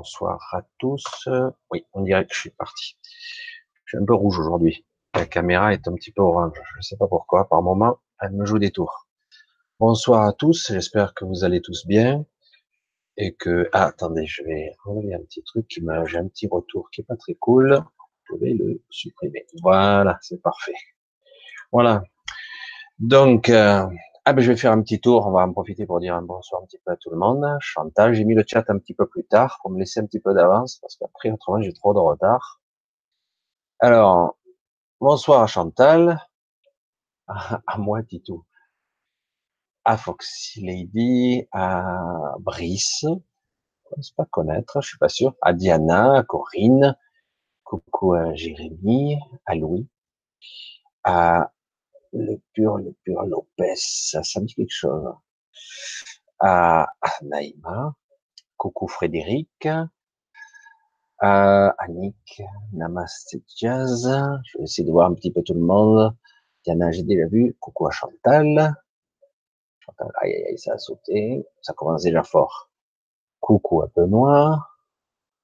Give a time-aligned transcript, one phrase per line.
[0.00, 1.28] Bonsoir à tous.
[1.70, 2.96] Oui, on dirait que je suis parti.
[3.84, 4.86] Je suis un peu rouge aujourd'hui.
[5.14, 6.58] La caméra est un petit peu orange.
[6.72, 7.46] Je ne sais pas pourquoi.
[7.50, 9.06] Par moment, elle me joue des tours.
[9.78, 10.72] Bonsoir à tous.
[10.72, 12.24] J'espère que vous allez tous bien.
[13.18, 17.02] Et que, ah, attendez, je vais enlever un petit truc j'ai un petit retour qui
[17.02, 17.84] est pas très cool.
[18.30, 19.44] Je vais le supprimer.
[19.60, 20.80] Voilà, c'est parfait.
[21.72, 22.02] Voilà.
[22.98, 23.84] Donc, euh,
[24.24, 26.22] ah ben je vais faire un petit tour, on va en profiter pour dire un
[26.22, 27.46] bonsoir un petit peu à tout le monde.
[27.60, 30.20] Chantal, j'ai mis le chat un petit peu plus tard pour me laisser un petit
[30.20, 32.60] peu d'avance parce qu'après autrement j'ai trop de retard.
[33.80, 34.36] Alors,
[35.00, 36.20] bonsoir à Chantal,
[37.28, 38.44] à, moi Tito,
[39.84, 46.18] à Foxy Lady, à Brice, je ne pas connaître, je suis pas sûr, à Diana,
[46.18, 46.96] à Corinne,
[47.64, 49.88] coucou à Jérémy, à Louis,
[51.04, 51.52] à
[52.12, 55.14] le pur, le pur Lopez, ça, me dit quelque chose.
[56.40, 56.88] À,
[57.22, 57.94] Naïma,
[58.56, 59.68] coucou Frédéric,
[61.18, 64.08] à Annick, Namaste Jazz,
[64.44, 66.16] je vais essayer de voir un petit peu tout le monde.
[66.64, 68.74] Diana, j'ai déjà vu, coucou à Chantal.
[69.80, 72.70] Chantal, aïe aïe aïe, ça a sauté, ça commence déjà fort.
[73.40, 74.66] Coucou à Benoît.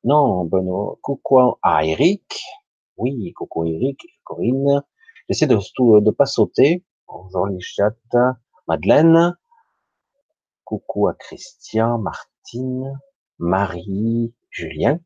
[0.04, 2.42] Non, Benoît, coucou à Eric.
[2.96, 4.82] Oui, coucou Eric, Corinne.
[5.28, 6.84] J'essaie de ne pas sauter.
[7.08, 7.90] Bonjour les chats.
[8.68, 9.36] Madeleine.
[10.64, 13.00] Coucou à Christian, Martine,
[13.40, 15.00] Marie, Julien.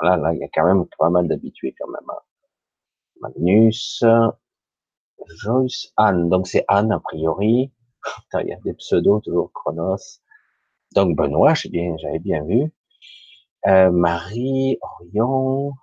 [0.00, 2.08] Là, là, il y a quand même pas mal d'habitués quand même.
[2.08, 2.20] Hein.
[3.20, 4.02] Magnus,
[5.42, 6.30] Joyce, Anne.
[6.30, 7.72] Donc c'est Anne a priori.
[8.34, 10.20] Il y a des pseudos toujours Chronos.
[10.94, 12.72] Donc Benoît, j'ai bien, j'avais bien vu.
[13.66, 15.74] Euh, Marie, Orion,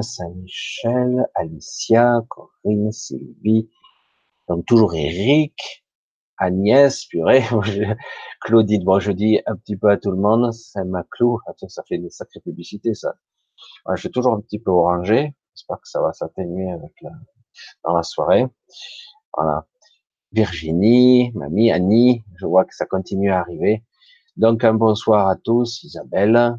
[0.00, 3.68] Saint-Michel, Alicia, Corinne, Sylvie,
[4.48, 5.84] donc toujours Eric,
[6.38, 7.42] Agnès, purée,
[8.40, 11.38] Claudine, bon, je dis un petit peu à tout le monde, c'est ma clou,
[11.68, 13.14] ça fait une sacrée publicité, ça.
[13.94, 17.10] je suis toujours un petit peu orangé, j'espère que ça va s'atténuer avec la,
[17.84, 18.46] dans la soirée.
[19.34, 19.66] Voilà.
[20.32, 23.84] Virginie, mamie, Annie, je vois que ça continue à arriver.
[24.36, 26.56] Donc un bonsoir à tous, Isabelle,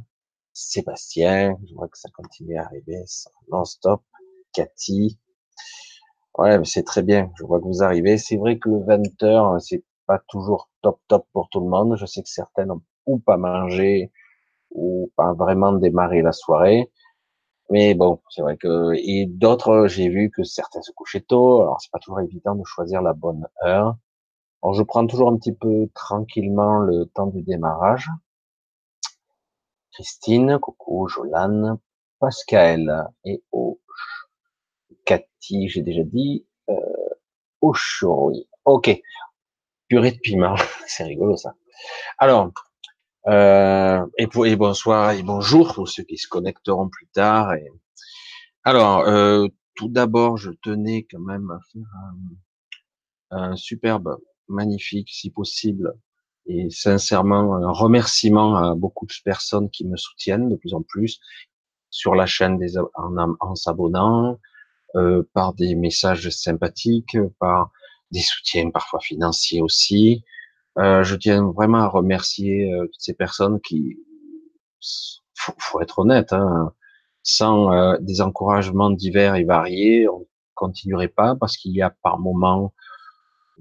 [0.54, 3.04] Sébastien, je vois que ça continue à arriver
[3.52, 4.02] non-stop.
[4.54, 5.20] Cathy,
[6.38, 7.32] ouais, c'est très bien.
[7.38, 8.18] Je vois que vous arrivez.
[8.18, 11.96] C'est vrai que le 20 heures, c'est pas toujours top top pour tout le monde.
[11.98, 14.12] Je sais que certains n'ont ou pas mangé
[14.72, 16.92] ou pas vraiment démarré la soirée.
[17.72, 21.62] Mais bon, c'est vrai que et d'autres, j'ai vu que certains se couchaient tôt.
[21.64, 23.98] Alors c'est pas toujours évident de choisir la bonne heure.
[24.64, 28.10] Alors je prends toujours un petit peu tranquillement le temps du démarrage.
[29.94, 31.78] Christine, coucou, Jolane,
[32.20, 33.78] Pascal et Auge.
[35.06, 36.48] Cathy, j'ai déjà dit.
[36.70, 36.76] Euh,
[37.62, 38.48] oui.
[38.66, 38.90] Ok.
[39.88, 40.56] Purée de piment.
[40.88, 41.54] C'est rigolo ça.
[42.18, 42.52] Alors,
[43.28, 47.54] euh, et, bonsoir et bonjour pour ceux qui se connecteront plus tard.
[48.64, 51.84] Alors, euh, tout d'abord, je tenais quand même à faire
[53.30, 54.18] un superbe,
[54.48, 55.94] magnifique, si possible,
[56.46, 61.20] et sincèrement un remerciement à beaucoup de personnes qui me soutiennent de plus en plus
[61.90, 64.40] sur la chaîne des, en, en s'abonnant,
[64.96, 67.72] euh, par des messages sympathiques, par
[68.12, 70.24] des soutiens parfois financiers aussi.
[70.80, 73.98] Euh, je tiens vraiment à remercier euh, toutes ces personnes qui,
[75.36, 76.74] faut, faut être honnête, hein,
[77.24, 82.20] sans euh, des encouragements divers et variés, on continuerait pas parce qu'il y a par
[82.20, 82.74] moments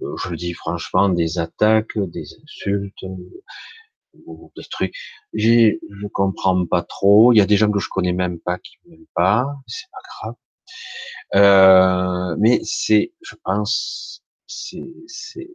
[0.00, 3.04] je le dis franchement, des attaques, des insultes,
[4.14, 4.94] des trucs.
[5.34, 7.32] J'ai, je comprends pas trop.
[7.32, 9.46] Il y a des gens que je connais même pas qui m'aiment pas.
[9.66, 10.34] C'est pas grave.
[11.34, 15.50] Euh, mais c'est, je pense, c'est, c'est,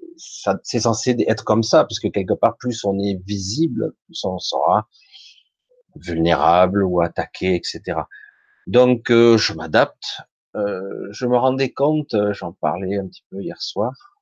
[0.64, 4.40] c'est censé être comme ça, parce que quelque part, plus on est visible, plus on
[4.40, 4.88] sera
[5.96, 8.02] vulnérable ou attaqué, etc.
[8.68, 10.22] Donc, euh, je m'adapte.
[10.56, 14.17] Euh, je me rendais compte, j'en parlais un petit peu hier soir, euh,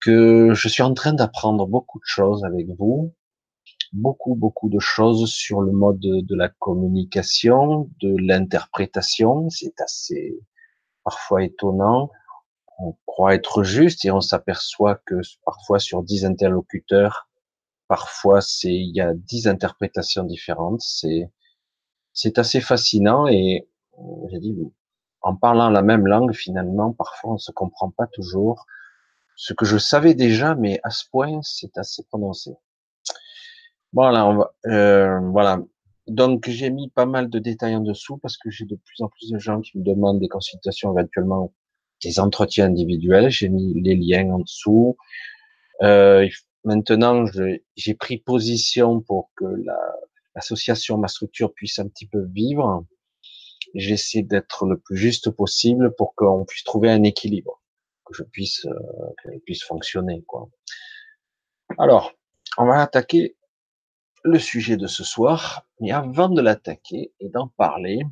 [0.00, 3.14] que je suis en train d'apprendre beaucoup de choses avec vous,
[3.92, 9.48] beaucoup, beaucoup de choses sur le mode de, la communication, de l'interprétation.
[9.50, 10.38] C'est assez
[11.04, 12.10] parfois étonnant.
[12.78, 17.28] On croit être juste et on s'aperçoit que parfois sur dix interlocuteurs,
[17.88, 20.82] parfois c'est il y a dix interprétations différentes.
[20.82, 21.30] C'est
[22.12, 23.68] c'est assez fascinant et
[24.30, 24.54] j'ai dit
[25.26, 28.64] en parlant la même langue, finalement, parfois on se comprend pas toujours.
[29.34, 32.52] Ce que je savais déjà, mais à ce point, c'est assez prononcé.
[33.92, 35.58] Voilà, on va, euh, voilà.
[36.06, 39.08] Donc j'ai mis pas mal de détails en dessous parce que j'ai de plus en
[39.08, 41.52] plus de gens qui me demandent des consultations, éventuellement
[42.04, 43.28] des entretiens individuels.
[43.28, 44.96] J'ai mis les liens en dessous.
[45.82, 46.28] Euh,
[46.62, 47.24] maintenant,
[47.74, 49.76] j'ai pris position pour que la,
[50.36, 52.84] l'association, ma structure puisse un petit peu vivre,
[53.74, 57.62] j'essaie d'être le plus juste possible pour qu'on puisse trouver un équilibre,
[58.04, 58.74] que je puisse, euh,
[59.22, 60.48] qu'elle puisse fonctionner, quoi.
[61.78, 62.12] Alors,
[62.58, 63.36] on va attaquer
[64.24, 65.66] le sujet de ce soir.
[65.80, 68.02] Et avant de l'attaquer et d'en parler,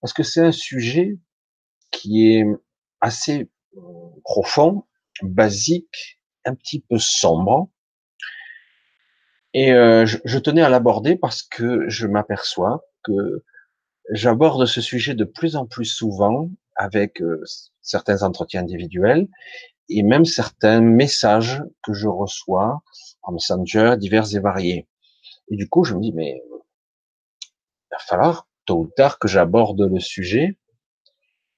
[0.00, 1.18] parce que c'est un sujet
[1.90, 2.46] qui est
[3.00, 3.80] assez euh,
[4.24, 4.84] profond,
[5.22, 7.70] basique, un petit peu sombre.
[9.54, 13.44] Et euh, je, tenais à l'aborder parce que je m'aperçois que
[14.10, 17.42] j'aborde ce sujet de plus en plus souvent avec euh,
[17.80, 19.28] certains entretiens individuels
[19.88, 22.82] et même certains messages que je reçois
[23.22, 24.88] en Messenger divers et variés.
[25.50, 26.42] Et du coup, je me dis, mais
[27.42, 30.58] il va falloir tôt ou tard que j'aborde le sujet,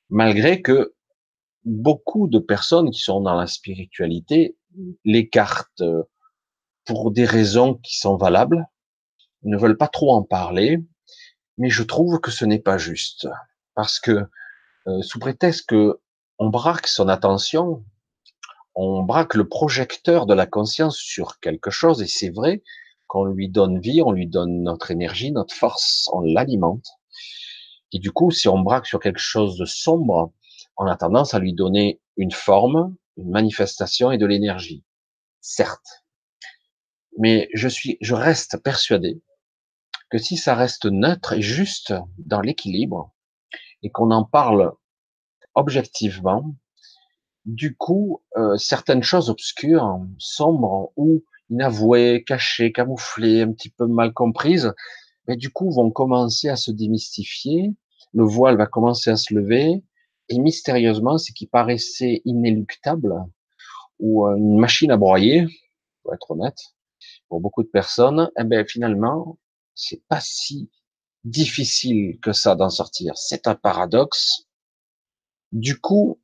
[0.09, 0.95] malgré que
[1.65, 4.57] beaucoup de personnes qui sont dans la spiritualité
[5.05, 6.03] l'écartent euh,
[6.85, 8.67] pour des raisons qui sont valables,
[9.45, 10.83] ne veulent pas trop en parler,
[11.59, 13.29] mais je trouve que ce n'est pas juste,
[13.75, 14.27] parce que
[14.87, 16.01] euh, sous prétexte que
[16.39, 17.85] on braque son attention,
[18.75, 22.63] on braque le projecteur de la conscience sur quelque chose, et c'est vrai
[23.07, 26.89] qu'on lui donne vie, on lui donne notre énergie, notre force, on l'alimente.
[27.93, 30.33] Et du coup, si on braque sur quelque chose de sombre,
[30.77, 34.83] on a tendance à lui donner une forme, une manifestation et de l'énergie.
[35.41, 36.05] Certes.
[37.19, 39.21] Mais je suis, je reste persuadé
[40.15, 43.13] que si ça reste neutre et juste dans l'équilibre
[43.83, 44.71] et qu'on en parle
[45.57, 46.55] objectivement,
[47.45, 54.13] du coup, euh, certaines choses obscures, sombres ou inavouées, cachées, camouflées, un petit peu mal
[54.13, 54.73] comprises,
[55.27, 57.75] mais du coup vont commencer à se démystifier,
[58.13, 59.83] le voile va commencer à se lever,
[60.29, 63.17] et mystérieusement, ce qui paraissait inéluctable,
[63.99, 65.49] ou euh, une machine à broyer,
[66.05, 66.61] pour être honnête,
[67.29, 69.39] pour beaucoup de personnes, eh ben finalement,
[69.75, 70.71] c'est pas si
[71.25, 73.17] difficile que ça d'en sortir.
[73.17, 74.47] C'est un paradoxe.
[75.53, 76.21] Du coup,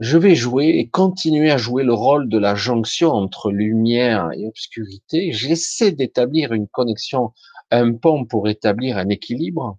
[0.00, 4.46] je vais jouer et continuer à jouer le rôle de la jonction entre lumière et
[4.46, 5.32] obscurité.
[5.32, 7.32] J'essaie d'établir une connexion,
[7.70, 9.78] un pont pour établir un équilibre,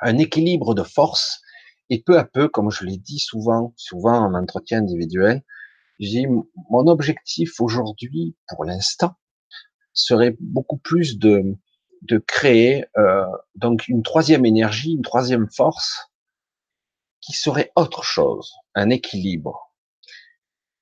[0.00, 1.42] un équilibre de force.
[1.90, 5.42] Et peu à peu, comme je l'ai dit souvent, souvent en entretien individuel,
[5.98, 6.26] j'ai
[6.70, 9.14] mon objectif aujourd'hui, pour l'instant,
[10.04, 11.56] serait beaucoup plus de
[12.02, 16.10] de créer euh, donc une troisième énergie, une troisième force
[17.20, 19.74] qui serait autre chose, un équilibre,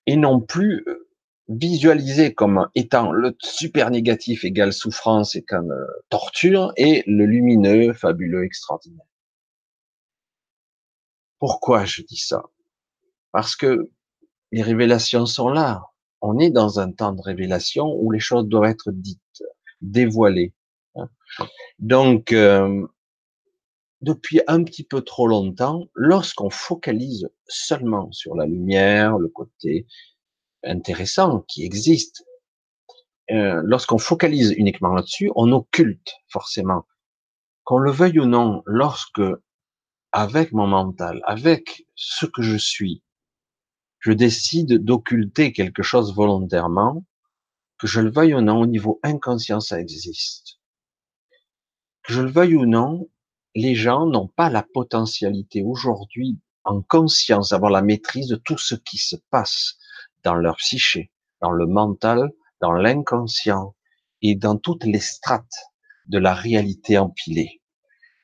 [0.07, 1.09] et non plus euh,
[1.49, 7.93] visualisé comme étant le super négatif égale souffrance et comme euh, torture et le lumineux,
[7.93, 9.07] fabuleux, extraordinaire.
[11.39, 12.43] Pourquoi je dis ça?
[13.33, 13.91] Parce que
[14.53, 15.83] les révélations sont là.
[16.21, 19.43] On est dans un temps de révélation où les choses doivent être dites,
[19.81, 20.55] dévoilées.
[20.95, 21.09] Hein.
[21.79, 22.87] Donc, euh,
[24.01, 29.87] depuis un petit peu trop longtemps, lorsqu'on focalise seulement sur la lumière, le côté
[30.63, 32.25] intéressant qui existe,
[33.31, 36.87] euh, lorsqu'on focalise uniquement là-dessus, on occulte forcément.
[37.65, 39.23] Qu'on le veuille ou non, lorsque,
[40.13, 43.03] avec mon mental, avec ce que je suis,
[44.01, 47.05] je décide d'occulter quelque chose volontairement,
[47.79, 50.61] que je le veuille ou non, au niveau inconscient, ça existe.
[52.03, 53.09] Que je le veuille ou non,
[53.55, 58.75] les gens n'ont pas la potentialité aujourd'hui en conscience d'avoir la maîtrise de tout ce
[58.75, 59.79] qui se passe
[60.23, 63.75] dans leur psyché, dans le mental, dans l'inconscient
[64.23, 65.73] et dans toutes les strates
[66.07, 67.63] de la réalité empilée.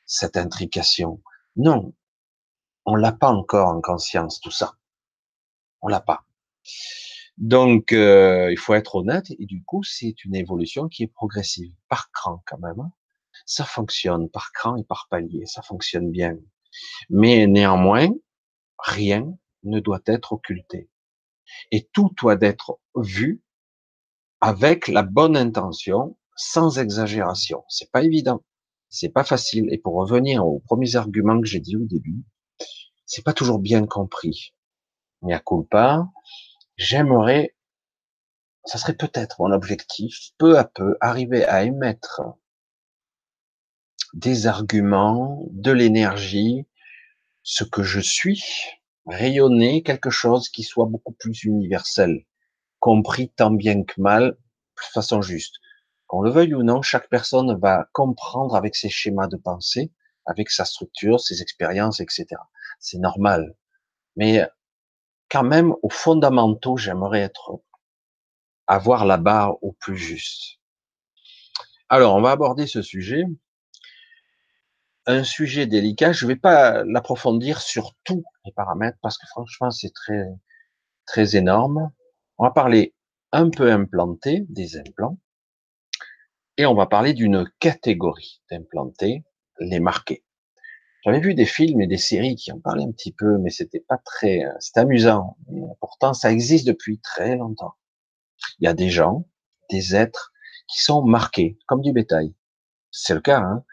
[0.07, 1.23] Cette intrication.
[1.57, 1.95] Non,
[2.85, 4.75] on l'a pas encore en conscience, tout ça.
[5.83, 6.25] On l'a pas.
[7.39, 11.73] Donc, euh, il faut être honnête, et du coup, c'est une évolution qui est progressive,
[11.89, 12.79] par cran quand même.
[12.81, 12.93] Hein.
[13.47, 16.37] Ça fonctionne par cran et par palier, ça fonctionne bien.
[17.11, 18.09] Mais néanmoins,
[18.79, 20.89] rien ne doit être occulté.
[21.71, 23.43] Et tout doit être vu
[24.41, 27.65] avec la bonne intention, sans exagération.
[27.69, 28.43] C'est pas évident.
[28.89, 29.69] C'est pas facile.
[29.71, 32.23] Et pour revenir aux premiers arguments que j'ai dit au début,
[33.07, 34.55] c'est pas toujours bien compris
[35.31, 36.09] à culpa,
[36.77, 37.55] j'aimerais,
[38.65, 42.23] ça serait peut-être mon objectif, peu à peu, arriver à émettre
[44.15, 46.67] des arguments, de l'énergie,
[47.43, 48.43] ce que je suis,
[49.07, 52.25] rayonner quelque chose qui soit beaucoup plus universel,
[52.79, 55.57] compris tant bien que mal, de façon juste.
[56.07, 59.93] Qu'on le veuille ou non, chaque personne va comprendre avec ses schémas de pensée,
[60.27, 62.27] avec sa structure, ses expériences, etc.
[62.79, 63.57] C'est normal.
[64.17, 64.47] Mais
[65.33, 67.63] quand même, aux fondamentaux, j'aimerais être,
[68.67, 70.59] avoir la barre au plus juste.
[71.89, 73.25] Alors, on va aborder ce sujet.
[75.07, 76.13] Un sujet délicat.
[76.13, 80.23] Je ne vais pas l'approfondir sur tous les paramètres parce que franchement, c'est très,
[81.07, 81.91] très énorme.
[82.37, 82.95] On va parler
[83.33, 85.19] un peu implanté, des implants.
[86.59, 89.25] Et on va parler d'une catégorie d'implantés,
[89.59, 90.25] les marqués.
[91.03, 93.81] J'avais vu des films et des séries qui en parlaient un petit peu, mais c'était
[93.81, 95.37] pas très, c'est amusant.
[95.81, 97.75] pourtant, ça existe depuis très longtemps.
[98.61, 99.29] Il y a des gens,
[99.71, 100.33] des êtres
[100.69, 102.35] qui sont marqués comme du bétail.
[102.91, 103.41] C'est le cas.
[103.41, 103.65] Hein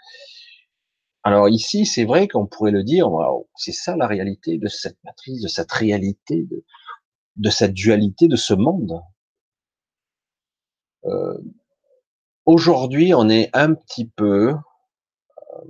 [1.24, 3.10] Alors ici, c'est vrai qu'on pourrait le dire.
[3.56, 6.66] c'est ça la réalité de cette matrice, de cette réalité, de,
[7.36, 9.02] de cette dualité, de ce monde.
[11.06, 11.38] Euh,
[12.50, 15.66] Aujourd'hui, on est un petit peu, euh,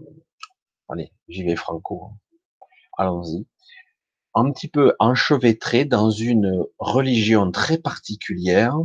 [0.89, 2.12] allez, j'y vais franco,
[2.98, 3.46] allons-y,
[4.36, 8.75] un petit peu enchevêtré dans une religion très particulière,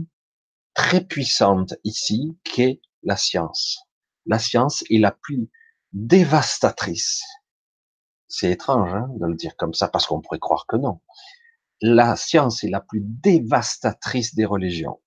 [0.75, 3.87] très puissante ici, qu'est la science.
[4.27, 5.51] La science est la plus
[5.93, 7.23] dévastatrice.
[8.29, 11.01] C'est étrange hein, de le dire comme ça, parce qu'on pourrait croire que non.
[11.81, 15.01] La science est la plus dévastatrice des religions.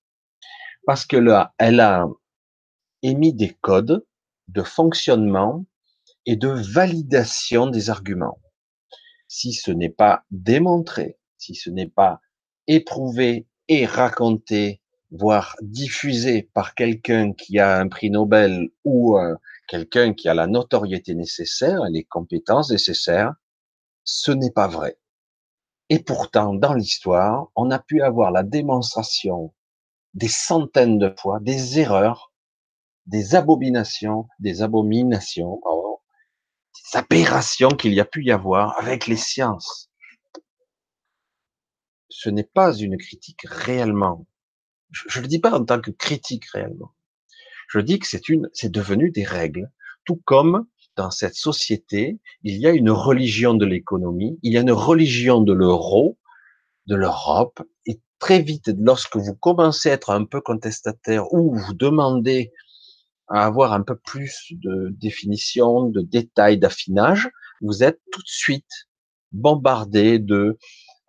[0.85, 2.07] Parce que là, elle a
[3.01, 4.05] émis des codes
[4.47, 5.65] de fonctionnement
[6.27, 8.39] et de validation des arguments.
[9.27, 12.19] Si ce n'est pas démontré, si ce n'est pas
[12.67, 19.35] éprouvé et raconté, voire diffusé par quelqu'un qui a un prix Nobel ou euh,
[19.69, 23.33] quelqu'un qui a la notoriété nécessaire et les compétences nécessaires,
[24.03, 24.99] ce n'est pas vrai.
[25.89, 29.53] Et pourtant, dans l'histoire, on a pu avoir la démonstration
[30.13, 32.33] des centaines de fois des erreurs
[33.07, 35.61] des abominations, des abominations,
[36.91, 39.89] des aberrations qu'il y a pu y avoir avec les sciences.
[42.09, 44.27] Ce n'est pas une critique réellement.
[44.91, 46.93] Je ne le dis pas en tant que critique réellement.
[47.67, 49.69] Je dis que c'est une, c'est devenu des règles.
[50.05, 54.61] Tout comme dans cette société, il y a une religion de l'économie, il y a
[54.61, 56.17] une religion de l'euro,
[56.87, 61.73] de l'Europe, et très vite, lorsque vous commencez à être un peu contestataire ou vous
[61.73, 62.51] demandez
[63.29, 67.29] à avoir un peu plus de définition, de détails, d'affinage,
[67.61, 68.87] vous êtes tout de suite
[69.31, 70.57] bombardé de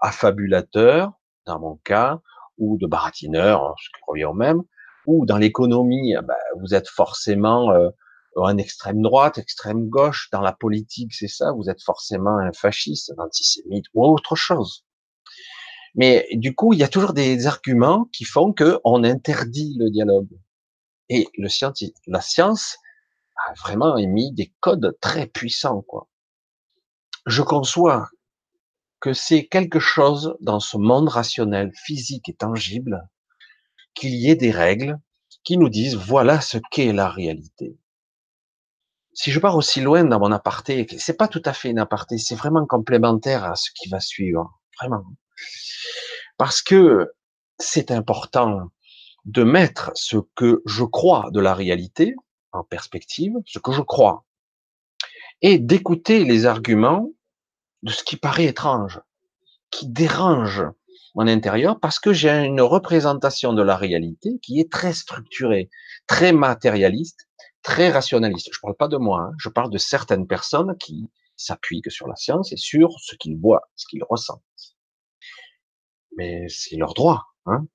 [0.00, 1.12] affabulateurs,
[1.46, 2.20] dans mon cas,
[2.58, 4.62] ou de baratineurs, hein, ce qui revient au même,
[5.06, 7.88] ou dans l'économie, eh ben, vous êtes forcément euh,
[8.36, 13.12] en extrême droite, extrême gauche, dans la politique, c'est ça, vous êtes forcément un fasciste,
[13.16, 14.84] un antisémite ou autre chose.
[15.94, 19.90] Mais du coup, il y a toujours des arguments qui font que on interdit le
[19.90, 20.28] dialogue.
[21.08, 22.76] Et le scientifique, la science
[23.48, 26.08] a vraiment émis des codes très puissants, quoi.
[27.26, 28.08] Je conçois
[29.00, 33.08] que c'est quelque chose dans ce monde rationnel, physique et tangible,
[33.94, 34.98] qu'il y ait des règles
[35.44, 37.78] qui nous disent voilà ce qu'est la réalité.
[39.12, 42.18] Si je pars aussi loin dans mon aparté, c'est pas tout à fait une aparté,
[42.18, 45.04] c'est vraiment complémentaire à ce qui va suivre, vraiment.
[46.36, 47.12] Parce que
[47.58, 48.70] c'est important
[49.24, 52.14] de mettre ce que je crois de la réalité
[52.52, 54.24] en perspective, ce que je crois,
[55.42, 57.10] et d'écouter les arguments
[57.82, 59.00] de ce qui paraît étrange,
[59.70, 60.64] qui dérange
[61.14, 65.70] mon intérieur, parce que j'ai une représentation de la réalité qui est très structurée,
[66.06, 67.28] très matérialiste,
[67.62, 68.50] très rationaliste.
[68.52, 69.32] Je ne parle pas de moi, hein.
[69.38, 73.38] je parle de certaines personnes qui s'appuient que sur la science et sur ce qu'ils
[73.38, 74.42] voient, ce qu'ils ressentent.
[76.16, 77.24] Mais c'est leur droit.
[77.46, 77.66] Hein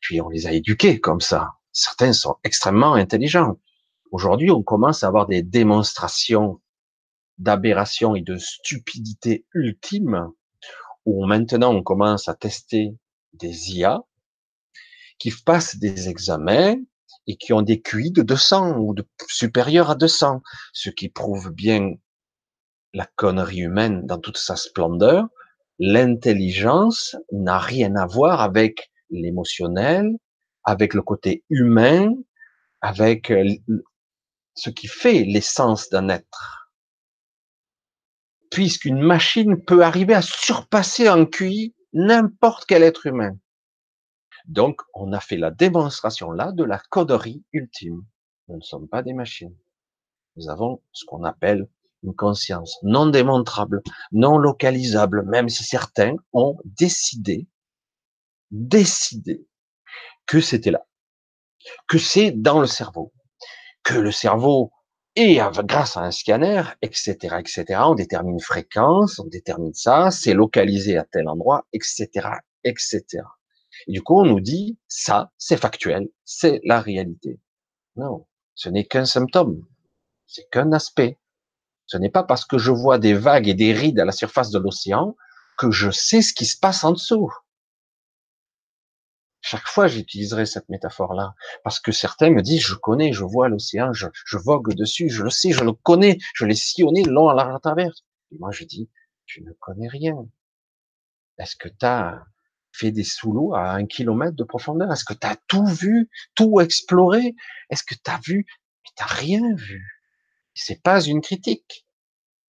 [0.00, 1.52] puis on les a éduqués comme ça.
[1.72, 3.58] Certains sont extrêmement intelligents.
[4.10, 6.60] Aujourd'hui, on commence à avoir des démonstrations
[7.38, 10.30] d'aberration et de stupidité ultime,
[11.06, 12.94] où maintenant on commence à tester
[13.32, 14.02] des IA
[15.18, 16.76] qui passent des examens
[17.26, 20.42] et qui ont des QI de 200 ou de supérieurs à 200,
[20.72, 21.92] ce qui prouve bien
[22.94, 25.28] la connerie humaine dans toute sa splendeur.
[25.78, 30.16] L'intelligence n'a rien à voir avec l'émotionnel,
[30.64, 32.12] avec le côté humain,
[32.80, 33.44] avec euh,
[34.54, 36.70] ce qui fait l'essence d'un être.
[38.50, 43.36] Puisqu'une machine peut arriver à surpasser en QI n'importe quel être humain.
[44.46, 48.04] Donc, on a fait la démonstration là de la coderie ultime.
[48.48, 49.56] Nous ne sommes pas des machines.
[50.36, 51.68] Nous avons ce qu'on appelle
[52.02, 57.46] une conscience non démontrable, non localisable, même si certains ont décidé
[58.50, 59.46] décider
[60.26, 60.86] que c'était là,
[61.88, 63.12] que c'est dans le cerveau,
[63.82, 64.72] que le cerveau
[65.16, 70.34] et grâce à un scanner, etc., etc., on détermine une fréquence, on détermine ça, c'est
[70.34, 72.08] localisé à tel endroit, etc.,
[72.64, 73.04] etc.
[73.86, 77.40] Et du coup, on nous dit, ça, c'est factuel, c'est la réalité.
[77.96, 79.66] Non, Ce n'est qu'un symptôme.
[80.26, 81.18] C'est qu'un aspect.
[81.86, 84.50] Ce n'est pas parce que je vois des vagues et des rides à la surface
[84.50, 85.16] de l'océan
[85.58, 87.32] que je sais ce qui se passe en dessous.
[89.50, 93.92] Chaque fois, j'utiliserai cette métaphore-là, parce que certains me disent, je connais, je vois l'océan,
[93.92, 97.58] je, vogue dessus, je le sais, je le connais, je l'ai sillonné long à la
[97.58, 97.90] travers.
[98.30, 98.88] Et moi, je dis,
[99.26, 100.14] tu ne connais rien.
[101.36, 102.22] Est-ce que tu as
[102.70, 104.92] fait des sous-lots à un kilomètre de profondeur?
[104.92, 107.34] Est-ce que tu as tout vu, tout exploré?
[107.70, 108.46] Est-ce que tu as vu?
[108.84, 109.84] Mais tu rien vu.
[110.54, 111.88] C'est pas une critique.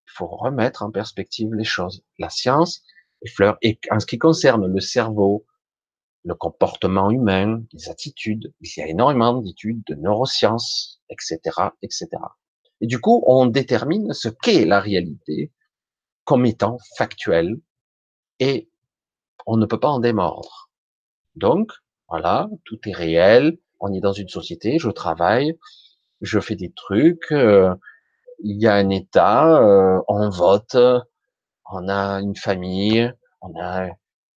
[0.05, 2.03] Il faut remettre en perspective les choses.
[2.19, 2.83] La science
[3.23, 3.57] effleure.
[3.63, 5.47] Et en ce qui concerne le cerveau,
[6.23, 8.53] le comportement humain, les attitudes.
[8.61, 11.39] Il y a énormément d'études de neurosciences, etc.,
[11.81, 12.09] etc.
[12.81, 15.51] Et du coup, on détermine ce qu'est la réalité
[16.23, 17.59] comme étant factuel
[18.39, 18.69] et
[19.45, 20.71] on ne peut pas en démordre.
[21.35, 21.71] Donc,
[22.07, 23.57] voilà, tout est réel.
[23.79, 25.57] On est dans une société, je travaille,
[26.21, 27.73] je fais des trucs, euh,
[28.43, 30.77] il y a un État, euh, on vote,
[31.71, 33.11] on a une famille,
[33.41, 33.89] on a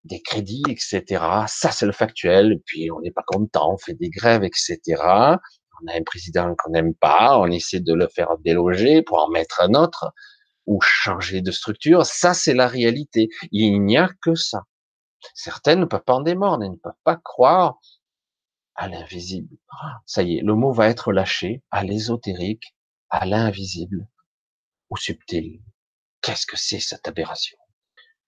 [0.05, 1.25] des crédits, etc.
[1.47, 2.61] Ça, c'est le factuel.
[2.67, 4.79] Puis, on n'est pas content, on fait des grèves, etc.
[5.83, 9.29] On a un président qu'on n'aime pas, on essaie de le faire déloger pour en
[9.29, 10.13] mettre un autre
[10.67, 12.07] ou changer de structure.
[12.07, 13.29] Ça, c'est la réalité.
[13.51, 14.65] Il n'y a que ça.
[15.35, 17.79] Certaines ne peuvent pas en démordre, elles ne peuvent pas croire
[18.75, 19.57] à l'invisible.
[20.05, 22.75] Ça y est, le mot va être lâché à l'ésotérique,
[23.09, 24.07] à l'invisible,
[24.91, 25.61] au subtil.
[26.21, 27.59] Qu'est-ce que c'est cette aberration?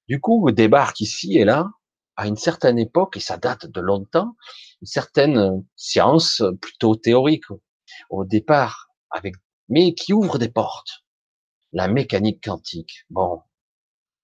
[0.08, 1.70] Du coup, débarque ici et là,
[2.16, 4.36] à une certaine époque, et ça date de longtemps,
[4.80, 7.44] une certaine science plutôt théorique
[8.10, 9.34] au départ, avec,
[9.68, 11.04] mais qui ouvre des portes.
[11.72, 13.04] La mécanique quantique.
[13.10, 13.42] Bon,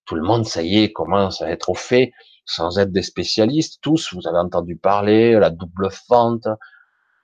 [0.06, 2.12] tout le monde, ça y est, commence à être au fait,
[2.46, 3.80] sans être des spécialistes.
[3.82, 6.46] Tous, vous avez entendu parler, la double fente,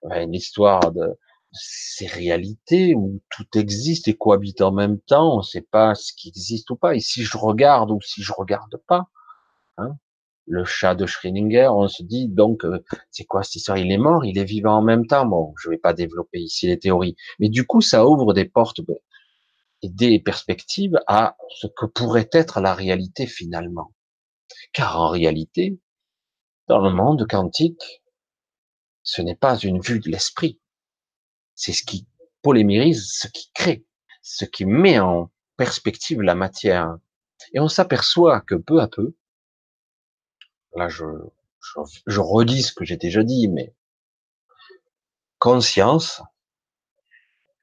[0.02, 1.18] une histoire de,
[1.52, 6.12] ces réalités où tout existe et cohabite en même temps, on ne sait pas ce
[6.12, 6.94] qui existe ou pas.
[6.94, 9.08] Et si je regarde ou si je regarde pas,
[9.78, 9.96] hein,
[10.46, 13.78] le chat de Schrödinger, on se dit donc euh, c'est quoi cette histoire?
[13.78, 15.26] Il est mort, il est vivant en même temps.
[15.26, 18.80] Bon, je vais pas développer ici les théories, mais du coup ça ouvre des portes
[19.82, 23.94] et des perspectives à ce que pourrait être la réalité finalement.
[24.72, 25.78] Car en réalité,
[26.66, 28.02] dans le monde quantique,
[29.02, 30.60] ce n'est pas une vue de l'esprit,
[31.58, 32.06] c'est ce qui
[32.40, 33.84] polymérise, ce qui crée,
[34.22, 36.96] ce qui met en perspective la matière.
[37.52, 39.16] Et on s'aperçoit que peu à peu,
[40.76, 41.04] là je,
[42.06, 43.74] je, redis ce que j'ai déjà dit, mais
[45.40, 46.22] conscience,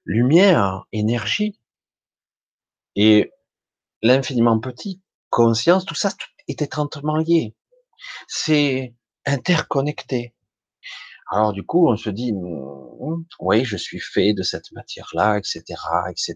[0.04, 1.58] lumière, énergie,
[2.98, 3.32] et
[4.02, 6.12] l'infiniment petit, conscience, tout ça
[6.50, 7.56] est étroitement lié.
[8.28, 8.94] C'est
[9.26, 10.35] interconnecté.
[11.32, 15.64] Alors du coup, on se dit, «Mmh, oui, je suis fait de cette matière-là, etc.,
[16.10, 16.36] etc.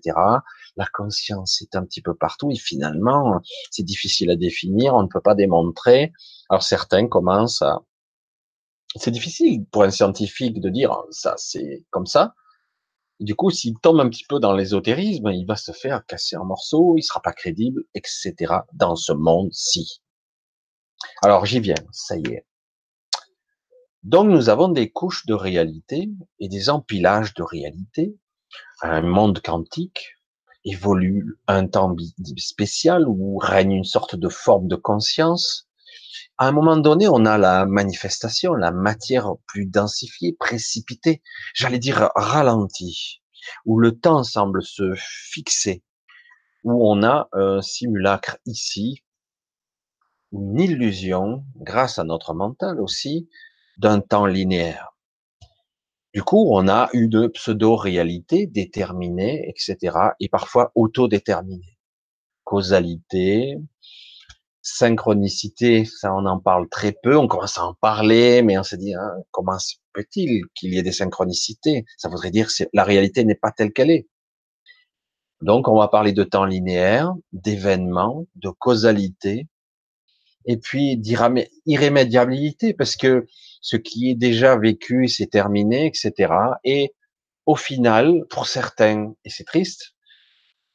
[0.78, 3.39] La conscience est un petit peu partout et finalement,
[3.71, 6.12] c'est difficile à définir, on ne peut pas démontrer.
[6.49, 7.80] Alors certains commencent à...
[8.95, 12.34] C'est difficile pour un scientifique de dire ça, c'est comme ça.
[13.19, 16.45] du coup, s'il tombe un petit peu dans l'ésotérisme, il va se faire casser en
[16.45, 18.34] morceaux, il sera pas crédible, etc.
[18.73, 20.02] dans ce monde-ci.
[21.21, 22.49] Alors j'y viens, ça y est.
[24.04, 26.10] Donc nous avons des couches de réalité
[26.40, 28.18] et des empilages de réalité.
[28.82, 30.16] Un monde quantique
[30.64, 31.96] évolue un temps
[32.38, 35.68] spécial où règne une sorte de forme de conscience.
[36.38, 41.22] À un moment donné, on a la manifestation, la matière plus densifiée, précipitée,
[41.54, 43.22] j'allais dire ralentie,
[43.66, 45.84] où le temps semble se fixer,
[46.64, 49.04] où on a un simulacre ici,
[50.32, 53.30] une illusion, grâce à notre mental aussi,
[53.80, 54.89] d'un temps linéaire.
[56.13, 61.78] Du coup, on a une pseudo-réalité déterminée, etc., et parfois autodéterminée.
[62.44, 63.58] Causalité,
[64.62, 68.76] synchronicité, ça on en parle très peu, on commence à en parler, mais on se
[68.76, 71.86] dit, hein, comment se peut-il qu'il y ait des synchronicités?
[71.98, 74.08] Ça voudrait dire que la réalité n'est pas telle qu'elle est.
[75.42, 79.48] Donc on va parler de temps linéaire, d'événements, de causalité,
[80.45, 83.25] et puis d'irrémédiabilité, parce que
[83.62, 86.34] ce qui est déjà vécu, c'est terminé, etc.
[86.63, 86.93] Et
[87.45, 89.95] au final, pour certains, et c'est triste,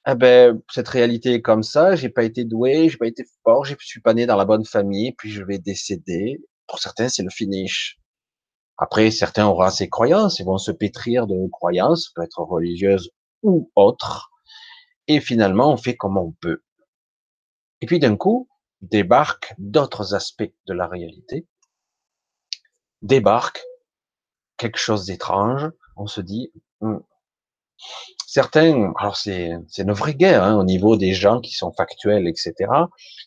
[0.07, 3.65] eh ben, cette réalité est comme ça, j'ai pas été doué, j'ai pas été fort,
[3.65, 6.43] je suis pas né dans la bonne famille, puis je vais décéder.
[6.67, 7.99] Pour certains, c'est le finish.
[8.77, 13.11] Après, certains auront ses croyances, ils vont se pétrir de croyances, peut être religieuses
[13.43, 14.31] ou autres.
[15.07, 16.63] Et finalement, on fait comme on peut.
[17.81, 18.49] Et puis d'un coup,
[18.91, 21.47] débarquent d'autres aspects de la réalité
[23.05, 23.63] débarque
[24.57, 27.03] quelque chose d'étrange, on se dit, hum,
[28.27, 32.55] certains, alors c'est une vraie guerre hein, au niveau des gens qui sont factuels, etc.,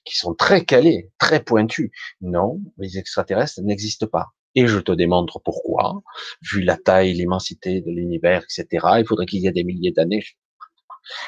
[0.03, 1.91] qui sont très calés, très pointus.
[2.21, 4.27] Non, les extraterrestres n'existent pas.
[4.55, 6.01] Et je te démontre pourquoi,
[6.41, 8.87] vu la taille, l'immensité de l'univers, etc.
[8.97, 10.23] Il faudrait qu'il y ait des milliers d'années.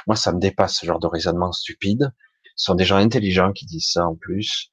[0.08, 2.12] Moi, ça me dépasse ce genre de raisonnement stupide.
[2.60, 4.70] Sont des gens intelligents qui disent ça en plus,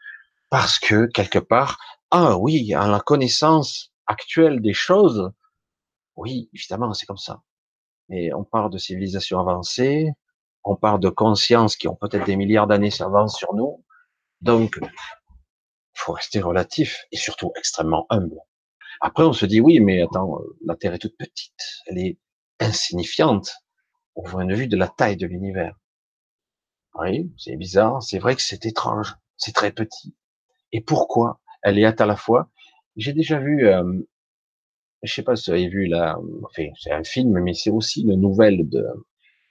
[0.51, 1.79] parce que quelque part,
[2.11, 5.31] ah oui, à la connaissance actuelle des choses,
[6.17, 7.43] oui, évidemment, c'est comme ça.
[8.11, 10.11] Et on parle de civilisation avancée,
[10.65, 13.85] on parle de consciences qui ont peut-être des milliards d'années d'avance sur nous.
[14.41, 14.81] Donc,
[15.95, 18.41] faut rester relatif et surtout extrêmement humble.
[19.01, 22.19] Après, on se dit oui, mais attends, la Terre est toute petite, elle est
[22.59, 23.53] insignifiante
[24.17, 25.77] au point de vue de la taille de l'univers.
[26.99, 30.15] Oui, c'est bizarre, c'est vrai que c'est étrange, c'est très petit.
[30.73, 32.51] Et pourquoi elle est à la fois?
[32.97, 34.01] J'ai déjà vu euh,
[35.03, 38.03] je sais pas si vous avez vu là, enfin, c'est un film, mais c'est aussi
[38.03, 38.85] une nouvelle de,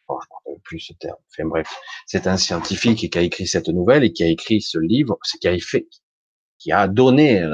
[0.07, 1.17] oh, je ne plus ce terme.
[1.31, 1.69] Enfin bref,
[2.05, 5.39] c'est un scientifique qui a écrit cette nouvelle et qui a écrit ce livre, c'est
[5.39, 5.87] qui a fait,
[6.59, 7.47] qui a donné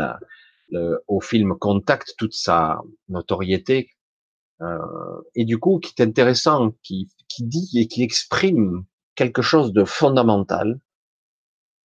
[1.07, 3.89] au film Contact toute sa notoriété,
[4.61, 4.77] euh,
[5.35, 8.85] et du coup qui est intéressant, qui, qui dit et qui exprime
[9.21, 10.79] quelque chose de fondamental.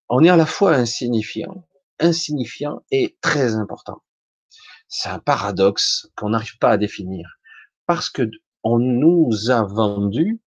[0.10, 1.68] On est à la fois insignifiant,
[2.00, 4.02] insignifiant et très important
[4.88, 7.40] c'est un paradoxe qu'on n'arrive pas à définir.
[7.86, 8.30] Parce que
[8.64, 10.40] on nous a vendu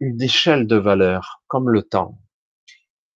[0.00, 2.18] une échelle de valeur, comme le temps.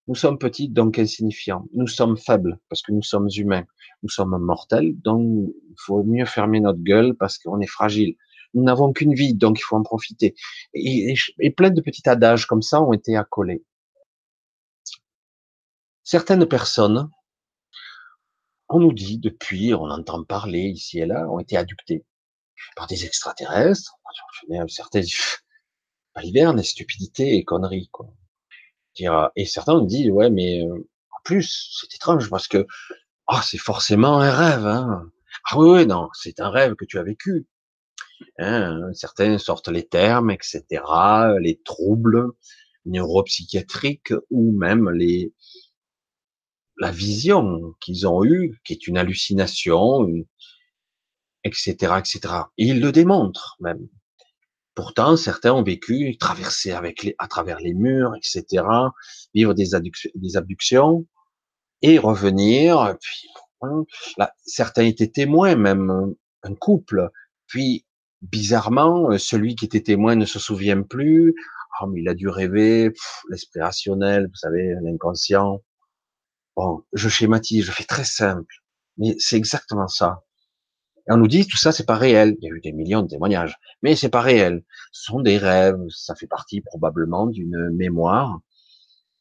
[0.06, 1.66] Nous sommes petits, donc insignifiants.
[1.72, 3.64] Nous sommes faibles, parce que nous sommes humains.
[4.02, 8.14] Nous sommes mortels, donc il faut mieux fermer notre gueule parce qu'on est fragile.
[8.56, 10.34] Nous n'avons qu'une vie, donc il faut en profiter.
[10.74, 13.64] Et, et plein de petits adages comme ça ont été accolés.
[16.02, 17.10] Certaines personnes
[18.68, 22.04] on nous dit depuis, on entend parler ici et là, ont été adoptés
[22.76, 23.96] par des extraterrestres.
[24.68, 25.38] Certains disent,
[26.16, 28.08] l'hiver, stupidité et conneries, quoi.
[29.36, 32.66] Et certains nous disent, ouais, mais euh, en plus, c'est étrange parce que,
[33.26, 35.10] ah, c'est forcément un rêve, hein.
[35.50, 37.46] Ah oui, oui, non, c'est un rêve que tu as vécu.
[38.38, 40.64] Hein, certains sortent les termes, etc.,
[41.40, 42.32] les troubles
[42.86, 45.32] neuropsychiatriques ou même les,
[46.78, 50.06] la vision qu'ils ont eue, qui est une hallucination,
[51.44, 52.20] etc., etc.
[52.58, 53.88] Et ils le démontrent même.
[54.74, 58.62] Pourtant, certains ont vécu, traversé avec à travers les murs, etc.,
[59.34, 59.74] vivre des,
[60.36, 61.06] abductions
[61.80, 62.94] et revenir.
[63.00, 63.28] Puis,
[64.18, 67.10] là, certains étaient témoins, même un couple.
[67.46, 67.86] Puis,
[68.22, 71.34] bizarrement, celui qui était témoin ne se souvient plus.
[71.80, 72.92] Oh, mais il a dû rêver,
[73.30, 75.62] l'esprit rationnel, vous savez, l'inconscient.
[76.56, 78.54] Bon, je schématise, je fais très simple,
[78.96, 80.22] mais c'est exactement ça.
[81.08, 82.36] Et on nous dit tout ça, c'est pas réel.
[82.40, 84.64] Il y a eu des millions de témoignages, mais c'est pas réel.
[84.92, 88.40] Ce sont des rêves, ça fait partie probablement d'une mémoire,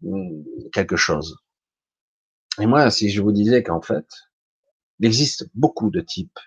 [0.02, 0.42] hmm,
[0.74, 1.38] quelque chose.
[2.60, 4.08] Et moi, si je vous disais qu'en fait,
[5.00, 6.40] il existe beaucoup de types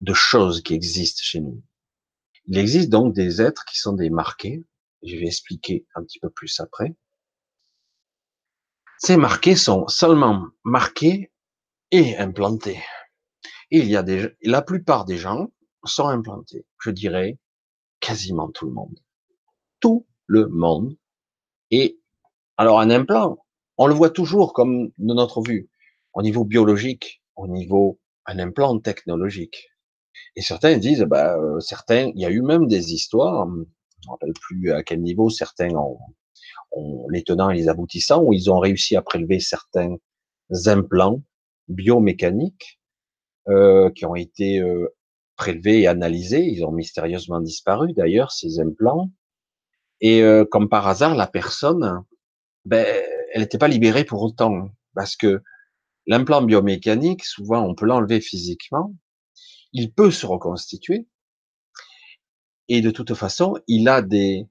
[0.00, 1.62] de choses qui existent chez nous.
[2.46, 4.64] Il existe donc des êtres qui sont des marqués.
[5.02, 6.94] Je vais expliquer un petit peu plus après.
[8.98, 11.32] Ces marqués sont seulement marqués
[11.90, 12.82] et implantés.
[13.70, 15.48] il y a des, la plupart des gens
[15.84, 16.66] sont implantés.
[16.82, 17.38] Je dirais
[18.00, 18.98] quasiment tout le monde.
[19.80, 20.96] Tout le monde.
[21.70, 22.00] Et
[22.56, 23.38] alors un implant,
[23.76, 25.68] on le voit toujours comme de notre vue,
[26.14, 29.68] au niveau biologique, au niveau un implant technologique.
[30.36, 33.58] Et certains disent, bah, euh, certains, il y a eu même des histoires, je ne
[33.58, 35.98] me rappelle plus à quel niveau certains ont,
[37.10, 39.96] les tenants et les aboutissants, où ils ont réussi à prélever certains
[40.66, 41.22] implants
[41.68, 42.80] biomécaniques
[43.48, 44.88] euh, qui ont été euh,
[45.36, 46.44] prélevés et analysés.
[46.44, 49.10] Ils ont mystérieusement disparu d'ailleurs, ces implants.
[50.00, 52.02] Et euh, comme par hasard, la personne,
[52.64, 52.86] ben,
[53.32, 55.42] elle n'était pas libérée pour autant, parce que
[56.06, 58.94] l'implant biomécanique, souvent on peut l'enlever physiquement,
[59.72, 61.06] il peut se reconstituer,
[62.68, 64.48] et de toute façon, il a des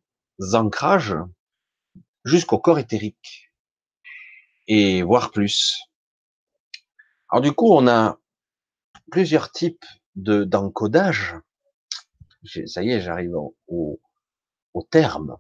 [0.53, 1.15] ancrages
[2.23, 3.51] jusqu'au corps éthérique
[4.67, 5.77] et voire plus.
[7.29, 8.19] Alors du coup, on a
[9.11, 11.35] plusieurs types de d'encodage.
[12.67, 13.35] Ça y est, j'arrive
[13.67, 13.99] au,
[14.91, 15.37] terme,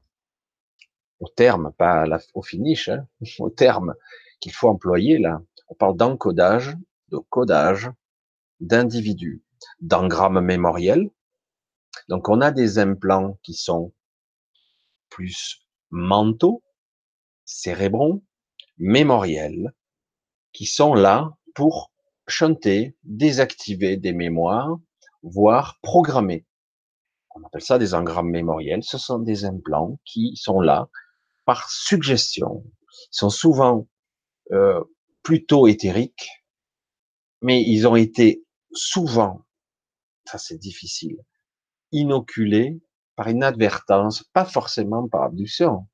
[1.19, 3.07] au terme, pas au finish, hein,
[3.39, 3.93] au terme
[4.39, 5.41] qu'il faut employer là.
[5.67, 6.75] On parle d'encodage,
[7.09, 7.89] de codage,
[8.59, 9.43] d'individus,
[9.79, 11.09] d'engrammes mémoriels.
[12.09, 13.93] Donc on a des implants qui sont
[15.09, 16.63] plus mentaux,
[17.45, 18.23] cérébraux,
[18.77, 19.73] mémoriels,
[20.51, 21.91] qui sont là pour
[22.27, 24.77] chanter, désactiver des mémoires,
[25.23, 26.45] voire programmer.
[27.35, 28.83] On appelle ça des engrammes mémoriels.
[28.83, 30.89] Ce sont des implants qui sont là
[31.45, 32.63] par suggestion.
[32.91, 33.87] Ils sont souvent
[34.51, 34.81] euh,
[35.21, 36.29] plutôt éthériques,
[37.41, 39.44] mais ils ont été souvent,
[40.25, 41.17] ça c'est difficile,
[41.91, 42.81] inoculés
[43.15, 45.87] par inadvertance, pas forcément par abduction,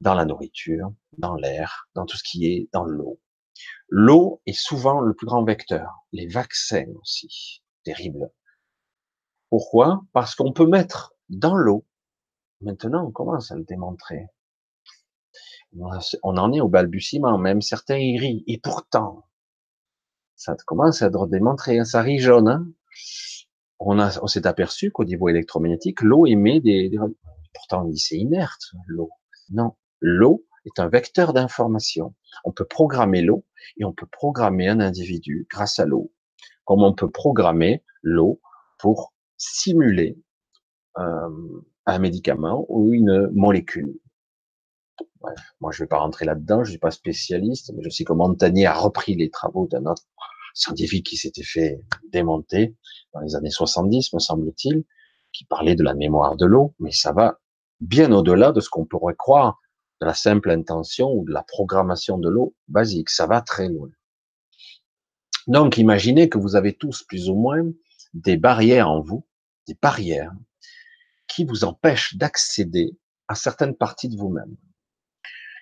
[0.00, 3.20] dans la nourriture, dans l'air, dans tout ce qui est dans l'eau.
[3.88, 5.88] L'eau est souvent le plus grand vecteur.
[6.12, 8.30] Les vaccins aussi, terrible.
[9.50, 10.02] Pourquoi?
[10.12, 11.86] Parce qu'on peut mettre dans l'eau.
[12.60, 14.26] Maintenant, on commence à le démontrer.
[15.76, 18.44] On en est au balbutiement, même certains y rient.
[18.46, 19.26] Et pourtant,
[20.36, 21.84] ça commence à être démontré, hein.
[21.84, 22.48] ça rit jaune.
[22.48, 22.66] Hein
[23.78, 26.90] on, a, on s'est aperçu qu'au niveau électromagnétique, l'eau émet des.
[27.52, 29.10] Pourtant, on dit c'est inerte, l'eau.
[29.50, 32.14] Non, l'eau est un vecteur d'information.
[32.44, 33.44] On peut programmer l'eau
[33.76, 36.12] et on peut programmer un individu grâce à l'eau,
[36.64, 38.40] comme on peut programmer l'eau
[38.78, 40.18] pour simuler
[40.98, 41.28] euh,
[41.86, 43.98] un médicament ou une molécule.
[45.60, 48.12] Moi je ne vais pas rentrer là-dedans, je suis pas spécialiste, mais je sais que
[48.12, 50.02] Montagnier a repris les travaux d'un autre
[50.54, 52.74] scientifique qui s'était fait démonter
[53.12, 54.84] dans les années 70, me semble-t-il,
[55.32, 57.40] qui parlait de la mémoire de l'eau, mais ça va
[57.80, 59.60] bien au-delà de ce qu'on pourrait croire
[60.00, 63.10] de la simple intention ou de la programmation de l'eau basique.
[63.10, 63.88] Ça va très loin.
[65.46, 67.62] Donc, imaginez que vous avez tous plus ou moins
[68.14, 69.26] des barrières en vous,
[69.66, 70.32] des barrières
[71.26, 72.96] qui vous empêchent d'accéder
[73.28, 74.56] à certaines parties de vous-même,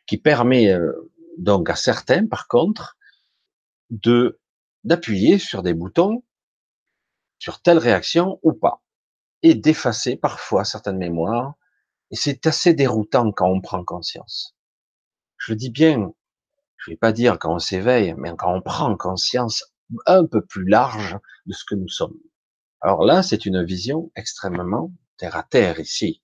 [0.07, 0.93] qui permet euh,
[1.39, 2.97] donc à certains, par contre,
[3.91, 4.41] de
[4.85, 6.23] d'appuyer sur des boutons,
[7.39, 8.83] sur telle réaction ou pas,
[9.43, 11.55] et d'effacer parfois certaines mémoires.
[12.11, 14.55] Et c'est assez déroutant quand on prend conscience.
[15.39, 16.13] Je dis bien,
[16.77, 19.73] je vais pas dire quand on s'éveille, mais quand on prend conscience
[20.07, 22.19] un peu plus large de ce que nous sommes.
[22.81, 26.23] Alors là, c'est une vision extrêmement terre à terre ici.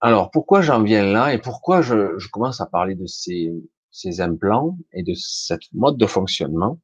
[0.00, 3.52] Alors pourquoi j'en viens là et pourquoi je commence à parler de ces,
[3.98, 6.80] ces implants et de cette mode de fonctionnement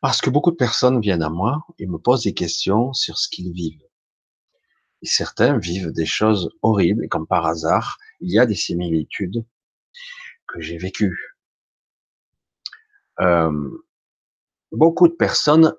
[0.00, 3.28] parce que beaucoup de personnes viennent à moi et me posent des questions sur ce
[3.30, 3.88] qu'ils vivent.
[5.00, 9.44] Et certains vivent des choses horribles et comme par hasard, il y a des similitudes
[10.46, 11.38] que j'ai vécues.
[13.20, 13.70] Euh,
[14.70, 15.74] beaucoup de personnes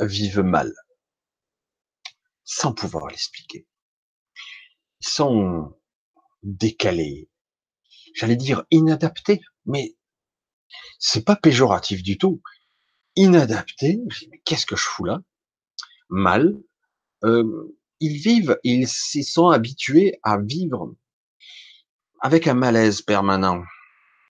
[0.00, 0.74] vivent mal
[2.42, 3.68] sans pouvoir l'expliquer.
[5.00, 5.72] Ils sont
[6.42, 7.30] décalés,
[8.14, 9.96] j'allais dire inadapté, mais
[10.98, 12.42] c'est pas péjoratif du tout.
[13.16, 14.00] Inadapté,
[14.44, 15.20] qu'est-ce que je fous là?
[16.08, 16.54] Mal.
[17.24, 20.94] Euh, ils vivent, ils s'y sont habitués à vivre
[22.20, 23.62] avec un malaise permanent.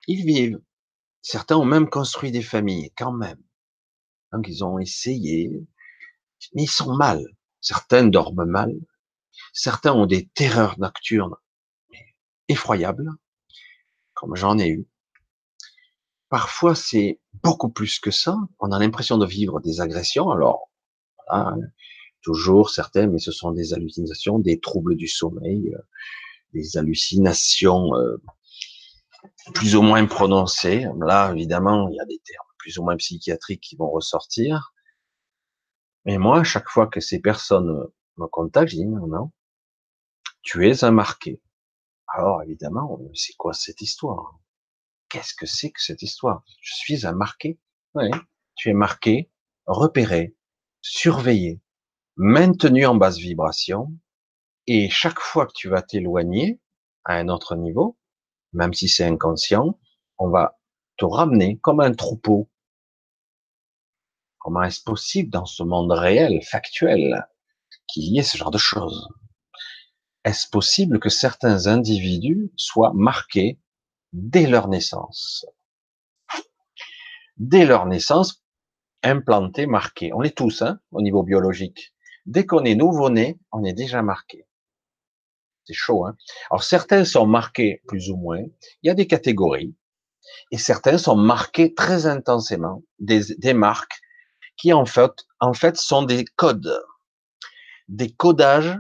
[0.07, 0.61] Ils vivent.
[1.23, 3.40] Certains ont même construit des familles, quand même.
[4.33, 5.51] Donc ils ont essayé,
[6.55, 7.25] mais ils sont mal.
[7.61, 8.75] Certains dorment mal.
[9.53, 11.37] Certains ont des terreurs nocturnes
[12.49, 13.09] effroyables
[14.22, 14.87] comme j'en ai eu.
[16.28, 18.38] Parfois, c'est beaucoup plus que ça.
[18.61, 20.30] On a l'impression de vivre des agressions.
[20.30, 20.70] Alors,
[21.28, 21.56] voilà,
[22.22, 25.82] toujours certains, mais ce sont des hallucinations, des troubles du sommeil, euh,
[26.54, 28.22] des hallucinations euh,
[29.54, 30.87] plus ou moins prononcées.
[31.00, 34.72] Là, évidemment, il y a des termes plus ou moins psychiatriques qui vont ressortir.
[36.04, 39.32] Mais moi, à chaque fois que ces personnes me contactent, je dis non, non,
[40.42, 41.40] tu es un marqué.
[42.14, 44.38] Alors évidemment, c'est quoi cette histoire?
[45.09, 46.44] Qu'est-ce que c'est que cette histoire?
[46.61, 47.59] Je suis un marqué.
[47.94, 48.11] Oui,
[48.55, 49.31] tu es marqué,
[49.66, 50.37] repéré,
[50.83, 51.62] surveillé,
[52.16, 53.92] maintenu en basse vibration,
[54.66, 56.61] et chaque fois que tu vas t'éloigner
[57.05, 57.98] à un autre niveau,
[58.53, 59.79] même si c'est inconscient,
[60.18, 60.59] on va
[60.96, 62.51] te ramener comme un troupeau.
[64.38, 67.27] Comment est-ce possible dans ce monde réel, factuel,
[67.88, 69.09] qu'il y ait ce genre de choses?
[70.24, 73.58] Est-ce possible que certains individus soient marqués
[74.12, 75.46] dès leur naissance?
[77.37, 78.42] Dès leur naissance,
[79.02, 80.12] implantés, marqués.
[80.12, 81.92] On l'est tous, hein, au niveau biologique.
[82.26, 84.46] Dès qu'on est nouveau-né, on est déjà marqué.
[85.64, 86.16] C'est chaud, hein
[86.50, 88.42] Alors certains sont marqués plus ou moins.
[88.82, 89.74] Il y a des catégories.
[90.52, 92.82] Et certains sont marqués très intensément.
[93.00, 94.00] Des, marques
[94.56, 96.80] qui en fait sont des codes.
[97.88, 98.78] Des codages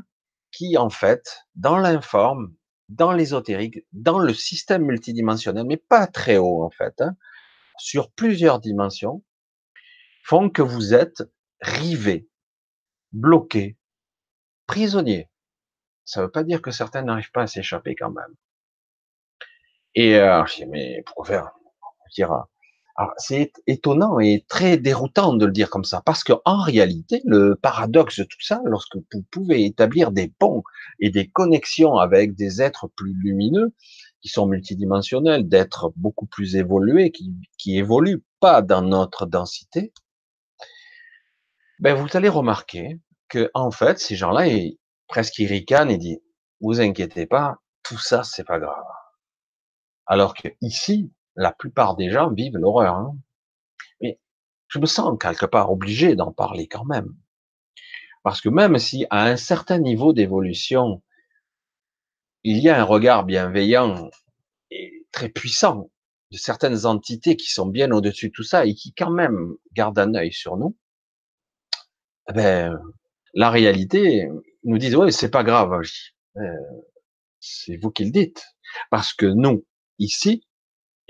[0.52, 2.54] qui, en fait, dans l'informe,
[2.88, 7.16] dans l'ésotérique, dans le système multidimensionnel, mais pas très haut, en fait, hein,
[7.78, 9.24] sur plusieurs dimensions,
[10.22, 11.22] font que vous êtes
[11.60, 12.28] rivé,
[13.12, 13.76] bloqué,
[14.66, 15.30] prisonnier.
[16.04, 18.34] Ça ne veut pas dire que certains n'arrivent pas à s'échapper quand même.
[19.94, 21.50] Et euh, je dis, mais pourquoi faire?
[22.14, 22.44] Dire,
[23.16, 27.54] C'est étonnant et très déroutant de le dire comme ça, parce que en réalité, le
[27.54, 30.62] paradoxe de tout ça, lorsque vous pouvez établir des ponts
[31.00, 33.72] et des connexions avec des êtres plus lumineux,
[34.20, 39.92] qui sont multidimensionnels, d'êtres beaucoup plus évolués, qui, qui évoluent pas dans notre densité,
[41.80, 44.78] ben vous allez remarquer que en fait, ces gens-là, ils,
[45.08, 46.22] presque ils ricanent et disent,
[46.60, 48.84] vous inquiétez pas, tout ça, c'est pas grave.
[50.06, 52.94] Alors que ici, la plupart des gens vivent l'horreur.
[52.94, 53.16] Hein.
[54.00, 54.18] Mais
[54.68, 57.14] je me sens quelque part obligé d'en parler quand même.
[58.22, 61.02] Parce que même si à un certain niveau d'évolution,
[62.44, 64.10] il y a un regard bienveillant
[64.70, 65.90] et très puissant
[66.30, 69.98] de certaines entités qui sont bien au-dessus de tout ça et qui quand même gardent
[69.98, 70.76] un œil sur nous,
[72.30, 72.80] eh ben,
[73.34, 74.28] la réalité
[74.64, 75.82] nous dit ouais c'est pas grave,
[76.36, 76.40] euh,
[77.40, 78.44] c'est vous qui le dites,
[78.90, 79.66] parce que nous
[79.98, 80.42] ici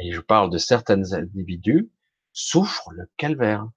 [0.03, 1.91] et je parle de certains individus,
[2.33, 3.69] souffrent le calvaire,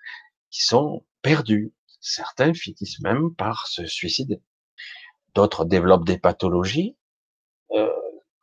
[0.50, 1.72] qui sont perdus.
[2.02, 4.42] Certains finissent même par se suicider.
[5.36, 6.98] D'autres développent des pathologies.
[7.72, 7.90] Euh,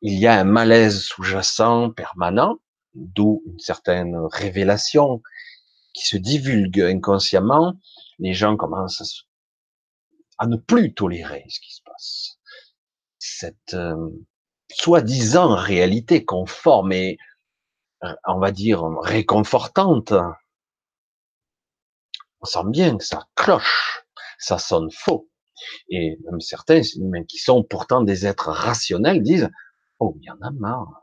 [0.01, 2.59] il y a un malaise sous-jacent permanent,
[2.95, 5.23] d'où une certaine révélation
[5.93, 7.75] qui se divulgue inconsciemment.
[8.19, 9.27] Les gens commencent
[10.39, 12.39] à, ne plus tolérer ce qui se passe.
[13.19, 14.11] Cette euh,
[14.73, 17.19] soi-disant réalité conforme et
[18.27, 20.13] on va dire, réconfortante.
[22.41, 24.05] On sent bien que ça cloche,
[24.39, 25.29] ça sonne faux.
[25.89, 26.81] Et même certains,
[27.29, 29.51] qui sont pourtant des êtres rationnels, disent,
[30.01, 31.03] oh, il y en a marre.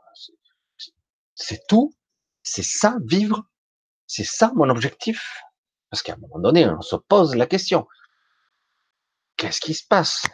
[1.34, 1.94] C'est tout.
[2.42, 3.44] C'est ça, vivre.
[4.06, 5.42] C'est ça mon objectif.
[5.90, 7.86] Parce qu'à un moment donné, on se pose la question.
[9.36, 10.26] Qu'est-ce qui se passe?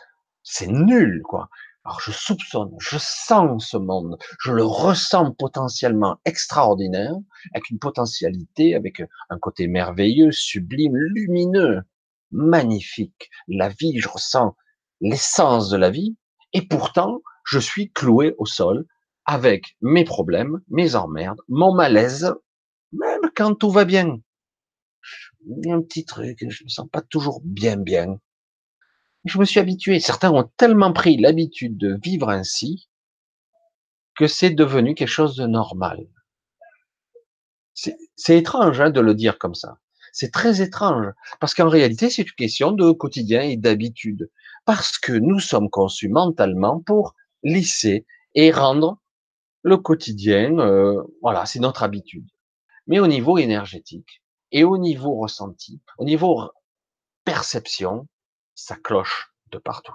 [0.42, 1.48] C'est nul, quoi.
[1.86, 7.14] Alors je soupçonne, je sens ce monde, je le ressens potentiellement extraordinaire,
[7.54, 11.82] avec une potentialité, avec un côté merveilleux, sublime, lumineux,
[12.32, 13.30] magnifique.
[13.46, 14.56] La vie, je ressens
[15.00, 16.16] l'essence de la vie,
[16.52, 18.84] et pourtant, je suis cloué au sol
[19.24, 22.34] avec mes problèmes, mes emmerdes, mon malaise,
[22.90, 24.18] même quand tout va bien.
[25.68, 28.18] Un petit truc, je me sens pas toujours bien bien
[29.26, 30.00] je me suis habitué.
[30.00, 32.88] Certains ont tellement pris l'habitude de vivre ainsi
[34.16, 36.06] que c'est devenu quelque chose de normal.
[37.74, 39.78] C'est étrange hein, de le dire comme ça.
[40.12, 44.30] C'est très étrange parce qu'en réalité, c'est une question de quotidien et d'habitude.
[44.64, 48.98] Parce que nous sommes conçus mentalement pour lisser et rendre
[49.62, 52.28] le quotidien, euh, voilà, c'est notre habitude.
[52.86, 56.50] Mais au niveau énergétique et au niveau ressenti, au niveau
[57.24, 58.08] perception,
[58.56, 59.94] ça cloche de partout.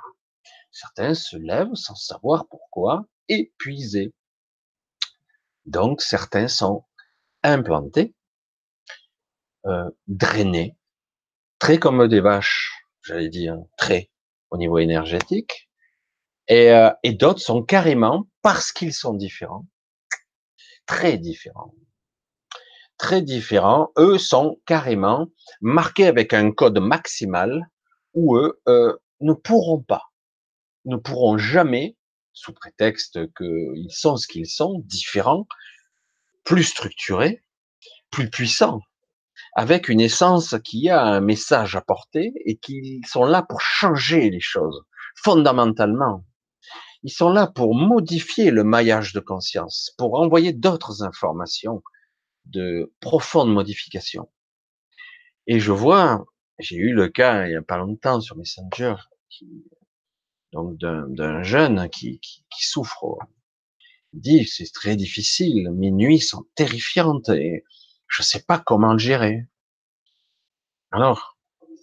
[0.72, 4.14] Certains se lèvent sans savoir pourquoi, épuisés.
[5.66, 6.86] Donc certains sont
[7.44, 8.16] implantés,
[9.66, 10.78] euh, drainés,
[11.60, 14.10] très comme des vaches, j'allais dire, très
[14.52, 15.70] au niveau énergétique,
[16.52, 19.66] euh, et d'autres sont carrément, parce qu'ils sont différents,
[20.86, 21.74] très différents,
[22.98, 25.28] très différents, eux sont carrément
[25.62, 27.70] marqués avec un code maximal
[28.14, 30.12] où eux euh, ne pourront pas,
[30.86, 31.98] ne pourront jamais,
[32.34, 35.48] sous prétexte qu'ils sont ce qu'ils sont, différents,
[36.44, 37.44] plus structurés,
[38.10, 38.82] plus puissants,
[39.56, 44.30] avec une essence qui a un message à porter et qui sont là pour changer
[44.30, 46.26] les choses fondamentalement.
[47.04, 51.82] Ils sont là pour modifier le maillage de conscience, pour envoyer d'autres informations
[52.46, 54.30] de profonde modification.
[55.48, 56.26] Et je vois
[56.62, 58.96] j'ai eu le cas il n'y a pas longtemps sur Messenger,
[60.54, 63.18] donc d'un jeune qui, qui, souffre.
[64.14, 67.64] Il dit c'est très difficile, mes nuits sont terrifiantes et
[68.08, 69.46] je ne sais pas comment le gérer.
[70.92, 71.38] Alors,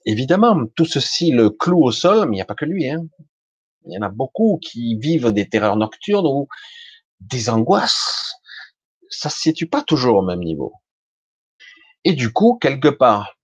[0.05, 2.89] évidemment, tout ceci le cloue au sol, mais il n'y a pas que lui.
[2.89, 3.07] Hein.
[3.87, 6.49] Il y en a beaucoup qui vivent des terreurs nocturnes ou
[7.21, 8.35] des angoisses.
[9.09, 10.75] Ça se situe pas toujours au même niveau.
[12.05, 13.38] Et du coup, quelque part,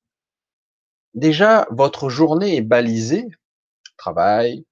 [1.14, 3.26] déjà, votre journée est balisée,
[3.96, 4.66] travail,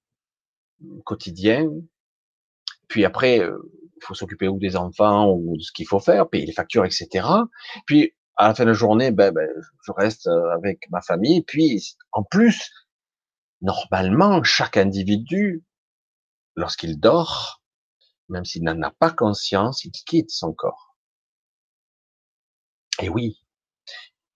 [1.05, 1.69] quotidien,
[2.87, 3.57] puis après, euh,
[3.95, 6.85] il faut s'occuper ou des enfants ou de ce qu'il faut faire, payer les factures,
[6.85, 7.27] etc.
[7.85, 9.49] Puis, à la fin de la journée, ben, ben,
[9.85, 11.41] je reste euh, avec ma famille.
[11.43, 12.71] Puis, en plus,
[13.61, 15.63] normalement, chaque individu,
[16.55, 17.63] lorsqu'il dort,
[18.29, 20.97] même s'il n'en a pas conscience, il quitte son corps.
[23.01, 23.43] Et oui,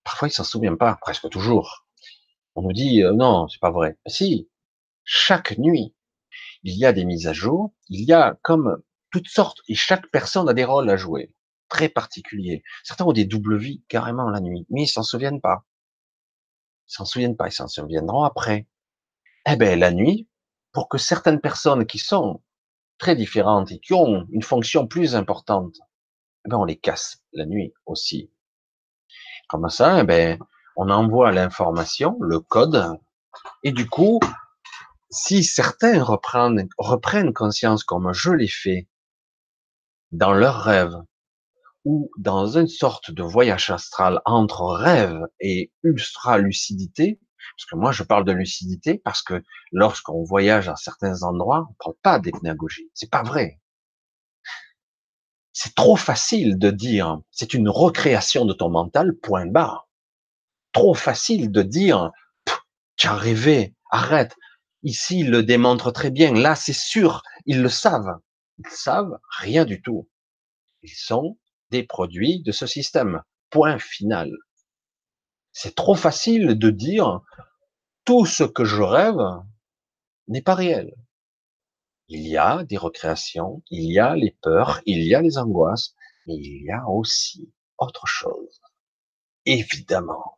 [0.04, 1.87] parfois il s'en souvient pas, presque toujours.
[2.58, 4.00] On nous dit euh, non, c'est pas vrai.
[4.08, 4.50] Si,
[5.04, 5.94] chaque nuit,
[6.64, 8.82] il y a des mises à jour, il y a comme
[9.12, 11.32] toutes sortes, et chaque personne a des rôles à jouer.
[11.70, 12.64] très particuliers.
[12.84, 15.66] Certains ont des doubles vies carrément la nuit, mais ils s'en souviennent pas.
[16.90, 18.68] Ils s'en souviennent pas, ils s'en souviendront après.
[19.48, 20.28] Eh ben, la nuit,
[20.72, 22.42] pour que certaines personnes qui sont
[22.98, 25.76] très différentes et qui ont une fonction plus importante,
[26.46, 28.32] eh ben, on les casse la nuit aussi.
[29.48, 30.40] Comme ça, eh ben,
[30.78, 32.98] on envoie l'information, le code,
[33.64, 34.20] et du coup,
[35.10, 38.88] si certains reprennent, conscience comme je l'ai fait
[40.12, 40.96] dans leurs rêves
[41.84, 47.20] ou dans une sorte de voyage astral entre rêve et ultra lucidité,
[47.58, 51.72] parce que moi je parle de lucidité parce que lorsqu'on voyage à certains endroits, on
[51.72, 52.92] ne parle pas d'hypnagogie.
[52.94, 53.60] C'est pas vrai.
[55.54, 59.87] C'est trop facile de dire, c'est une recréation de ton mental, point barre.
[60.78, 62.12] Trop facile de dire,
[62.98, 64.36] tu as rêvé, arrête.
[64.84, 66.36] Ici, ils le démontrent très bien.
[66.36, 68.20] Là, c'est sûr, ils le savent.
[68.60, 70.08] Ils savent rien du tout.
[70.84, 71.40] Ils sont
[71.72, 73.24] des produits de ce système.
[73.50, 74.30] Point final.
[75.52, 77.22] C'est trop facile de dire
[78.06, 79.18] tout ce que je rêve
[80.28, 80.94] n'est pas réel.
[82.08, 85.96] Il y a des recréations, il y a les peurs, il y a les angoisses,
[86.28, 88.62] mais il y a aussi autre chose.
[89.44, 90.37] Évidemment.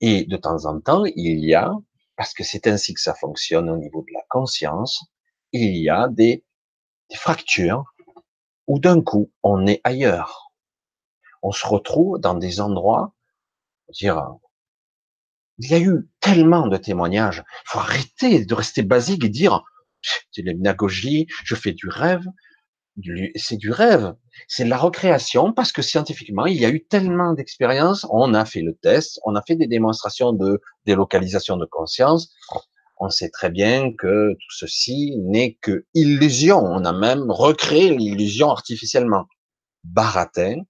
[0.00, 1.72] Et de temps en temps, il y a,
[2.16, 5.04] parce que c'est ainsi que ça fonctionne au niveau de la conscience,
[5.52, 6.44] il y a des,
[7.14, 7.84] fractures
[8.66, 10.50] où d'un coup, on est ailleurs.
[11.42, 13.14] On se retrouve dans des endroits,
[13.90, 14.36] dire,
[15.58, 17.44] il y a eu tellement de témoignages.
[17.66, 19.62] Il faut arrêter de rester basique et dire,
[20.00, 22.24] c'est l'hypnagogie, je fais du rêve.
[23.36, 24.14] C'est du rêve.
[24.48, 28.06] C'est de la recréation parce que scientifiquement, il y a eu tellement d'expériences.
[28.10, 32.34] On a fait le test, on a fait des démonstrations de délocalisation de conscience.
[32.98, 36.58] On sait très bien que tout ceci n'est que illusion.
[36.58, 39.24] On a même recréé l'illusion artificiellement.
[39.84, 40.62] Baratin,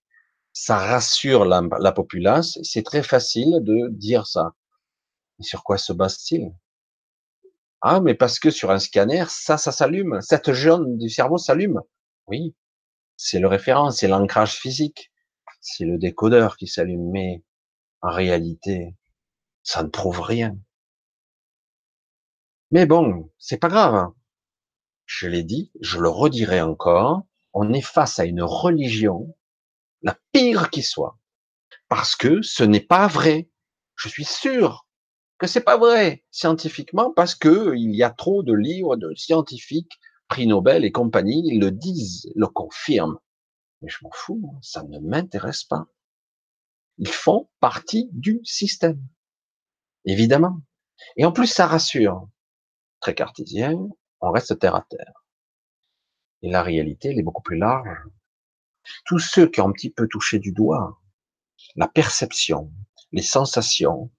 [0.53, 2.59] ça rassure la, la populace.
[2.62, 4.53] C'est très facile de dire ça.
[5.41, 6.53] Et sur quoi se base-t-il?
[7.81, 10.20] Ah, mais parce que sur un scanner, ça, ça s'allume.
[10.20, 11.81] Cette jaune du cerveau s'allume.
[12.27, 12.55] Oui,
[13.16, 15.12] c'est le référent, c'est l'ancrage physique.
[15.61, 17.11] C'est le décodeur qui s'allume.
[17.11, 17.43] Mais
[18.03, 18.97] en réalité,
[19.64, 20.57] ça ne prouve rien.
[22.73, 24.11] Mais bon, c'est pas grave.
[25.07, 27.23] Je l'ai dit, je le redirai encore.
[27.53, 29.37] On est face à une religion,
[30.03, 31.18] la pire qui soit.
[31.89, 33.51] Parce que ce n'est pas vrai.
[33.97, 34.87] Je suis sûr
[35.39, 39.99] que c'est pas vrai scientifiquement parce que il y a trop de livres de scientifiques,
[40.29, 43.18] prix Nobel et compagnie, ils le disent, le confirment.
[43.81, 45.87] Mais je m'en fous, ça ne m'intéresse pas.
[46.99, 49.03] Ils font partie du système.
[50.05, 50.61] Évidemment.
[51.16, 52.29] Et en plus, ça rassure.
[53.01, 53.77] Très cartésien,
[54.20, 55.25] on reste terre à terre.
[56.43, 57.99] Et la réalité, elle est beaucoup plus large.
[59.05, 61.03] Tous ceux qui ont un petit peu touché du doigt
[61.77, 62.70] la perception,
[63.12, 64.11] les sensations,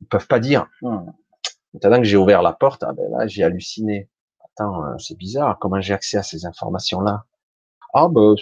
[0.00, 1.10] ils peuvent pas dire, hmm,
[1.74, 4.08] maintenant que j'ai ouvert la porte, ah ben là, j'ai halluciné.
[4.58, 7.26] Attends, euh, c'est bizarre, comment j'ai accès à ces informations-là?
[7.92, 8.34] Ah ben,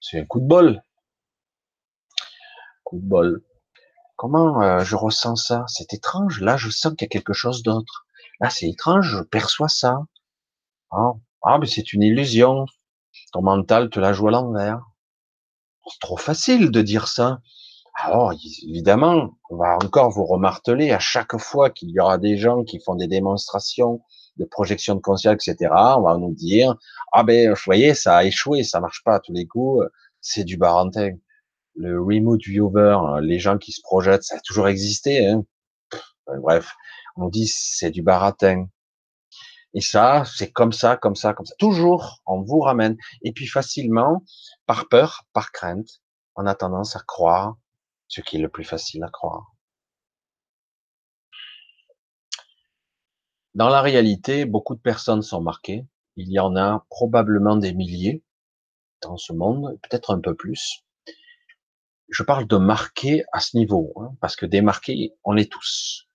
[0.00, 0.82] c'est un coup de bol.
[2.82, 3.44] Coup de bol.
[4.16, 5.64] Comment euh, je ressens ça?
[5.68, 6.40] C'est étrange.
[6.40, 8.04] Là, je sens qu'il y a quelque chose d'autre.
[8.40, 10.00] Là, c'est étrange, je perçois ça.
[10.90, 11.12] Ah,
[11.42, 12.66] ah mais c'est une illusion.
[13.32, 14.82] Ton mental te la joue à l'envers.
[15.88, 17.38] C'est trop facile de dire ça.
[17.94, 18.32] Alors,
[18.66, 22.80] évidemment, on va encore vous remarteler à chaque fois qu'il y aura des gens qui
[22.80, 24.02] font des démonstrations
[24.38, 25.70] de projection de conscience, etc.
[25.72, 26.76] On va nous dire,
[27.12, 29.86] ah ben, vous voyez, ça a échoué, ça marche pas à tous les coups,
[30.20, 31.12] c'est du barantin.
[31.74, 35.26] Le remote viewer, les gens qui se projettent, ça a toujours existé.
[35.26, 35.44] Hein.
[36.42, 36.74] Bref,
[37.16, 38.66] on dit c'est du baratin.
[39.74, 41.54] Et ça, c'est comme ça, comme ça, comme ça.
[41.58, 42.96] Toujours, on vous ramène.
[43.22, 44.24] Et puis facilement,
[44.66, 46.00] par peur, par crainte,
[46.36, 47.56] on a tendance à croire
[48.08, 49.52] ce qui est le plus facile à croire.
[53.58, 55.84] Dans la réalité, beaucoup de personnes sont marquées.
[56.14, 58.22] Il y en a probablement des milliers
[59.02, 60.84] dans ce monde, peut-être un peu plus.
[62.08, 66.06] Je parle de marqués à ce niveau, hein, parce que des marqués, on est tous.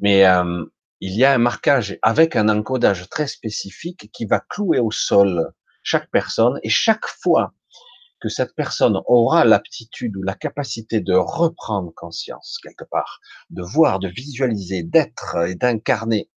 [0.00, 0.64] Mais euh,
[0.98, 5.52] il y a un marquage avec un encodage très spécifique qui va clouer au sol
[5.84, 7.54] chaque personne et chaque fois
[8.20, 13.20] que cette personne aura l'aptitude ou la capacité de reprendre conscience quelque part,
[13.50, 16.28] de voir, de visualiser, d'être et d'incarner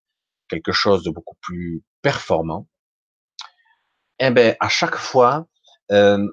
[0.53, 2.67] quelque chose de beaucoup plus performant,
[4.19, 5.47] eh ben à chaque fois,
[5.91, 6.27] euh,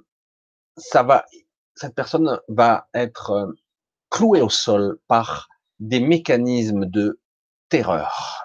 [0.76, 1.24] ça va,
[1.74, 3.52] cette personne va être euh,
[4.10, 5.48] clouée au sol par
[5.78, 7.20] des mécanismes de
[7.68, 8.44] terreur,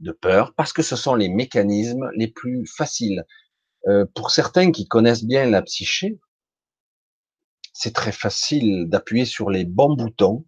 [0.00, 3.24] de peur, parce que ce sont les mécanismes les plus faciles.
[3.88, 6.18] Euh, pour certains qui connaissent bien la psyché,
[7.72, 10.44] c'est très facile d'appuyer sur les bons boutons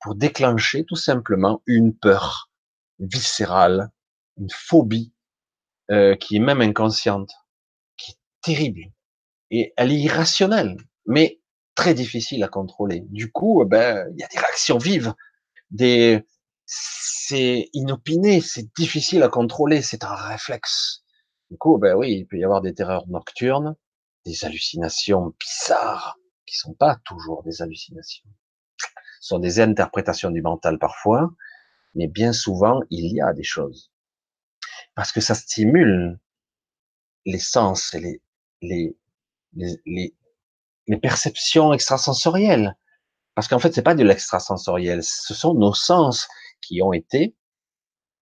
[0.00, 2.51] pour déclencher tout simplement une peur
[3.06, 3.90] viscérale,
[4.38, 5.12] une phobie
[5.90, 7.32] euh, qui est même inconsciente,
[7.96, 8.92] qui est terrible
[9.50, 10.76] et elle est irrationnelle,
[11.06, 11.40] mais
[11.74, 13.00] très difficile à contrôler.
[13.10, 15.14] Du coup, eh ben il y a des réactions vives,
[15.70, 16.24] des
[16.66, 21.04] c'est inopiné, c'est difficile à contrôler, c'est un réflexe.
[21.50, 23.76] Du coup, ben oui, il peut y avoir des terreurs nocturnes,
[24.24, 28.28] des hallucinations bizarres, qui sont pas toujours des hallucinations.
[29.20, 31.30] Ce sont des interprétations du mental parfois,
[31.94, 33.90] mais bien souvent, il y a des choses.
[34.94, 36.18] Parce que ça stimule
[37.24, 38.96] les sens et les,
[39.52, 39.82] les,
[40.86, 42.76] les, perceptions extrasensorielles.
[43.34, 46.28] Parce qu'en fait, c'est pas de l'extrasensoriel, ce sont nos sens
[46.60, 47.36] qui ont été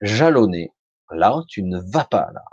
[0.00, 0.72] jalonnés.
[1.10, 2.44] Là, tu ne vas pas là.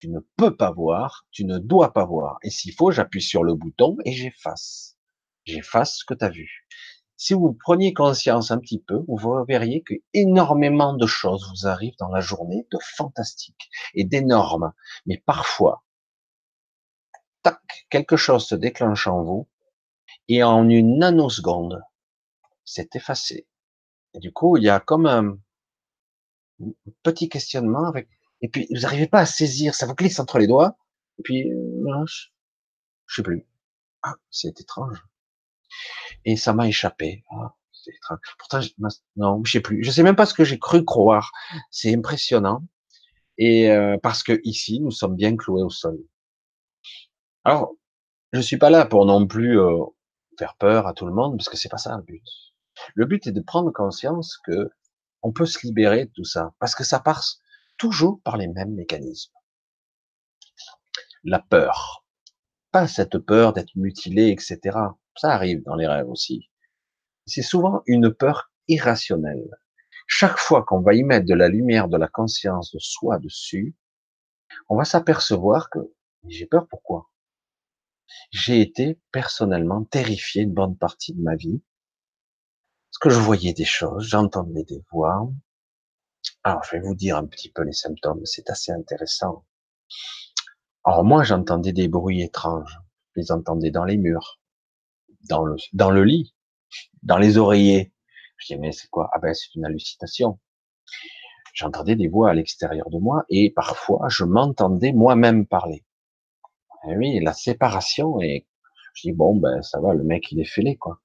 [0.00, 2.38] Tu ne peux pas voir, tu ne dois pas voir.
[2.42, 4.96] Et s'il faut, j'appuie sur le bouton et j'efface.
[5.44, 6.66] J'efface ce que tu as vu.
[7.18, 11.96] Si vous preniez conscience un petit peu, vous verriez que énormément de choses vous arrivent
[11.98, 14.72] dans la journée de fantastique et d'énormes.
[15.04, 15.84] Mais parfois,
[17.42, 19.48] tac, quelque chose se déclenche en vous
[20.28, 21.82] et en une nanoseconde,
[22.64, 23.48] c'est effacé.
[24.14, 25.38] Et du coup, il y a comme un,
[27.02, 28.08] petit questionnement avec,
[28.42, 30.76] et puis vous n'arrivez pas à saisir, ça vous glisse entre les doigts,
[31.18, 32.04] et puis, euh,
[33.06, 33.44] je sais plus.
[34.02, 35.04] Ah, c'est étrange.
[36.24, 37.24] Et ça m'a échappé.
[37.30, 37.54] Ah.
[38.38, 38.70] Pourtant, je,
[39.16, 39.82] non, je sais plus.
[39.82, 41.32] Je sais même pas ce que j'ai cru croire.
[41.70, 42.64] C'est impressionnant.
[43.38, 45.98] Et euh, parce que ici, nous sommes bien cloués au sol.
[47.44, 47.74] Alors,
[48.32, 49.84] je suis pas là pour non plus euh,
[50.38, 52.22] faire peur à tout le monde, parce que c'est pas ça le but.
[52.94, 54.70] Le but est de prendre conscience que
[55.22, 57.40] on peut se libérer de tout ça, parce que ça passe
[57.76, 59.32] toujours par les mêmes mécanismes.
[61.24, 62.04] La peur,
[62.70, 64.78] pas cette peur d'être mutilé, etc.
[65.18, 66.48] Ça arrive dans les rêves aussi.
[67.26, 69.50] C'est souvent une peur irrationnelle.
[70.06, 73.76] Chaque fois qu'on va y mettre de la lumière, de la conscience de soi dessus,
[74.68, 75.80] on va s'apercevoir que
[76.26, 77.10] j'ai peur pourquoi?
[78.30, 81.62] J'ai été personnellement terrifié une bonne partie de ma vie
[83.00, 85.30] que je voyais des choses, j'entendais des voix.
[86.42, 89.44] Alors, je vais vous dire un petit peu les symptômes, c'est assez intéressant.
[90.84, 92.78] Alors, moi, j'entendais des bruits étranges.
[93.14, 94.37] Je les entendais dans les murs,
[95.28, 96.34] dans le, dans le lit,
[97.02, 97.92] dans les oreillers.
[98.38, 99.10] Je dis, mais c'est quoi?
[99.12, 100.38] Ah ben, c'est une hallucination.
[101.54, 105.84] J'entendais des voix à l'extérieur de moi et parfois, je m'entendais moi-même parler.
[106.84, 108.46] Et eh oui, la séparation et
[108.94, 111.00] je dis, bon, ben, ça va, le mec, il est fêlé, quoi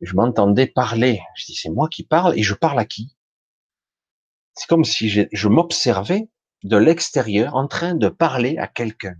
[0.00, 1.20] je m'entendais parler.
[1.36, 3.16] Je dis, c'est moi qui parle et je parle à qui?
[4.54, 6.28] C'est comme si je, je m'observais
[6.64, 9.16] de l'extérieur en train de parler à quelqu'un.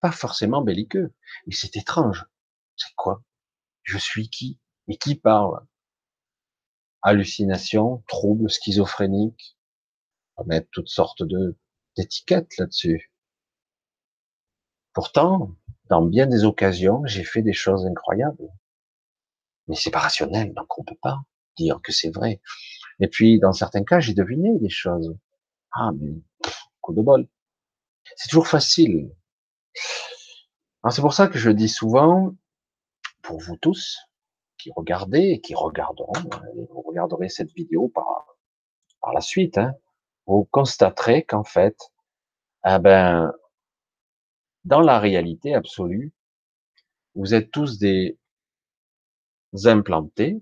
[0.00, 1.12] Pas forcément belliqueux,
[1.46, 2.26] mais c'est étrange.
[2.76, 3.22] C'est quoi?
[3.82, 4.58] Je suis qui?
[4.88, 5.66] Et qui parle?
[7.02, 9.56] Hallucination, trouble, schizophrénique.
[10.36, 11.22] On va mettre toutes sortes
[11.96, 13.12] d'étiquettes là-dessus.
[14.92, 15.56] Pourtant,
[15.88, 18.48] dans bien des occasions, j'ai fait des choses incroyables
[19.68, 21.20] mais c'est pas rationnel, donc on peut pas
[21.56, 22.40] dire que c'est vrai.
[23.00, 25.14] Et puis, dans certains cas, j'ai deviné des choses.
[25.72, 26.12] Ah, mais
[26.80, 27.28] coup de bol.
[28.16, 29.10] C'est toujours facile.
[30.90, 32.34] C'est pour ça que je dis souvent,
[33.22, 33.98] pour vous tous
[34.58, 36.12] qui regardez et qui regarderont,
[36.70, 38.36] vous regarderez cette vidéo par,
[39.00, 39.74] par la suite, hein,
[40.26, 41.76] vous constaterez qu'en fait,
[42.66, 43.32] eh ben,
[44.64, 46.12] dans la réalité absolue,
[47.14, 48.18] vous êtes tous des
[49.64, 50.40] implantés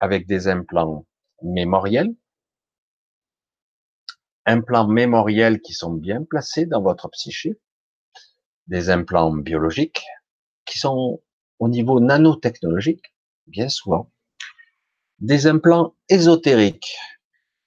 [0.00, 1.06] avec des implants
[1.42, 2.14] mémoriels,
[4.46, 7.60] implants mémoriels qui sont bien placés dans votre psyché,
[8.66, 10.04] des implants biologiques
[10.64, 11.20] qui sont
[11.60, 13.14] au niveau nanotechnologique,
[13.46, 14.10] bien souvent,
[15.20, 16.96] des implants ésotériques.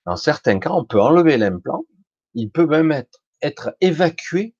[0.06, 1.86] Dans certains cas, on peut enlever l'implant,
[2.34, 2.92] il peut même
[3.42, 4.56] être, évacué,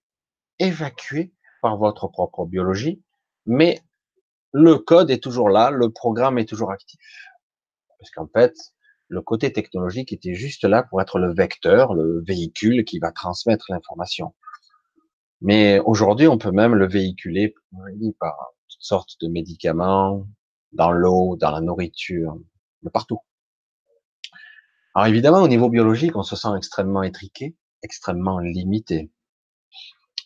[0.60, 3.02] évacué par votre propre biologie,
[3.46, 3.82] mais
[4.54, 7.00] le code est toujours là, le programme est toujours actif.
[7.98, 8.54] Parce qu'en fait,
[9.08, 13.66] le côté technologique était juste là pour être le vecteur, le véhicule qui va transmettre
[13.70, 14.36] l'information.
[15.42, 17.56] Mais aujourd'hui, on peut même le véhiculer
[18.20, 18.54] par
[18.84, 20.28] sortes de médicaments,
[20.74, 22.38] dans l'eau, dans la nourriture,
[22.84, 23.20] de partout.
[24.94, 29.10] Alors évidemment, au niveau biologique, on se sent extrêmement étriqué, extrêmement limité.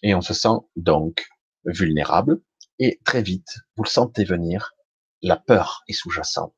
[0.01, 1.27] Et on se sent donc
[1.65, 2.41] vulnérable,
[2.79, 4.73] et très vite, vous le sentez venir,
[5.21, 6.55] la peur est sous-jacente.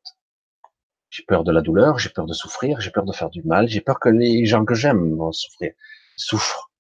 [1.10, 3.68] J'ai peur de la douleur, j'ai peur de souffrir, j'ai peur de faire du mal,
[3.68, 5.74] j'ai peur que les gens que j'aime vont souffrir,
[6.16, 6.72] souffrent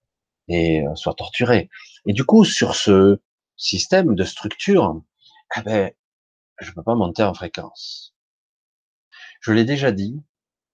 [0.47, 1.69] et euh, soient torturés.
[2.05, 3.19] Et du coup, sur ce
[3.57, 5.01] système de structure,
[5.57, 5.91] eh ben,
[6.59, 8.15] je peux pas monter en fréquence.
[9.41, 10.21] Je l'ai déjà dit,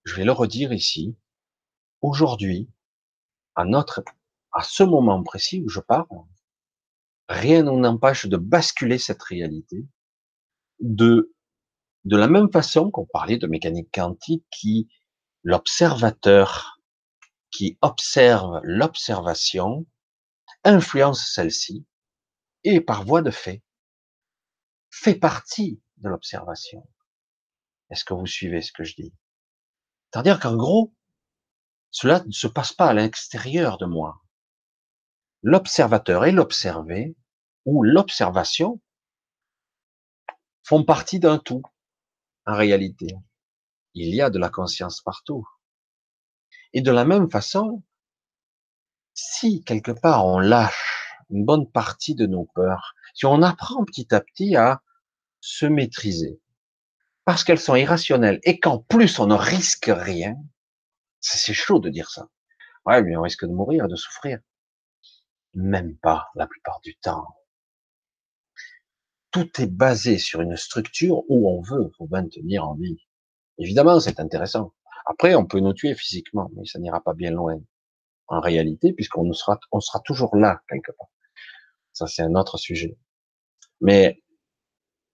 [0.03, 1.15] je vais le redire ici.
[2.01, 2.69] Aujourd'hui,
[3.55, 4.03] à notre,
[4.51, 6.07] à ce moment précis où je parle,
[7.29, 9.87] rien ne nous empêche de basculer cette réalité,
[10.79, 11.33] de,
[12.03, 14.89] de la même façon qu'on parlait de mécanique quantique qui,
[15.43, 16.79] l'observateur
[17.51, 19.85] qui observe l'observation,
[20.63, 21.85] influence celle-ci,
[22.63, 23.61] et par voie de fait,
[25.01, 26.87] fait partie de l'observation.
[27.89, 29.13] Est-ce que vous suivez ce que je dis?
[30.09, 30.93] C'est-à-dire qu'en gros,
[31.91, 34.21] cela ne se passe pas à l'extérieur de moi.
[35.43, 37.15] L'observateur et l'observé,
[37.65, 38.81] ou l'observation,
[40.63, 41.61] font partie d'un tout,
[42.45, 43.07] en réalité.
[43.93, 45.47] Il y a de la conscience partout.
[46.73, 47.83] Et de la même façon,
[49.13, 54.13] si quelque part on lâche une bonne partie de nos peurs, si on apprend petit
[54.13, 54.81] à petit à
[55.45, 56.39] se maîtriser,
[57.23, 60.35] parce qu'elles sont irrationnelles et qu'en plus on ne risque rien,
[61.19, 62.29] c'est chaud de dire ça.
[62.85, 64.39] Ouais, mais on risque de mourir, de souffrir.
[65.53, 67.27] Même pas la plupart du temps.
[69.29, 72.97] Tout est basé sur une structure où on veut vous maintenir en vie.
[73.59, 74.73] Évidemment, c'est intéressant.
[75.05, 77.59] Après, on peut nous tuer physiquement, mais ça n'ira pas bien loin.
[78.27, 81.09] En réalité, puisqu'on sera, on sera toujours là, quelque part.
[81.93, 82.97] Ça, c'est un autre sujet.
[83.81, 84.23] Mais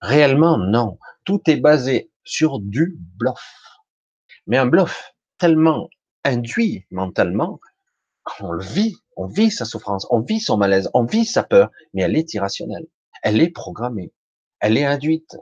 [0.02, 0.98] Réellement, non.
[1.24, 3.62] Tout est basé sur du bluff.
[4.46, 5.88] Mais un bluff tellement
[6.24, 7.60] induit mentalement
[8.24, 11.70] qu'on le vit, on vit sa souffrance, on vit son malaise, on vit sa peur,
[11.94, 12.86] mais elle est irrationnelle.
[13.22, 14.12] Elle est programmée.
[14.58, 15.36] Elle est induite.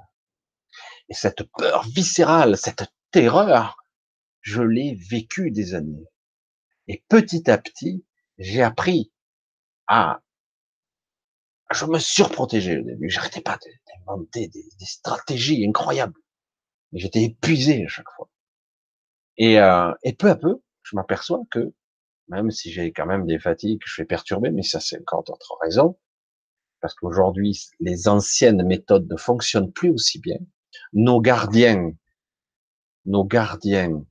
[1.08, 3.82] Et cette peur viscérale, cette terreur,
[4.42, 6.06] je l'ai vécue des années.
[6.86, 8.04] Et petit à petit,
[8.38, 9.11] j'ai appris
[9.86, 10.20] à
[11.72, 13.08] je me surprotégeais au début.
[13.08, 13.58] J'arrêtais pas
[14.32, 14.50] des,
[14.80, 16.18] stratégies incroyables.
[16.92, 18.28] J'étais épuisé à chaque fois.
[19.36, 21.72] Et, euh, et peu à peu, je m'aperçois que
[22.28, 25.56] même si j'ai quand même des fatigues, je suis perturbé, mais ça c'est encore d'autres
[25.62, 25.98] raisons,
[26.80, 30.38] parce qu'aujourd'hui les anciennes méthodes ne fonctionnent plus aussi bien.
[30.92, 31.92] Nos gardiens,
[33.04, 34.04] nos gardiens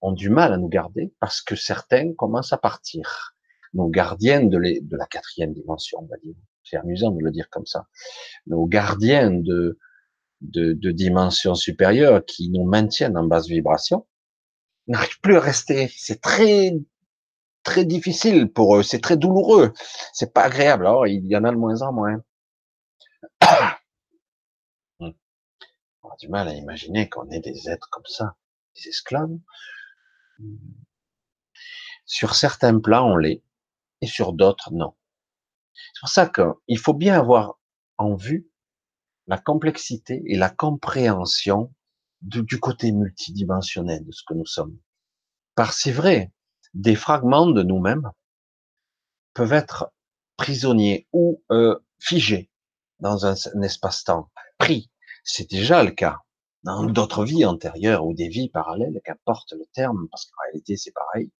[0.00, 3.34] ont du mal à nous garder parce que certains commencent à partir.
[3.74, 6.36] Nos gardiens de la quatrième dimension, on va dire
[6.68, 7.86] c'est amusant de le dire comme ça,
[8.46, 9.78] nos gardiens de,
[10.40, 14.06] de, de dimensions supérieures qui nous maintiennent en basse vibration,
[14.86, 15.90] n'arrivent plus à rester.
[15.96, 16.72] C'est très,
[17.62, 18.82] très difficile pour eux.
[18.82, 19.72] C'est très douloureux.
[20.12, 20.86] C'est pas agréable.
[20.86, 22.22] Alors, il y en a de moins en moins.
[25.00, 28.36] On a du mal à imaginer qu'on est des êtres comme ça,
[28.76, 29.36] des esclaves.
[32.04, 33.42] Sur certains plans, on l'est,
[34.00, 34.94] et sur d'autres, non.
[35.94, 37.58] C'est pour ça qu'il faut bien avoir
[37.98, 38.48] en vue
[39.26, 41.72] la complexité et la compréhension
[42.22, 44.78] du côté multidimensionnel de ce que nous sommes.
[45.54, 46.32] Parce c'est vrai,
[46.74, 48.10] des fragments de nous-mêmes
[49.34, 49.92] peuvent être
[50.36, 52.50] prisonniers ou euh, figés
[53.00, 54.90] dans un, un espace-temps, pris.
[55.24, 56.20] C'est déjà le cas
[56.62, 60.92] dans d'autres vies antérieures ou des vies parallèles, qu'importe le terme, parce qu'en réalité c'est
[60.92, 61.30] pareil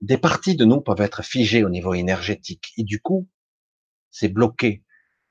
[0.00, 3.28] des parties de nous peuvent être figées au niveau énergétique et du coup,
[4.10, 4.84] c'est bloqué.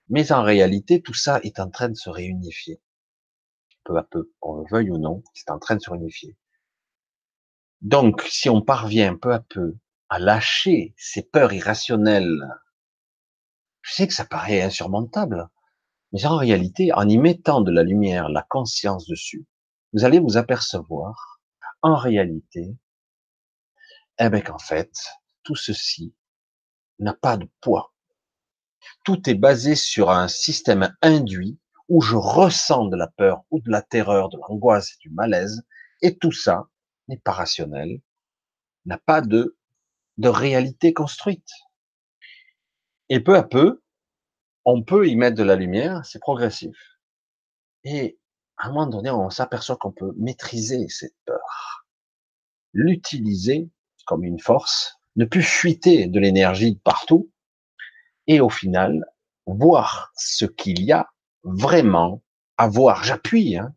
[0.09, 2.82] Mais en réalité, tout ça est en train de se réunifier.
[3.84, 6.36] Peu à peu, qu'on le veuille ou non, c'est en train de se réunifier.
[7.82, 9.76] Donc, si on parvient peu à peu
[10.09, 12.39] à lâcher ces peurs irrationnelles,
[13.82, 15.47] je sais que ça paraît insurmontable,
[16.11, 19.45] mais en réalité, en y mettant de la lumière, la conscience dessus,
[19.93, 21.41] vous allez vous apercevoir,
[21.82, 22.76] en réalité,
[24.20, 24.93] eh bien qu'en fait,
[25.43, 26.13] tout ceci
[26.99, 27.93] n'a pas de poids.
[29.03, 31.59] Tout est basé sur un système induit
[31.89, 35.63] où je ressens de la peur ou de la terreur, de l'angoisse et du malaise,
[36.01, 36.70] et tout ça
[37.07, 38.01] n'est pas rationnel,
[38.86, 39.57] n'a pas de,
[40.18, 41.49] de réalité construite.
[43.09, 43.84] Et peu à peu,
[44.66, 46.76] on peut y mettre de la lumière, c'est progressif.
[47.84, 48.20] Et
[48.57, 51.86] à un moment donné, on s'aperçoit qu'on peut maîtriser cette peur,
[52.74, 53.70] l'utiliser
[54.05, 57.31] comme une force, ne plus fuiter de l'énergie partout,
[58.27, 59.05] et au final,
[59.45, 61.07] voir ce qu'il y a
[61.43, 62.23] vraiment
[62.57, 63.03] à voir.
[63.03, 63.57] J'appuie.
[63.57, 63.73] Hein.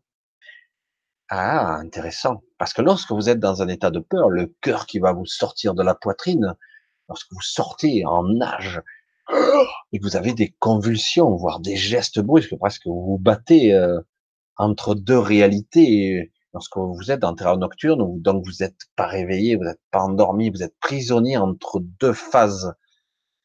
[1.29, 2.41] Ah, intéressant.
[2.57, 5.25] Parce que lorsque vous êtes dans un état de peur, le cœur qui va vous
[5.25, 6.55] sortir de la poitrine,
[7.07, 8.81] lorsque vous sortez en nage,
[9.91, 13.99] et que vous avez des convulsions, voire des gestes brusques, presque vous vous battez euh,
[14.57, 19.63] entre deux réalités, lorsque vous êtes en terre nocturne, donc vous n'êtes pas réveillé, vous
[19.63, 22.73] n'êtes pas endormi, vous êtes prisonnier entre deux phases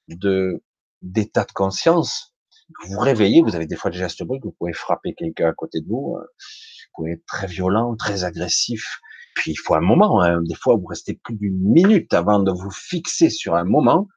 [0.09, 0.63] de
[1.03, 2.35] d'état de conscience,
[2.83, 5.53] Vous vous réveillez, vous avez des fois des gestes brusques, vous pouvez frapper quelqu'un à
[5.53, 9.01] côté de vous, euh, vous pouvez être très violent, très agressif.
[9.35, 10.41] Puis il faut un moment, hein.
[10.43, 14.09] des fois vous restez plus d'une minute avant de vous fixer sur un moment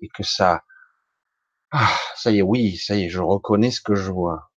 [0.00, 0.62] et que ça,
[1.70, 4.50] ah, ça y est, oui, ça y est, je reconnais ce que je vois.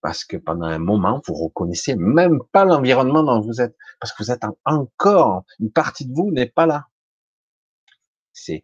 [0.00, 4.12] Parce que pendant un moment, vous reconnaissez même pas l'environnement dans lequel vous êtes, parce
[4.12, 6.86] que vous êtes encore, une partie de vous n'est pas là.
[8.32, 8.62] C'est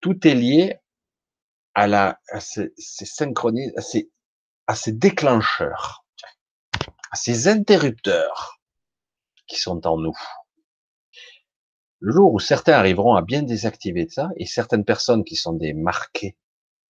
[0.00, 0.78] tout est lié
[1.74, 3.04] à la, à ces, ces
[3.76, 4.10] à ces,
[4.66, 6.06] à ces déclencheurs,
[7.10, 8.60] à ces interrupteurs
[9.46, 10.16] qui sont en nous.
[12.00, 15.74] Le jour où certains arriveront à bien désactiver ça, et certaines personnes qui sont des
[15.74, 16.36] marquées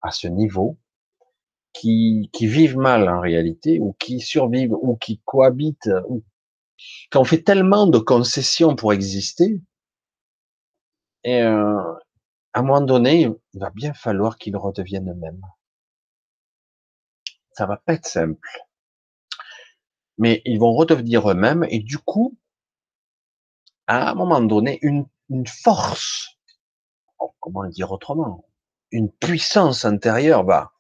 [0.01, 0.77] à ce niveau,
[1.73, 6.23] qui, qui vivent mal en réalité, ou qui survivent, ou qui cohabitent, ou
[7.11, 9.61] qui ont fait tellement de concessions pour exister,
[11.23, 11.93] et euh,
[12.53, 13.21] à un moment donné,
[13.53, 15.41] il va bien falloir qu'ils redeviennent eux-mêmes.
[17.53, 18.47] Ça va pas être simple.
[20.17, 22.37] Mais ils vont redevenir eux-mêmes et du coup,
[23.87, 26.37] à un moment donné, une, une force,
[27.19, 28.45] oh, comment dire autrement,
[28.91, 30.72] une puissance intérieure va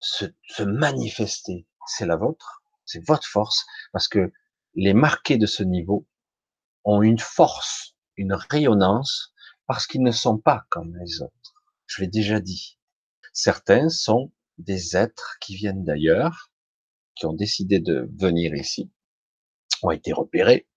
[0.00, 1.66] se, manifester.
[1.86, 4.32] C'est la vôtre, c'est votre force, parce que
[4.74, 6.06] les marqués de ce niveau
[6.84, 9.32] ont une force, une rayonnance
[9.66, 11.54] parce qu'ils ne sont pas comme les autres.
[11.86, 12.78] Je l'ai déjà dit.
[13.32, 16.50] Certains sont des êtres qui viennent d'ailleurs,
[17.14, 18.90] qui ont décidé de venir ici,
[19.82, 20.68] ont été repérés,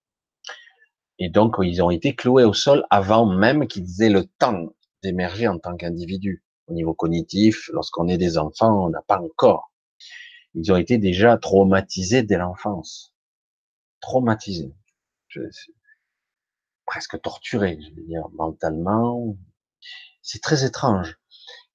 [1.24, 5.47] et donc ils ont été cloués au sol avant même qu'ils aient le temps d'émerger
[5.47, 6.43] en tant qu'individus.
[6.72, 9.74] Au niveau cognitif, lorsqu'on est des enfants, on n'a pas encore.
[10.53, 13.13] Ils ont été déjà traumatisés dès l'enfance.
[13.99, 14.74] Traumatisés.
[15.28, 15.41] Je,
[16.86, 19.36] presque torturé, je veux dire, mentalement.
[20.22, 21.17] C'est très étrange.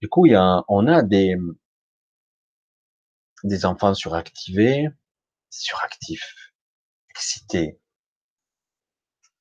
[0.01, 1.37] Du coup, il y a, on a des,
[3.45, 4.89] des enfants suractivés,
[5.51, 6.55] suractifs,
[7.11, 7.79] excités,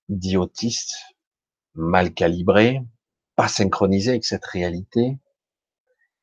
[0.10, 0.98] idiotistes,
[1.76, 2.82] mal calibrés,
[3.38, 5.18] pas synchronisés avec cette réalité.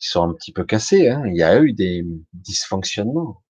[0.02, 1.22] Ils sont un petit peu cassés, hein.
[1.26, 3.42] il y a eu des dysfonctionnements.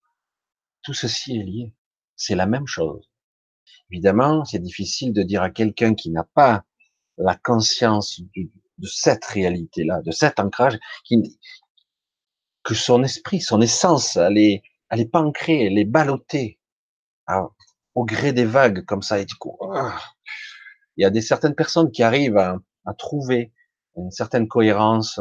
[0.83, 1.73] Tout ceci est lié.
[2.15, 3.09] C'est la même chose.
[3.89, 6.65] Évidemment, c'est difficile de dire à quelqu'un qui n'a pas
[7.17, 10.77] la conscience de, cette réalité-là, de cet ancrage,
[12.63, 16.59] que son esprit, son essence, elle est, elle est pas ancrée, elle est ballottée
[17.95, 19.19] au gré des vagues comme ça.
[19.19, 19.99] Et du coup, ah,
[20.97, 22.57] il y a des certaines personnes qui arrivent à,
[22.97, 23.53] trouver
[23.95, 25.19] une certaine cohérence,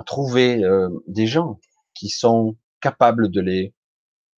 [0.00, 1.60] à trouver euh, des gens
[1.92, 3.74] qui sont capables de les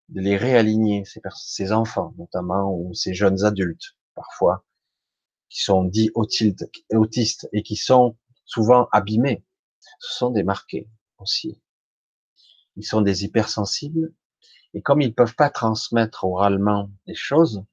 [0.09, 4.65] de les réaligner, ces, ces enfants notamment, ou ces jeunes adultes parfois,
[5.49, 9.45] qui sont dits autistes et qui sont souvent abîmés.
[10.01, 11.63] Ce sont des marqués aussi.
[12.75, 14.13] Ils sont des hypersensibles
[14.75, 17.65] et comme ils peuvent pas transmettre oralement des choses,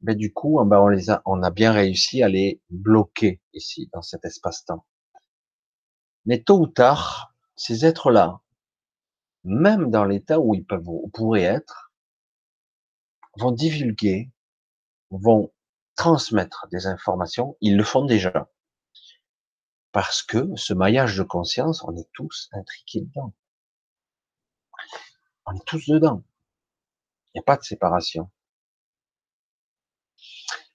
[0.00, 3.88] ben du coup, ben on les a, on a bien réussi à les bloquer ici
[3.92, 4.84] dans cet espace-temps.
[6.24, 8.40] Mais tôt ou tard, ces êtres-là,
[9.44, 11.92] même dans l'état où ils peuvent, pourraient être,
[13.38, 14.30] vont divulguer,
[15.10, 15.52] vont
[15.96, 18.50] transmettre des informations, ils le font déjà.
[19.92, 23.34] Parce que ce maillage de conscience, on est tous intriqués dedans.
[25.46, 26.22] On est tous dedans.
[27.28, 28.30] Il n'y a pas de séparation.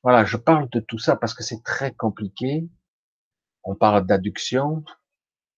[0.04, 2.68] Voilà, je parle de tout ça parce que c'est très compliqué.
[3.64, 4.84] On parle d'adduction,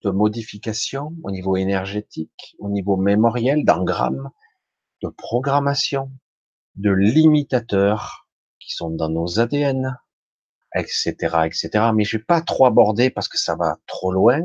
[0.04, 4.30] de modification au niveau énergétique, au niveau mémoriel, d'engramme,
[5.02, 6.12] de programmation,
[6.76, 8.28] de limitateurs
[8.60, 9.98] qui sont dans nos ADN,
[10.76, 11.70] etc., etc.
[11.94, 14.42] Mais je vais pas trop aborder parce que ça va trop loin.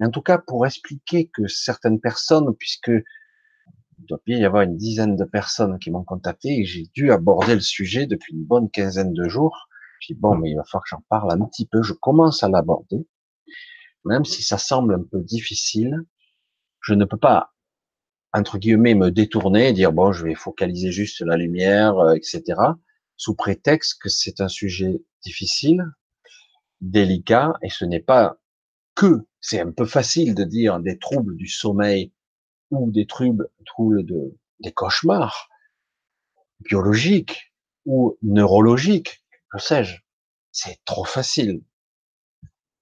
[0.00, 2.90] en tout cas, pour expliquer que certaines personnes, puisque
[3.98, 7.12] il doit bien y avoir une dizaine de personnes qui m'ont contacté et j'ai dû
[7.12, 9.68] aborder le sujet depuis une bonne quinzaine de jours.
[10.08, 11.82] Dit, bon, mais il va falloir que j'en parle un petit peu.
[11.82, 13.06] Je commence à l'aborder.
[14.04, 15.96] Même si ça semble un peu difficile,
[16.80, 17.52] je ne peux pas
[18.32, 22.60] entre guillemets me détourner, dire bon, je vais focaliser juste la lumière, euh, etc.
[23.16, 25.84] Sous prétexte que c'est un sujet difficile,
[26.80, 28.38] délicat, et ce n'est pas
[28.94, 32.12] que, c'est un peu facile de dire des troubles du sommeil
[32.70, 35.48] ou des troubles, troubles de, des cauchemars
[36.60, 37.52] biologiques
[37.84, 39.96] ou neurologiques, que sais-je.
[40.52, 41.62] C'est trop facile.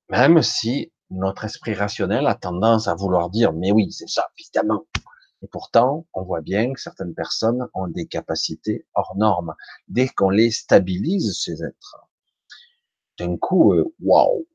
[0.08, 4.86] Même si notre esprit rationnel a tendance à vouloir dire, mais oui, c'est ça, évidemment.
[5.42, 9.54] Et pourtant, on voit bien que certaines personnes ont des capacités hors normes.
[9.88, 11.96] Dès qu'on les stabilise, ces êtres,
[13.18, 14.46] d'un coup, euh, waouh,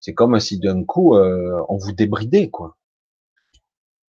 [0.00, 2.76] c'est comme si d'un coup euh, on vous débridait, quoi.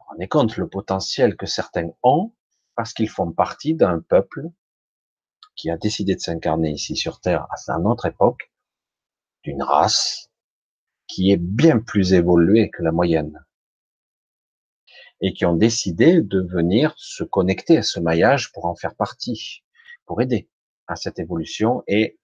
[0.09, 2.33] On est compte le potentiel que certains ont
[2.75, 4.47] parce qu'ils font partie d'un peuple
[5.55, 8.51] qui a décidé de s'incarner ici sur Terre à notre époque,
[9.43, 10.26] d'une race
[11.07, 13.43] qui est bien plus évoluée que la moyenne
[15.21, 19.63] et qui ont décidé de venir se connecter à ce maillage pour en faire partie,
[20.05, 20.49] pour aider
[20.87, 21.83] à cette évolution.
[21.87, 22.17] Et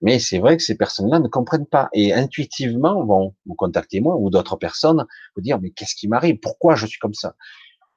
[0.00, 4.16] mais c'est vrai que ces personnes-là ne comprennent pas et intuitivement vont vous contacter moi
[4.16, 6.38] ou d'autres personnes, vous dire mais qu'est-ce qui m'arrive?
[6.38, 7.34] Pourquoi je suis comme ça?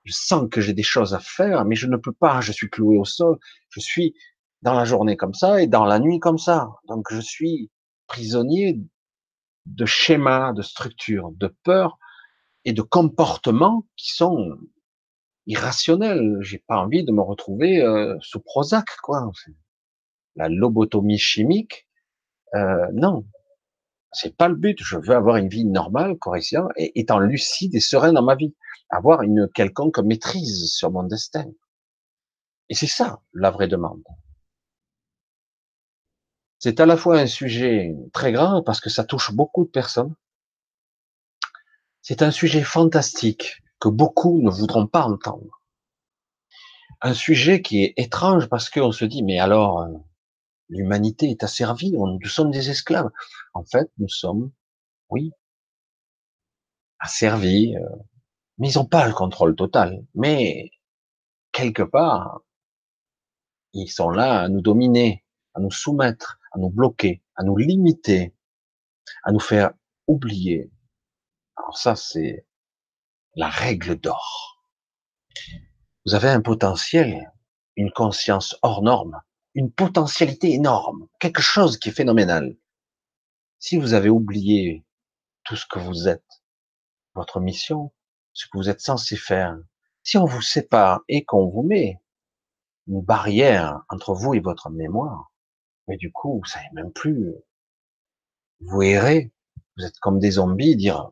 [0.04, 2.40] Je sens que j'ai des choses à faire, mais je ne peux pas.
[2.40, 3.38] Je suis cloué au sol.
[3.70, 4.16] Je suis
[4.62, 6.70] dans la journée comme ça et dans la nuit comme ça.
[6.88, 7.70] Donc je suis
[8.08, 8.80] prisonnier
[9.76, 11.98] de schémas, de structures, de peurs
[12.66, 14.58] et de comportements qui sont
[15.46, 16.38] irrationnels.
[16.42, 19.32] J'ai pas envie de me retrouver euh, sous Prozac, quoi.
[20.36, 21.88] La lobotomie chimique,
[22.56, 23.26] euh, non,
[24.12, 24.78] c'est pas le but.
[24.82, 28.56] Je veux avoir une vie normale, correcte, et étant lucide et serein dans ma vie,
[28.90, 31.46] avoir une quelconque maîtrise sur mon destin.
[32.70, 34.04] Et c'est ça la vraie demande.
[36.60, 40.16] C'est à la fois un sujet très grand parce que ça touche beaucoup de personnes.
[42.02, 45.62] C'est un sujet fantastique que beaucoup ne voudront pas entendre.
[47.02, 49.90] Un sujet qui est étrange parce qu'on se dit, mais alors, euh,
[50.70, 53.12] l'humanité est asservie, nous sommes des esclaves.
[53.54, 54.52] En fait, nous sommes,
[55.10, 55.32] oui,
[57.00, 57.96] asservis, euh,
[58.58, 60.04] mais ils n'ont pas le contrôle total.
[60.16, 60.72] Mais,
[61.52, 62.42] quelque part,
[63.74, 68.36] ils sont là à nous dominer, à nous soumettre, à nous bloquer, à nous limiter,
[69.24, 69.72] à nous faire
[70.08, 70.72] oublier.
[71.56, 72.48] Alors ça, c'est
[73.36, 74.64] la règle d'or.
[76.06, 77.32] Vous avez un potentiel,
[77.76, 79.22] une conscience hors norme,
[79.54, 82.58] une potentialité énorme, quelque chose qui est phénoménal.
[83.60, 84.84] Si vous avez oublié
[85.44, 86.42] tout ce que vous êtes,
[87.14, 87.94] votre mission,
[88.34, 89.56] ce que vous êtes censé faire,
[90.02, 92.02] si on vous sépare et qu'on vous met
[92.88, 95.32] une barrière entre vous et votre mémoire,
[95.88, 97.34] mais du coup, vous savez même plus.
[98.60, 99.32] Vous errez.
[99.78, 101.12] Vous êtes comme des zombies, dire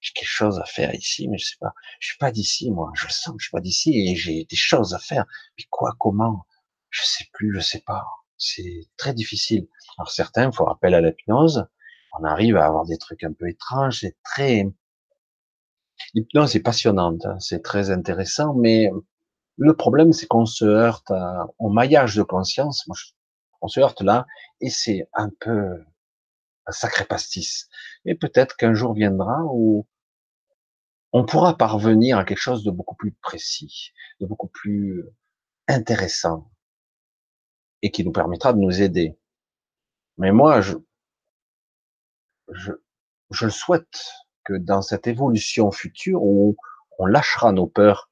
[0.00, 1.74] j'ai quelque chose à faire ici, mais je sais pas.
[2.00, 2.92] Je suis pas d'ici, moi.
[2.94, 5.26] Je sens que je suis pas d'ici et j'ai des choses à faire.
[5.58, 6.46] Mais quoi, comment?
[6.90, 8.06] Je sais plus, je sais pas.
[8.36, 9.68] C'est très difficile.
[9.98, 11.66] Alors certains font appel à l'hypnose.
[12.18, 14.00] On arrive à avoir des trucs un peu étranges.
[14.00, 14.66] C'est très
[16.14, 17.24] l'hypnose est passionnante.
[17.26, 17.38] Hein.
[17.40, 18.90] C'est très intéressant, mais
[19.56, 21.12] le problème c'est qu'on se heurte
[21.58, 22.86] au maillage de conscience.
[23.60, 24.26] On se heurte là,
[24.60, 25.84] et c'est un peu
[26.66, 27.68] un sacré pastis.
[28.04, 29.86] Et peut-être qu'un jour viendra où
[31.12, 35.04] on pourra parvenir à quelque chose de beaucoup plus précis, de beaucoup plus
[35.66, 36.50] intéressant,
[37.82, 39.18] et qui nous permettra de nous aider.
[40.18, 40.74] Mais moi, je,
[42.52, 42.72] je,
[43.30, 44.12] je souhaite
[44.44, 46.56] que dans cette évolution future où
[46.98, 48.10] on lâchera nos peurs,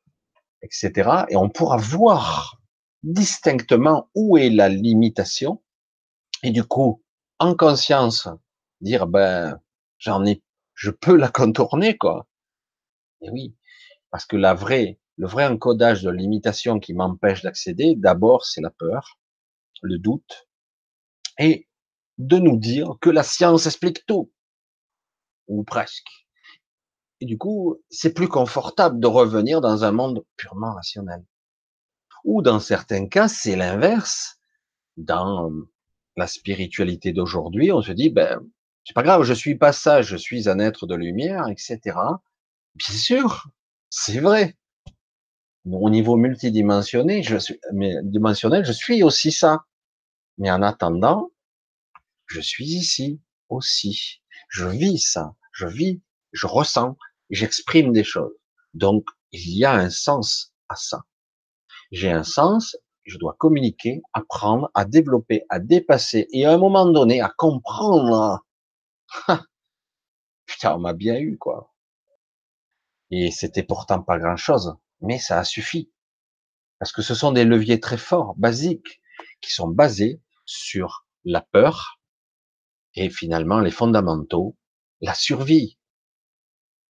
[0.63, 2.61] etc., et on pourra voir
[3.07, 5.63] distinctement où est la limitation
[6.43, 7.05] et du coup,
[7.39, 8.29] en conscience,
[8.81, 9.61] dire ben
[9.99, 10.43] j'en ai,
[10.75, 12.29] je peux la contourner quoi.
[13.23, 13.57] Et oui,
[14.11, 18.71] parce que la vraie, le vrai encodage de limitation qui m'empêche d'accéder, d'abord c'est la
[18.71, 19.21] peur,
[19.83, 20.49] le doute,
[21.39, 21.69] et
[22.19, 24.33] de nous dire que la science explique tout,
[25.47, 26.11] ou presque.
[27.21, 31.25] Et du coup, c'est plus confortable de revenir dans un monde purement rationnel.
[32.27, 34.39] Ou dans certains cas, c'est l'inverse.
[34.97, 35.53] Dans
[36.17, 38.41] la spiritualité d'aujourd'hui, on se dit, ben,
[38.85, 41.79] c'est pas grave, je suis pas ça, je suis un être de lumière, etc.
[42.75, 43.47] Bien sûr,
[43.91, 44.57] c'est vrai.
[45.71, 47.61] Au niveau multidimensionné, je suis,
[48.03, 49.65] dimensionnel, je suis aussi ça.
[50.39, 51.31] Mais en attendant,
[52.27, 54.21] je suis ici aussi.
[54.49, 55.37] Je vis ça.
[55.53, 56.03] Je vis,
[56.33, 56.97] je ressens,
[57.31, 58.35] j'exprime des choses.
[58.75, 61.05] Donc, il y a un sens à ça
[61.93, 66.87] j'ai un sens, je dois communiquer, apprendre, à développer, à dépasser, et à un moment
[66.87, 68.45] donné, à comprendre.
[70.47, 71.73] Putain, on m'a bien eu, quoi.
[73.11, 75.93] Et c'était pourtant pas grand chose, mais ça a suffi.
[76.79, 79.01] Parce que ce sont des leviers très forts, basiques,
[79.41, 82.01] qui sont basés sur la peur
[82.95, 84.57] et finalement les fondamentaux,
[85.01, 85.79] la survie.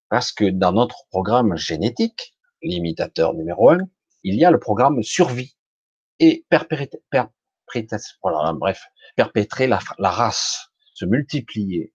[0.09, 3.89] Parce que dans notre programme génétique, l'imitateur numéro un,
[4.27, 5.57] il y a le programme survie
[6.19, 6.91] et perpétrer,
[8.55, 11.95] bref, perpétrer la, race, se multiplier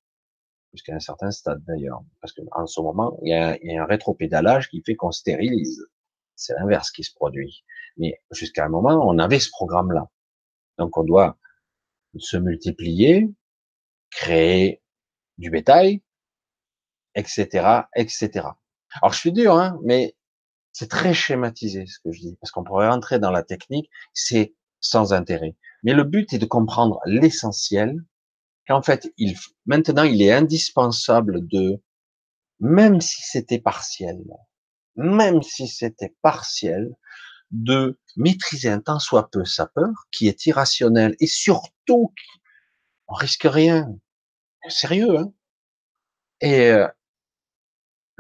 [0.72, 3.84] jusqu'à un certain stade d'ailleurs, parce qu'en ce moment, il y, a, il y a
[3.84, 5.86] un rétropédalage qui fait qu'on stérilise.
[6.36, 7.66] C'est l'inverse qui se produit.
[7.98, 10.08] Mais jusqu'à un moment, on avait ce programme-là.
[10.78, 11.38] Donc on doit
[12.18, 13.30] se multiplier,
[14.10, 14.82] créer
[15.38, 16.02] du bétail,
[17.14, 18.48] etc., etc.
[19.02, 20.16] Alors je suis dur, hein, mais
[20.74, 24.54] C'est très schématisé ce que je dis, parce qu'on pourrait rentrer dans la technique, c'est
[24.80, 25.56] sans intérêt.
[25.84, 27.96] Mais le but est de comprendre l'essentiel,
[28.68, 29.14] qu'en fait,
[29.66, 31.82] maintenant, il est indispensable de,
[32.60, 34.22] même si c'était partiel,
[34.96, 36.96] même si c'était partiel,
[37.52, 42.14] de maîtriser un temps soit peu sa peur, qui est irrationnel, et surtout,
[43.08, 43.94] on risque rien.
[44.70, 45.34] Sérieux, hein
[46.44, 46.88] euh,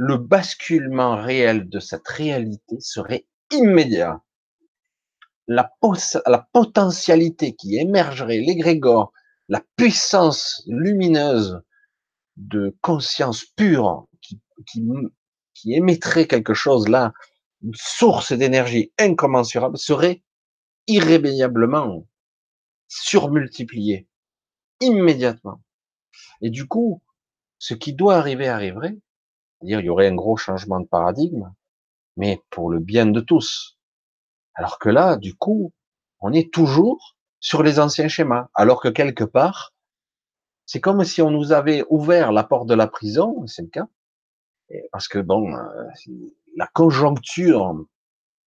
[0.04, 4.24] le basculement réel de cette réalité serait immédiat.
[5.45, 5.72] La,
[6.26, 9.14] la potentialité qui émergerait, l'égrégore,
[9.47, 11.62] la puissance lumineuse
[12.36, 14.84] de conscience pure qui, qui,
[15.54, 17.14] qui émettrait quelque chose là,
[17.62, 20.24] une source d'énergie incommensurable, serait
[20.88, 22.08] irrémédiablement
[22.88, 24.08] surmultipliée
[24.80, 25.62] immédiatement.
[26.41, 27.04] Et du coup,
[27.60, 28.97] ce qui doit arriver arriverait,
[29.64, 31.51] dire il y aurait un gros changement de paradigme,
[32.18, 33.78] mais pour le bien de tous.
[34.53, 35.74] Alors que là, du coup,
[36.20, 39.74] on est toujours sur les anciens schémas, alors que quelque part,
[40.66, 43.88] c'est comme si on nous avait ouvert la porte de la prison, c'est le cas,
[44.91, 45.88] parce que bon, euh,
[46.55, 47.76] la conjoncture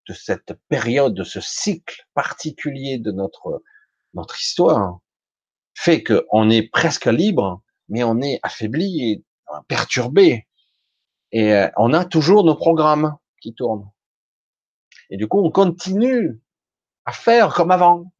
[0.08, 3.62] de cette période, de ce cycle particulier de notre
[4.14, 5.00] notre histoire,
[5.74, 9.24] fait qu'on est presque libre, mais on est affaibli et
[9.68, 10.46] perturbé.
[11.34, 13.90] Et euh, on a toujours nos programmes qui tournent.
[15.10, 16.40] Et du coup, on continue
[17.04, 18.12] à faire comme avant.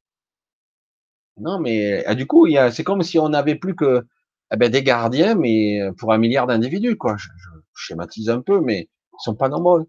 [1.37, 4.05] Non, mais euh, du coup, c'est comme si on n'avait plus que
[4.53, 7.17] eh ben, des gardiens, mais euh, pour un milliard d'individus, quoi.
[7.17, 7.29] Je,
[7.77, 9.89] schématise un peu, mais ils sont pas nombreux.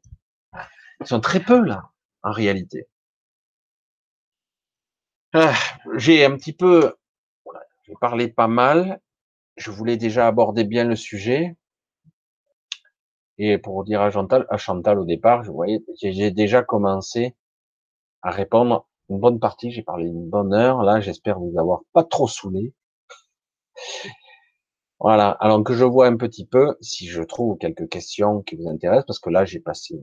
[1.02, 1.92] Ils sont très peu là,
[2.24, 2.88] en réalité.
[5.34, 5.54] Ah,
[5.98, 6.96] j'ai un petit peu,
[7.84, 9.02] j'ai parlé pas mal.
[9.58, 11.56] Je voulais déjà aborder bien le sujet.
[13.38, 17.34] Et pour dire à Chantal, à Chantal au départ, je voyais, j'ai déjà commencé
[18.22, 19.72] à répondre une bonne partie.
[19.72, 20.84] J'ai parlé une bonne heure.
[20.84, 22.74] Là, j'espère vous avoir pas trop saoulé.
[25.00, 25.30] Voilà.
[25.40, 29.06] Alors que je vois un petit peu si je trouve quelques questions qui vous intéressent,
[29.06, 29.96] parce que là, j'ai passé.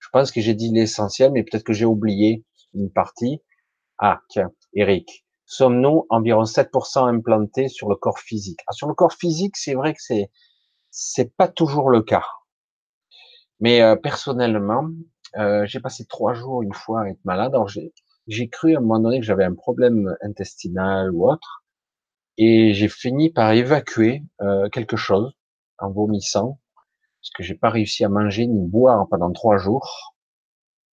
[0.00, 2.44] Je pense que j'ai dit l'essentiel, mais peut-être que j'ai oublié
[2.74, 3.42] une partie.
[3.98, 5.26] Ah, tiens, Eric.
[5.46, 8.60] Sommes-nous environ 7% implantés sur le corps physique?
[8.68, 10.30] Ah, Sur le corps physique, c'est vrai que c'est
[10.90, 12.24] c'est pas toujours le cas.
[13.60, 14.88] Mais euh, personnellement,
[15.36, 17.54] euh, j'ai passé trois jours une fois à être malade.
[17.54, 21.64] Alors j'ai cru à un moment donné que j'avais un problème intestinal ou autre,
[22.38, 25.32] et j'ai fini par évacuer euh, quelque chose
[25.78, 26.60] en vomissant,
[27.20, 30.14] parce que j'ai pas réussi à manger ni boire pendant trois jours,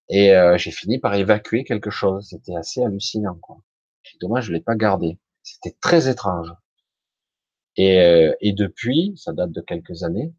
[0.10, 2.28] et euh, j'ai fini par évacuer quelque chose.
[2.30, 3.58] C'était assez hallucinant, quoi.
[4.22, 5.20] Dommage, je l'ai pas gardé.
[5.44, 6.54] C'était très étrange.
[7.76, 10.34] Et, euh, et depuis, ça date de quelques années,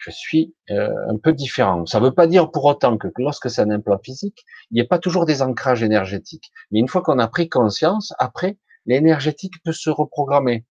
[0.00, 1.84] je suis euh, un peu différent.
[1.86, 4.80] Ça ne veut pas dire pour autant que lorsque c'est un implant physique, il n'y
[4.80, 6.50] a pas toujours des ancrages énergétiques.
[6.70, 10.64] Mais une fois qu'on a pris conscience, après, l'énergétique peut se reprogrammer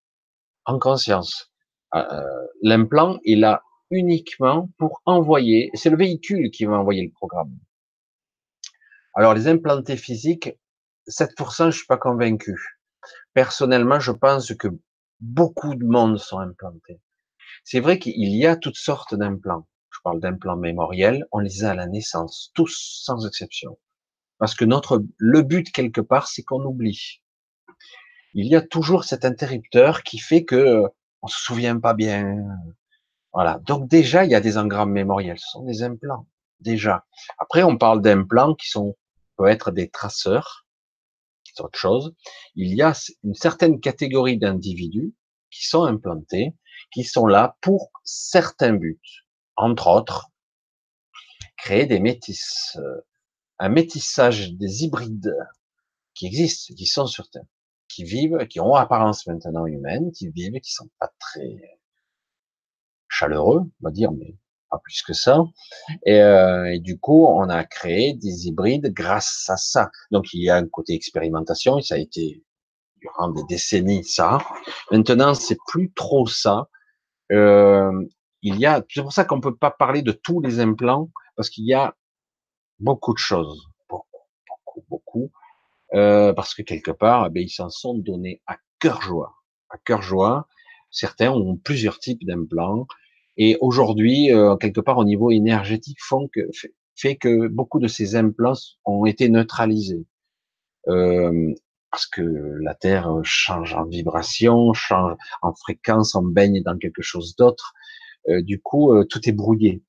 [0.66, 1.52] en conscience.
[1.96, 2.24] Euh,
[2.62, 3.62] l'implant est là
[3.92, 7.58] uniquement pour envoyer, c'est le véhicule qui va envoyer le programme.
[9.16, 10.58] Alors les implantés physiques,
[11.08, 12.56] 7%, je suis pas convaincu.
[13.34, 14.68] Personnellement, je pense que
[15.20, 17.00] beaucoup de monde sont implantés.
[17.64, 19.68] C'est vrai qu'il y a toutes sortes d'implants.
[19.92, 23.78] Je parle d'implants mémoriels, on les a à la naissance, tous sans exception.
[24.38, 27.22] Parce que notre, le but quelque part, c'est qu'on oublie.
[28.34, 30.84] Il y a toujours cet interrupteur qui fait que
[31.22, 32.38] on se souvient pas bien.
[33.34, 33.60] Voilà.
[33.66, 35.40] Donc déjà, il y a des engrammes mémoriels.
[35.40, 36.28] Ce sont des implants.
[36.60, 37.06] Déjà.
[37.38, 38.96] Après, on parle d'implants qui sont,
[39.36, 40.66] peuvent être des traceurs.
[41.44, 42.14] C'est autre chose.
[42.56, 42.94] Il y a
[43.24, 45.14] une certaine catégorie d'individus
[45.52, 46.54] qui sont implantés
[46.92, 49.02] qui sont là pour certains buts.
[49.56, 50.32] Entre autres,
[51.58, 53.02] créer des métis, euh,
[53.60, 55.36] un métissage des hybrides
[56.14, 57.44] qui existent, qui sont sur Terre,
[57.88, 61.80] qui vivent, qui ont apparence maintenant humaine, qui vivent, qui sont pas très
[63.10, 64.36] chaleureux, on va dire, mais
[64.70, 65.44] pas plus que ça.
[66.06, 69.90] Et, euh, et, du coup, on a créé des hybrides grâce à ça.
[70.12, 72.44] Donc, il y a un côté expérimentation, et ça a été
[73.02, 74.40] durant des décennies ça.
[74.92, 76.68] Maintenant, c'est plus trop ça.
[77.32, 77.92] Euh,
[78.42, 81.50] il y a, c'est pour ça qu'on peut pas parler de tous les implants parce
[81.50, 81.96] qu'il y a
[82.80, 85.32] beaucoup de choses, beaucoup, beaucoup, beaucoup,
[85.94, 89.36] euh, parce que quelque part, eh ils s'en sont donnés à cœur joie,
[89.70, 90.48] à cœur joie.
[90.92, 92.88] Certains ont plusieurs types d'implants
[93.38, 97.88] et aujourd'hui, euh, quelque part au niveau énergétique, font que, fait, fait, que beaucoup de
[97.88, 98.54] ces implants
[98.86, 100.06] ont été neutralisés.
[100.90, 101.54] Euh,
[101.92, 102.22] parce que
[102.62, 107.74] la Terre change en vibration, change en fréquence, on baigne dans quelque chose d'autre.
[108.30, 109.84] Euh, du coup, euh, tout est brouillé.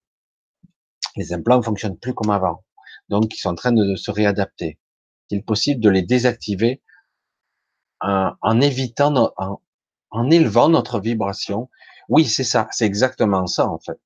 [1.17, 2.65] Les implants fonctionnent plus comme avant.
[3.09, 4.79] Donc, ils sont en train de se réadapter.
[5.31, 6.83] Est-il possible de les désactiver
[8.01, 9.61] en, évitant, en,
[10.11, 11.69] en élevant notre vibration
[12.09, 12.69] Oui, c'est ça.
[12.71, 14.01] C'est exactement ça, en fait.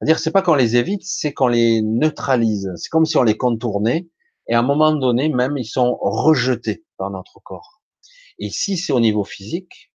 [0.00, 2.72] C'est-à-dire, c'est pas qu'on les évite, c'est qu'on les neutralise.
[2.76, 4.08] C'est comme si on les contournait,
[4.50, 7.80] et à un moment donné, même, ils sont rejetés par notre corps.
[8.40, 9.92] Et si c'est au niveau physique,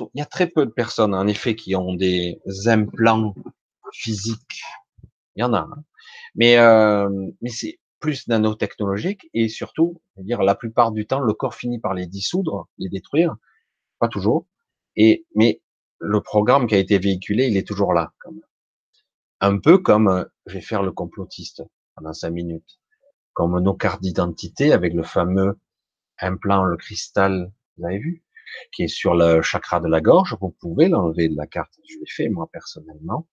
[0.00, 3.34] il y a très peu de personnes, en effet, qui ont des implants
[3.92, 4.62] physiques.
[5.36, 5.84] Il y en a, hein.
[6.34, 7.08] mais euh,
[7.40, 11.94] mais c'est plus nanotechnologique et surtout, dire la plupart du temps, le corps finit par
[11.94, 13.36] les dissoudre, les détruire,
[14.00, 14.46] pas toujours.
[14.96, 15.62] Et mais
[16.00, 18.12] le programme qui a été véhiculé, il est toujours là.
[18.18, 18.42] Quand même.
[19.40, 21.62] Un peu comme, euh, je vais faire le complotiste
[21.94, 22.80] pendant cinq minutes,
[23.34, 25.58] comme nos cartes d'identité avec le fameux
[26.20, 28.24] implant, le cristal, vous avez vu,
[28.72, 30.36] qui est sur le chakra de la gorge.
[30.40, 31.74] Vous pouvez l'enlever de la carte.
[31.88, 33.28] Je l'ai fait moi personnellement,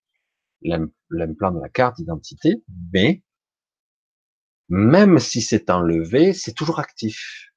[0.60, 3.22] l'implant de la carte d'identité, mais
[4.68, 7.52] même si c'est enlevé, c'est toujours actif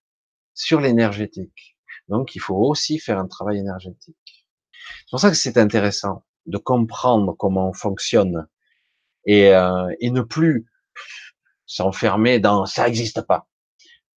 [0.53, 1.77] sur l'énergétique.
[2.07, 4.47] Donc il faut aussi faire un travail énergétique.
[4.99, 8.47] C'est pour ça que c'est intéressant de comprendre comment on fonctionne
[9.25, 10.67] et, euh, et ne plus
[11.65, 13.47] s'enfermer dans ça n'existe pas.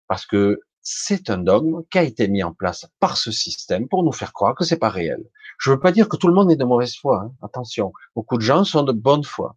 [0.08, 4.04] Parce que c'est un dogme qui a été mis en place par ce système pour
[4.04, 5.24] nous faire croire que c'est pas réel.
[5.58, 7.22] Je veux pas dire que tout le monde est de mauvaise foi.
[7.24, 7.32] Hein.
[7.42, 9.56] Attention, beaucoup de gens sont de bonne foi,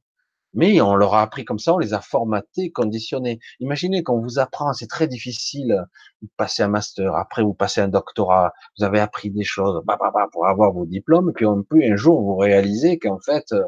[0.54, 3.40] mais on leur a appris comme ça, on les a formatés, conditionnés.
[3.60, 5.86] Imaginez qu'on vous apprend, c'est très difficile,
[6.22, 9.98] vous passez un master, après vous passez un doctorat, vous avez appris des choses, bah,
[10.00, 13.52] bah, bah, pour avoir vos diplômes, puis on peut un jour vous réalisez qu'en fait,
[13.52, 13.64] euh,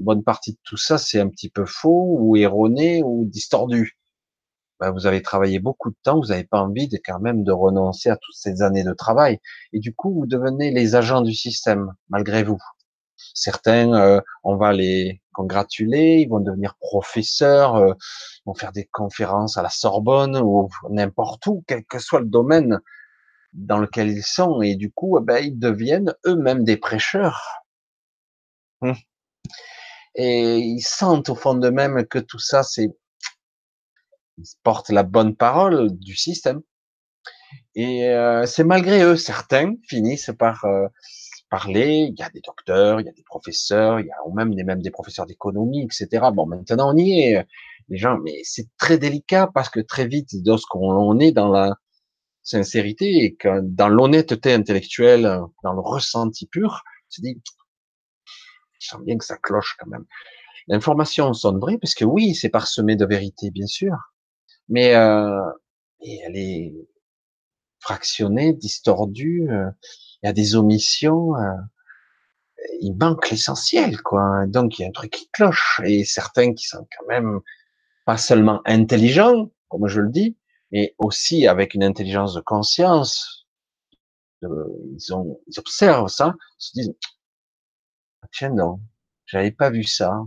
[0.00, 3.98] bonne partie de tout ça, c'est un petit peu faux ou erroné ou distordu.
[4.80, 7.52] Ben, vous avez travaillé beaucoup de temps, vous n'avez pas envie de quand même de
[7.52, 9.38] renoncer à toutes ces années de travail,
[9.74, 12.58] et du coup vous devenez les agents du système malgré vous.
[13.34, 17.92] Certains, euh, on va les congratuler, ils vont devenir professeurs, euh,
[18.38, 22.26] ils vont faire des conférences à la Sorbonne ou n'importe où, quel que soit le
[22.26, 22.80] domaine
[23.52, 27.64] dans lequel ils sont, et du coup, eh ben, ils deviennent eux-mêmes des prêcheurs.
[28.80, 28.94] Hum.
[30.14, 32.88] Et ils sentent au fond d'eux-mêmes que tout ça, c'est
[34.62, 36.62] portent la bonne parole du système.
[37.74, 40.86] Et euh, c'est malgré eux, certains finissent par euh,
[41.50, 42.08] parler.
[42.10, 44.90] Il y a des docteurs, il y a des professeurs, il y a même des,
[44.90, 46.26] professeurs d'économie, etc.
[46.32, 47.46] Bon, maintenant on y est,
[47.88, 51.74] les gens, mais c'est très délicat parce que très vite, lorsqu'on est dans la
[52.42, 57.40] sincérité et dans l'honnêteté intellectuelle, dans le ressenti pur, se dit,
[58.80, 60.04] je sens bien que ça cloche quand même.
[60.66, 63.94] L'information sonne vraie parce que oui, c'est parsemé de vérité, bien sûr,
[64.68, 65.40] mais euh,
[66.00, 66.74] elle est
[67.80, 69.48] fractionnée, distordue.
[69.50, 69.70] Euh,
[70.22, 71.36] il y a des omissions.
[71.36, 71.56] Euh,
[72.80, 74.46] il manque l'essentiel, quoi.
[74.46, 75.80] Donc il y a un truc qui cloche.
[75.84, 77.40] Et certains qui sont quand même
[78.04, 80.36] pas seulement intelligents, comme je le dis,
[80.72, 83.46] mais aussi avec une intelligence de conscience.
[84.42, 86.94] ils, ont, ils observent ça, se disent
[88.32, 88.80] tiens non,
[89.26, 90.22] j'avais pas vu ça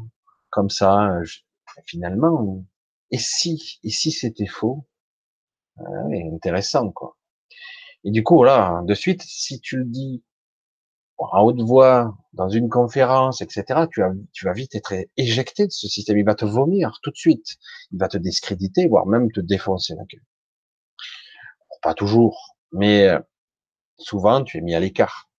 [0.50, 1.20] comme ça.
[1.86, 2.64] finalement,
[3.12, 4.88] et si, et si c'était faux?
[5.78, 5.84] Ah
[6.34, 7.18] Intéressant, quoi.
[8.04, 10.24] Et du coup, là, de suite, si tu le dis
[11.32, 15.72] à haute voix, dans une conférence, etc., tu, vas, tu vas vite être éjecté de
[15.72, 16.18] ce système.
[16.18, 17.58] Il va te vomir tout de suite.
[17.92, 20.24] Il va te discréditer, voire même te défoncer la gueule.
[21.82, 23.20] Pas toujours, mais euh,
[23.98, 25.30] souvent, tu es mis à l'écart.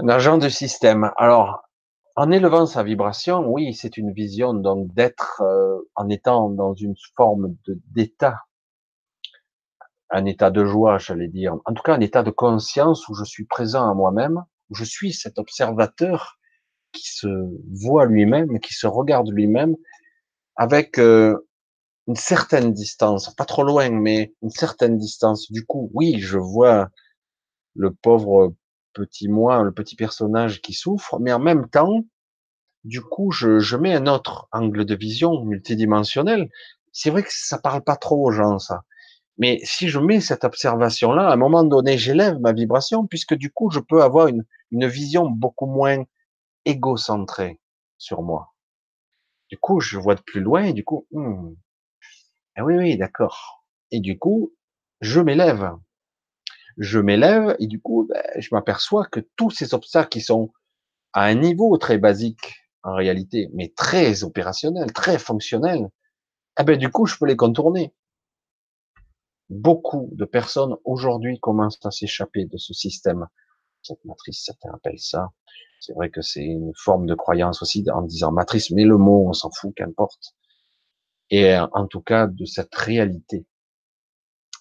[0.00, 1.10] Un agent de système.
[1.16, 1.68] Alors,
[2.14, 6.94] en élevant sa vibration, oui, c'est une vision donc d'être euh, en étant dans une
[7.16, 8.42] forme d'état,
[10.10, 13.24] un état de joie, j'allais dire, en tout cas un état de conscience où je
[13.24, 16.38] suis présent à moi-même, où je suis cet observateur
[16.92, 17.26] qui se
[17.82, 19.74] voit lui-même, qui se regarde lui-même
[20.54, 21.44] avec euh,
[22.06, 25.50] une certaine distance, pas trop loin, mais une certaine distance.
[25.50, 26.88] Du coup, oui, je vois
[27.74, 28.54] le pauvre
[28.92, 32.04] petit moi, le petit personnage qui souffre, mais en même temps,
[32.84, 36.50] du coup, je, je mets un autre angle de vision multidimensionnel.
[36.92, 38.84] C'est vrai que ça parle pas trop aux gens, ça.
[39.38, 43.52] Mais si je mets cette observation-là, à un moment donné, j'élève ma vibration, puisque du
[43.52, 46.04] coup, je peux avoir une, une vision beaucoup moins
[46.64, 47.60] égocentrée
[47.98, 48.54] sur moi.
[49.50, 51.54] Du coup, je vois de plus loin, et du coup, hmm,
[52.56, 53.64] ah oui, oui, d'accord.
[53.90, 54.52] Et du coup,
[55.00, 55.70] je m'élève
[56.78, 60.52] je m'élève et du coup, ben, je m'aperçois que tous ces obstacles qui sont
[61.12, 65.88] à un niveau très basique en réalité, mais très opérationnel, très fonctionnel,
[66.60, 67.92] eh ben du coup, je peux les contourner.
[69.50, 73.26] Beaucoup de personnes aujourd'hui commencent à s'échapper de ce système
[73.82, 75.30] cette matrice, certains appellent ça.
[75.80, 79.28] C'est vrai que c'est une forme de croyance aussi en disant matrice, mais le mot,
[79.28, 80.34] on s'en fout, qu'importe.
[81.30, 83.46] Et en tout cas, de cette réalité.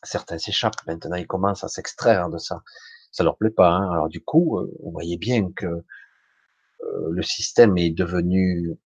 [0.08, 2.64] Certains s'échappent maintenant, ils commencent à s'extraire de ça.
[3.12, 3.70] Ça leur plaît pas.
[3.70, 3.92] Hein.
[3.92, 8.78] Alors du coup, euh, vous voyez bien que euh, le système est devenu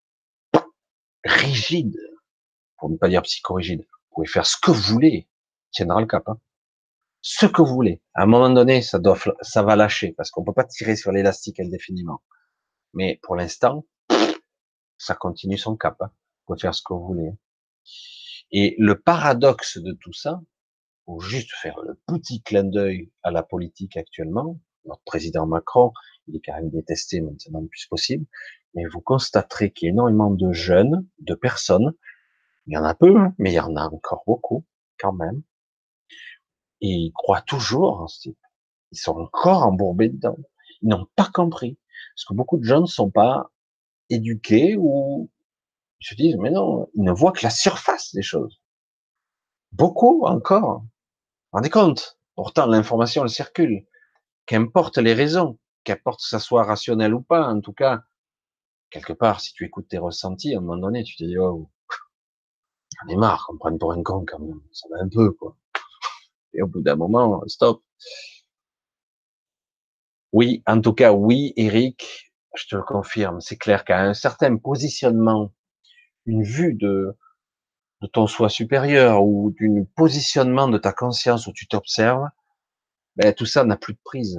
[1.25, 1.97] rigide,
[2.79, 3.81] pour ne pas dire psychorigide.
[3.83, 5.29] Vous pouvez faire ce que vous voulez,
[5.73, 6.27] tiendra le cap.
[6.27, 6.41] Hein.
[7.21, 8.03] Ce que vous voulez.
[8.15, 11.13] À un moment donné, ça doit, ça va lâcher parce qu'on peut pas tirer sur
[11.13, 12.23] l'élastique indéfiniment.
[12.95, 13.87] Mais pour l'instant,
[14.97, 16.01] ça continue son cap.
[16.01, 16.11] Hein.
[16.11, 17.33] Vous pouvez faire ce que vous voulez.
[18.53, 20.41] Et le paradoxe de tout ça,
[21.19, 25.93] juste faire le petit clin d'œil à la politique actuellement, notre président Macron,
[26.28, 28.27] il est quand même détesté maintenant plus possible,
[28.74, 31.93] mais vous constaterez qu'il y a énormément de jeunes, de personnes,
[32.66, 34.65] il y en a peu, hein, mais il y en a encore beaucoup,
[34.99, 35.43] quand même,
[36.81, 38.39] et ils croient toujours en ce type.
[38.93, 40.37] Ils sont encore embourbés dedans.
[40.82, 41.78] Ils n'ont pas compris.
[42.15, 43.51] Parce que beaucoup de jeunes ne sont pas
[44.09, 45.31] éduqués ou
[46.01, 48.61] ils se disent, mais non, ils ne voient que la surface des choses.
[49.73, 50.85] Beaucoup encore.
[51.52, 52.18] Rendez compte?
[52.36, 53.86] Pourtant, l'information, elle circule.
[54.47, 58.05] Qu'importe les raisons, qu'importe que ça soit rationnel ou pas, en tout cas,
[58.90, 61.70] quelque part, si tu écoutes tes ressentis, à un moment donné, tu te dis, oh,
[63.02, 64.60] j'en ai marre qu'on prenne pour un con quand même.
[64.72, 65.56] Ça va un peu, quoi.
[66.55, 67.82] Et au bout d'un moment, stop.
[70.32, 73.40] Oui, en tout cas, oui, Eric, je te le confirme.
[73.40, 75.52] C'est clair qu'à un certain positionnement,
[76.27, 77.16] une vue de,
[78.01, 82.28] de ton soi supérieur ou d'un positionnement de ta conscience où tu t'observes,
[83.16, 84.39] ben, tout ça n'a plus de prise.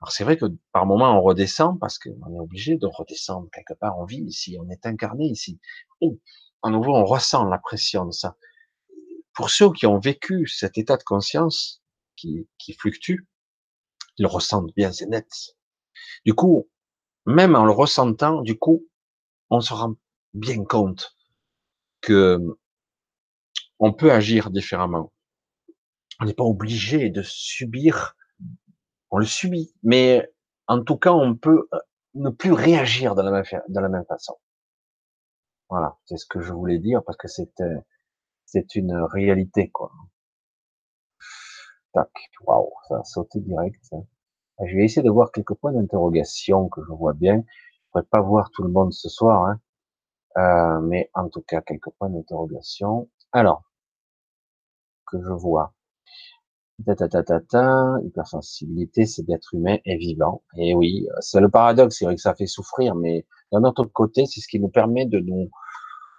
[0.00, 3.74] Alors c'est vrai que par moment on redescend parce qu'on est obligé de redescendre quelque
[3.74, 3.98] part.
[3.98, 5.58] On vit ici, on est incarné ici.
[6.00, 6.20] Et
[6.62, 8.36] à nouveau, on ressent la pression de ça.
[9.32, 11.82] Pour ceux qui ont vécu cet état de conscience
[12.16, 13.26] qui, qui fluctue,
[14.18, 15.28] ils le ressentent bien, c'est net.
[16.24, 16.68] Du coup,
[17.26, 18.86] même en le ressentant, du coup,
[19.50, 19.94] on se rend
[20.34, 21.16] bien compte
[22.00, 22.38] que
[23.78, 25.12] on peut agir différemment.
[26.20, 28.16] On n'est pas obligé de subir,
[29.10, 30.28] on le subit, mais
[30.66, 31.78] en tout cas, on peut euh,
[32.14, 33.30] ne plus réagir de la
[33.88, 34.36] même, façon.
[35.70, 37.78] Voilà, c'est ce que je voulais dire parce que c'est euh,
[38.46, 39.92] c'est une réalité quoi.
[41.92, 42.10] Tac,
[42.46, 43.82] waouh, ça a sauté direct.
[44.64, 47.44] Je vais essayer de voir quelques points d'interrogation que je vois bien.
[47.46, 49.60] Je pourrais pas voir tout le monde ce soir, hein.
[50.36, 53.08] Euh, mais en tout cas quelques points d'interrogation.
[53.32, 53.67] Alors,
[55.10, 55.74] que je vois.
[56.86, 60.42] Ta, ta, ta, ta, ta, hypersensibilité, c'est d'être humain et vivant.
[60.56, 64.26] Et oui, c'est le paradoxe, c'est vrai que ça fait souffrir, mais d'un autre côté,
[64.26, 65.50] c'est ce qui nous permet de nous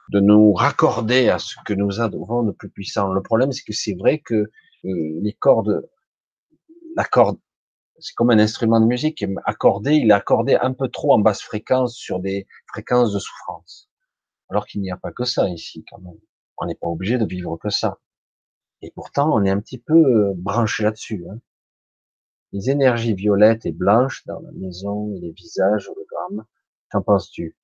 [0.09, 3.13] de nous raccorder à ce que nous avons de plus puissant.
[3.13, 4.49] Le problème, c'est que c'est vrai que euh,
[4.83, 5.87] les cordes,
[6.95, 7.37] la corde,
[7.99, 11.41] c'est comme un instrument de musique accordé, il est accordé un peu trop en basse
[11.41, 13.89] fréquence sur des fréquences de souffrance.
[14.49, 16.17] Alors qu'il n'y a pas que ça ici, quand même.
[16.57, 17.99] On n'est pas obligé de vivre que ça.
[18.81, 21.25] Et pourtant, on est un petit peu euh, branché là-dessus.
[21.29, 21.39] Hein.
[22.51, 26.45] Les énergies violettes et blanches dans la maison les visages hologrammes,
[26.91, 27.55] qu'en penses-tu?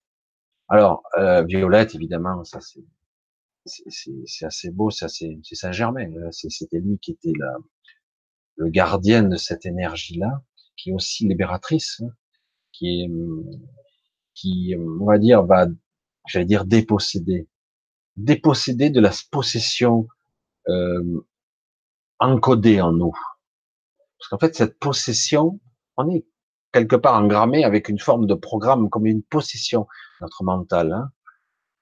[0.67, 2.83] Alors, euh, violette, évidemment, ça c'est
[3.65, 5.07] c'est assez beau, c'est
[5.51, 6.29] Saint-Germain.
[6.31, 7.55] C'était lui qui était la,
[8.57, 10.43] le gardien de cette énergie-là,
[10.77, 12.11] qui est aussi libératrice, hein,
[12.71, 13.09] qui est,
[14.33, 15.67] qui, on va dire, va
[16.27, 17.47] j'allais dire déposséder,
[18.17, 20.07] déposséder de la possession
[20.69, 21.25] euh,
[22.19, 23.13] encodée en nous.
[24.19, 25.59] Parce qu'en fait, cette possession,
[25.97, 26.25] on est
[26.71, 29.87] quelque part engrammé avec une forme de programme, comme une possession,
[30.21, 30.91] notre mental.
[30.91, 31.11] Hein.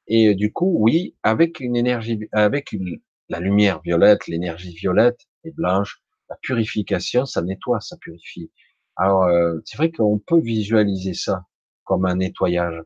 [0.07, 2.99] Et euh, du coup, oui, avec une énergie, avec une,
[3.29, 8.51] la lumière violette, l'énergie violette et blanche, la purification, ça nettoie, ça purifie.
[8.95, 11.45] Alors, euh, c'est vrai qu'on peut visualiser ça
[11.83, 12.81] comme un nettoyage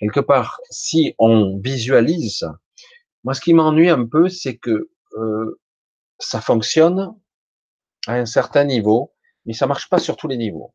[0.00, 2.58] quelque part, si on visualise ça,
[3.22, 5.60] moi ce qui m'ennuie un peu, c'est que euh,
[6.18, 7.14] ça fonctionne
[8.06, 9.12] à un certain niveau,
[9.46, 10.74] mais ça marche pas sur tous les niveaux.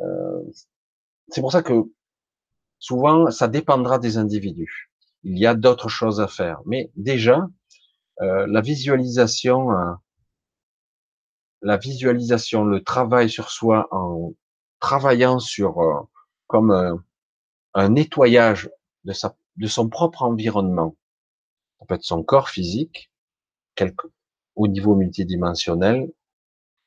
[0.00, 0.42] Euh,
[1.28, 1.74] c'est pour ça que
[2.78, 4.90] souvent ça dépendra des individus.
[5.22, 7.46] Il y a d'autres choses à faire, mais déjà
[8.20, 9.68] euh, la visualisation,
[11.62, 14.32] la visualisation, le travail sur soi en
[14.80, 16.08] travaillant sur
[16.46, 17.02] comme
[17.74, 18.70] un nettoyage
[19.04, 20.96] de, sa, de son propre environnement.
[21.78, 23.10] Ça peut être son corps physique,
[23.76, 24.08] quelque,
[24.56, 26.10] au niveau multidimensionnel.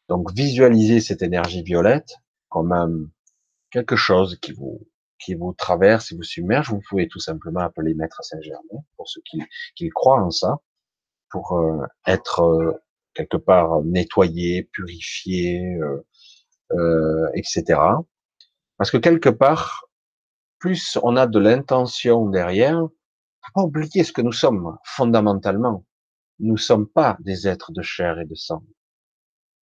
[0.10, 2.16] Donc visualiser cette énergie violette
[2.49, 2.91] comme un,
[3.72, 4.88] quelque chose qui vous
[5.20, 6.70] qui vous traverse et vous submerge.
[6.70, 9.41] Vous pouvez tout simplement appeler Maître Saint-Germain pour ceux qui,
[9.76, 10.60] qui croient en ça,
[11.30, 12.72] pour euh, être euh,
[13.14, 16.06] quelque part nettoyé, purifié, euh,
[16.72, 17.80] euh, etc.
[18.78, 19.86] Parce que quelque part,
[20.57, 25.86] plus on a de l'intention derrière, faut pas oublier ce que nous sommes fondamentalement.
[26.40, 28.64] Nous sommes pas des êtres de chair et de sang.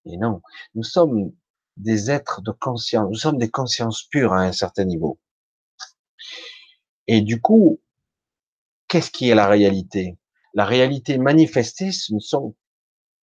[0.06, 0.42] Et non,
[0.76, 1.32] nous sommes
[1.76, 3.10] des êtres de conscience.
[3.10, 5.20] Nous sommes des consciences pures à un certain niveau.
[7.08, 7.80] Et du coup,
[8.88, 10.18] qu'est-ce qui est la réalité?
[10.54, 12.56] La réalité manifestée, ce ne sont,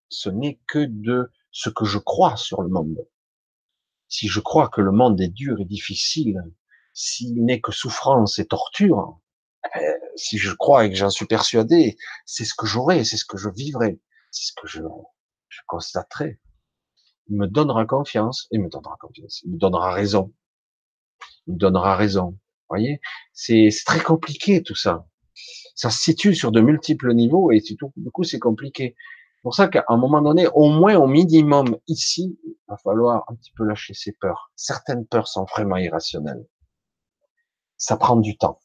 [0.08, 3.06] ce n'est que de ce que je crois sur le monde.
[4.08, 6.42] Si je crois que le monde est dur et difficile,
[6.92, 9.18] s'il n'est que souffrance et torture,
[9.74, 11.96] eh, si je crois et que j'en suis persuadé,
[12.26, 14.00] c'est ce que j'aurai, c'est ce que je vivrai,
[14.30, 14.82] c'est ce que je,
[15.48, 16.40] je constaterai.
[17.28, 20.32] Il me donnera confiance, il me donnera confiance, il me donnera raison.
[21.46, 22.30] Il me donnera raison.
[22.30, 23.00] Vous voyez,
[23.32, 25.06] c'est très compliqué tout ça.
[25.74, 27.76] Ça se situe sur de multiples niveaux et du
[28.12, 28.94] coup c'est compliqué.
[29.36, 33.24] C'est pour ça qu'à un moment donné, au moins au minimum ici, il va falloir
[33.28, 34.50] un petit peu lâcher ses peurs.
[34.56, 36.46] Certaines peurs sont vraiment irrationnelles.
[37.76, 38.60] Ça prend du temps.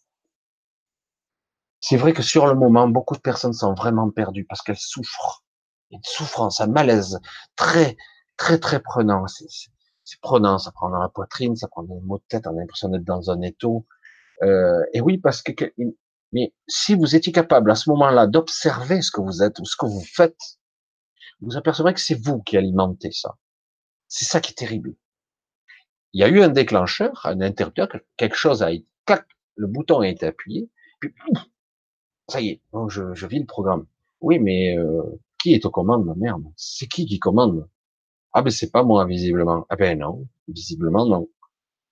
[1.81, 5.43] C'est vrai que sur le moment, beaucoup de personnes sont vraiment perdues parce qu'elles souffrent.
[5.91, 7.19] Une souffrance, un malaise
[7.55, 7.97] très,
[8.37, 9.25] très, très prenant.
[9.27, 12.59] C'est prenant, ça prend dans la poitrine, ça prend des maux de tête, on a
[12.59, 13.87] l'impression d'être dans un étau.
[14.43, 15.51] Euh, et oui, parce que,
[16.31, 19.75] mais si vous étiez capable à ce moment-là d'observer ce que vous êtes ou ce
[19.75, 20.37] que vous faites,
[21.41, 23.35] vous apercevrez que c'est vous qui alimentez ça.
[24.07, 24.95] C'est ça qui est terrible.
[26.13, 27.87] Il y a eu un déclencheur, un interrupteur,
[28.17, 28.85] quelque chose a été,
[29.55, 30.69] le bouton a été appuyé,
[30.99, 31.13] puis
[32.29, 33.85] ça y est, je, je vis le programme.
[34.21, 35.01] Oui, mais euh,
[35.41, 37.67] qui est aux commandes, ma merde C'est qui qui commande?
[38.33, 39.65] Ah ben c'est pas moi, visiblement.
[39.69, 41.29] Ah ben non, visiblement non.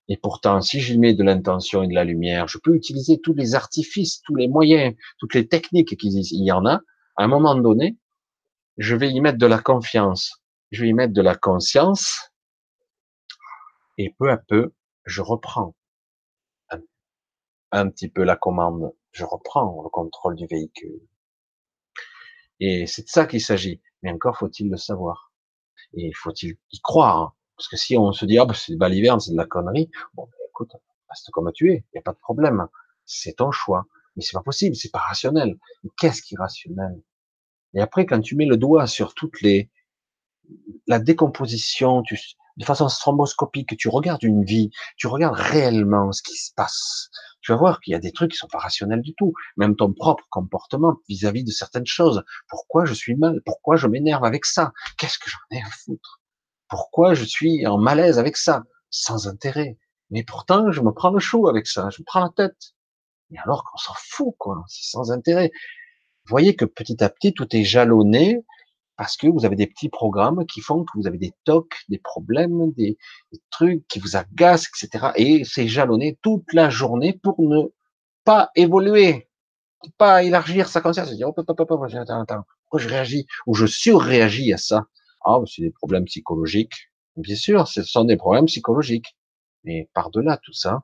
[0.08, 3.34] Et pourtant, si j'y mets de l'intention et de la lumière, je peux utiliser tous
[3.34, 6.80] les artifices, tous les moyens, toutes les techniques qu'il y en a.
[7.16, 7.98] À un moment donné,
[8.78, 12.30] je vais y mettre de la confiance, je vais y mettre de la conscience,
[13.98, 14.72] et peu à peu,
[15.04, 15.74] je reprends
[17.72, 21.00] un petit peu la commande je reprends le contrôle du véhicule.
[22.60, 23.80] Et c'est de ça qu'il s'agit.
[24.02, 25.32] Mais encore faut-il le savoir.
[25.94, 27.36] Et faut-il y croire?
[27.56, 30.24] Parce que si on se dit, ah, ben, c'est baliverne, c'est de la connerie, bon,
[30.26, 30.72] ben, écoute,
[31.08, 32.66] reste comme tu es, il n'y a pas de problème.
[33.04, 33.86] C'est ton choix.
[34.16, 35.58] Mais c'est pas possible, c'est pas rationnel.
[35.98, 37.02] Qu'est-ce qui est rationnel?
[37.74, 39.70] Et après, quand tu mets le doigt sur toutes les,
[40.86, 42.18] la décomposition, tu,
[42.58, 47.10] de façon stromboscopique, tu regardes une vie, tu regardes réellement ce qui se passe,
[47.40, 49.32] tu vas voir qu'il y a des trucs qui sont pas rationnels du tout.
[49.56, 52.22] Même ton propre comportement vis-à-vis de certaines choses.
[52.48, 53.40] Pourquoi je suis mal?
[53.46, 54.72] Pourquoi je m'énerve avec ça?
[54.98, 56.20] Qu'est-ce que j'en ai à foutre?
[56.68, 58.64] Pourquoi je suis en malaise avec ça?
[58.90, 59.78] Sans intérêt.
[60.10, 61.88] Mais pourtant, je me prends le chou avec ça.
[61.90, 62.74] Je me prends la tête.
[63.30, 64.64] Mais alors qu'on s'en fout, quoi.
[64.68, 65.50] C'est sans intérêt.
[66.24, 68.44] Vous voyez que petit à petit, tout est jalonné
[68.98, 71.98] parce que vous avez des petits programmes qui font que vous avez des tocs, des
[71.98, 72.98] problèmes, des,
[73.48, 75.12] trucs qui vous agacent, etc.
[75.14, 77.68] Et c'est jalonné toute la journée pour ne
[78.24, 79.28] pas évoluer,
[79.98, 84.52] pas élargir sa conscience, dire, oh, attends, attends, attends, pourquoi je réagis, ou je surréagis
[84.52, 84.86] à ça?
[85.24, 86.90] Ah, c'est des problèmes psychologiques.
[87.16, 89.16] Bien sûr, ce sont des problèmes psychologiques.
[89.62, 90.82] Mais par-delà tout ça,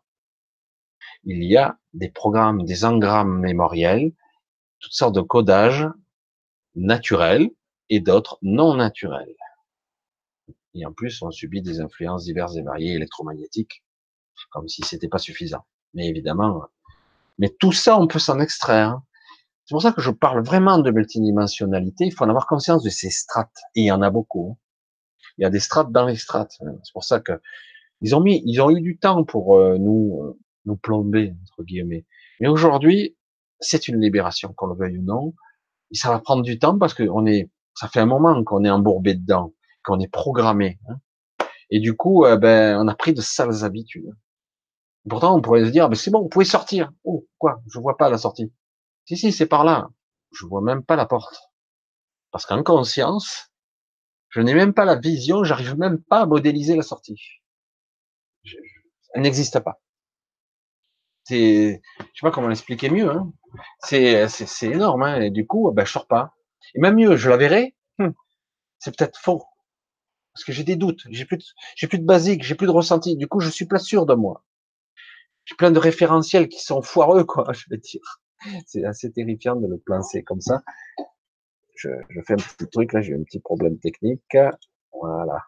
[1.24, 4.12] il y a des programmes, des engrammes mémoriels,
[4.78, 5.88] toutes sortes de codages
[6.76, 7.50] naturels,
[7.90, 9.34] et d'autres non naturels.
[10.74, 13.84] Et en plus, on subit des influences diverses et variées électromagnétiques,
[14.50, 15.64] comme si c'était pas suffisant.
[15.94, 16.64] Mais évidemment,
[17.38, 19.00] mais tout ça, on peut s'en extraire.
[19.64, 22.04] C'est pour ça que je parle vraiment de multidimensionnalité.
[22.04, 23.62] Il faut en avoir conscience de ces strates.
[23.74, 24.58] Et il y en a beaucoup.
[25.38, 26.52] Il y a des strates dans les strates.
[26.60, 27.40] C'est pour ça que
[28.00, 31.64] ils ont mis, ils ont eu du temps pour euh, nous, euh, nous plomber entre
[31.64, 32.04] guillemets.
[32.40, 33.16] Mais aujourd'hui,
[33.60, 35.34] c'est une libération, qu'on le veuille ou non.
[35.90, 38.70] Et ça va prendre du temps parce qu'on est ça fait un moment qu'on est
[38.70, 39.52] embourbé dedans,
[39.84, 40.78] qu'on est programmé.
[40.88, 40.96] Hein.
[41.70, 44.12] Et du coup, euh, ben, on a pris de sales habitudes.
[45.08, 46.92] Pourtant, on pourrait se dire, ben, c'est bon, vous pouvez sortir.
[47.04, 47.60] Oh, quoi?
[47.72, 48.52] Je vois pas la sortie.
[49.06, 49.88] Si, si, c'est par là.
[50.32, 51.36] Je vois même pas la porte.
[52.30, 53.52] Parce qu'en conscience,
[54.28, 57.20] je n'ai même pas la vision, j'arrive même pas à modéliser la sortie.
[59.14, 59.80] elle n'existe pas.
[61.24, 63.10] C'est, je sais pas comment l'expliquer mieux.
[63.10, 63.32] Hein.
[63.80, 65.02] C'est, c'est, énorme.
[65.02, 65.20] Hein.
[65.20, 66.34] Et du coup, ben, je sors pas.
[66.74, 68.10] Et même mieux, je la verrai, hmm,
[68.78, 69.44] c'est peut-être faux.
[70.34, 71.44] Parce que j'ai des doutes, j'ai plus de,
[71.76, 73.16] j'ai plus de basique, j'ai plus de ressenti.
[73.16, 74.44] Du coup, je suis pas sûr de moi.
[75.44, 78.20] J'ai plein de référentiels qui sont foireux, quoi, je vais dire.
[78.66, 80.62] C'est assez terrifiant de le placer comme ça.
[81.76, 84.36] Je, je fais un petit truc, là, j'ai un petit problème technique.
[84.92, 85.38] Voilà.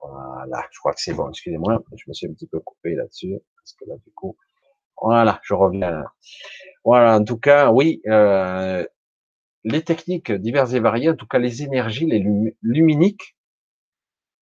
[0.00, 3.38] Voilà, je crois que c'est bon, excusez-moi, je me suis un petit peu coupé là-dessus,
[3.56, 4.36] parce que là, du coup,
[5.00, 6.04] voilà, je reviens.
[6.84, 8.86] Voilà, en tout cas, oui, euh,
[9.66, 12.24] les techniques diverses et variées, en tout cas les énergies, les
[12.62, 13.36] luminiques,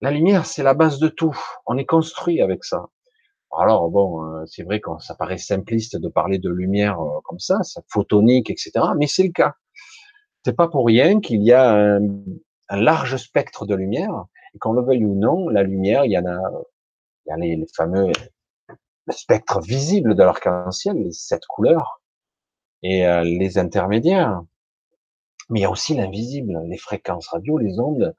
[0.01, 1.37] La lumière, c'est la base de tout.
[1.67, 2.87] On est construit avec ça.
[3.59, 7.39] Alors bon, euh, c'est vrai que ça paraît simpliste de parler de lumière euh, comme
[7.39, 8.73] ça, photonique, etc.
[8.99, 9.55] Mais c'est le cas.
[10.45, 12.01] C'est pas pour rien qu'il y a un,
[12.71, 14.27] large spectre de lumière
[14.61, 16.39] qu'on le veuille ou non, la lumière, il y en a,
[17.27, 18.13] il y a les, fameux
[19.11, 22.03] spectres visibles de l'arc-en-ciel, les sept couleurs
[22.83, 24.43] et euh, les intermédiaires.
[25.51, 28.15] Mais il y a aussi l'invisible, les fréquences radio, les ondes.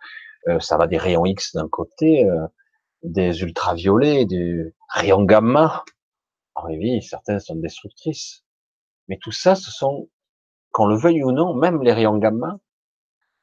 [0.60, 2.28] ça va des rayons X d'un côté,
[3.04, 5.84] des ultraviolets, des rayons gamma.
[6.56, 8.44] En oui, certaines sont destructrices.
[9.08, 10.10] Mais tout ça, ce sont,
[10.72, 12.60] qu'on le veuille ou non, même les rayons gamma,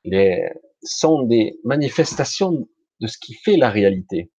[0.05, 0.51] les,
[0.83, 2.69] sont des manifestations
[3.01, 4.33] de ce qui fait la réalité.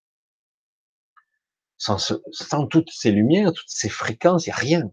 [1.78, 1.98] Sans,
[2.32, 4.92] sans toutes ces lumières, toutes ces fréquences, il n'y a rien.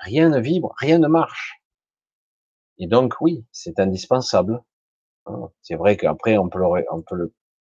[0.00, 1.63] Rien ne vibre, rien ne marche.
[2.78, 4.62] Et donc, oui, c'est indispensable.
[5.26, 6.62] Hein, c'est vrai qu'après, on peut,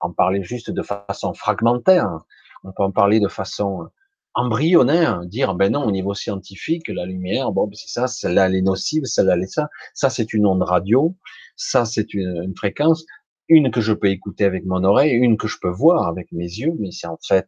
[0.01, 2.19] en parler juste de façon fragmentaire.
[2.65, 3.89] On peut en parler de façon
[4.35, 8.55] embryonnaire, dire ben non au niveau scientifique la lumière bon ben, c'est ça celle-là elle
[8.55, 11.15] est nocive celle-là elle est ça ça c'est une onde radio
[11.57, 13.05] ça c'est une, fréquence
[13.49, 16.45] une que je peux écouter avec mon oreille une que je peux voir avec mes
[16.47, 17.47] yeux mais c'est en fait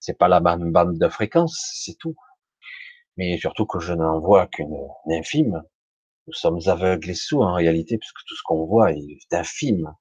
[0.00, 2.16] c'est pas la même bande de fréquence c'est tout
[3.16, 4.76] mais surtout que je n'en vois qu'une
[5.10, 5.62] infime
[6.28, 9.92] nous sommes aveugles et sourds en réalité puisque tout ce qu'on voit est infime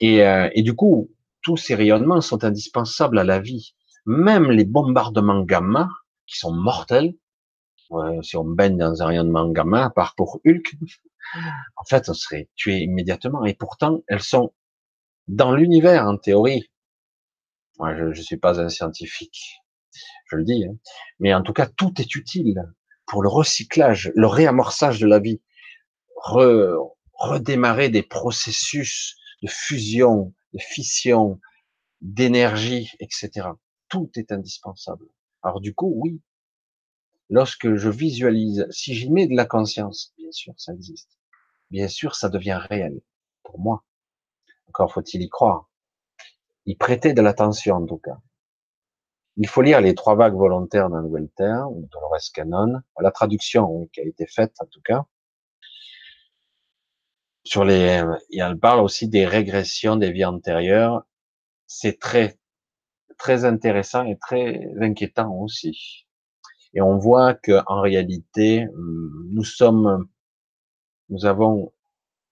[0.00, 1.10] et, euh, et, du coup,
[1.42, 3.74] tous ces rayonnements sont indispensables à la vie.
[4.06, 5.88] Même les bombardements gamma,
[6.26, 7.14] qui sont mortels,
[8.22, 10.74] si on baigne dans un rayonnement gamma, à part pour Hulk,
[11.76, 13.44] en fait, on serait tué immédiatement.
[13.44, 14.52] Et pourtant, elles sont
[15.28, 16.70] dans l'univers, en théorie.
[17.78, 19.60] Moi, je ne suis pas un scientifique,
[20.30, 20.64] je le dis.
[20.64, 20.76] Hein.
[21.20, 22.62] Mais en tout cas, tout est utile
[23.06, 25.40] pour le recyclage, le réamorçage de la vie,
[27.14, 31.40] redémarrer des processus de fusion, de fission,
[32.00, 33.48] d'énergie, etc.
[33.88, 35.06] Tout est indispensable.
[35.42, 36.20] Alors du coup, oui,
[37.28, 41.18] lorsque je visualise, si j'y mets de la conscience, bien sûr, ça existe.
[41.70, 43.00] Bien sûr, ça devient réel
[43.42, 43.84] pour moi.
[44.68, 45.68] Encore faut-il y croire.
[46.66, 48.18] Y prêter de l'attention, en tout cas.
[49.36, 51.66] Il faut lire les trois vagues volontaires d'un Nouvelle Terre,
[52.32, 55.04] Cannon, la traduction qui a été faite, en tout cas
[57.44, 61.04] sur les, il parle aussi des régressions des vies antérieures.
[61.66, 62.38] C'est très,
[63.18, 66.06] très intéressant et très inquiétant aussi.
[66.72, 70.08] Et on voit que en réalité, nous sommes,
[71.10, 71.72] nous avons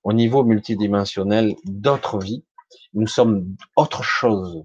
[0.02, 2.44] au niveau multidimensionnel d'autres vies.
[2.94, 4.64] Nous sommes autre chose.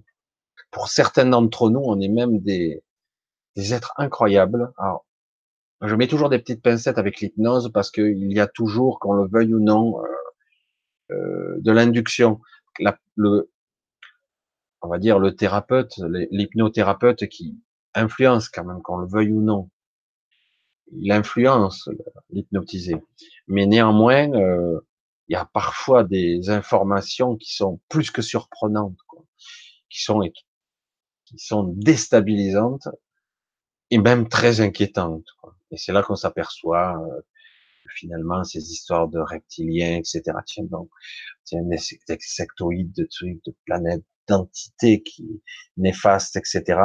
[0.78, 2.84] Pour certains d'entre nous, on est même des,
[3.56, 4.72] des êtres incroyables.
[4.78, 5.08] Alors,
[5.82, 9.28] je mets toujours des petites pincettes avec l'hypnose parce qu'il y a toujours, qu'on le
[9.28, 12.41] veuille ou non, euh, euh, de l'induction.
[13.16, 13.49] Le,
[14.84, 15.95] on va dire le thérapeute,
[16.30, 17.58] l'hypnothérapeute qui
[17.95, 19.72] influence quand même, qu'on le veuille ou non.
[20.91, 21.90] Il influence
[22.30, 23.02] l'hypnotisé.
[23.48, 24.80] Mais néanmoins, euh,
[25.28, 29.24] il y a parfois des informations qui sont plus que surprenantes, quoi,
[29.90, 30.22] qui sont
[31.28, 32.88] qui sont déstabilisantes
[33.90, 35.28] et même très inquiétantes.
[35.72, 37.22] Et c'est là qu'on s'aperçoit euh,
[37.95, 40.24] finalement ces histoires de reptiliens, etc.
[40.45, 40.90] Tiens donc,
[41.44, 41.78] tiens des
[42.20, 45.41] sectoïdes, de trucs, de planètes, d'entités qui
[45.78, 46.80] néfastes, etc.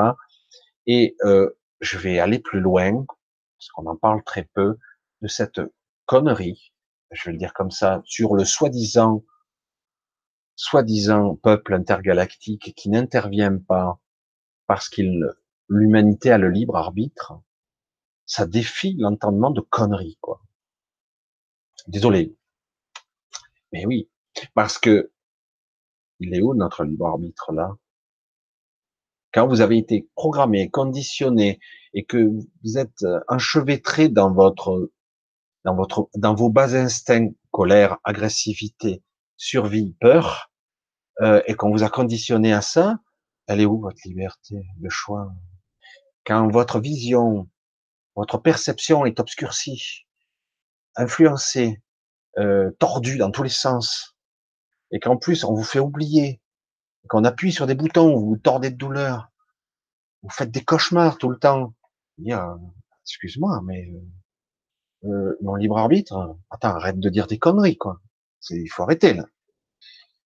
[0.86, 1.50] Et euh,
[1.80, 3.04] je vais aller plus loin,
[3.58, 4.78] parce qu'on en parle très peu,
[5.22, 5.60] de cette
[6.06, 6.72] connerie,
[7.10, 9.24] je vais le dire comme ça, sur le soi-disant,
[10.56, 14.01] soi-disant peuple intergalactique qui n'intervient pas
[14.72, 15.28] parce qu'il
[15.68, 17.34] l'humanité a le libre arbitre,
[18.24, 20.40] ça défie l'entendement de conneries, quoi.
[21.88, 22.34] Désolé.
[23.70, 24.08] Mais oui,
[24.54, 25.12] parce que
[26.20, 27.76] il est où notre libre arbitre là?
[29.34, 31.60] Quand vous avez été programmé, conditionné
[31.92, 32.30] et que
[32.64, 34.90] vous êtes enchevêtré dans votre
[35.66, 39.02] dans votre dans vos bas instincts colère, agressivité,
[39.36, 40.50] survie, peur
[41.20, 42.96] euh, et qu'on vous a conditionné à ça,
[43.52, 45.32] elle est où votre liberté, le choix?
[46.24, 47.48] Quand votre vision,
[48.16, 50.06] votre perception est obscurcie,
[50.96, 51.82] influencé,
[52.38, 54.16] euh, tordu dans tous les sens,
[54.90, 56.40] et qu'en plus on vous fait oublier,
[57.08, 59.30] qu'on appuie sur des boutons, vous vous tordez de douleur,
[60.22, 61.74] vous faites des cauchemars tout le temps.
[63.02, 63.90] excuse-moi, mais
[65.04, 68.00] euh, euh, mon libre arbitre, attends, arrête de dire des conneries, quoi.
[68.50, 69.26] Il faut arrêter là.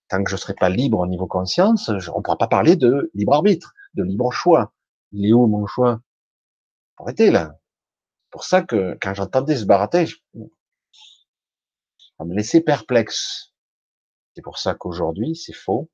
[0.08, 3.34] Tant que je serai pas libre au niveau conscience, on pourra pas parler de libre
[3.34, 4.72] arbitre, de libre choix.
[5.12, 6.00] Il est où mon choix?
[6.98, 7.58] Arrêtez là.
[8.30, 10.22] Pour ça que quand j'entendais ce baratage,
[12.18, 13.52] ça me laissait perplexe.
[14.34, 15.90] C'est pour ça qu'aujourd'hui, c'est faux.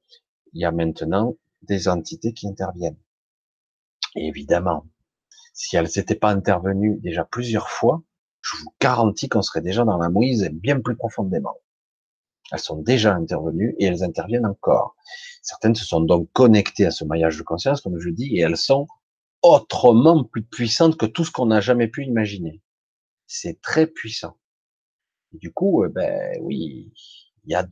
[0.52, 2.98] Il y a maintenant des entités qui interviennent.
[4.14, 4.86] Évidemment,
[5.54, 8.02] si elles n'étaient pas intervenues déjà plusieurs fois,
[8.40, 11.56] je vous garantis qu'on serait déjà dans la mouise bien plus profondément.
[12.52, 14.94] Elles sont déjà intervenues et elles interviennent encore.
[15.42, 18.58] Certaines se sont donc connectées à ce maillage de conscience, comme je dis, et elles
[18.58, 18.86] sont
[19.42, 22.62] autrement plus puissantes que tout ce qu'on n'a jamais pu imaginer.
[23.26, 24.36] C'est très puissant.
[25.32, 26.92] du coup, euh, ben oui,
[27.44, 27.66] il y a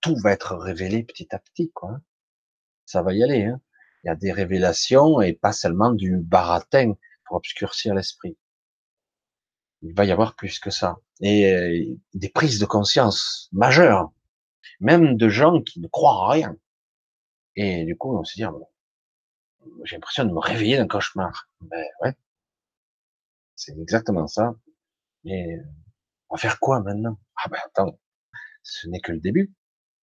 [0.00, 2.00] tout va être révélé petit à petit, quoi.
[2.86, 3.44] Ça va y aller.
[3.44, 3.60] Hein.
[4.02, 6.94] Il y a des révélations et pas seulement du baratin
[7.24, 8.36] pour obscurcir l'esprit.
[9.82, 10.96] Il va y avoir plus que ça.
[11.20, 14.12] Et euh, des prises de conscience majeures,
[14.80, 16.56] même de gens qui ne croient à rien.
[17.56, 18.52] Et du coup, on se dit, ah,
[19.84, 21.48] j'ai l'impression de me réveiller d'un cauchemar.
[21.60, 22.14] Ben ouais,
[23.56, 24.54] c'est exactement ça.
[25.24, 25.58] Mais
[26.28, 27.18] on va faire quoi maintenant?
[27.36, 27.98] Ah ben attends,
[28.62, 29.52] ce n'est que le début.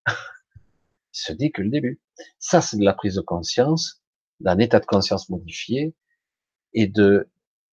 [1.11, 2.01] ce n'est que le début.
[2.38, 4.01] Ça, c'est de la prise de conscience,
[4.39, 5.95] d'un état de conscience modifié
[6.73, 7.30] et de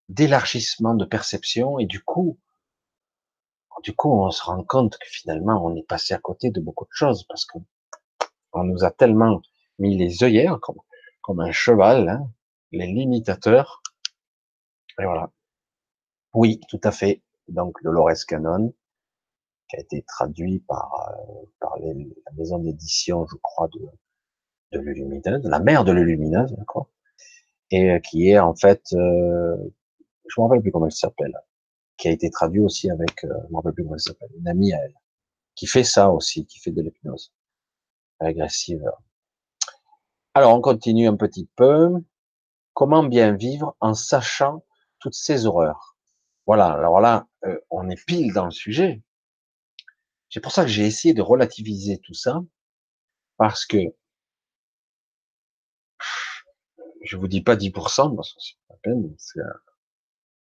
[0.10, 2.40] d'élargissement de perception et du coup,
[3.84, 6.86] du coup, on se rend compte que finalement, on est passé à côté de beaucoup
[6.86, 7.64] de choses parce qu'on
[8.54, 9.42] on nous a tellement
[9.80, 10.80] mis les œillères comme,
[11.22, 12.30] comme un cheval, hein,
[12.72, 13.84] les limitateurs.
[15.00, 15.32] Et voilà.
[16.34, 17.22] Oui, tout à fait.
[17.48, 18.74] Donc, Dolores Cannon,
[19.70, 23.82] qui a été traduit par, euh, par la maison d'édition, je crois, de,
[24.72, 26.90] de l'Ulumineuse, la mère de l'Ulumineuse, d'accord,
[27.72, 29.56] et euh, qui est en fait, euh,
[30.28, 31.34] je me rappelle plus comment elle s'appelle,
[31.98, 34.48] qui a été traduit aussi avec, euh, je me rappelle plus comment elle s'appelle, une
[34.48, 34.96] amie à elle,
[35.56, 37.34] qui fait ça aussi, qui fait de l'hypnose
[38.20, 38.84] agressive.
[40.34, 41.92] Alors, on continue un petit peu.
[42.74, 44.66] Comment bien vivre en sachant
[45.00, 45.98] toutes ces horreurs?
[46.46, 49.02] Voilà, alors là, euh, on est pile dans le sujet.
[50.30, 52.42] C'est pour ça que j'ai essayé de relativiser tout ça,
[53.38, 53.78] parce que
[57.02, 59.16] je vous dis pas 10%, parce que c'est pas peine,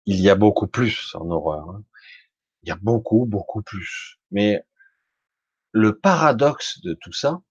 [0.07, 1.71] il y a beaucoup plus en horreur.
[1.71, 1.85] Hein.
[2.63, 4.19] Il y a beaucoup, beaucoup plus.
[4.31, 4.65] Mais
[5.73, 7.43] le paradoxe de tout ça,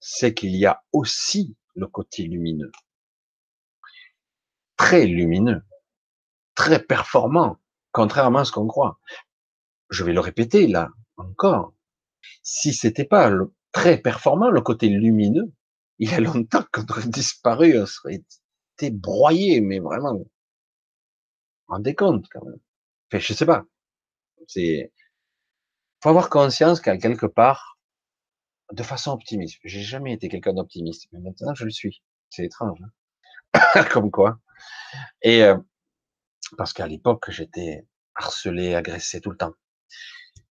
[0.00, 2.72] c'est qu'il y a aussi le côté lumineux.
[4.76, 5.62] Très lumineux.
[6.54, 7.58] Très performant.
[7.92, 9.00] Contrairement à ce qu'on croit.
[9.90, 11.74] Je vais le répéter là, encore.
[12.42, 13.32] Si c'était pas
[13.72, 15.52] très performant, le côté lumineux,
[15.98, 18.22] il y a longtemps qu'on aurait disparu, on serait
[18.76, 20.24] été broyé, mais vraiment.
[21.70, 22.58] Rendez compte, quand même.
[23.08, 23.64] Enfin, je sais pas.
[24.48, 24.92] C'est,
[26.02, 27.78] faut avoir conscience qu'à quelque part,
[28.72, 29.60] de façon optimiste.
[29.64, 32.02] J'ai jamais été quelqu'un d'optimiste, mais maintenant je le suis.
[32.28, 32.78] C'est étrange,
[33.54, 34.40] hein comme quoi.
[35.22, 35.56] Et euh,
[36.56, 37.86] parce qu'à l'époque j'étais
[38.16, 39.54] harcelé, agressé tout le temps.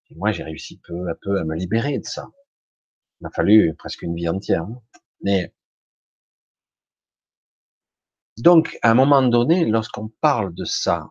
[0.10, 2.30] Et moi j'ai réussi peu à peu à me libérer de ça.
[3.20, 4.64] Il m'a fallu presque une vie entière.
[4.64, 4.82] Hein.
[5.22, 5.54] Mais
[8.42, 11.10] donc à un moment donné, lorsqu'on parle de ça,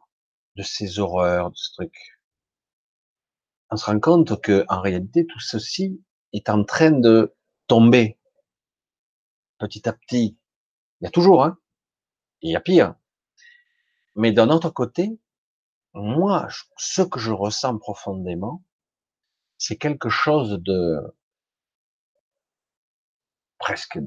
[0.57, 1.95] de ces horreurs, de ce truc,
[3.71, 6.03] on se rend compte que en réalité tout ceci
[6.33, 7.35] est en train de
[7.67, 8.19] tomber
[9.59, 10.39] petit à petit.
[11.01, 11.59] Il y a toujours, hein.
[12.41, 12.95] Il y a pire.
[14.15, 15.19] Mais d'un autre côté,
[15.95, 18.65] moi, ce que je ressens profondément,
[19.59, 21.01] c'est quelque chose de
[23.59, 23.99] presque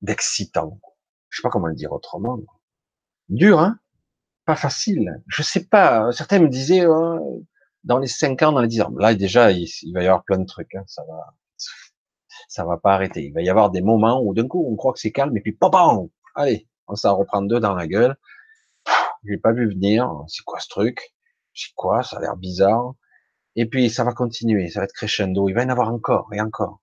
[0.00, 0.80] d'excitant.
[1.28, 2.40] Je sais pas comment le dire autrement.
[3.28, 3.78] Dur, hein
[4.44, 5.22] Pas facile.
[5.28, 6.12] Je sais pas.
[6.12, 7.44] Certains me disaient oh,
[7.84, 8.92] dans les cinq ans, dans les dix ans.
[8.98, 10.74] Là déjà, il, va y avoir plein de trucs.
[10.74, 11.34] Hein, ça va
[12.48, 13.24] ça va pas arrêter.
[13.24, 15.40] Il va y avoir des moments où d'un coup on croit que c'est calme et
[15.40, 18.16] puis pam, allez, on s'en reprend deux dans la gueule.
[19.24, 20.10] J'ai pas vu venir.
[20.28, 21.14] C'est quoi ce truc?
[21.54, 22.02] C'est quoi?
[22.02, 22.94] Ça a l'air bizarre.
[23.56, 25.48] Et puis ça va continuer, ça va être crescendo.
[25.48, 26.80] Il va y en avoir encore et encore.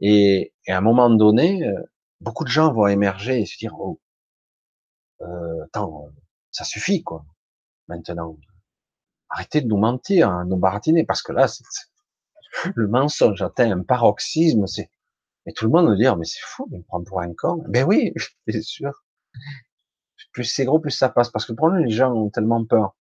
[0.00, 1.80] Et, à un moment donné, euh,
[2.20, 4.00] beaucoup de gens vont émerger et se dire oh,
[5.22, 6.08] euh, attends,
[6.50, 7.24] ça suffit quoi.
[7.88, 8.36] Maintenant,
[9.28, 11.46] arrêtez de nous mentir, hein, nous baratiner, parce que là,
[12.74, 14.90] le mensonge atteint un paroxysme, c'est,
[15.46, 17.64] et tout le monde va dire, mais c'est fou, il me prend pour un con.
[17.68, 18.12] Ben oui,
[18.48, 19.04] c'est sûr.
[20.32, 21.30] Plus c'est gros, plus ça passe.
[21.30, 22.96] Parce que pour nous, les gens ont tellement peur.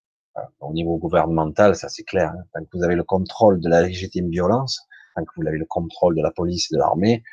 [0.59, 2.31] Au niveau gouvernemental, ça c'est clair.
[2.31, 2.43] Hein.
[2.53, 4.81] Tant que vous avez le contrôle de la légitime violence,
[5.15, 7.23] tant que vous avez le contrôle de la police et de l'armée,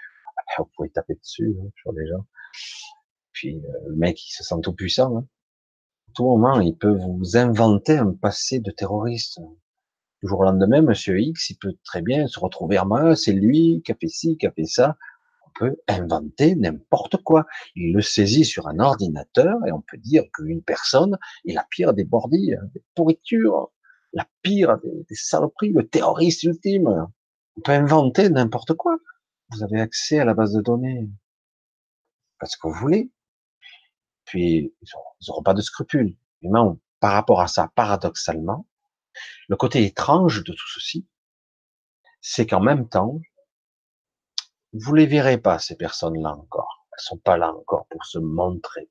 [0.59, 2.27] vous pouvez taper dessus hein, sur les gens.
[3.39, 5.17] Puis euh, le mec, il se sent tout puissant.
[5.17, 5.27] Hein.
[6.09, 9.41] À tout moment, il peut vous inventer un passé de terroriste
[10.23, 13.83] jour au lendemain, Monsieur X, il peut très bien se retrouver à moi, c'est lui
[13.85, 14.97] qui a fait ci, qui a fait ça.
[15.47, 17.47] On peut inventer n'importe quoi.
[17.77, 21.95] Il le saisit sur un ordinateur et on peut dire qu'une personne est la pire
[21.95, 23.71] des bordilles, des pourritures,
[24.13, 27.07] la pire des, des saloperies, le terroriste ultime.
[27.57, 28.97] On peut inventer n'importe quoi.
[29.51, 31.09] Vous avez accès à la base de données.
[32.41, 33.11] parce que vous voulez.
[34.29, 34.89] Puis, ils
[35.27, 36.15] n'auront pas de scrupules.
[36.43, 38.67] Non, par rapport à ça, paradoxalement,
[39.49, 41.07] le côté étrange de tout ceci,
[42.21, 43.21] c'est qu'en même temps,
[44.75, 46.87] vous les verrez pas, ces personnes-là encore.
[46.93, 48.91] Elles sont pas là encore pour se montrer.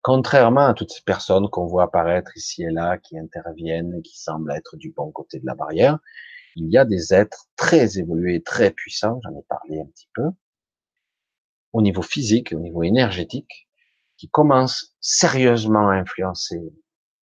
[0.00, 4.52] Contrairement à toutes ces personnes qu'on voit apparaître ici et là, qui interviennent, qui semblent
[4.52, 5.98] être du bon côté de la barrière,
[6.54, 10.30] il y a des êtres très évolués, très puissants, j'en ai parlé un petit peu,
[11.72, 13.67] au niveau physique, au niveau énergétique,
[14.18, 16.60] qui commencent sérieusement à influencer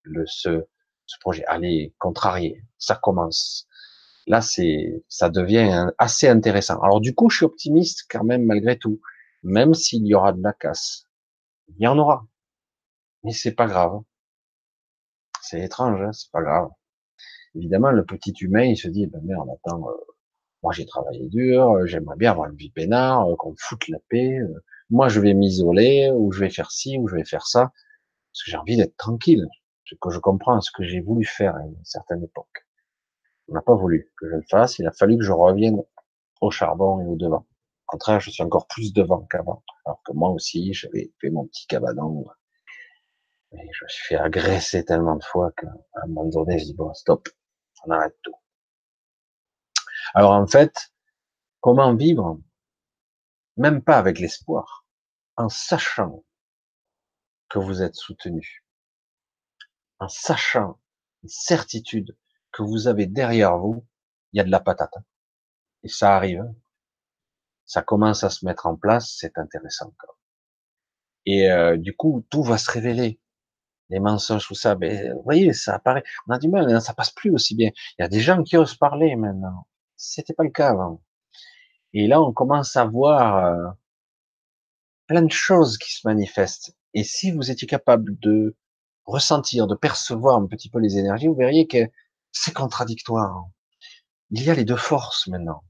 [0.02, 0.64] le, ce,
[1.06, 1.44] ce projet.
[1.46, 3.68] Allez, contrarier, ça commence.
[4.26, 6.80] Là, c'est, ça devient assez intéressant.
[6.82, 9.00] Alors du coup, je suis optimiste quand même malgré tout,
[9.44, 11.04] même s'il y aura de la casse.
[11.68, 12.26] Il y en aura,
[13.22, 14.00] mais c'est pas grave.
[15.42, 16.70] C'est étrange, hein c'est pas grave.
[17.54, 19.92] Évidemment, le petit humain, il se dit, ben merde, attends, euh,
[20.62, 23.88] moi j'ai travaillé dur, euh, j'aimerais bien avoir une vie peinard, euh, qu'on me foute
[23.88, 24.38] la paix.
[24.90, 27.72] Moi, je vais m'isoler, ou je vais faire ci, ou je vais faire ça,
[28.32, 29.46] parce que j'ai envie d'être tranquille.
[30.00, 32.66] Que je comprends ce que j'ai voulu faire à une certaine époque.
[33.48, 34.80] On n'a pas voulu que je le fasse.
[34.80, 35.80] Il a fallu que je revienne
[36.40, 37.46] au charbon et au devant.
[37.86, 39.62] Au contraire, je suis encore plus devant qu'avant.
[39.84, 42.26] Alors que moi aussi, j'avais fait mon petit cabanon.
[43.52, 45.68] Et je me suis fait agresser tellement de fois qu'à
[46.02, 47.28] un moment donné, je dis bon, stop,
[47.84, 48.34] on arrête tout.
[50.14, 50.92] Alors en fait,
[51.60, 52.40] comment vivre
[53.56, 54.86] Même pas avec l'espoir,
[55.36, 56.24] en sachant
[57.48, 58.64] que vous êtes soutenu,
[59.98, 60.78] en sachant
[61.22, 62.16] une certitude
[62.52, 63.86] que vous avez derrière vous,
[64.32, 64.94] il y a de la patate.
[65.82, 66.42] Et ça arrive.
[67.64, 69.92] Ça commence à se mettre en place, c'est intéressant.
[71.24, 73.20] Et euh, du coup, tout va se révéler
[73.90, 76.02] les mensonges, tout ça, ben, vous voyez, ça apparaît.
[76.26, 77.70] On a du mal, hein, ça passe plus aussi bien.
[77.98, 79.66] Il y a des gens qui osent parler maintenant.
[79.96, 81.02] C'était pas le cas avant.
[81.98, 83.70] Et là, on commence à voir euh,
[85.06, 86.76] plein de choses qui se manifestent.
[86.92, 88.54] Et si vous étiez capable de
[89.06, 91.90] ressentir, de percevoir un petit peu les énergies, vous verriez que
[92.32, 93.46] c'est contradictoire.
[94.30, 95.64] Il y a les deux forces maintenant.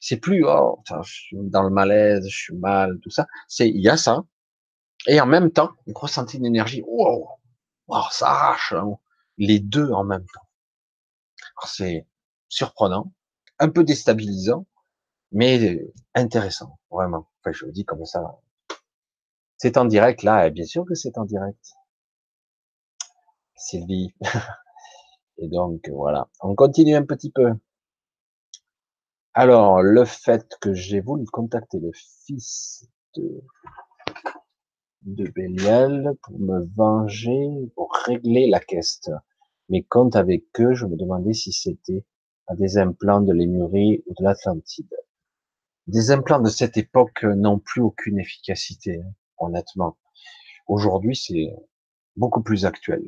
[0.00, 3.28] C'est plus oh, je suis dans le malaise, je suis mal, tout ça.
[3.46, 4.24] C'est il y a ça,
[5.06, 6.82] et en même temps, vous ressentez une énergie.
[6.84, 7.38] Wow,
[8.10, 8.98] ça arrache hein.
[9.36, 10.48] les deux en même temps.
[11.66, 12.04] C'est
[12.48, 13.12] surprenant,
[13.60, 14.66] un peu déstabilisant,
[15.32, 15.80] mais
[16.14, 17.28] intéressant, vraiment.
[17.40, 18.40] Enfin, je le dis comme ça.
[19.56, 21.74] C'est en direct là, et bien sûr que c'est en direct.
[23.56, 24.14] Sylvie.
[25.38, 27.52] Et donc voilà, on continue un petit peu.
[29.34, 33.40] Alors, le fait que j'ai voulu contacter le fils de
[35.02, 39.08] de Bélial pour me venger, pour régler la caisse.
[39.68, 42.04] Mes comptes avec eux, je me demandais si c'était
[42.46, 44.92] à des implants de Lémurie ou de l'Atlantide.
[45.88, 49.96] Des implants de cette époque n'ont plus aucune efficacité, hein, honnêtement.
[50.66, 51.50] Aujourd'hui, c'est
[52.14, 53.02] beaucoup plus actuel.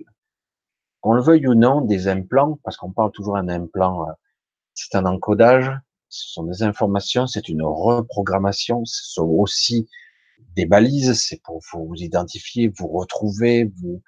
[1.03, 4.13] Qu'on le veuille ou non, des implants, parce qu'on parle toujours d'un implant, euh,
[4.73, 5.71] c'est un encodage,
[6.09, 9.87] ce sont des informations, c'est une reprogrammation, ce sont aussi
[10.57, 14.03] des balises, c'est pour vous identifier, vous retrouver, vous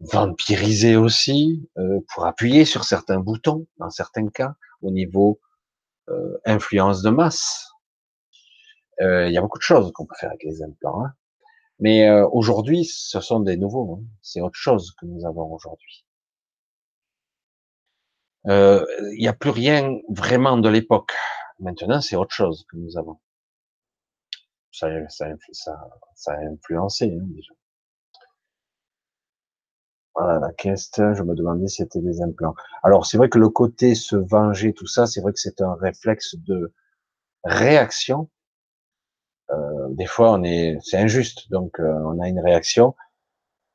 [0.00, 5.38] vampiriser aussi, euh, pour appuyer sur certains boutons, dans certains cas, au niveau
[6.10, 7.70] euh, influence de masse.
[9.00, 11.04] Euh, il y a beaucoup de choses qu'on peut faire avec les implants.
[11.04, 11.12] Hein.
[11.80, 14.00] Mais aujourd'hui, ce sont des nouveaux.
[14.00, 14.04] Hein.
[14.20, 16.04] C'est autre chose que nous avons aujourd'hui.
[18.46, 21.12] Il n'y a plus rien vraiment de l'époque.
[21.60, 23.18] Maintenant, c'est autre chose que nous avons
[24.78, 25.26] ça, ça,
[26.14, 27.52] ça, a influencé hein, déjà.
[30.18, 30.90] Voilà la caisse.
[30.96, 32.54] Je me demandais si c'était des implants.
[32.82, 35.74] Alors c'est vrai que le côté se venger, tout ça, c'est vrai que c'est un
[35.74, 36.72] réflexe de
[37.44, 38.28] réaction.
[39.50, 42.96] Euh, des fois, on est, c'est injuste, donc euh, on a une réaction.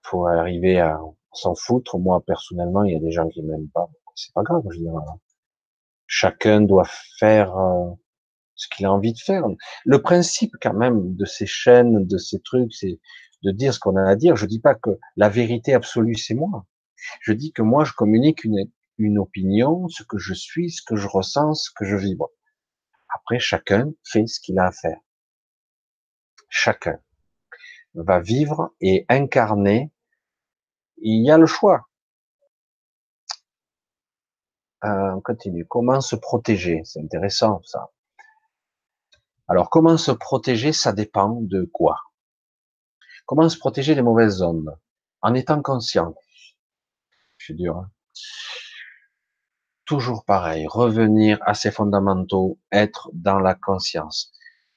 [0.03, 0.99] Faut arriver à
[1.31, 1.97] s'en foutre.
[1.97, 3.89] Moi personnellement, il y a des gens qui m'aiment pas.
[4.15, 4.63] C'est pas grave.
[4.69, 5.01] Je veux dire,
[6.07, 6.87] chacun doit
[7.19, 7.89] faire euh,
[8.55, 9.45] ce qu'il a envie de faire.
[9.85, 12.99] Le principe quand même de ces chaînes, de ces trucs, c'est
[13.43, 14.35] de dire ce qu'on a à dire.
[14.35, 16.65] Je dis pas que la vérité absolue c'est moi.
[17.21, 20.95] Je dis que moi je communique une, une opinion, ce que je suis, ce que
[20.95, 22.29] je ressens, ce que je vibre.
[23.13, 24.99] Après chacun fait ce qu'il a à faire.
[26.49, 26.99] Chacun
[27.95, 29.91] va vivre et incarner.
[30.97, 31.87] Il y a le choix.
[34.83, 35.65] Euh, on continue.
[35.65, 36.81] Comment se protéger?
[36.83, 37.91] C'est intéressant ça.
[39.47, 41.99] Alors, comment se protéger Ça dépend de quoi?
[43.25, 44.77] Comment se protéger des mauvaises ondes?
[45.21, 46.13] En étant conscient.
[47.37, 47.77] Je suis dur.
[47.77, 47.89] Hein.
[49.85, 54.31] Toujours pareil, revenir à ses fondamentaux, être dans la conscience.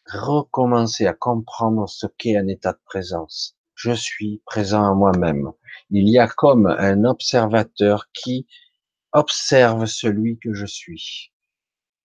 [0.07, 3.57] recommencer à comprendre ce qu'est un état de présence.
[3.75, 5.51] Je suis présent à moi-même.
[5.91, 8.47] Il y a comme un observateur qui
[9.13, 11.33] observe celui que je suis.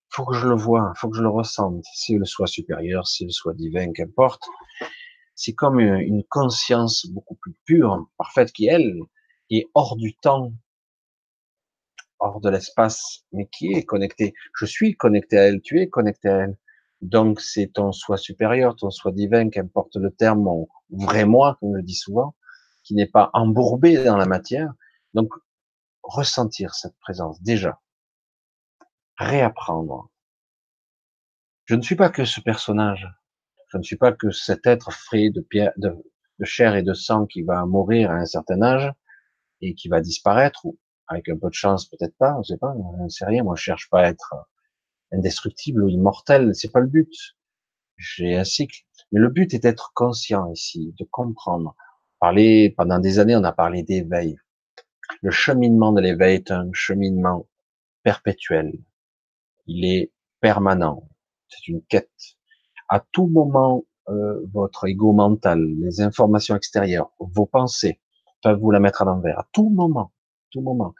[0.09, 1.85] Faut que je le vois, faut que je le ressente.
[1.93, 4.43] Si le soit supérieur, si le soit divin, qu'importe.
[5.43, 8.99] C'est comme une conscience beaucoup plus pure, parfaite, qui elle
[9.49, 10.53] est hors du temps,
[12.19, 14.35] hors de l'espace, mais qui est connecté.
[14.55, 16.57] Je suis connecté à elle, tu es connecté à elle.
[17.01, 21.69] Donc c'est ton soi supérieur, ton soi divin, qu'importe le terme, mon vrai moi, comme
[21.69, 22.35] on le dit souvent,
[22.83, 24.71] qui n'est pas embourbé dans la matière.
[25.15, 25.33] Donc
[26.03, 27.81] ressentir cette présence déjà,
[29.17, 30.11] réapprendre.
[31.65, 33.07] Je ne suis pas que ce personnage,
[33.71, 35.95] je ne suis pas que cet être frais de, pierre, de,
[36.43, 38.91] chair et de sang qui va mourir à un certain âge
[39.61, 40.77] et qui va disparaître, ou
[41.07, 43.55] avec un peu de chance, peut-être pas, je sais pas, je ne sais rien, moi
[43.55, 44.33] je cherche pas à être
[45.11, 47.13] indestructible ou immortel, c'est pas le but.
[47.97, 48.81] J'ai un cycle.
[49.11, 51.75] Mais le but est d'être conscient ici, de comprendre.
[52.19, 54.37] Parler, pendant des années, on a parlé d'éveil.
[55.21, 57.47] Le cheminement de l'éveil est un cheminement
[58.03, 58.73] perpétuel.
[59.67, 61.07] Il est permanent.
[61.47, 62.37] C'est une quête.
[62.91, 67.99] À tout moment, euh, votre ego mental, les informations extérieures, vos pensées
[68.43, 69.39] peuvent vous la mettre à l'envers.
[69.39, 70.11] À tout moment.
[70.51, 70.93] Tout moment.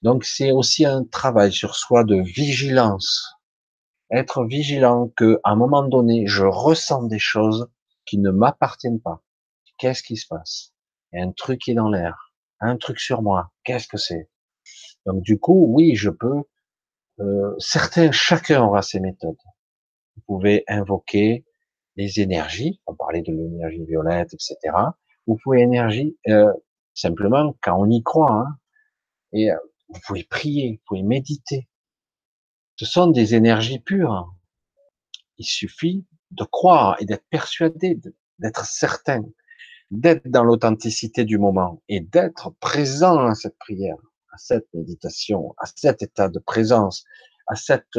[0.00, 3.34] Donc c'est aussi un travail sur soi de vigilance
[4.10, 7.68] être vigilant que, à un moment donné, je ressens des choses
[8.06, 9.22] qui ne m'appartiennent pas.
[9.78, 10.72] Qu'est-ce qui se passe?
[11.12, 13.50] Un truc qui est dans l'air, un truc sur moi.
[13.64, 14.28] Qu'est-ce que c'est?
[15.06, 16.42] Donc du coup, oui, je peux.
[17.20, 19.36] Euh, certains, chacun aura ses méthodes.
[20.16, 21.44] Vous pouvez invoquer
[21.96, 22.80] les énergies.
[22.86, 24.56] On parlait de l'énergie violette, etc.
[25.26, 26.52] Vous pouvez énergie euh,
[26.94, 28.32] simplement quand on y croit.
[28.32, 28.58] Hein,
[29.32, 29.56] et euh,
[29.88, 31.68] vous pouvez prier, vous pouvez méditer.
[32.76, 34.34] Ce sont des énergies pures.
[35.38, 37.98] Il suffit de croire et d'être persuadé,
[38.38, 39.24] d'être certain,
[39.90, 43.96] d'être dans l'authenticité du moment et d'être présent à cette prière,
[44.32, 47.04] à cette méditation, à cet état de présence,
[47.46, 47.98] à cette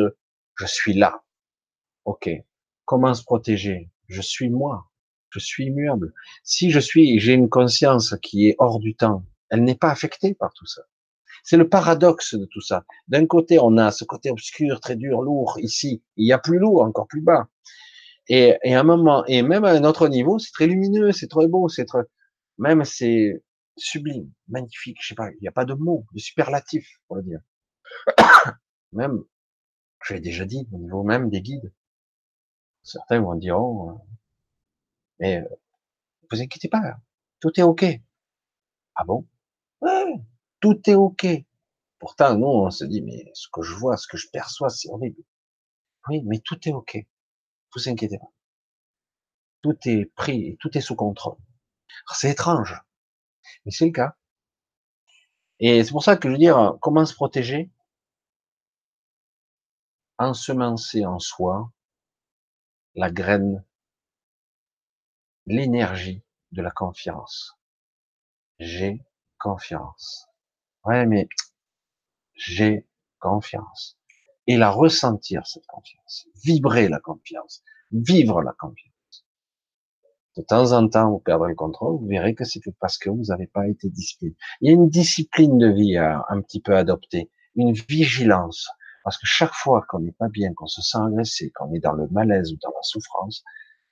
[0.57, 1.24] je suis là.
[2.05, 2.29] Ok.
[2.85, 3.89] Comment se protéger?
[4.07, 4.85] Je suis moi.
[5.29, 6.13] Je suis immuable.
[6.43, 10.33] Si je suis, j'ai une conscience qui est hors du temps, elle n'est pas affectée
[10.33, 10.83] par tout ça.
[11.43, 12.85] C'est le paradoxe de tout ça.
[13.07, 16.03] D'un côté, on a ce côté obscur, très dur, lourd, ici.
[16.15, 17.47] Il y a plus lourd, encore plus bas.
[18.27, 21.27] Et, et à un moment, et même à un autre niveau, c'est très lumineux, c'est
[21.27, 22.01] très beau, c'est très,
[22.57, 23.43] même c'est
[23.77, 27.23] sublime, magnifique, je sais pas, il n'y a pas de mots, de superlatif, pour le
[27.23, 27.39] dire.
[28.93, 29.23] même,
[30.03, 31.71] je l'ai déjà dit, au niveau même des guides.
[32.85, 33.93] Certains vont dire, oh, euh,
[35.19, 35.55] mais, euh,
[36.31, 36.97] vous inquiétez pas,
[37.39, 37.83] tout est ok.
[38.95, 39.27] Ah bon?
[40.59, 41.25] Tout est ok.
[41.99, 44.89] Pourtant, nous, on se dit, mais ce que je vois, ce que je perçois, c'est
[44.89, 45.21] horrible.
[46.09, 46.97] Oui, mais tout est ok.
[47.75, 48.31] Vous inquiétez pas.
[49.63, 51.37] Tout est pris, tout est sous contrôle.
[52.13, 52.79] C'est étrange,
[53.65, 54.15] mais c'est le cas.
[55.59, 57.71] Et c'est pour ça que je veux dire, comment se protéger?
[60.19, 61.71] Ensemencer en soi
[62.95, 63.63] la graine,
[65.45, 67.57] l'énergie de la confiance.
[68.59, 69.01] J'ai
[69.37, 70.27] confiance.
[70.85, 71.27] Ouais, mais
[72.35, 72.87] j'ai
[73.19, 73.97] confiance.
[74.47, 76.27] Et la ressentir, cette confiance.
[76.43, 77.63] Vibrer la confiance.
[77.91, 78.95] Vivre la confiance.
[80.37, 83.25] De temps en temps, vous perdrez le contrôle, vous verrez que c'est parce que vous
[83.29, 84.35] n'avez pas été discipliné.
[84.59, 88.69] Il y a une discipline de vie à un petit peu adopter, une vigilance.
[89.05, 91.93] Parce que chaque fois qu'on n'est pas bien, qu'on se sent agressé, qu'on est dans
[91.93, 93.43] le malaise ou dans la souffrance,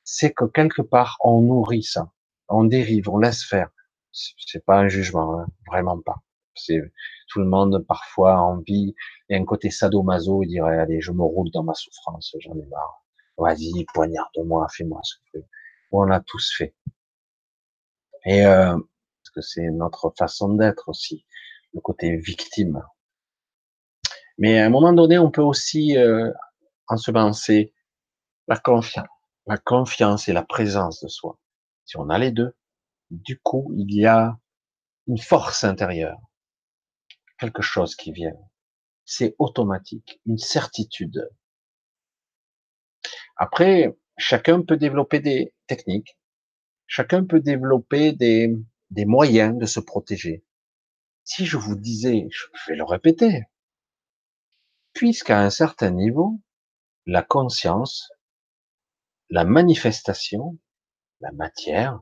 [0.03, 2.11] c'est que quelque part, on nourrit ça.
[2.49, 3.69] On dérive, on laisse faire.
[4.11, 6.15] C'est pas un jugement, hein, vraiment pas.
[6.55, 6.81] C'est
[7.29, 8.95] tout le monde parfois a envie
[9.29, 12.65] et un côté sadomaso, il dirait allez, je me roule dans ma souffrance, j'en ai
[12.65, 13.05] marre.
[13.37, 15.43] Vas-y, poignarde-moi, fais-moi ce que
[15.91, 16.75] On l'a tous fait.
[18.25, 21.23] Et euh, parce que c'est notre façon d'être aussi,
[21.73, 22.83] le côté victime.
[24.37, 26.31] Mais à un moment donné, on peut aussi euh,
[26.87, 27.73] ensemencer
[28.47, 29.07] la confiance,
[29.47, 31.39] la confiance et la présence de soi.
[31.85, 32.55] Si on a les deux,
[33.11, 34.37] du coup, il y a
[35.07, 36.19] une force intérieure
[37.43, 38.37] quelque chose qui vient.
[39.05, 41.29] C'est automatique, une certitude.
[43.35, 46.17] Après, chacun peut développer des techniques,
[46.87, 48.55] chacun peut développer des,
[48.91, 50.45] des moyens de se protéger.
[51.25, 53.43] Si je vous disais, je vais le répéter,
[54.93, 56.39] puisqu'à un certain niveau,
[57.05, 58.11] la conscience,
[59.29, 60.57] la manifestation,
[61.19, 61.99] la matière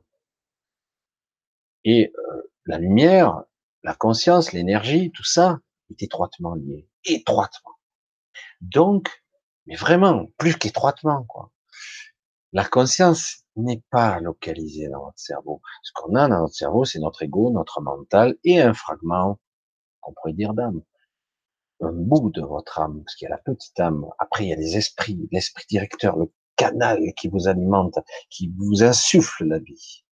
[1.84, 3.43] et euh, la lumière
[3.84, 5.59] la conscience, l'énergie, tout ça
[5.89, 7.72] est étroitement lié, étroitement.
[8.61, 9.23] Donc,
[9.65, 11.51] mais vraiment, plus qu'étroitement, quoi.
[12.53, 15.61] La conscience n'est pas localisée dans notre cerveau.
[15.84, 19.39] Ce qu'on a dans notre cerveau, c'est notre ego, notre mental et un fragment
[20.01, 20.81] qu'on pourrait dire d'âme.
[21.81, 24.05] Un bout de votre âme, parce qu'il y a la petite âme.
[24.19, 27.97] Après, il y a les esprits, l'esprit directeur, le canal qui vous alimente,
[28.29, 30.05] qui vous insuffle la vie.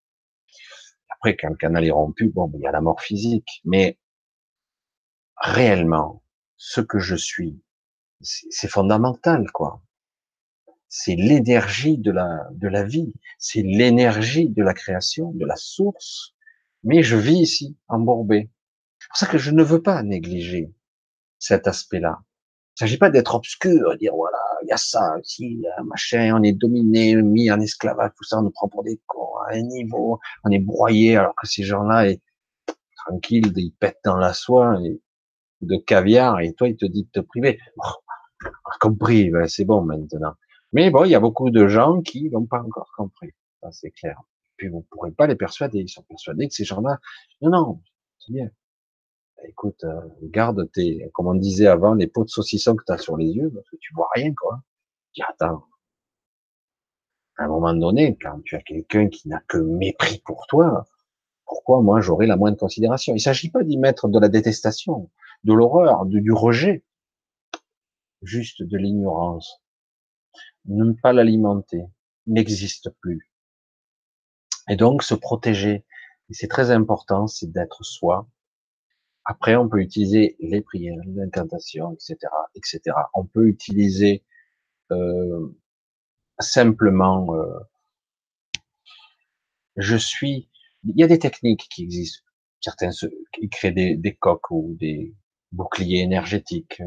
[1.09, 3.61] Après, quand le canal est rompu, bon, il y a la mort physique.
[3.65, 3.99] Mais
[5.37, 6.23] réellement,
[6.57, 7.61] ce que je suis,
[8.21, 9.83] c'est fondamental, quoi.
[10.87, 13.13] C'est l'énergie de la, de la vie.
[13.37, 16.33] C'est l'énergie de la création, de la source.
[16.83, 18.49] Mais je vis ici, embourbé.
[18.97, 20.73] C'est pour ça que je ne veux pas négliger
[21.39, 22.19] cet aspect-là.
[22.21, 26.43] Il ne s'agit pas d'être obscur, dire voilà, il y a ça, ici, machin, on
[26.43, 29.61] est dominé, mis en esclavage, tout ça, on nous prend pour des cons à un
[29.61, 32.13] niveau, on est broyé, alors que ces gens-là,
[32.95, 35.01] tranquilles, ils pètent dans la soie, et
[35.61, 37.59] de caviar et toi, il te dit de te priver.
[37.77, 40.33] Oh, compris, ben, c'est bon maintenant.
[40.71, 43.31] Mais bon, il y a beaucoup de gens qui n'ont pas encore compris.
[43.61, 44.21] Ça, c'est clair.
[44.55, 45.79] Puis vous ne pourrez pas les persuader.
[45.79, 46.99] Ils sont persuadés que ces gens-là,
[47.41, 47.81] non, non,
[48.19, 48.49] c'est bien.
[49.43, 52.97] Écoute, euh, garde tes, comme on disait avant, les pots de saucisson que tu as
[52.97, 54.61] sur les yeux, parce que tu vois rien, quoi.
[55.15, 55.65] Dis, attends.
[57.37, 60.85] À un moment donné, quand tu as quelqu'un qui n'a que mépris pour toi,
[61.45, 63.15] pourquoi moi j'aurais la moindre considération?
[63.15, 65.09] Il s'agit pas d'y mettre de la détestation
[65.43, 66.83] de l'horreur, du rejet,
[68.21, 69.61] juste de l'ignorance.
[70.65, 71.85] Ne pas l'alimenter,
[72.27, 73.31] n'existe plus.
[74.67, 75.85] Et donc se protéger,
[76.29, 78.27] c'est très important, c'est d'être soi.
[79.31, 82.17] Après, on peut utiliser les prières, l'incantation, etc.,
[82.55, 82.81] etc.
[83.13, 84.23] On peut utiliser
[84.91, 85.55] euh,
[86.39, 87.59] simplement, euh,
[89.77, 90.49] je suis.
[90.83, 92.23] Il y a des techniques qui existent.
[92.59, 92.89] Certains
[93.33, 95.15] qui créent des, des coques ou des,
[95.51, 96.81] bouclier énergétique.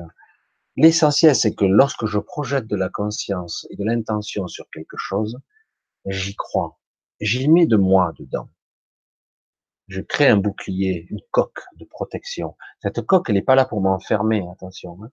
[0.76, 5.38] L'essentiel, c'est que lorsque je projette de la conscience et de l'intention sur quelque chose,
[6.06, 6.80] j'y crois.
[7.20, 8.48] J'y mets de moi dedans.
[9.92, 12.56] Je crée un bouclier, une coque de protection.
[12.80, 15.10] Cette coque, elle n'est pas là pour m'enfermer, attention, hein,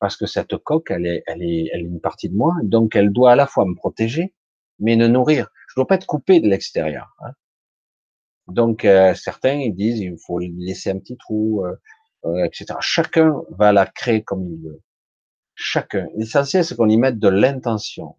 [0.00, 2.94] parce que cette coque, elle est, elle est, elle est une partie de moi, donc
[2.94, 4.34] elle doit à la fois me protéger,
[4.80, 5.48] mais ne nourrir.
[5.68, 7.16] Je dois pas être coupé de l'extérieur.
[7.20, 7.30] Hein.
[8.48, 11.74] Donc euh, certains ils disent il faut laisser un petit trou, euh,
[12.26, 12.66] euh, etc.
[12.80, 14.82] Chacun va la créer comme il veut.
[15.54, 16.06] Chacun.
[16.16, 18.16] L'essentiel, c'est qu'on y mette de l'intention.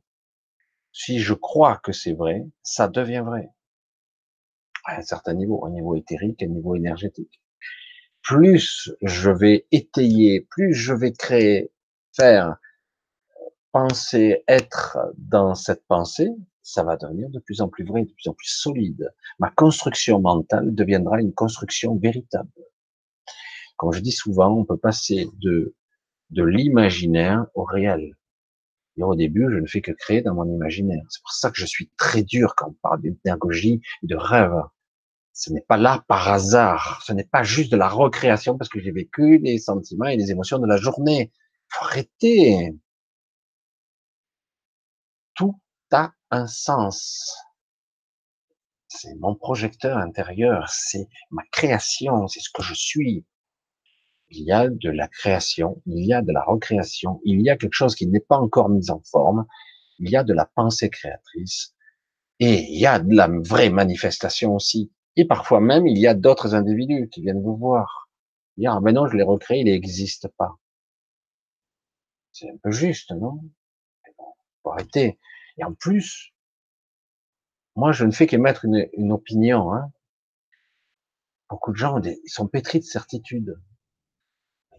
[0.92, 3.52] Si je crois que c'est vrai, ça devient vrai.
[4.90, 7.40] À un certain niveau, au niveau éthérique, au niveau énergétique.
[8.24, 11.72] Plus je vais étayer, plus je vais créer,
[12.16, 12.58] faire,
[13.72, 16.30] penser, être dans cette pensée,
[16.64, 19.14] ça va devenir de plus en plus vrai, de plus en plus solide.
[19.38, 22.50] Ma construction mentale deviendra une construction véritable.
[23.78, 25.76] Comme je dis souvent, on peut passer de,
[26.32, 28.16] de l'imaginaire au réel.
[28.98, 31.04] Et au début, je ne fais que créer dans mon imaginaire.
[31.10, 34.52] C'est pour ça que je suis très dur quand on parle d'énergie et de rêve.
[35.40, 37.02] Ce n'est pas là par hasard.
[37.06, 40.32] Ce n'est pas juste de la recréation parce que j'ai vécu les sentiments et les
[40.32, 41.32] émotions de la journée.
[41.70, 41.86] Faut.
[45.36, 45.56] Tout
[45.92, 47.38] a un sens.
[48.90, 53.24] C'est mon projecteur intérieur, c'est ma création, c'est ce que je suis
[54.32, 57.58] il y a de la création, il y a de la recréation, il y a
[57.58, 59.46] quelque chose qui n'est pas encore mis en forme,
[60.00, 61.74] il y a de la pensée créatrice,
[62.40, 64.92] et il y a de la vraie manifestation aussi.
[65.20, 68.10] Et parfois même, il y a d'autres individus qui viennent vous voir.
[68.56, 70.56] Dire, ah ben non, je l'ai recréé, il n'existe pas.
[72.32, 73.42] C'est un peu juste, non?
[74.64, 75.20] Faut arrêter.
[75.58, 76.32] Et en plus,
[77.76, 79.74] moi, je ne fais qu'émettre une, une opinion.
[79.74, 79.92] Hein.
[81.50, 83.60] Beaucoup de gens, ils sont pétris de certitude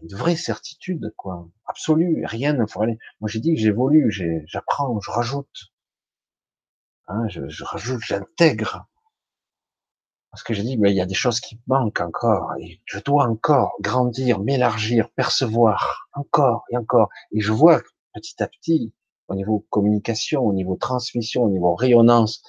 [0.01, 2.23] une vraie certitude, quoi, absolue.
[2.25, 2.97] Rien ne faut aller.
[3.19, 4.11] Moi, j'ai dit que j'évolue,
[4.47, 5.71] j'apprends, je rajoute.
[7.07, 8.87] Hein, je, je, rajoute, j'intègre.
[10.31, 12.99] Parce que j'ai dit, mais il y a des choses qui manquent encore, et je
[12.99, 17.09] dois encore grandir, m'élargir, percevoir, encore et encore.
[17.33, 17.81] Et je vois
[18.13, 18.93] petit à petit,
[19.27, 22.43] au niveau communication, au niveau transmission, au niveau rayonnance,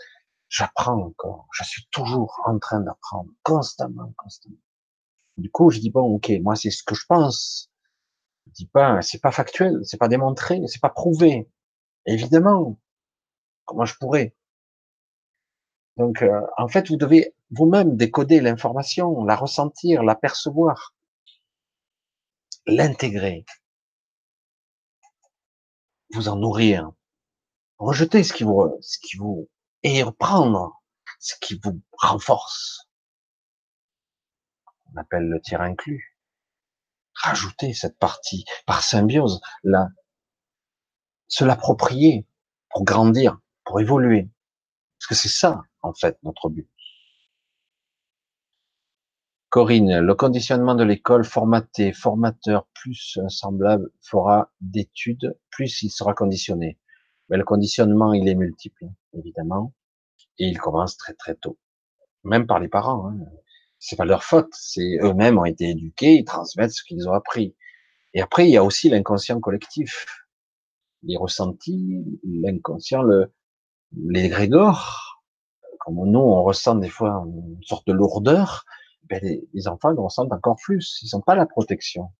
[0.48, 1.48] j'apprends encore.
[1.52, 4.56] Je suis toujours en train d'apprendre, constamment, constamment.
[5.36, 7.70] Du coup, je dis bon, ok, moi c'est ce que je pense.
[8.46, 11.48] Je dis pas, c'est pas factuel, c'est pas démontré, c'est pas prouvé.
[12.06, 12.78] Évidemment,
[13.64, 14.34] comment je pourrais?
[15.96, 20.94] Donc, euh, en fait, vous devez vous-même décoder l'information, la ressentir, la percevoir,
[22.66, 23.44] l'intégrer,
[26.14, 26.90] vous en nourrir,
[27.78, 29.18] rejeter ce qui vous, ce qui
[29.82, 30.82] et reprendre
[31.18, 32.88] ce qui vous renforce
[34.94, 36.16] on appelle le tir inclus.
[37.14, 39.88] Rajouter cette partie par symbiose, la,
[41.28, 42.26] se l'approprier
[42.70, 44.28] pour grandir, pour évoluer.
[44.98, 46.71] Parce que c'est ça, en fait, notre but.
[49.52, 56.78] Corinne, le conditionnement de l'école formaté, formateur, plus semblable fera d'études, plus il sera conditionné.
[57.28, 59.74] Mais le conditionnement, il est multiple, évidemment,
[60.38, 61.58] et il commence très très tôt,
[62.24, 63.10] même par les parents.
[63.10, 63.18] Hein.
[63.78, 67.54] C'est pas leur faute, c'est eux-mêmes ont été éduqués, ils transmettent ce qu'ils ont appris.
[68.14, 70.06] Et après, il y a aussi l'inconscient collectif,
[71.02, 73.30] les ressentis, l'inconscient, le,
[74.02, 75.22] les grégores,
[75.78, 78.64] comme nous, on ressent des fois une sorte de lourdeur,
[79.12, 80.98] ben les, enfants le ressentent encore plus.
[81.02, 82.10] Ils n'ont pas la protection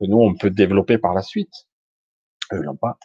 [0.00, 1.52] que nous, on peut développer par la suite.
[2.52, 2.98] Eux l'ont pas.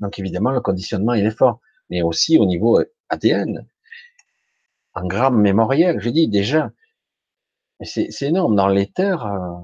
[0.00, 1.60] Donc évidemment, le conditionnement, il est fort.
[1.90, 2.80] Mais aussi au niveau
[3.10, 3.66] ADN,
[4.94, 6.00] en gramme mémoriel.
[6.00, 6.72] Je dis déjà,
[7.82, 8.56] c'est énorme.
[8.56, 9.58] Dans les terres, euh,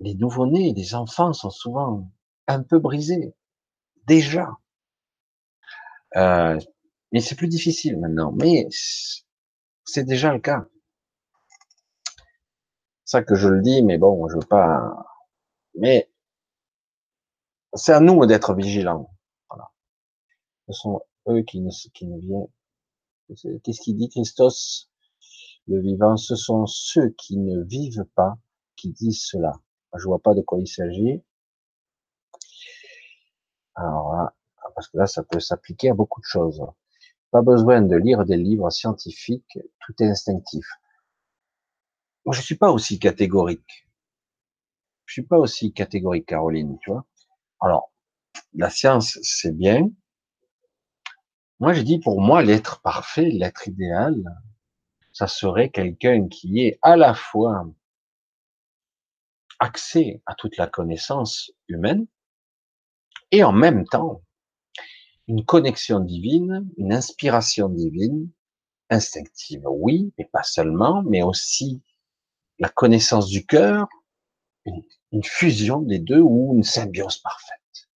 [0.00, 2.10] les nouveau-nés, les enfants sont souvent
[2.48, 3.34] un peu brisés.
[4.06, 4.48] Déjà.
[6.16, 6.58] Euh,
[7.12, 8.32] mais c'est plus difficile maintenant.
[8.32, 8.66] Mais
[9.84, 10.66] c'est déjà le cas
[13.08, 15.06] ça que je le dis, mais bon, je veux pas.
[15.74, 16.10] Mais
[17.72, 19.10] c'est à nous d'être vigilants.
[20.68, 22.48] Ce sont eux qui ne, qui ne viennent.
[23.64, 24.90] Qu'est-ce qu'il dit, Christos?
[25.66, 28.36] Le vivant, ce sont ceux qui ne vivent pas
[28.76, 29.54] qui disent cela.
[29.96, 31.22] Je vois pas de quoi il s'agit.
[33.74, 34.34] Alors là,
[34.74, 36.62] parce que là, ça peut s'appliquer à beaucoup de choses.
[37.30, 40.66] Pas besoin de lire des livres scientifiques, tout est instinctif.
[42.24, 43.88] Moi, je suis pas aussi catégorique.
[45.06, 47.06] Je suis pas aussi catégorique, Caroline, tu vois.
[47.60, 47.92] Alors,
[48.54, 49.90] la science, c'est bien.
[51.60, 54.14] Moi, j'ai dit, pour moi, l'être parfait, l'être idéal,
[55.12, 57.66] ça serait quelqu'un qui est à la fois
[59.58, 62.06] accès à toute la connaissance humaine
[63.32, 64.22] et en même temps
[65.26, 68.30] une connexion divine, une inspiration divine,
[68.88, 71.82] instinctive, oui, mais pas seulement, mais aussi
[72.58, 73.88] la connaissance du cœur,
[74.66, 77.88] une, fusion des deux ou une symbiose parfaite.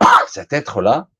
[0.28, 1.10] Cet être-là,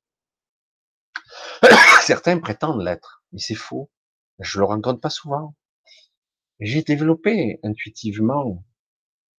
[2.02, 3.90] certains prétendent l'être, mais c'est faux.
[4.38, 5.54] Je le rencontre pas souvent.
[6.60, 8.64] J'ai développé intuitivement,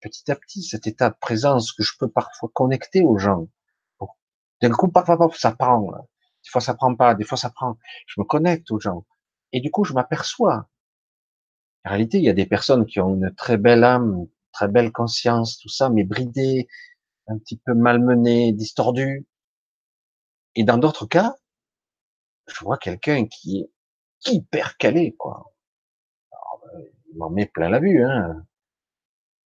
[0.02, 3.48] petit à petit, cet état de présence que je peux parfois connecter aux gens.
[4.62, 5.82] D'un coup, parfois, ça prend.
[6.44, 7.16] Des fois, ça prend pas.
[7.16, 7.78] Des fois, ça prend.
[8.08, 9.06] Je me connecte aux gens.
[9.52, 10.70] Et du coup, je m'aperçois
[11.88, 14.92] en réalité, il y a des personnes qui ont une très belle âme, très belle
[14.92, 16.68] conscience, tout ça, mais bridées,
[17.28, 19.26] un petit peu malmenées, distordues.
[20.56, 21.38] Et dans d'autres cas,
[22.48, 23.72] je vois quelqu'un qui est
[24.30, 25.54] hyper calé, quoi.
[26.74, 28.46] Ben, il m'en met plein la vue, hein.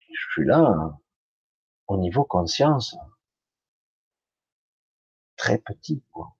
[0.00, 0.98] Je suis là,
[1.88, 2.96] au niveau conscience,
[5.36, 6.34] très petit, quoi.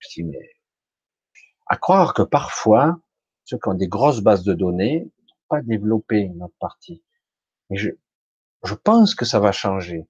[0.00, 0.50] Je dis, mais,
[1.66, 2.98] à croire que parfois,
[3.44, 5.08] ceux qui ont des grosses bases de données,
[5.50, 7.02] pas développer notre partie.
[7.68, 7.90] Mais je,
[8.84, 10.08] pense que ça va changer.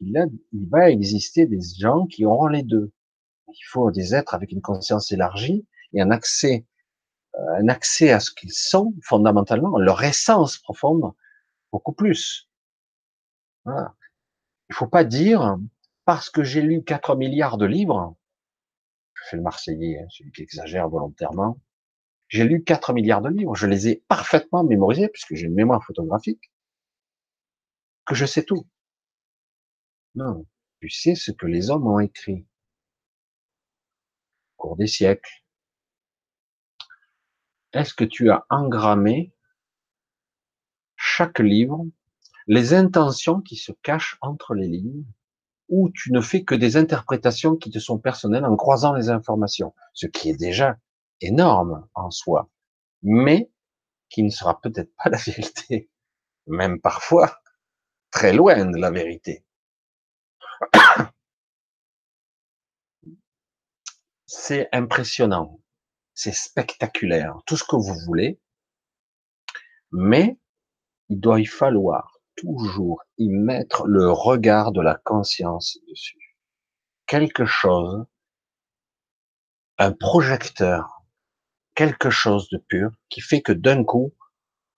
[0.00, 2.92] Il va exister des gens qui auront les deux.
[3.48, 6.66] Il faut des êtres avec une conscience élargie et un accès,
[7.34, 11.12] euh, un accès à ce qu'ils sont fondamentalement, leur essence profonde,
[11.70, 12.48] beaucoup plus.
[13.64, 13.94] Voilà.
[14.70, 15.58] Il faut pas dire
[16.04, 18.16] parce que j'ai lu 4 milliards de livres,
[19.14, 21.60] je fais le Marseillais, hein, celui qui exagère volontairement,
[22.32, 25.84] j'ai lu 4 milliards de livres, je les ai parfaitement mémorisés, puisque j'ai une mémoire
[25.84, 26.50] photographique,
[28.06, 28.66] que je sais tout.
[30.14, 30.46] Non,
[30.80, 32.46] tu sais ce que les hommes ont écrit
[34.56, 35.44] au cours des siècles.
[37.74, 39.34] Est-ce que tu as engrammé
[40.96, 41.84] chaque livre,
[42.46, 45.04] les intentions qui se cachent entre les lignes,
[45.68, 49.74] ou tu ne fais que des interprétations qui te sont personnelles en croisant les informations,
[49.92, 50.78] ce qui est déjà
[51.22, 52.50] énorme en soi,
[53.02, 53.50] mais
[54.08, 55.90] qui ne sera peut-être pas la vérité,
[56.46, 57.40] même parfois
[58.10, 59.44] très loin de la vérité.
[64.26, 65.60] C'est impressionnant,
[66.14, 68.40] c'est spectaculaire, tout ce que vous voulez,
[69.92, 70.38] mais
[71.08, 76.38] il doit y falloir toujours y mettre le regard de la conscience dessus.
[77.06, 78.06] Quelque chose,
[79.78, 81.01] un projecteur
[81.74, 84.14] quelque chose de pur qui fait que d'un coup,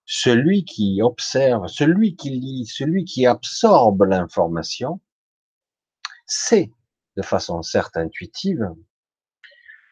[0.05, 5.01] celui qui observe, celui qui lit, celui qui absorbe l'information,
[6.27, 6.71] sait
[7.17, 8.69] de façon certes intuitive,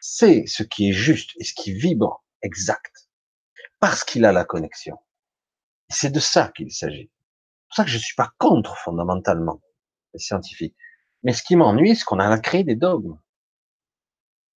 [0.00, 3.08] c'est ce qui est juste et ce qui vibre exact,
[3.80, 4.98] parce qu'il a la connexion.
[5.88, 7.10] C'est de ça qu'il s'agit.
[7.10, 9.60] C'est pour ça que je ne suis pas contre fondamentalement
[10.12, 10.76] les scientifiques.
[11.22, 13.18] Mais ce qui m'ennuie, c'est qu'on a créé des dogmes.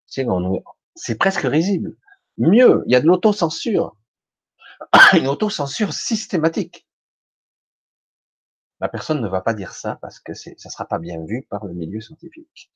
[0.06, 1.96] C'est presque risible.
[2.38, 3.96] Mieux, il y a de l'autocensure.
[5.14, 6.86] Une autocensure systématique.
[8.80, 11.46] La personne ne va pas dire ça parce que ça ne sera pas bien vu
[11.50, 12.70] par le milieu scientifique.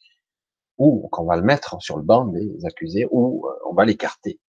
[0.78, 4.40] Ou qu'on va le mettre sur le banc des accusés, ou euh, on va l'écarter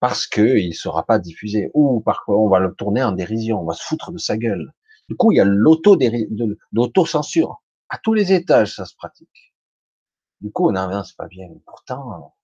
[0.00, 3.64] parce qu'il ne sera pas diffusé, ou parfois on va le tourner en dérision, on
[3.64, 4.72] va se foutre de sa gueule.
[5.08, 7.62] Du coup, il y a l'auto-censure.
[7.88, 9.54] À tous les étages, ça se pratique.
[10.40, 11.48] Du coup, non, non c'est pas bien.
[11.66, 12.34] Pourtant,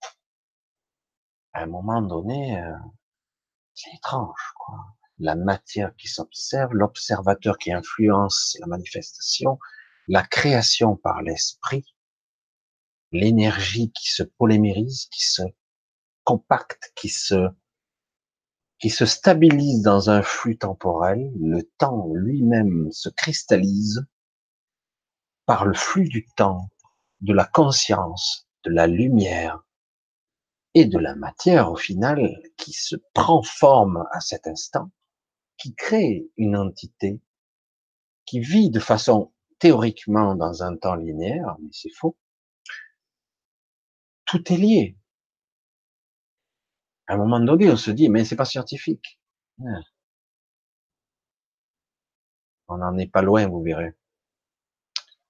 [1.55, 2.75] à un moment donné, euh,
[3.73, 4.77] c'est étrange, quoi.
[5.19, 9.57] La matière qui s'observe, l'observateur qui influence la manifestation,
[10.09, 11.95] la création par l'esprit,
[13.13, 15.43] l'énergie qui se polymérise, qui se
[16.25, 17.49] compacte, qui se
[18.77, 24.05] qui se stabilise dans un flux temporel, le temps lui-même se cristallise
[25.45, 26.69] par le flux du temps,
[27.21, 29.64] de la conscience, de la lumière
[30.75, 34.91] et de la matière au final qui se prend forme à cet instant,
[35.57, 37.21] qui crée une entité
[38.25, 42.17] qui vit de façon théoriquement dans un temps linéaire, mais c'est faux.
[44.25, 44.97] Tout est lié.
[47.07, 49.19] À un moment donné, on se dit, mais c'est pas scientifique.
[49.61, 49.79] Ah.
[52.67, 53.93] On n'en est pas loin, vous verrez.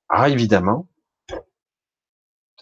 [0.09, 0.87] Ah, évidemment,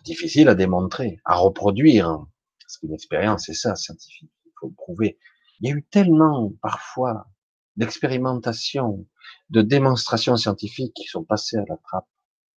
[0.03, 2.26] difficile à démontrer, à reproduire,
[2.73, 4.31] parce qu'une expérience, c'est ça, scientifique.
[4.45, 5.19] Il faut le prouver.
[5.59, 7.27] Il y a eu tellement, parfois,
[7.75, 9.05] d'expérimentations,
[9.51, 12.07] de démonstrations scientifiques qui sont passées à la trappe.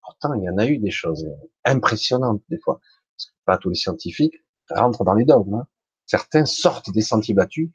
[0.01, 1.26] Pourtant, il y en a eu des choses
[1.66, 2.80] impressionnantes, des fois.
[3.14, 5.55] Parce que pas tous les scientifiques rentrent dans les dogmes.
[5.55, 5.66] Hein.
[6.06, 7.68] Certains sortent des sentiers battus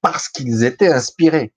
[0.00, 1.54] parce qu'ils étaient inspirés.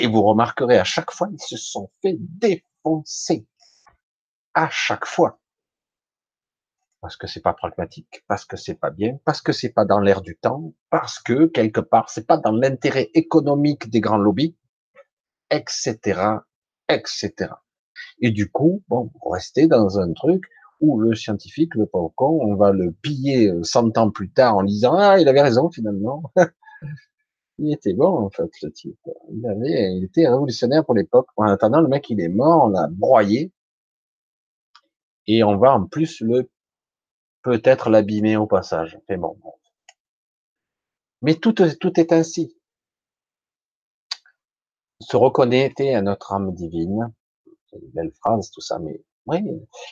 [0.00, 3.46] Et vous remarquerez à chaque fois, ils se sont fait défoncer.
[4.54, 5.38] À chaque fois.
[7.00, 10.00] Parce que c'est pas pragmatique, parce que c'est pas bien, parce que c'est pas dans
[10.00, 14.56] l'air du temps, parce que quelque part c'est pas dans l'intérêt économique des grands lobbies,
[15.50, 16.38] etc.,
[16.88, 17.52] etc.
[18.20, 20.44] Et du coup, bon, vous restez dans un truc
[20.80, 24.56] ou le scientifique, le pauvre con, on va le piller 100 euh, ans plus tard
[24.56, 26.22] en disant ah il avait raison finalement.
[27.58, 28.98] il était bon en fait le type.
[29.32, 31.28] Il avait, il était révolutionnaire pour l'époque.
[31.36, 33.52] En attendant le mec il est mort, on l'a broyé
[35.26, 36.48] et on va en plus le
[37.42, 38.98] peut-être l'abîmer au passage.
[39.08, 39.38] Mais bon.
[41.22, 42.56] Mais tout, tout est ainsi.
[45.00, 47.12] Se reconnecter à notre âme divine,
[47.66, 49.42] c'est une belle phrase tout ça, mais oui,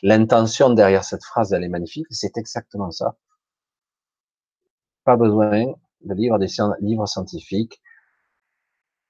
[0.02, 2.06] l'intention derrière cette phrase, elle est magnifique.
[2.10, 3.16] C'est exactement ça.
[5.05, 6.48] Pas besoin de lire des
[6.81, 7.81] livres scientifiques.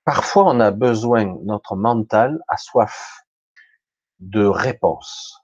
[0.05, 3.25] Parfois, on a besoin, notre mental a soif
[4.19, 5.41] de réponses.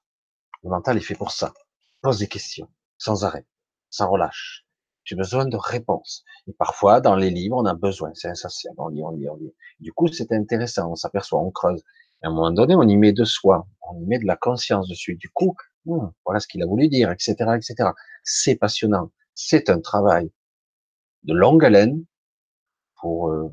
[0.62, 1.52] Le mental est fait pour ça.
[2.00, 2.68] Pose des questions,
[3.02, 3.46] sans arrêt,
[3.90, 4.64] sans relâche.
[5.04, 6.24] J'ai besoin de réponses.
[6.46, 8.12] Et parfois, dans les livres, on a besoin.
[8.14, 8.76] C'est insatiable.
[8.78, 9.52] On lit, on lit, on lit.
[9.80, 10.92] Du coup, c'est intéressant.
[10.92, 11.82] On s'aperçoit, on creuse
[12.22, 14.88] à un moment donné, on y met de soi, on y met de la conscience
[14.88, 15.16] dessus.
[15.16, 15.56] Du coup,
[15.86, 17.90] hmm, voilà ce qu'il a voulu dire, etc., etc.
[18.22, 19.10] C'est passionnant.
[19.34, 20.30] C'est un travail
[21.24, 22.04] de longue haleine
[23.00, 23.48] pour euh,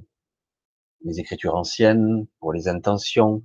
[1.04, 3.44] les écritures anciennes, pour les intentions.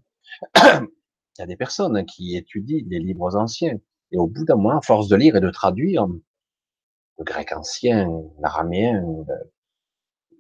[0.56, 3.78] Il y a des personnes qui étudient les livres anciens
[4.15, 8.09] et au bout d'un moment, à force de lire et de traduire le grec ancien,
[8.39, 9.05] l'araméen,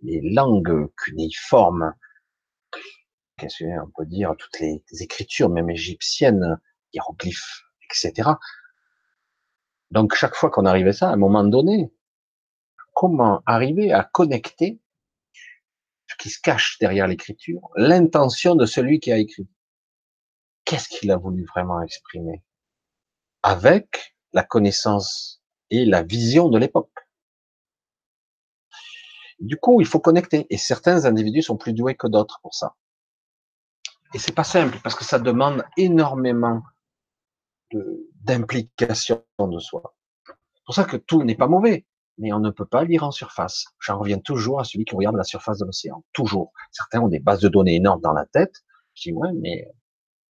[0.02, 1.92] les langues cunéiformes,
[3.36, 6.60] qu'est-ce qu'on peut dire, toutes les, écritures, même égyptiennes,
[6.92, 8.30] hiéroglyphes, etc.
[9.90, 11.92] Donc chaque fois qu'on arrive à ça, à un moment donné,
[12.92, 14.80] comment arriver à connecter
[16.06, 19.48] ce qui se cache derrière l'écriture, l'intention de celui qui a écrit?
[20.64, 22.44] Qu'est-ce qu'il a voulu vraiment exprimer?
[23.44, 26.90] Avec la connaissance et la vision de l'époque.
[29.38, 30.46] Du coup, il faut connecter.
[30.48, 32.74] Et certains individus sont plus doués que d'autres pour ça.
[34.14, 36.62] Et c'est pas simple parce que ça demande énormément
[38.22, 39.94] d'implication de, soi.
[40.26, 41.84] C'est pour ça que tout n'est pas mauvais,
[42.16, 43.66] mais on ne peut pas lire en surface.
[43.78, 46.02] J'en reviens toujours à celui qui regarde la surface de l'océan.
[46.14, 46.52] Toujours.
[46.72, 48.54] Certains ont des bases de données énormes dans la tête.
[48.94, 49.68] Je dis, ouais, mais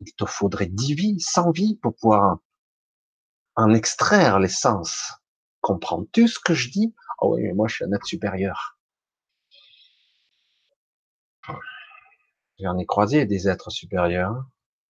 [0.00, 2.38] il te faudrait 10 vies, 100 vies pour pouvoir
[3.56, 5.12] en extraire l'essence.
[5.60, 6.94] Comprends-tu ce que je dis?
[7.20, 8.78] Ah oui, mais moi, je suis un être supérieur.
[12.60, 14.44] J'en ai croisé des êtres supérieurs.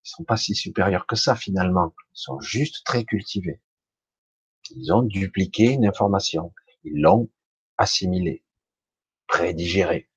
[0.05, 1.95] Ils sont pas si supérieurs que ça finalement.
[2.15, 3.61] Ils sont juste très cultivés.
[4.71, 6.53] Ils ont dupliqué une information.
[6.85, 7.31] Ils l'ont
[7.79, 8.45] assimilée,
[9.27, 10.11] prédigérée.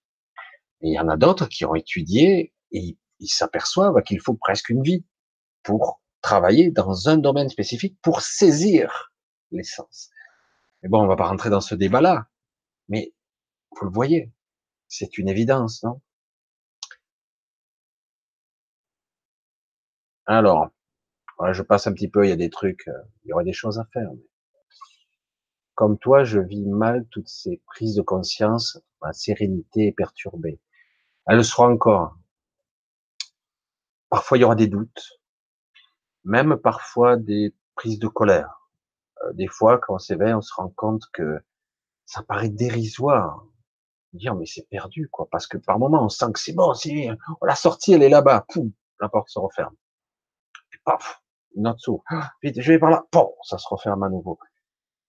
[0.81, 4.69] Et il y en a d'autres qui ont étudié et ils s'aperçoivent qu'il faut presque
[4.69, 5.05] une vie
[5.63, 9.13] pour travailler dans un domaine spécifique pour saisir
[9.51, 10.09] l'essence.
[10.81, 12.27] Mais bon, on va pas rentrer dans ce débat-là.
[12.89, 13.13] Mais
[13.71, 14.33] vous le voyez,
[14.89, 16.01] c'est une évidence, non?
[20.25, 20.69] Alors,
[21.53, 23.53] je passe un petit peu, il y a des trucs, euh, il y aurait des
[23.53, 24.09] choses à faire.
[25.75, 30.59] Comme toi, je vis mal toutes ces prises de conscience, ma sérénité est perturbée.
[31.27, 32.17] Elle le sera encore.
[34.09, 35.16] Parfois, il y aura des doutes,
[36.27, 38.69] même parfois des prises de colère.
[39.23, 41.39] Euh, des fois, quand on s'éveille, on se rend compte que
[42.05, 43.43] ça paraît dérisoire.
[44.13, 47.09] Dire, mais c'est perdu, quoi, parce que par moment, on sent que c'est bon, si,
[47.41, 49.75] la sortie, elle est là-bas, poum, la porte se referme
[50.87, 51.21] paf,
[51.55, 52.03] une autre soupe,
[52.41, 54.39] vite, je vais par là, bon, ça se referme à nouveau.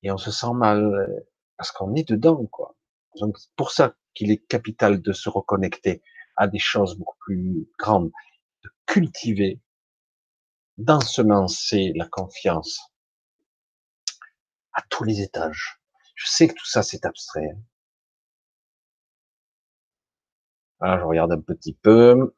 [0.03, 1.27] Et on se sent mal, euh,
[1.57, 2.75] parce qu'on est dedans, quoi.
[3.21, 6.03] Donc, c'est pour ça qu'il est capital de se reconnecter
[6.37, 8.11] à des choses beaucoup plus grandes,
[8.65, 9.61] de cultiver,
[10.79, 12.81] d'ensemencer la confiance
[14.73, 15.81] à tous les étages.
[16.15, 17.51] Je sais que tout ça, c'est abstrait.
[17.51, 17.61] Hein.
[20.81, 22.35] Alors, je regarde un petit peu.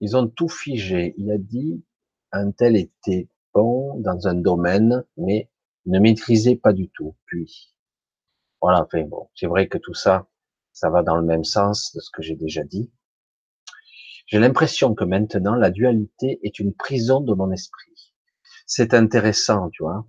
[0.00, 1.14] Ils ont tout figé.
[1.18, 1.84] Il a dit,
[2.32, 5.50] un tel était bon dans un domaine, mais
[5.84, 7.16] ne maîtrisait pas du tout.
[7.26, 7.74] Puis,
[8.60, 10.26] voilà, enfin bon, c'est vrai que tout ça,
[10.72, 12.90] ça va dans le même sens de ce que j'ai déjà dit.
[14.26, 18.12] J'ai l'impression que maintenant, la dualité est une prison de mon esprit.
[18.66, 20.04] C'est intéressant, tu vois,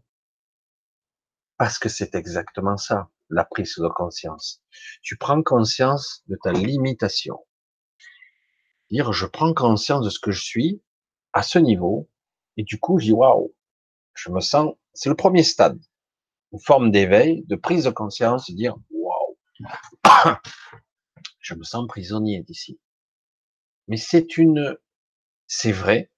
[1.58, 4.64] parce que c'est exactement ça, la prise de conscience.
[5.02, 7.38] Tu prends conscience de ta limitation.
[8.90, 10.82] Dire, je prends conscience de ce que je suis,
[11.34, 12.10] à ce niveau,
[12.56, 13.54] et du coup, je dis, waouh,
[14.16, 15.80] je me sens, c'est le premier stade,
[16.54, 19.38] une forme d'éveil, de prise de conscience, de dire, waouh,
[21.40, 22.80] je me sens prisonnier d'ici.
[23.88, 24.78] Mais c'est une,
[25.48, 26.12] c'est vrai,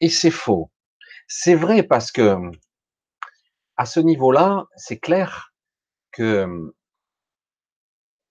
[0.00, 0.70] et c'est faux.
[1.26, 2.36] C'est vrai parce que,
[3.76, 5.52] à ce niveau-là, c'est clair
[6.12, 6.74] que,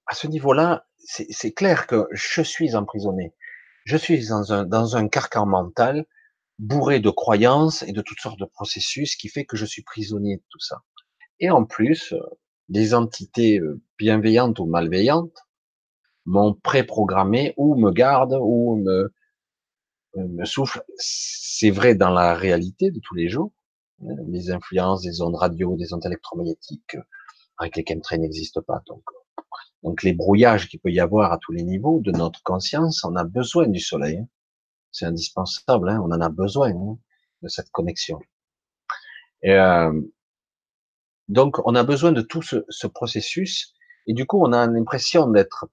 [0.08, 3.34] à ce niveau-là, c'est clair que je suis emprisonné.
[3.86, 6.06] Je suis dans un, dans un carcan mental
[6.60, 10.38] bourré de croyances et de toutes sortes de processus qui fait que je suis prisonnier
[10.38, 10.82] de tout ça.
[11.40, 12.20] Et en plus, euh,
[12.70, 15.38] des entités euh, bienveillantes ou malveillantes
[16.28, 19.14] m'ont préprogrammé ou me gardent ou me,
[20.18, 20.84] euh, me soufflent.
[20.98, 23.52] C'est vrai dans la réalité de tous les jours.
[24.28, 26.98] Les influences des ondes radio, des ondes électromagnétiques
[27.58, 28.84] avec les chemtrails n'existent pas.
[28.86, 29.04] Donc,
[29.84, 33.16] donc les brouillages qu'il peut y avoir à tous les niveaux de notre conscience, on
[33.16, 34.20] a besoin du soleil.
[34.20, 34.28] Hein.
[34.92, 36.98] C'est indispensable, hein, on en a besoin hein,
[37.42, 38.20] de cette connexion.
[39.42, 39.92] Et, euh,
[41.28, 43.74] donc, on a besoin de tout ce, ce, processus,
[44.08, 45.68] et du coup, on a l'impression d'être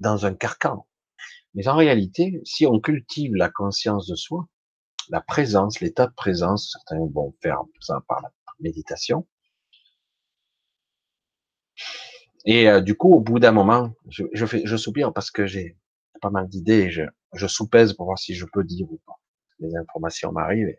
[0.00, 0.86] dans un carcan.
[1.54, 4.46] Mais en réalité, si on cultive la conscience de soi,
[5.08, 8.30] la présence, l'état de présence, certains vont faire ça par la
[8.60, 9.26] méditation,
[12.44, 15.76] et euh, du coup, au bout d'un moment, je, je, soupire parce que j'ai
[16.20, 16.90] pas mal d'idées.
[16.90, 17.02] Je,
[17.34, 19.20] je soupèse pour voir si je peux dire ou pas.
[19.58, 20.74] Les informations m'arrivent.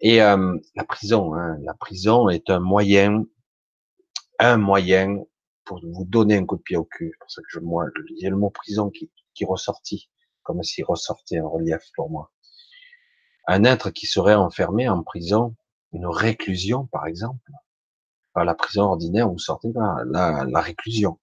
[0.00, 3.24] Et euh, la prison, hein, la prison est un moyen,
[4.38, 5.24] un moyen
[5.66, 7.14] pour vous donner un coup de pied au cul.
[7.20, 10.08] Pour ça que je, moi, il y a le mot prison qui, qui ressortit,
[10.42, 12.32] comme s'il ressortait un relief pour moi.
[13.46, 15.54] Un être qui serait enfermé en prison,
[15.92, 17.52] une réclusion par exemple,
[18.32, 21.18] pas la prison ordinaire, vous sortez pas, la, la réclusion,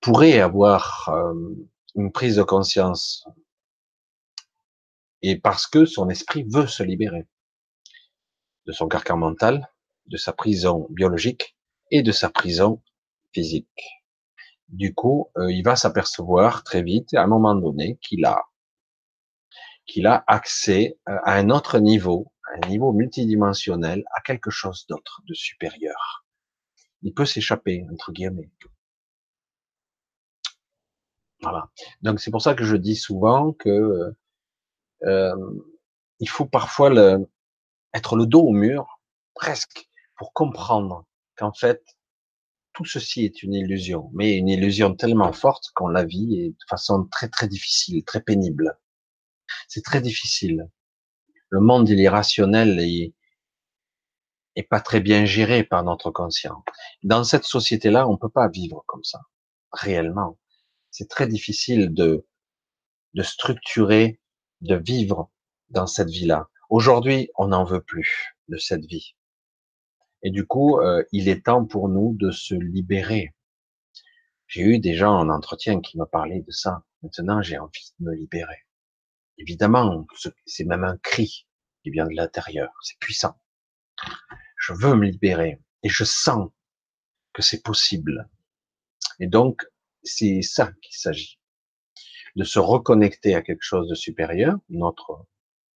[0.00, 1.34] pourrait avoir euh,
[1.94, 3.26] une prise de conscience.
[5.22, 7.26] Et parce que son esprit veut se libérer
[8.66, 9.72] de son carcan mental,
[10.06, 11.56] de sa prison biologique
[11.90, 12.82] et de sa prison
[13.36, 13.82] physique.
[14.68, 18.44] Du coup, euh, il va s'apercevoir très vite, à un moment donné, qu'il a
[19.84, 25.22] qu'il a accès euh, à un autre niveau, un niveau multidimensionnel, à quelque chose d'autre,
[25.28, 26.24] de supérieur.
[27.02, 28.50] Il peut s'échapper, entre guillemets.
[31.42, 31.70] Voilà.
[32.00, 34.12] Donc c'est pour ça que je dis souvent que
[35.04, 35.36] euh,
[36.18, 36.90] il faut parfois
[37.92, 38.98] être le dos au mur,
[39.34, 41.04] presque, pour comprendre
[41.36, 41.95] qu'en fait
[42.76, 47.06] tout ceci est une illusion, mais une illusion tellement forte qu'on la vit de façon
[47.10, 48.78] très très difficile, très pénible.
[49.66, 50.68] C'est très difficile.
[51.48, 53.14] Le monde il est rationnel et,
[54.70, 56.64] pas très bien géré par notre conscient.
[57.02, 59.20] Dans cette société-là, on peut pas vivre comme ça,
[59.72, 60.38] réellement
[60.96, 62.26] c'est très difficile de,
[63.12, 64.18] de structurer,
[64.62, 65.30] de vivre
[65.68, 66.48] dans cette vie-là.
[66.70, 69.14] Aujourd'hui, on n'en veut plus de cette vie.
[70.26, 73.32] Et du coup, euh, il est temps pour nous de se libérer.
[74.48, 76.82] J'ai eu des gens en entretien qui me parlaient de ça.
[77.02, 78.66] Maintenant, j'ai envie de me libérer.
[79.38, 80.04] Évidemment,
[80.44, 81.46] c'est même un cri
[81.80, 82.72] qui vient de l'intérieur.
[82.82, 83.40] C'est puissant.
[84.56, 85.62] Je veux me libérer.
[85.84, 86.50] Et je sens
[87.32, 88.28] que c'est possible.
[89.20, 89.64] Et donc,
[90.02, 91.38] c'est ça qu'il s'agit.
[92.34, 95.24] De se reconnecter à quelque chose de supérieur, notre,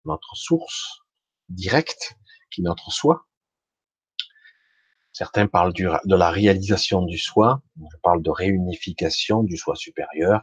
[0.04, 1.02] notre source
[1.48, 2.16] directe,
[2.50, 3.28] qui est notre soi.
[5.12, 7.62] Certains parlent du, de la réalisation du soi.
[7.76, 10.42] Je parle de réunification du soi supérieur,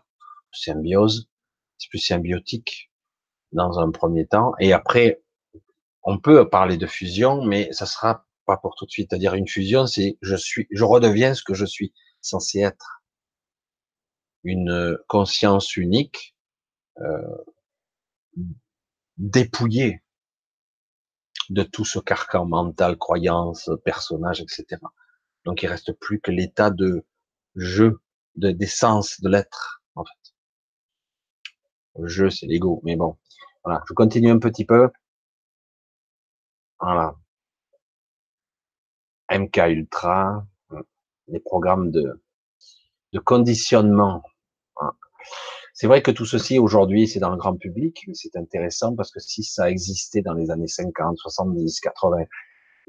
[0.52, 1.30] symbiose.
[1.78, 2.92] C'est plus symbiotique
[3.52, 4.54] dans un premier temps.
[4.60, 5.22] Et après,
[6.04, 9.10] on peut parler de fusion, mais ça sera pas pour tout de suite.
[9.10, 13.04] C'est-à-dire une fusion, c'est je suis, je redeviens ce que je suis censé être.
[14.44, 16.36] Une conscience unique,
[17.02, 17.38] euh,
[19.18, 20.02] dépouillée
[21.50, 24.82] de tout ce carcan mental, croyance, personnage, etc.
[25.46, 27.06] Donc il reste plus que l'état de
[27.56, 28.02] jeu,
[28.36, 30.34] de d'essence de l'être, en fait.
[31.96, 33.18] Le jeu, c'est l'ego, mais bon.
[33.64, 34.90] Voilà, je continue un petit peu.
[36.80, 37.16] Voilà.
[39.32, 40.46] MK Ultra,
[41.28, 42.22] les programmes de,
[43.14, 44.24] de conditionnement.
[45.80, 49.12] C'est vrai que tout ceci aujourd'hui, c'est dans le grand public, mais c'est intéressant parce
[49.12, 52.24] que si ça existait dans les années 50, 70, 80,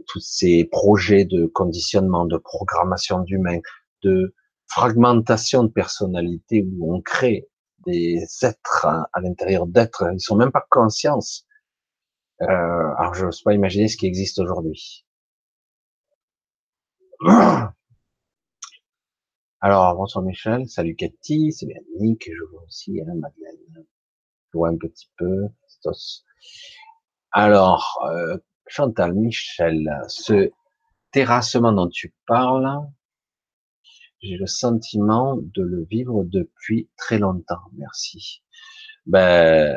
[0.06, 3.60] tous ces projets de conditionnement, de programmation d'humains,
[4.02, 4.34] de
[4.68, 7.46] fragmentation de personnalité où on crée
[7.84, 11.44] des êtres à l'intérieur d'êtres, ils sont même pas conscience.
[12.40, 15.04] Euh, alors je n'ose pas imaginer ce qui existe aujourd'hui.
[19.60, 24.68] Alors, bonsoir Michel, salut Cathy, c'est bien Nick, je vois aussi hein, Madeleine, je vois
[24.68, 25.48] un petit peu,
[27.32, 30.52] Alors, euh, Chantal, Michel, ce
[31.10, 32.68] terrassement dont tu parles,
[34.22, 38.44] j'ai le sentiment de le vivre depuis très longtemps, merci.
[39.06, 39.76] Ben,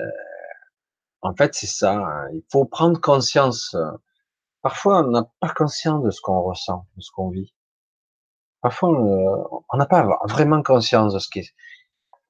[1.22, 2.30] en fait, c'est ça, hein.
[2.34, 3.76] il faut prendre conscience.
[4.62, 7.56] Parfois, on n'a pas conscience de ce qu'on ressent, de ce qu'on vit.
[8.62, 11.54] Parfois, on n'a pas vraiment conscience de ce qui est.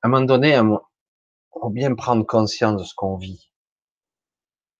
[0.02, 0.78] À un moment donné, il
[1.52, 3.52] faut bien prendre conscience de ce qu'on vit.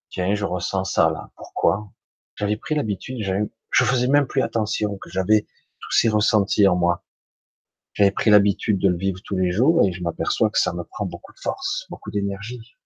[0.10, 1.30] Tiens, je ressens ça là.
[1.36, 1.90] Pourquoi?
[2.36, 3.22] J'avais pris l'habitude,
[3.70, 5.46] je faisais même plus attention que j'avais
[5.80, 7.04] tous ces ressentis en moi.
[7.94, 10.84] J'avais pris l'habitude de le vivre tous les jours et je m'aperçois que ça me
[10.84, 12.78] prend beaucoup de force, beaucoup d'énergie.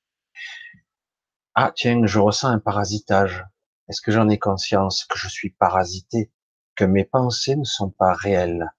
[1.53, 3.45] Ah tiens, je ressens un parasitage.
[3.87, 6.31] Est-ce que j'en ai conscience que je suis parasité?
[6.75, 8.71] Que mes pensées ne sont pas réelles,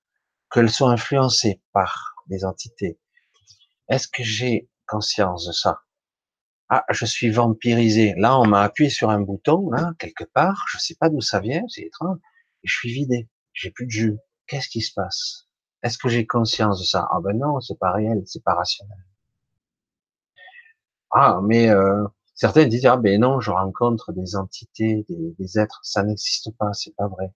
[0.51, 2.98] qu'elles sont influencées par des entités.
[3.89, 5.82] Est-ce que j'ai conscience de ça?
[6.68, 8.14] Ah, je suis vampirisé.
[8.16, 10.64] Là, on m'a appuyé sur un bouton, là, quelque part.
[10.70, 12.18] Je sais pas d'où ça vient, c'est étrange.
[12.64, 13.28] Je suis vidé.
[13.52, 14.16] J'ai plus de jus.
[14.47, 15.47] Qu'est-ce qui se passe?
[15.82, 17.09] Est-ce que j'ai conscience de ça?
[17.12, 18.98] Ah ben non, c'est pas réel, c'est pas rationnel.
[21.10, 22.05] Ah, mais euh,
[22.35, 25.81] certains disent ah ben non, je rencontre des entités, des êtres.
[25.85, 27.32] Ça n'existe pas, c'est pas vrai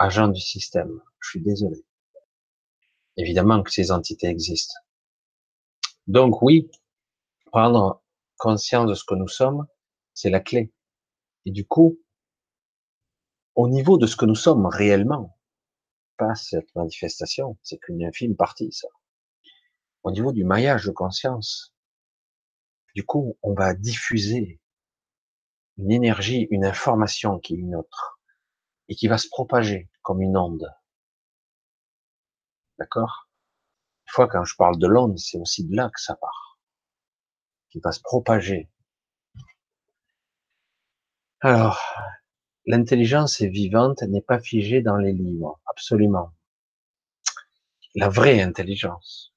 [0.00, 0.98] agent du système.
[1.20, 1.84] Je suis désolé.
[3.18, 4.74] Évidemment que ces entités existent.
[6.06, 6.70] Donc oui,
[7.46, 8.02] prendre
[8.38, 9.66] conscience de ce que nous sommes,
[10.14, 10.72] c'est la clé.
[11.44, 12.00] Et du coup,
[13.54, 15.38] au niveau de ce que nous sommes réellement,
[16.16, 18.88] pas cette manifestation, c'est qu'une infime partie, ça.
[20.02, 21.74] Au niveau du maillage de conscience,
[22.94, 24.60] du coup, on va diffuser
[25.76, 28.19] une énergie, une information qui est une autre
[28.90, 30.68] et qui va se propager comme une onde.
[32.78, 33.30] D'accord?
[34.06, 36.58] Une fois, quand je parle de l'onde, c'est aussi de là que ça part,
[37.70, 38.68] qui va se propager.
[41.40, 41.80] Alors,
[42.66, 46.34] l'intelligence est vivante, elle n'est pas figée dans les livres, absolument.
[47.94, 49.32] La vraie intelligence.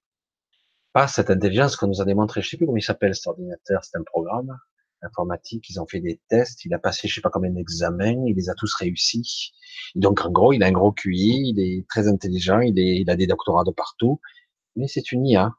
[0.93, 3.83] Pas cette intelligence qu'on nous a démontré, je sais plus comment il s'appelle cet ordinateur,
[3.83, 4.59] c'est un programme,
[5.03, 8.35] informatique, ils ont fait des tests, il a passé je sais pas combien d'examens, il
[8.35, 9.53] les a tous réussis.
[9.95, 13.27] Donc en gros, il a un gros QI, il est très intelligent, il, a des
[13.27, 14.19] doctorats de partout,
[14.75, 15.53] mais c'est une IA.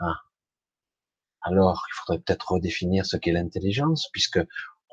[0.00, 0.16] Ah.
[1.42, 4.40] Alors, il faudrait peut-être redéfinir ce qu'est l'intelligence, puisque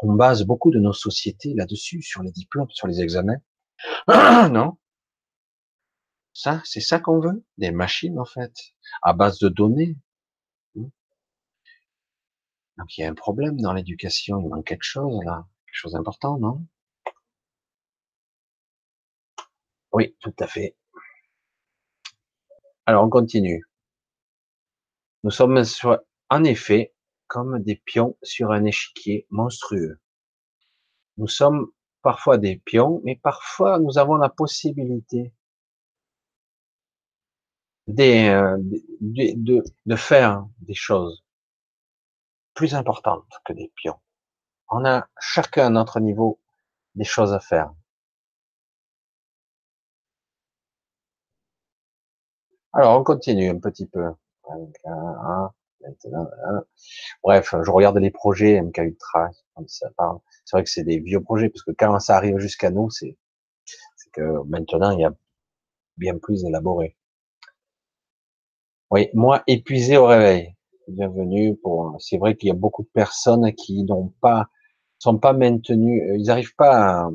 [0.01, 3.37] on base beaucoup de nos sociétés là-dessus, sur les diplômes, sur les examens.
[4.51, 4.77] non
[6.33, 8.53] Ça, c'est ça qu'on veut Des machines, en fait,
[9.01, 9.97] à base de données.
[12.79, 15.91] Donc il y a un problème dans l'éducation, il manque quelque chose là, quelque chose
[15.93, 16.65] d'important, non?
[19.91, 20.75] Oui, tout à fait.
[22.85, 23.65] Alors on continue.
[25.23, 25.61] Nous sommes
[26.29, 26.93] en effet
[27.27, 29.99] comme des pions sur un échiquier monstrueux.
[31.17, 31.67] Nous sommes
[32.01, 35.33] parfois des pions, mais parfois nous avons la possibilité
[37.89, 41.23] euh, de faire des choses
[42.53, 43.99] plus importante que des pions.
[44.69, 46.39] On a chacun à notre niveau
[46.95, 47.71] des choses à faire.
[52.73, 54.11] Alors, on continue un petit peu.
[57.23, 59.29] Bref, je regarde les projets MK Ultra,
[59.67, 59.85] C'est
[60.51, 63.17] vrai que c'est des vieux projets, parce que quand ça arrive jusqu'à nous, c'est
[64.13, 65.13] que maintenant, il y a
[65.97, 66.97] bien plus élaboré.
[68.91, 70.55] Oui, moi, épuisé au réveil.
[70.89, 74.47] Bienvenue pour, c'est vrai qu'il y a beaucoup de personnes qui n'ont pas,
[74.97, 77.09] sont pas maintenues, ils n'arrivent pas à,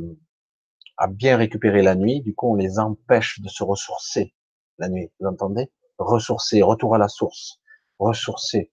[0.97, 2.21] à, bien récupérer la nuit.
[2.21, 4.33] Du coup, on les empêche de se ressourcer
[4.79, 5.11] la nuit.
[5.19, 5.73] Vous entendez?
[5.99, 7.59] Ressourcer, retour à la source,
[7.99, 8.71] ressourcer,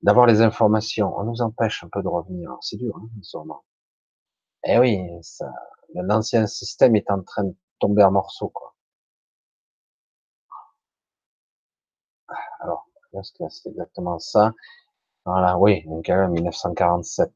[0.00, 1.14] d'avoir les informations.
[1.18, 2.56] On nous empêche un peu de revenir.
[2.62, 3.62] C'est dur, hein, sûrement.
[4.64, 5.52] Eh oui, ça,
[5.92, 8.74] l'ancien système est en train de tomber en morceaux, quoi.
[13.14, 14.52] Est-ce que c'est exactement ça
[15.24, 17.30] Voilà, oui, donc quand même 1947.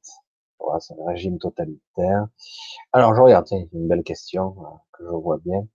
[0.58, 2.28] Voilà, c'est le régime totalitaire.
[2.92, 5.66] Alors, je regarde, tiens, une belle question euh, que je vois bien.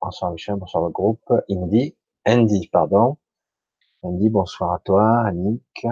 [0.00, 1.32] Bonsoir Michel, bonsoir le groupe.
[1.50, 3.16] Indy, Andy, pardon.
[4.02, 5.86] Andy, bonsoir à toi, Annick,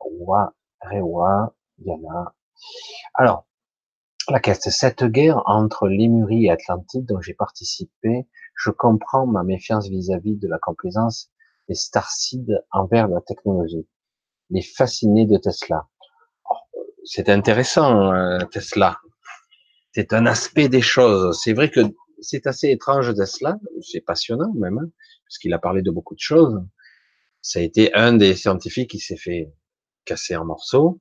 [0.00, 2.32] Wa, Rewa, Diana.
[3.14, 3.44] Alors,
[4.28, 8.26] la question, cette guerre entre Lémurie et Atlantide dont j'ai participé,
[8.56, 11.30] je comprends ma méfiance vis-à-vis de la complaisance
[11.68, 13.86] des starcides envers la technologie.
[14.50, 15.88] Les fascinés de Tesla.
[16.50, 16.54] Oh,
[17.04, 18.98] c'est intéressant, euh, Tesla.
[19.92, 21.38] C'est un aspect des choses.
[21.42, 21.80] C'est vrai que
[22.20, 23.58] c'est assez étrange Tesla.
[23.80, 24.90] C'est passionnant même, hein,
[25.26, 26.62] parce qu'il a parlé de beaucoup de choses.
[27.42, 29.52] Ça a été un des scientifiques qui s'est fait
[30.04, 31.00] casser en morceaux.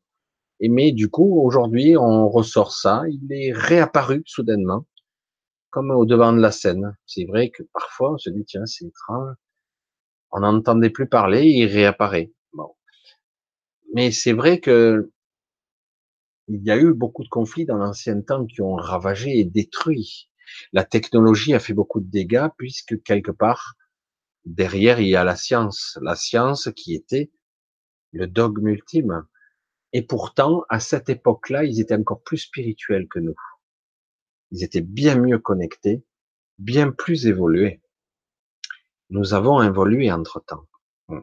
[0.63, 3.03] Et mais du coup, aujourd'hui, on ressort ça.
[3.09, 4.87] Il est réapparu soudainement
[5.71, 6.95] comme au devant de la scène.
[7.05, 9.35] C'est vrai que parfois on se dit tiens c'est étrange,
[10.31, 12.31] on n'entendait plus parler, il réapparaît.
[12.53, 12.75] Bon.
[13.93, 15.11] Mais c'est vrai que
[16.47, 20.29] il y a eu beaucoup de conflits dans l'ancien temps qui ont ravagé et détruit.
[20.73, 23.73] La technologie a fait beaucoup de dégâts puisque quelque part
[24.45, 27.31] derrière il y a la science, la science qui était
[28.13, 29.25] le dogme ultime.
[29.93, 33.35] Et pourtant, à cette époque-là, ils étaient encore plus spirituels que nous.
[34.51, 36.03] Ils étaient bien mieux connectés,
[36.57, 37.81] bien plus évolués.
[39.09, 40.67] Nous avons évolué entre-temps.
[41.07, 41.21] Hmm.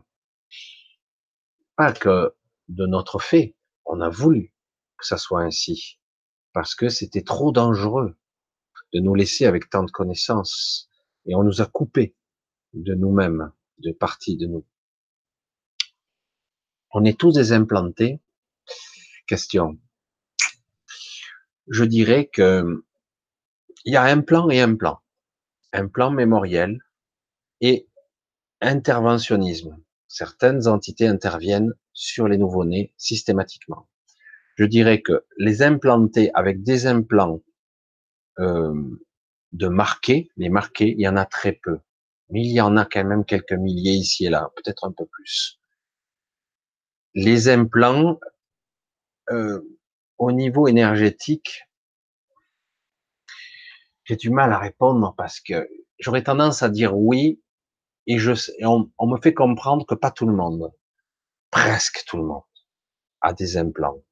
[1.76, 2.34] Pas que
[2.68, 4.55] de notre fait, on a voulu
[4.98, 5.98] que ça soit ainsi,
[6.52, 8.16] parce que c'était trop dangereux
[8.92, 10.88] de nous laisser avec tant de connaissances,
[11.26, 12.14] et on nous a coupé
[12.72, 14.64] de nous-mêmes, de parties de nous.
[16.92, 18.20] On est tous des implantés.
[19.31, 19.78] Question.
[21.69, 22.82] Je dirais que
[23.85, 24.98] il y a un plan et un plan.
[25.73, 26.81] Un plan mémoriel
[27.61, 27.86] et
[28.61, 29.78] interventionnisme.
[30.09, 33.89] Certaines entités interviennent sur les nouveau-nés systématiquement.
[34.57, 37.40] Je dirais que les implanter avec des implants
[38.40, 38.74] euh,
[39.52, 41.78] de marqués, les marqués, il y en a très peu.
[42.31, 45.07] Mais il y en a quand même quelques milliers ici et là, peut-être un peu
[45.07, 45.61] plus.
[47.15, 48.19] Les implants,
[49.31, 49.61] euh,
[50.19, 51.62] au niveau énergétique,
[54.05, 57.43] j'ai du mal à répondre parce que j'aurais tendance à dire oui
[58.07, 58.32] et je
[58.62, 60.73] on, on, me fait comprendre que pas tout le monde,
[61.51, 62.43] presque tout le monde,
[63.20, 64.02] a des implants.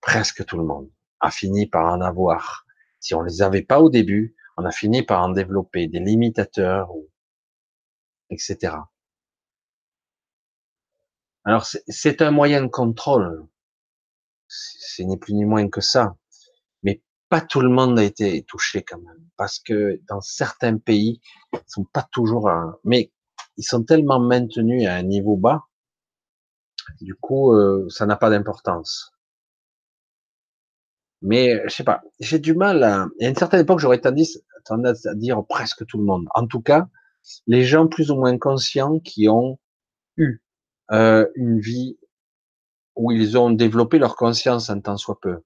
[0.00, 0.90] Presque tout le monde
[1.20, 2.66] a fini par en avoir.
[2.98, 6.90] Si on les avait pas au début, on a fini par en développer des limitateurs,
[8.30, 8.76] etc.
[11.44, 13.46] Alors c'est un moyen de contrôle.
[14.54, 16.14] Ce n'est plus ni moins que ça
[17.32, 21.22] pas tout le monde a été touché quand même, parce que dans certains pays,
[21.54, 22.50] ils sont pas toujours,
[22.84, 23.10] mais
[23.56, 25.62] ils sont tellement maintenus à un niveau bas,
[27.00, 29.14] du coup, euh, ça n'a pas d'importance.
[31.22, 33.08] Mais je sais pas, j'ai du mal à.
[33.18, 36.26] Y a une certaine époque, j'aurais tendance à dire presque tout le monde.
[36.34, 36.86] En tout cas,
[37.46, 39.58] les gens plus ou moins conscients qui ont
[40.18, 40.42] eu
[40.90, 41.96] euh, une vie
[42.94, 45.42] où ils ont développé leur conscience un temps soit peu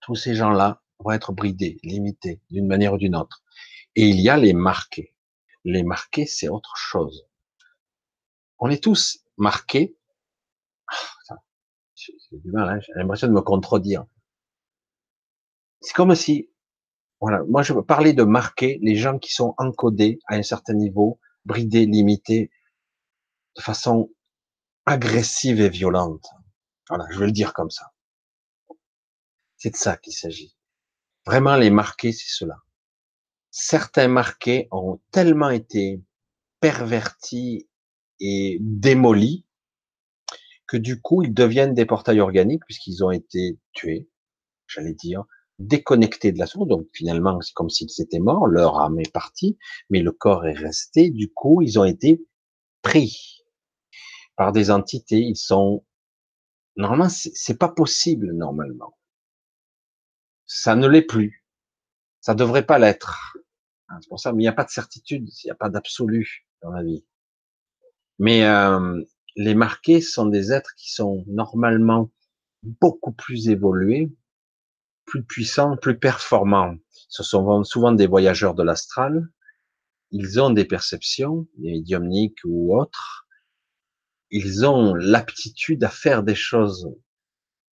[0.00, 3.42] tous ces gens-là vont être bridés, limités d'une manière ou d'une autre.
[3.96, 5.14] Et il y a les marqués.
[5.64, 7.26] Les marqués, c'est autre chose.
[8.58, 9.96] On est tous marqués.
[11.28, 11.36] Ah,
[11.94, 14.04] j'ai du mal, hein, j'ai l'impression de me contredire.
[15.80, 16.50] C'est comme si,
[17.20, 20.74] voilà, moi je veux parler de marquer les gens qui sont encodés à un certain
[20.74, 22.50] niveau, bridés, limités,
[23.56, 24.10] de façon
[24.90, 26.26] agressive et violente.
[26.88, 27.92] Voilà, je veux le dire comme ça.
[29.56, 30.56] C'est de ça qu'il s'agit.
[31.24, 32.56] Vraiment, les marqués, c'est cela.
[33.52, 36.02] Certains marqués ont tellement été
[36.58, 37.68] pervertis
[38.18, 39.46] et démolis
[40.66, 44.10] que du coup, ils deviennent des portails organiques puisqu'ils ont été tués,
[44.66, 45.24] j'allais dire,
[45.60, 49.58] déconnectés de la source, donc finalement c'est comme s'ils étaient morts, leur âme est partie,
[49.90, 52.24] mais le corps est resté, du coup ils ont été
[52.82, 53.39] pris
[54.40, 55.84] par des entités, ils sont
[56.74, 58.96] normalement c'est pas possible normalement.
[60.46, 61.44] Ça ne l'est plus.
[62.22, 63.36] Ça devrait pas l'être.
[63.90, 65.68] Hein, c'est pour ça, mais il n'y a pas de certitude, il n'y a pas
[65.68, 67.04] d'absolu dans la vie.
[68.18, 69.04] Mais euh,
[69.36, 72.10] les marqués sont des êtres qui sont normalement
[72.62, 74.10] beaucoup plus évolués,
[75.04, 76.76] plus puissants, plus performants.
[77.10, 79.28] Ce sont souvent des voyageurs de l'astral.
[80.12, 83.26] Ils ont des perceptions, des médiumniques ou autres.
[84.30, 86.88] Ils ont l'aptitude à faire des choses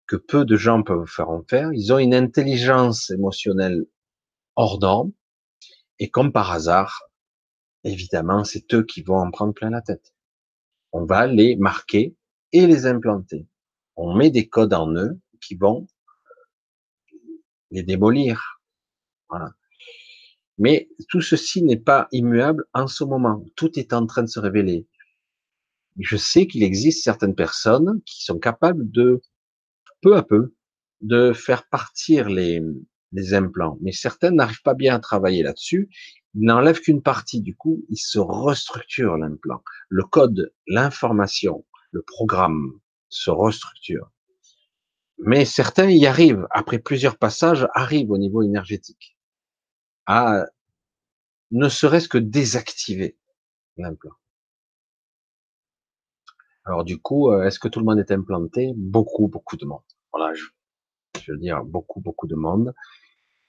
[0.08, 1.72] que peu de gens peuvent faire en faire.
[1.74, 3.86] Ils ont une intelligence émotionnelle
[4.56, 5.12] hors norme.
[6.00, 7.04] Et comme par hasard,
[7.84, 10.14] évidemment, c'est eux qui vont en prendre plein la tête.
[10.92, 12.16] On va les marquer
[12.54, 13.46] et les implanter.
[13.96, 15.88] On met des codes en eux qui vont
[17.72, 18.62] les démolir.
[19.30, 19.52] Voilà.
[20.58, 23.44] Mais tout ceci n'est pas immuable en ce moment.
[23.56, 24.88] Tout est en train de se révéler.
[26.00, 29.22] Je sais qu'il existe certaines personnes qui sont capables de,
[30.02, 30.54] peu à peu,
[31.02, 32.62] de faire partir les,
[33.32, 33.80] implants.
[33.82, 35.90] Mais certaines n'arrivent pas bien à travailler là-dessus.
[36.36, 37.42] Ils n'enlèvent qu'une partie.
[37.42, 39.64] Du coup, ils se restructurent l'implant.
[39.90, 42.80] Le code, l'information, le programme
[43.10, 44.12] se restructure.
[45.18, 49.18] Mais certains y arrivent, après plusieurs passages, arrivent au niveau énergétique
[50.06, 50.46] à
[51.52, 53.18] ne serait-ce que désactiver
[53.78, 54.16] l'implant.
[56.68, 58.74] Alors du coup, euh, est-ce que tout le monde est implanté?
[58.76, 59.80] Beaucoup, beaucoup de monde.
[60.12, 60.44] Voilà, je,
[61.24, 62.74] je veux dire beaucoup, beaucoup de monde.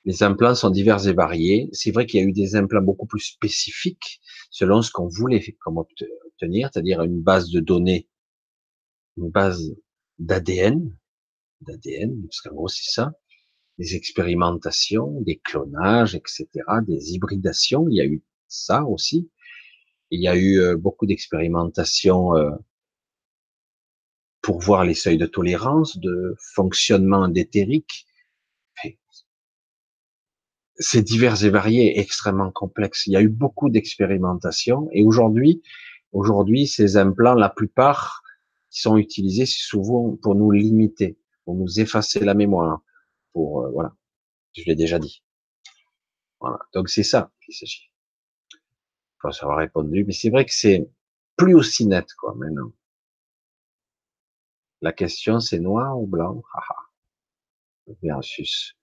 [0.05, 1.69] Les implants sont divers et variés.
[1.73, 4.20] C'est vrai qu'il y a eu des implants beaucoup plus spécifiques
[4.51, 8.09] selon ce qu'on voulait obtenir, c'est-à-dire une base de données,
[9.16, 9.74] une base
[10.20, 10.97] d'ADN,
[11.62, 13.12] d'ADN, parce qu'en gros c'est ça,
[13.78, 16.47] des expérimentations, des clonages, etc.,
[16.86, 19.28] des hybridations, il y a eu ça aussi.
[20.11, 22.51] Il y a eu euh, beaucoup d'expérimentations euh,
[24.49, 28.07] pour voir les seuils de tolérance, de fonctionnement d'éthérique.
[30.77, 33.07] C'est divers et varié, extrêmement complexe.
[33.07, 35.62] Il y a eu beaucoup d'expérimentations et aujourd'hui,
[36.12, 38.23] aujourd'hui, ces implants, la plupart
[38.70, 42.81] qui sont utilisés, c'est souvent pour nous limiter pour nous effacer la mémoire,
[43.35, 43.95] pour euh, voilà,
[44.57, 45.23] je l'ai déjà dit.
[46.41, 47.91] Voilà, donc c'est ça qu'il s'agit.
[48.53, 48.57] Je
[49.20, 50.89] pense avoir répondu, mais c'est vrai que c'est
[51.37, 52.73] plus aussi net quoi maintenant.
[54.80, 56.42] La question c'est noir ou blanc,
[58.02, 58.76] versus.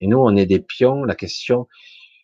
[0.00, 1.04] Et nous on est des pions.
[1.04, 1.66] La question,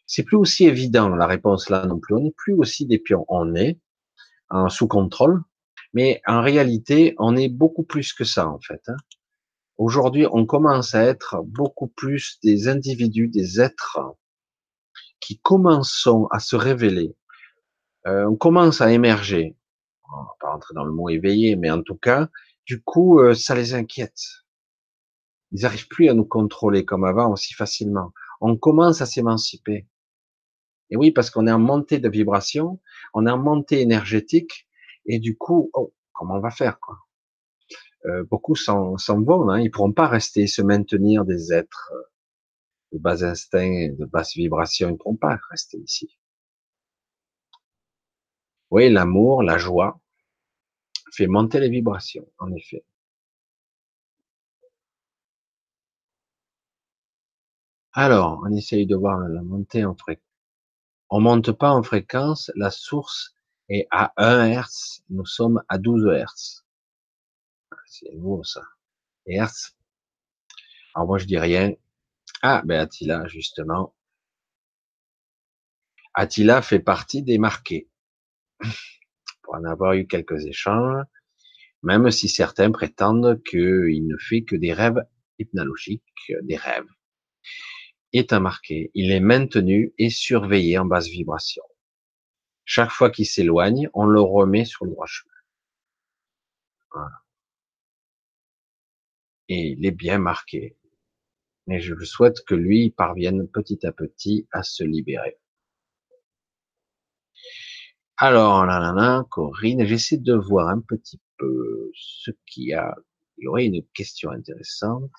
[0.06, 2.14] c'est plus aussi évident la réponse là non plus.
[2.14, 3.24] On n'est plus aussi des pions.
[3.28, 3.78] On est
[4.50, 5.42] en sous contrôle,
[5.92, 8.82] mais en réalité on est beaucoup plus que ça en fait.
[8.88, 8.96] Hein.
[9.76, 13.98] Aujourd'hui, on commence à être beaucoup plus des individus, des êtres
[15.18, 17.16] qui commençons à se révéler.
[18.06, 19.56] Euh, on commence à émerger.
[20.04, 22.28] On va pas rentrer dans le mot éveillé, mais en tout cas,
[22.66, 24.20] du coup, euh, ça les inquiète.
[25.52, 28.12] Ils n'arrivent plus à nous contrôler comme avant aussi facilement.
[28.40, 29.86] On commence à s'émanciper.
[30.90, 32.80] Et oui, parce qu'on est en montée de vibration,
[33.14, 34.68] on est en montée énergétique,
[35.06, 36.98] et du coup, oh, comment on va faire quoi?
[38.06, 42.02] Euh, beaucoup s'en vont, hein, ils pourront pas rester, se maintenir des êtres euh,
[42.92, 46.18] de bas instinct, de basse vibration, ils pourront pas rester ici.
[48.70, 50.00] Oui, l'amour, la joie
[51.14, 52.84] fait monter les vibrations, en effet.
[57.92, 60.24] Alors, on essaye de voir la montée en fréquence.
[61.10, 63.34] On monte pas en fréquence, la source
[63.68, 66.64] est à 1 Hertz, nous sommes à 12 Hertz.
[67.86, 68.62] C'est nouveau, ça.
[69.26, 69.76] Hertz.
[70.94, 71.72] Alors, moi, je dis rien.
[72.42, 73.94] Ah, ben, Attila, justement.
[76.14, 77.88] Attila fait partie des marqués.
[79.55, 81.05] En avoir eu quelques échanges,
[81.82, 85.05] même si certains prétendent qu'il ne fait que des rêves
[85.39, 86.89] hypnologiques, des rêves,
[88.12, 88.90] est un marqué.
[88.94, 91.62] Il est maintenu et surveillé en basse vibration.
[92.64, 95.35] Chaque fois qu'il s'éloigne, on le remet sur le droit chemin.
[96.93, 97.24] Voilà
[99.48, 100.76] et il est bien marqué.
[101.66, 105.39] Mais je souhaite que lui parvienne petit à petit à se libérer.
[108.16, 112.94] Alors, là, là, Corinne, j'essaie de voir un petit peu ce qu'il y a.
[113.38, 115.10] Il y aurait une question intéressante.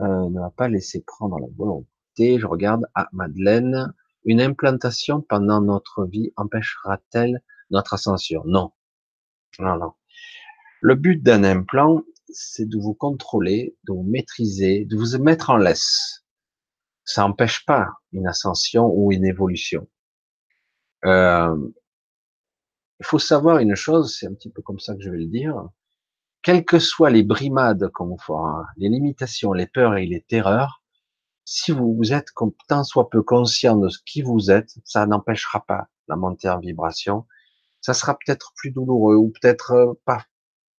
[0.00, 2.38] Euh, ne va pas laisser prendre la volonté.
[2.38, 2.84] Je regarde.
[2.94, 3.94] à Madeleine.
[4.24, 8.42] Une implantation pendant notre vie empêchera-t-elle notre ascension?
[8.44, 8.72] Non.
[9.60, 9.92] Non, non.
[10.80, 15.56] Le but d'un implant, c'est de vous contrôler, de vous maîtriser, de vous mettre en
[15.56, 16.24] laisse.
[17.04, 19.88] Ça n'empêche pas une ascension ou une évolution.
[21.04, 21.56] Euh,
[23.00, 25.26] il faut savoir une chose, c'est un petit peu comme ça que je vais le
[25.26, 25.68] dire.
[26.42, 30.82] Quelles que soient les brimades qu'on fera, les limitations, les peurs et les terreurs,
[31.44, 32.28] si vous vous êtes
[32.68, 36.58] tant soit peu conscient de ce qui vous êtes, ça n'empêchera pas la montée en
[36.58, 37.26] vibration.
[37.80, 40.24] Ça sera peut-être plus douloureux ou peut-être euh, pas,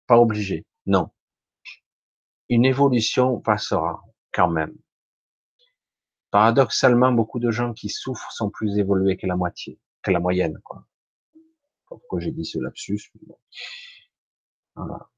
[0.05, 0.67] pas obligé.
[0.85, 1.09] Non.
[2.49, 4.75] Une évolution passera quand même.
[6.31, 10.59] Paradoxalement, beaucoup de gens qui souffrent sont plus évolués que la moitié, que la moyenne,
[10.63, 10.85] quoi.
[11.87, 13.11] Pourquoi j'ai dit ce lapsus
[14.75, 15.09] Voilà.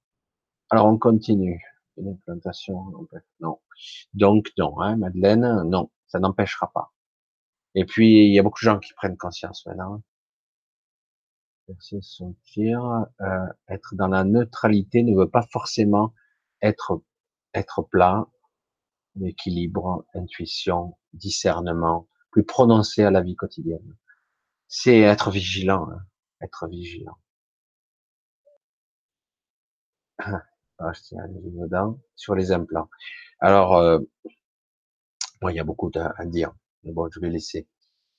[0.69, 1.61] Alors on continue.
[1.97, 2.85] Une implantation,
[3.41, 3.59] non.
[4.13, 6.93] Donc non, hein, Madeleine, non, ça n'empêchera pas.
[7.75, 10.01] Et puis il y a beaucoup de gens qui prennent conscience maintenant.
[11.69, 16.13] Euh, être dans la neutralité ne veut pas forcément
[16.61, 17.01] être
[17.53, 18.27] être plat,
[19.15, 23.97] l'équilibre, intuition, discernement, plus prononcé à la vie quotidienne.
[24.73, 25.99] C'est être vigilant, hein,
[26.41, 27.17] être vigilant.
[30.17, 32.89] Ah, je tiens dedans sur les implants.
[33.39, 33.99] Alors, euh,
[35.49, 36.53] il y a beaucoup à, dire,
[36.83, 37.67] mais bon, je vais laisser,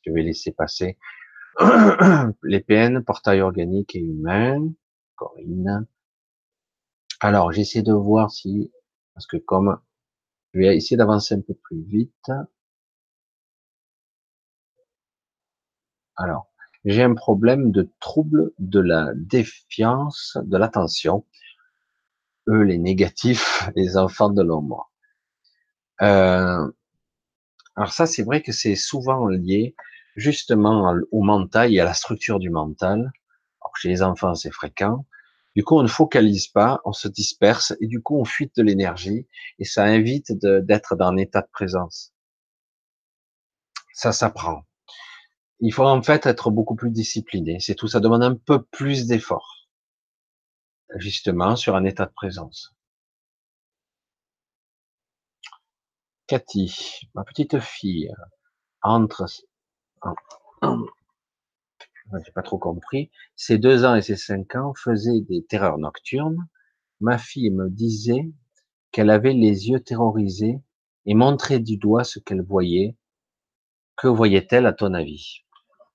[0.03, 0.99] je vais laisser passer.
[2.43, 4.61] les PN, portail organique et humain,
[5.16, 5.87] Corinne.
[7.20, 8.70] Alors, j'essaie de voir si,
[9.15, 9.81] parce que comme
[10.53, 12.31] je vais essayer d'avancer un peu plus vite.
[16.16, 16.48] Alors,
[16.84, 21.24] j'ai un problème de trouble de la défiance, de l'attention.
[22.48, 24.90] Eux, les négatifs, les enfants de l'ombre.
[26.02, 26.70] Euh,
[27.76, 29.74] alors ça, c'est vrai que c'est souvent lié
[30.16, 33.12] justement au mental et à la structure du mental.
[33.60, 35.07] Alors, chez les enfants, c'est fréquent.
[35.55, 38.62] Du coup, on ne focalise pas, on se disperse et du coup, on fuite de
[38.62, 39.26] l'énergie
[39.58, 42.12] et ça invite d'être dans un état de présence.
[43.94, 44.65] Ça s'apprend.
[45.65, 47.60] Il faut en fait être beaucoup plus discipliné.
[47.60, 47.86] C'est tout.
[47.86, 49.68] Ça demande un peu plus d'effort,
[50.97, 52.74] justement, sur un état de présence.
[56.26, 58.10] Cathy, ma petite fille,
[58.82, 59.26] entre
[62.24, 63.12] j'ai pas trop compris.
[63.36, 66.49] Ses deux ans et ses cinq ans faisaient des terreurs nocturnes.
[67.00, 68.32] Ma fille me disait
[68.91, 70.60] qu'elle avait les yeux terrorisés
[71.07, 72.97] et montrait du doigt ce qu'elle voyait.
[73.97, 75.44] Que voyait-elle à ton avis?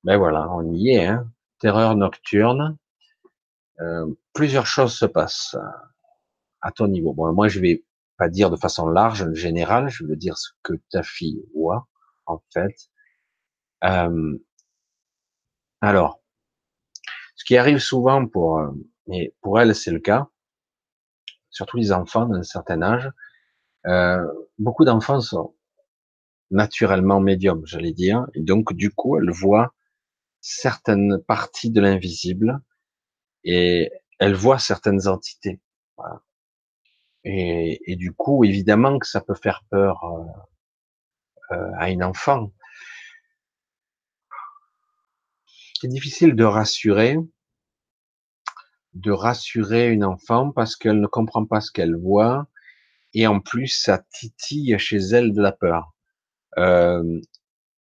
[0.03, 1.07] Ben voilà, on y est.
[1.07, 2.77] Hein Terreur nocturne.
[3.79, 5.55] Euh, plusieurs choses se passent
[6.61, 7.13] à ton niveau.
[7.13, 7.83] Bon, moi, je vais
[8.17, 9.89] pas dire de façon large, générale.
[9.89, 11.87] Je veux dire ce que ta fille voit,
[12.25, 12.75] en fait.
[13.83, 14.37] Euh,
[15.81, 16.21] alors,
[17.35, 18.71] ce qui arrive souvent pour, euh,
[19.11, 20.27] et pour elle c'est le cas,
[21.49, 23.11] surtout les enfants d'un certain âge,
[23.85, 24.25] euh,
[24.57, 25.55] beaucoup d'enfants sont
[26.49, 29.73] naturellement médiums, j'allais dire, et donc du coup elles voient
[30.41, 32.61] certaines parties de l'invisible
[33.43, 35.59] et elles voient certaines entités.
[37.23, 42.51] Et, et, du coup, évidemment que ça peut faire peur euh, euh à une enfant.
[45.79, 47.17] c'est difficile de rassurer,
[48.93, 52.47] de rassurer une enfant parce qu'elle ne comprend pas ce qu'elle voit
[53.13, 55.93] et en plus ça titille chez elle de la peur.
[56.57, 57.21] Euh,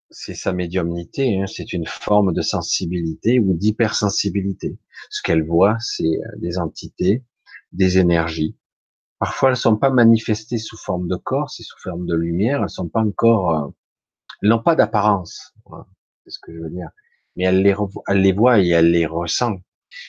[0.09, 4.77] c'est sa médiumnité, hein, c'est une forme de sensibilité ou d'hypersensibilité.
[5.09, 7.23] Ce qu'elle voit, c'est euh, des entités,
[7.71, 8.57] des énergies.
[9.19, 12.61] Parfois, elles sont pas manifestées sous forme de corps, c'est sous forme de lumière.
[12.63, 13.69] Elles sont pas encore, euh,
[14.41, 15.53] elles n'ont pas d'apparence.
[16.23, 16.89] c'est ce que je veux dire
[17.37, 17.75] mais elle les,
[18.07, 19.57] elle les voit et elle les ressent.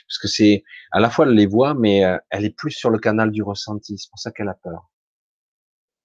[0.09, 2.91] Parce que c'est, à la fois elle les voit, mais euh, elle est plus sur
[2.91, 3.99] le canal du ressenti.
[3.99, 4.91] C'est pour ça qu'elle a peur.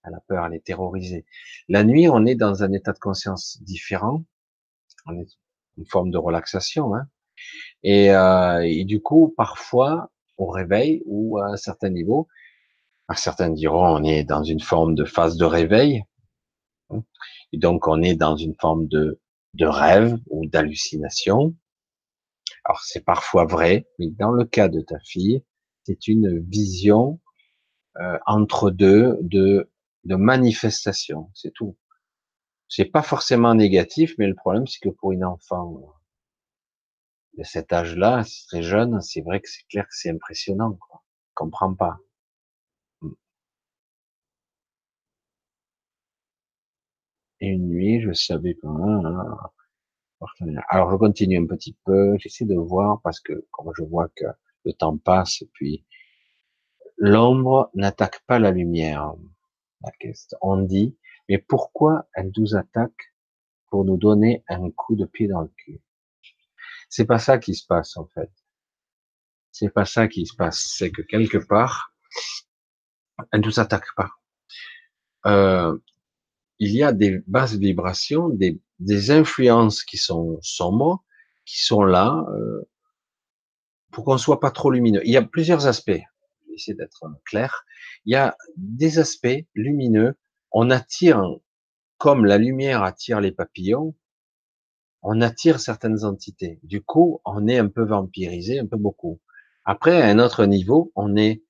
[0.03, 1.25] Elle a peur, elle est terrorisée.
[1.69, 4.25] La nuit, on est dans un état de conscience différent.
[5.05, 5.29] On est
[5.77, 6.93] une forme de relaxation.
[6.95, 7.07] Hein.
[7.83, 12.27] Et, euh, et, du coup, parfois, au réveil ou à un certain niveau,
[13.15, 16.03] certains diront on est dans une forme de phase de réveil.
[16.89, 17.03] Hein.
[17.51, 19.19] Et donc, on est dans une forme de
[19.53, 21.55] de rêve ou d'hallucination.
[22.65, 25.43] Alors c'est parfois vrai, mais dans le cas de ta fille,
[25.83, 27.19] c'est une vision
[27.99, 29.69] euh, entre deux de,
[30.05, 31.77] de manifestation, c'est tout.
[32.67, 35.93] C'est pas forcément négatif, mais le problème c'est que pour une enfant
[37.37, 40.73] de cet âge-là, très jeune, c'est vrai que c'est clair que c'est impressionnant.
[40.73, 41.03] Quoi.
[41.35, 41.97] comprend pas.
[47.41, 48.69] Et une nuit, je savais pas.
[48.69, 49.37] Hein,
[50.69, 54.25] Alors je continue un petit peu, j'essaie de voir parce que comme je vois que
[54.65, 55.85] le temps passe, puis
[56.97, 59.13] l'ombre n'attaque pas la lumière.
[60.41, 60.97] On dit,
[61.29, 63.13] mais pourquoi elle nous attaque
[63.69, 65.81] pour nous donner un coup de pied dans le cul?
[66.89, 68.31] C'est pas ça qui se passe en fait.
[69.51, 70.73] C'est pas ça qui se passe.
[70.75, 71.93] C'est que quelque part,
[73.31, 74.09] elle nous attaque pas.
[75.25, 75.77] Euh,
[76.59, 81.03] il y a des basses vibrations, des, des influences qui sont sombres,
[81.45, 82.69] qui sont là euh,
[83.91, 85.01] pour qu'on soit pas trop lumineux.
[85.05, 86.01] Il y a plusieurs aspects.
[86.53, 87.65] Essayer d'être clair.
[88.05, 90.15] Il y a des aspects lumineux.
[90.51, 91.23] On attire,
[91.97, 93.95] comme la lumière attire les papillons,
[95.01, 96.59] on attire certaines entités.
[96.63, 99.19] Du coup, on est un peu vampirisé, un peu beaucoup.
[99.65, 101.43] Après, à un autre niveau, on est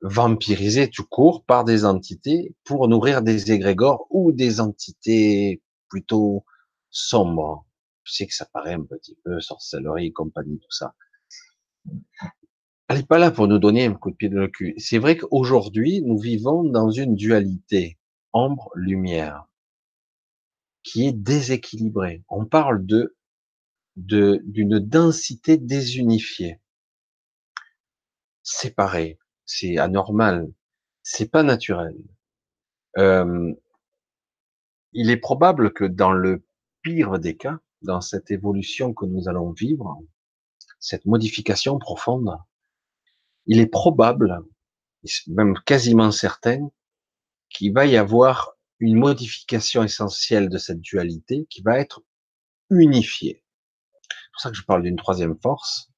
[0.00, 6.44] vampirisé tout court par des entités pour nourrir des égrégores ou des entités plutôt
[6.90, 7.66] sombres.
[8.02, 10.94] Je sais que ça paraît un petit peu sorcellerie compagnie, tout ça.
[12.88, 14.74] Elle n'est pas là pour nous donner un coup de pied dans le cul.
[14.78, 17.98] C'est vrai qu'aujourd'hui, nous vivons dans une dualité
[18.32, 19.46] ombre-lumière
[20.82, 22.22] qui est déséquilibrée.
[22.28, 23.16] On parle de
[23.96, 26.60] d'une densité désunifiée,
[28.42, 29.18] séparée.
[29.46, 30.52] C'est anormal,
[31.02, 31.96] c'est pas naturel.
[32.98, 33.52] Euh,
[34.92, 36.44] il est probable que dans le
[36.82, 40.02] pire des cas, dans cette évolution que nous allons vivre,
[40.80, 42.36] cette modification profonde,
[43.46, 44.42] il est probable,
[45.28, 46.70] même quasiment certain,
[47.50, 52.02] qu'il va y avoir une modification essentielle de cette dualité qui va être
[52.70, 53.42] unifiée.
[54.10, 55.90] C'est pour ça que je parle d'une troisième force.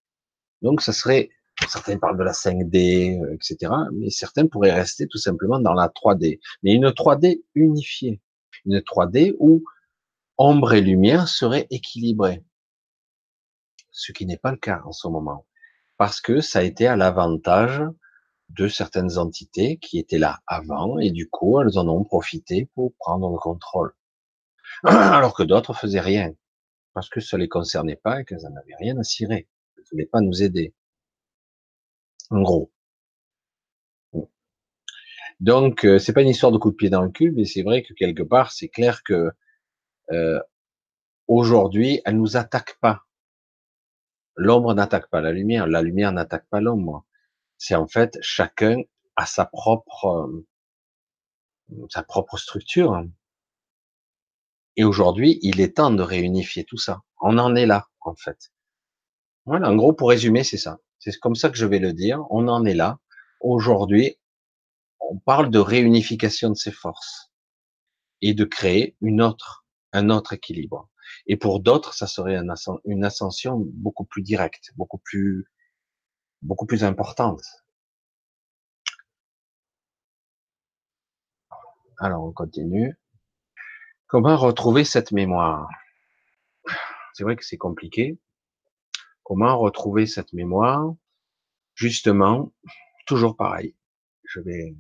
[0.63, 1.31] Donc, ça serait,
[1.69, 5.89] certains parlent de la 5D, etc., euh, mais certains pourraient rester tout simplement dans la
[5.89, 6.41] 3D.
[6.63, 8.21] Mais une 3D unifiée.
[8.65, 9.65] Une 3D où
[10.37, 12.43] ombre et lumière seraient équilibrées
[13.97, 15.47] ce qui n'est pas le cas en ce moment,
[15.97, 17.83] parce que ça a été à l'avantage
[18.51, 22.95] de certaines entités qui étaient là avant, et du coup, elles en ont profité pour
[22.99, 23.95] prendre le contrôle.
[24.85, 26.33] Alors que d'autres faisaient rien,
[26.95, 29.49] parce que ça les concernait pas et qu'elles n'en avaient rien à cirer.
[29.77, 30.75] Elles ne voulaient pas nous aider.
[32.31, 32.71] En gros.
[35.41, 37.63] Donc, euh, c'est pas une histoire de coup de pied dans le cul, mais c'est
[37.63, 39.31] vrai que quelque part, c'est clair que
[40.13, 40.41] euh,
[41.27, 43.06] aujourd'hui, elle nous attaque pas
[44.37, 47.05] L'ombre n'attaque pas la lumière, la lumière n'attaque pas l'ombre.
[47.59, 48.83] C'est en fait chacun
[49.17, 50.47] a sa propre euh,
[51.91, 53.05] sa propre structure.
[54.77, 57.03] Et aujourd'hui, il est temps de réunifier tout ça.
[57.21, 58.53] On en est là, en fait.
[59.47, 60.79] Voilà, en gros, pour résumer, c'est ça.
[60.99, 62.25] C'est comme ça que je vais le dire.
[62.31, 62.99] On en est là.
[63.41, 64.19] Aujourd'hui,
[65.01, 67.31] on parle de réunification de ces forces
[68.21, 70.89] et de créer une autre, un autre équilibre.
[71.27, 72.37] Et pour d'autres, ça serait
[72.85, 75.47] une ascension beaucoup plus directe, beaucoup plus,
[76.43, 77.43] beaucoup plus importante.
[81.99, 82.99] Alors, on continue.
[84.07, 85.69] Comment retrouver cette mémoire?
[87.15, 88.21] C'est vrai que c'est compliqué.
[89.23, 90.95] Comment retrouver cette mémoire?
[91.75, 92.53] Justement,
[93.07, 93.75] toujours pareil.
[94.25, 94.77] Je vais,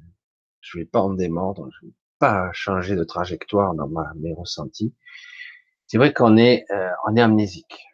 [0.60, 1.68] je vais pas en démordre.
[1.72, 4.94] Je vais pas changer de trajectoire dans ma, mes ressentis.
[5.86, 7.86] C'est vrai qu'on est, euh, on est amnésique.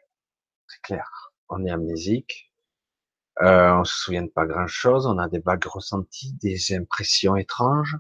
[0.67, 1.33] C'est clair.
[1.49, 2.53] On est amnésique.
[3.41, 5.07] Euh, on se souvient pas grand chose.
[5.07, 7.97] On a des vagues ressentis, des impressions étranges.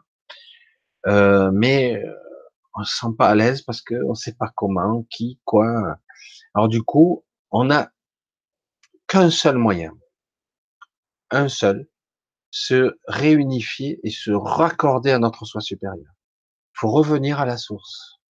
[1.06, 2.14] Euh, mais euh,
[2.74, 5.96] on se sent pas à l'aise parce que on sait pas comment, qui, quoi.
[6.54, 7.90] Alors du coup, on a
[9.08, 9.92] qu'un seul moyen.
[11.30, 11.88] Un seul.
[12.50, 16.12] Se réunifier et se raccorder à notre soi supérieur.
[16.74, 18.21] Il faut revenir à la source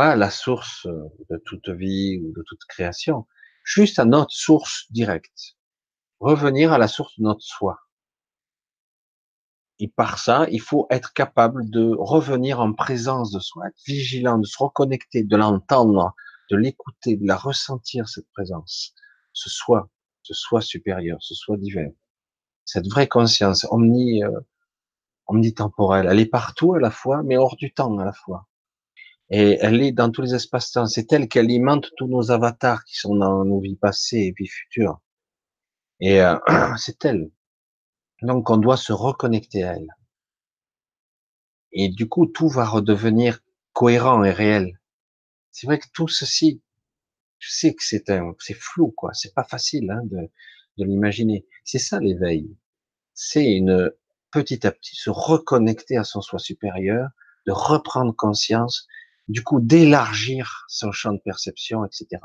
[0.00, 3.26] pas la source euh, de toute vie ou de toute création,
[3.64, 5.58] juste à notre source directe.
[6.20, 7.80] Revenir à la source de notre soi.
[9.78, 14.38] Et par ça, il faut être capable de revenir en présence de soi, être vigilant,
[14.38, 16.14] de se reconnecter, de l'entendre,
[16.50, 18.94] de l'écouter, de la ressentir, cette présence.
[19.34, 19.90] Ce soi,
[20.22, 21.90] ce soi supérieur, ce soi divin.
[22.64, 24.40] Cette vraie conscience omni, euh.
[25.32, 28.49] Elle est partout à la fois, mais hors du temps à la fois.
[29.30, 30.86] Et elle est dans tous les espaces-temps.
[30.86, 34.48] C'est elle qui alimente tous nos avatars qui sont dans nos vies passées et vies
[34.48, 35.00] futures.
[36.00, 36.36] Et euh,
[36.76, 37.30] c'est elle.
[38.22, 39.88] Donc on doit se reconnecter à elle.
[41.72, 43.40] Et du coup, tout va redevenir
[43.72, 44.80] cohérent et réel.
[45.52, 46.62] C'est vrai que tout ceci,
[47.38, 49.12] je sais que c'est un, c'est flou, quoi.
[49.14, 50.28] C'est pas facile hein, de,
[50.78, 51.46] de l'imaginer.
[51.64, 52.56] C'est ça l'éveil.
[53.14, 53.92] C'est une
[54.32, 57.08] petit à petit se reconnecter à son soi supérieur,
[57.46, 58.86] de reprendre conscience
[59.30, 62.20] du coup d'élargir son champ de perception, etc.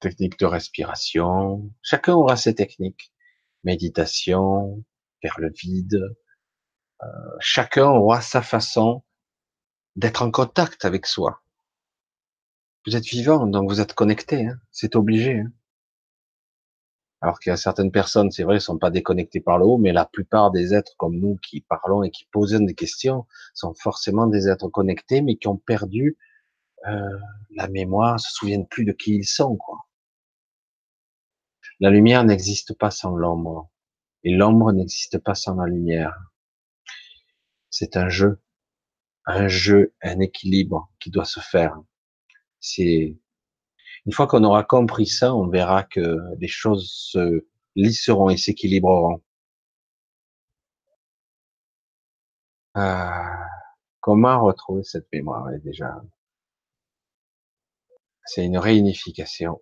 [0.00, 1.70] techniques de respiration.
[1.82, 3.12] Chacun aura ses techniques.
[3.64, 4.82] Méditation,
[5.22, 6.00] vers le vide.
[7.02, 7.06] Euh,
[7.40, 9.04] chacun aura sa façon
[9.96, 11.42] d'être en contact avec soi.
[12.86, 14.46] Vous êtes vivant, donc vous êtes connecté.
[14.46, 14.58] Hein.
[14.70, 15.40] C'est obligé.
[15.40, 15.52] Hein.
[17.22, 19.76] Alors qu'il y a certaines personnes, c'est vrai, ne sont pas déconnectées par le haut,
[19.76, 23.74] mais la plupart des êtres comme nous qui parlons et qui posent des questions sont
[23.74, 26.16] forcément des êtres connectés, mais qui ont perdu
[26.86, 27.18] euh,
[27.50, 29.56] la mémoire, se souviennent plus de qui ils sont.
[29.56, 29.78] Quoi.
[31.78, 33.70] La lumière n'existe pas sans l'ombre,
[34.24, 36.16] et l'ombre n'existe pas sans la lumière.
[37.68, 38.40] C'est un jeu,
[39.26, 41.78] un jeu, un équilibre qui doit se faire.
[42.60, 43.18] C'est
[44.06, 47.46] une fois qu'on aura compris ça, on verra que les choses se
[47.76, 49.22] lisseront et s'équilibreront.
[52.74, 53.46] Ah,
[54.00, 56.00] comment retrouver cette mémoire déjà
[58.24, 59.60] C'est une réunification.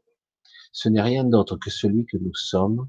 [0.73, 2.89] Ce n'est rien d'autre que celui que nous sommes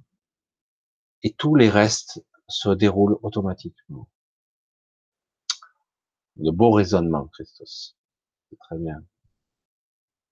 [1.24, 4.08] et tous les restes se déroulent automatiquement.
[6.36, 7.98] De beaux raisonnements, Christos.
[8.50, 9.04] C'est très bien.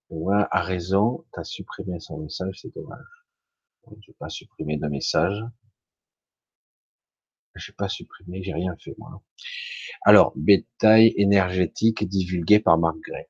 [0.10, 3.06] Ouais, a raison, t'as supprimé son message, c'est dommage.
[4.02, 5.44] Je pas supprimé de message.
[7.56, 9.22] J'ai pas supprimé, j'ai rien fait, moi.
[10.04, 13.26] Alors, bétail énergétique divulgué par Marc Gray.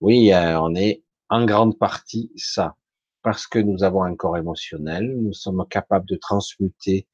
[0.00, 2.76] Oui, euh, on est en grande partie ça.
[3.22, 7.06] Parce que nous avons un corps émotionnel, nous sommes capables de transmuter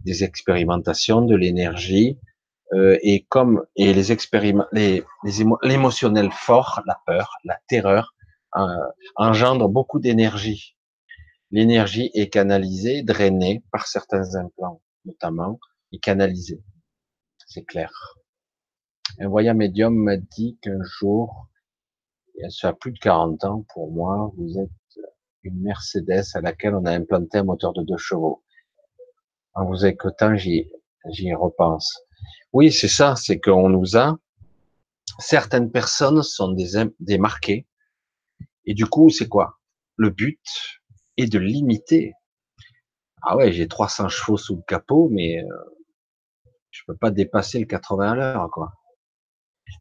[0.00, 2.18] des expérimentations, de l'énergie,
[2.72, 5.04] euh, et comme et les expériments, les,
[5.62, 8.13] l'émotionnel fort, la peur, la terreur,
[8.56, 8.76] euh,
[9.16, 10.76] engendre beaucoup d'énergie.
[11.50, 15.58] L'énergie est canalisée, drainée par certains implants, notamment,
[15.92, 16.62] et canalisée.
[17.46, 17.92] C'est clair.
[19.20, 21.48] Un voyant médium m'a dit qu'un jour,
[22.36, 24.70] et ça a plus de 40 ans pour moi, vous êtes
[25.44, 28.42] une Mercedes à laquelle on a implanté un moteur de deux chevaux.
[29.54, 30.70] En vous écoutant, j'y,
[31.10, 32.00] j'y repense.
[32.52, 34.18] Oui, c'est ça, c'est qu'on nous a,
[35.18, 37.66] certaines personnes sont des, des marquées,
[38.66, 39.58] et du coup, c'est quoi?
[39.96, 40.40] Le but
[41.16, 42.12] est de limiter.
[43.22, 45.48] Ah ouais, j'ai 300 chevaux sous le capot, mais euh,
[46.70, 48.72] je peux pas dépasser le 80 à l'heure, quoi.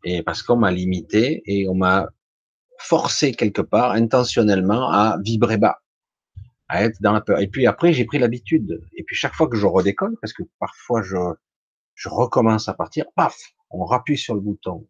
[0.03, 2.07] Et parce qu'on m'a limité et on m'a
[2.79, 5.79] forcé quelque part intentionnellement à vibrer bas,
[6.67, 7.39] à être dans la peur.
[7.39, 8.81] Et puis après, j'ai pris l'habitude.
[8.95, 11.17] Et puis chaque fois que je redécolle, parce que parfois je,
[11.95, 13.37] je recommence à partir, paf,
[13.69, 14.87] on rappuie sur le bouton.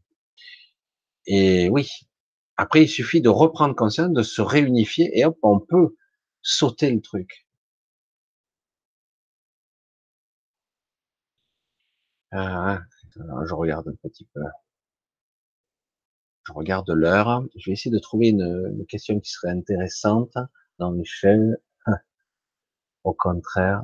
[1.25, 1.89] Et oui,
[2.57, 5.95] après, il suffit de reprendre conscience, de se réunifier et hop, on peut
[6.41, 7.47] sauter le truc.
[12.31, 12.81] Ah,
[13.15, 14.41] je regarde un petit peu.
[16.47, 17.43] Je regarde l'heure.
[17.55, 20.33] Je vais essayer de trouver une, question qui serait intéressante
[20.79, 21.57] dans l'échelle.
[23.03, 23.83] Au contraire,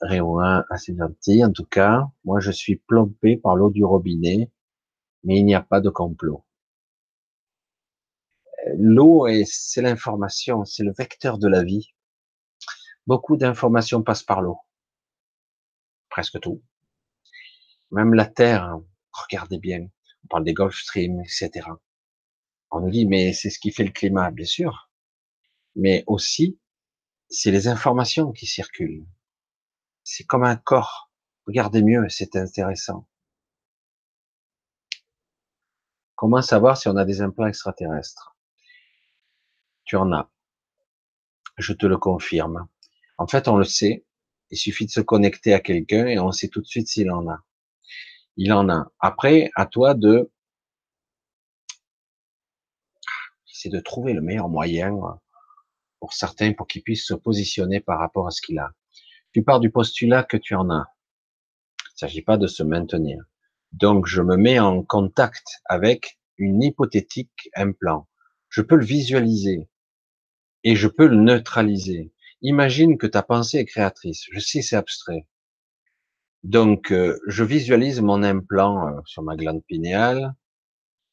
[0.00, 1.44] Réouin, assez gentil.
[1.44, 4.50] En tout cas, moi, je suis plombé par l'eau du robinet,
[5.24, 6.44] mais il n'y a pas de complot.
[8.76, 11.94] L'eau, c'est l'information, c'est le vecteur de la vie.
[13.06, 14.58] Beaucoup d'informations passent par l'eau.
[16.08, 16.62] Presque tout.
[17.90, 18.86] Même la Terre, hein.
[19.12, 19.88] regardez bien,
[20.24, 21.68] on parle des Gulf Stream, etc.
[22.70, 24.90] On nous dit, mais c'est ce qui fait le climat, bien sûr.
[25.74, 26.58] Mais aussi,
[27.28, 29.06] c'est les informations qui circulent.
[30.04, 31.10] C'est comme un corps.
[31.46, 33.06] Regardez mieux, c'est intéressant.
[36.22, 38.36] Comment savoir si on a des implants extraterrestres?
[39.82, 40.30] Tu en as.
[41.58, 42.68] Je te le confirme.
[43.18, 44.06] En fait, on le sait.
[44.50, 47.28] Il suffit de se connecter à quelqu'un et on sait tout de suite s'il en
[47.28, 47.40] a.
[48.36, 48.92] Il en a.
[49.00, 50.30] Après, à toi de
[53.44, 54.96] c'est de trouver le meilleur moyen
[55.98, 58.70] pour certains pour qu'ils puissent se positionner par rapport à ce qu'il a.
[59.32, 60.86] Tu pars du postulat que tu en as.
[61.80, 63.24] Il ne s'agit pas de se maintenir.
[63.72, 68.08] Donc, je me mets en contact avec une hypothétique implant.
[68.48, 69.68] Je peux le visualiser
[70.64, 72.12] et je peux le neutraliser.
[72.42, 74.24] Imagine que ta pensée est créatrice.
[74.30, 75.26] Je sais, c'est abstrait.
[76.42, 80.34] Donc, euh, je visualise mon implant euh, sur ma glande pinéale,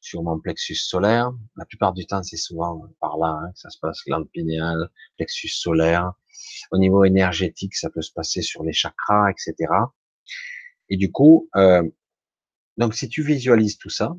[0.00, 1.32] sur mon plexus solaire.
[1.56, 4.88] La plupart du temps, c'est souvent par là hein, que ça se passe, glande pinéale,
[5.16, 6.12] plexus solaire.
[6.72, 9.72] Au niveau énergétique, ça peut se passer sur les chakras, etc.
[10.88, 11.82] Et du coup, euh,
[12.80, 14.16] donc si tu visualises tout ça,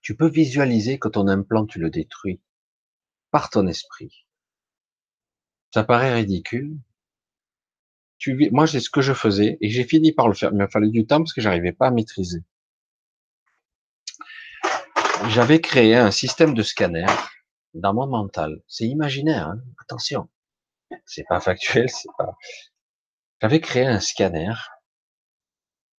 [0.00, 2.40] tu peux visualiser que ton implant, tu le détruis
[3.30, 4.24] par ton esprit.
[5.74, 6.78] Ça paraît ridicule.
[8.16, 10.50] Tu, moi, c'est ce que je faisais et j'ai fini par le faire.
[10.50, 12.42] Il m'a fallu du temps parce que j'arrivais pas à maîtriser.
[15.28, 17.04] j'avais créé un système de scanner
[17.74, 18.62] dans mon mental.
[18.66, 20.30] C'est imaginaire, hein attention.
[21.04, 22.34] C'est pas factuel, c'est pas.
[23.42, 24.54] J'avais créé un scanner.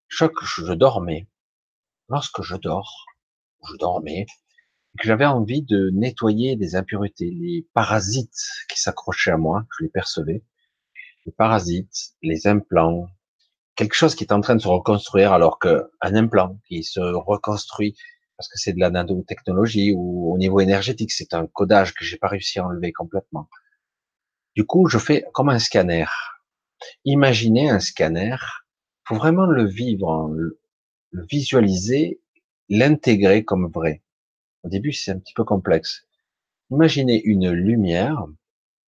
[0.08, 1.28] Chaque je dormais,
[2.10, 3.06] lorsque je dors,
[3.70, 4.26] je dormais,
[4.98, 9.90] que j'avais envie de nettoyer des impuretés, les parasites qui s'accrochaient à moi, je les
[9.90, 10.44] percevais,
[11.26, 13.08] les parasites, les implants,
[13.76, 17.96] quelque chose qui est en train de se reconstruire alors qu'un implant qui se reconstruit
[18.38, 22.18] parce que c'est de la nanotechnologie ou au niveau énergétique, c'est un codage que j'ai
[22.18, 23.50] pas réussi à enlever complètement.
[24.56, 26.06] Du coup, je fais comme un scanner.
[27.04, 28.36] Imaginez un scanner,
[29.08, 30.30] faut vraiment le vivre,
[31.12, 32.22] le visualiser,
[32.70, 34.04] l'intégrer comme vrai.
[34.64, 36.06] Au début, c'est un petit peu complexe.
[36.72, 38.26] Imaginez une lumière.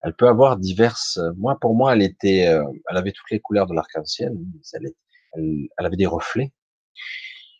[0.02, 1.20] Elle peut avoir diverses.
[1.36, 4.36] Moi, pour moi, elle était, euh, elle avait toutes les couleurs de l'arc-en-ciel.
[4.74, 4.94] Elle,
[5.34, 6.52] elle, elle, avait des reflets.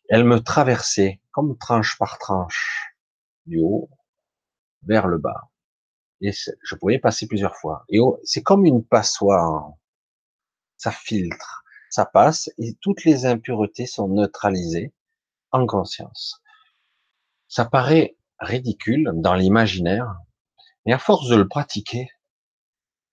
[0.10, 2.96] Elle me traversait comme tranche par tranche,
[3.46, 3.90] du haut
[4.84, 5.50] vers le bas.
[6.22, 7.86] Et je pouvais passer plusieurs fois.
[7.90, 9.74] Et c'est comme une passoire.
[10.78, 14.94] Ça filtre, ça passe, et toutes les impuretés sont neutralisées
[15.52, 16.42] en conscience.
[17.48, 20.16] Ça paraît ridicule dans l'imaginaire,
[20.86, 22.10] mais à force de le pratiquer,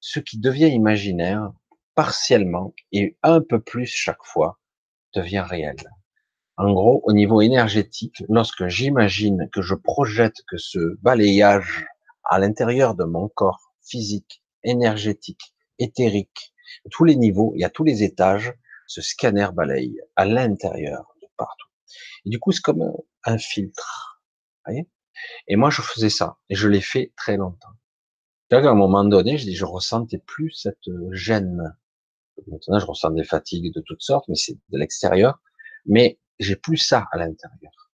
[0.00, 1.52] ce qui devient imaginaire,
[1.94, 4.58] partiellement et un peu plus chaque fois,
[5.14, 5.76] devient réel.
[6.56, 11.86] En gros, au niveau énergétique, lorsque j'imagine que je projette que ce balayage
[12.24, 16.54] à l'intérieur de mon corps physique, énergétique, éthérique,
[16.90, 18.52] tous les niveaux, il y a tous les étages,
[18.86, 21.68] ce scanner balaye à l'intérieur de partout.
[22.26, 22.92] Et du coup, c'est comme
[23.24, 24.14] un filtre
[24.64, 24.88] voyez?
[25.48, 27.72] Et moi, je faisais ça, et je l'ai fait très longtemps.
[28.50, 31.76] À un moment donné, je dis, je ressentais plus cette gêne.
[32.46, 35.40] Maintenant, je ressens des fatigues de toutes sortes, mais c'est de l'extérieur.
[35.86, 37.90] Mais j'ai plus ça à l'intérieur.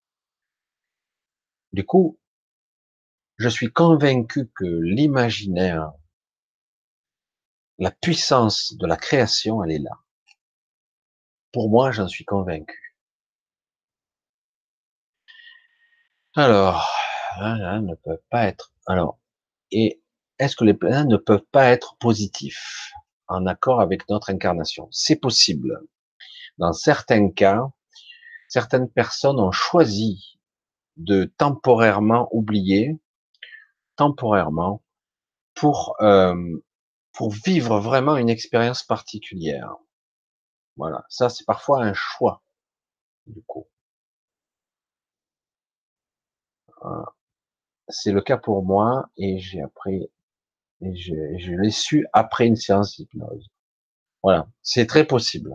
[1.72, 2.18] Du coup,
[3.38, 5.92] je suis convaincu que l'imaginaire,
[7.78, 9.98] la puissance de la création, elle est là.
[11.52, 12.96] Pour moi, j'en suis convaincu.
[16.36, 16.88] Alors,
[17.40, 18.72] ne peuvent pas être.
[18.86, 19.18] Alors,
[19.72, 20.00] et
[20.38, 22.92] est-ce que les plans ne peuvent pas être positifs
[23.28, 24.88] en accord avec notre incarnation?
[24.92, 25.80] C'est possible.
[26.58, 27.70] Dans certains cas,
[28.48, 30.38] certaines personnes ont choisi
[30.96, 32.98] de temporairement oublier,
[33.96, 34.82] temporairement,
[35.54, 36.36] pour euh,
[37.12, 39.74] pour vivre vraiment une expérience particulière.
[40.80, 42.42] Voilà, ça c'est parfois un choix
[43.26, 43.66] du coup.
[47.88, 50.10] C'est le cas pour moi et j'ai appris,
[50.80, 53.50] et je, l'ai su après une séance d'hypnose.
[54.22, 55.54] Voilà, c'est très possible.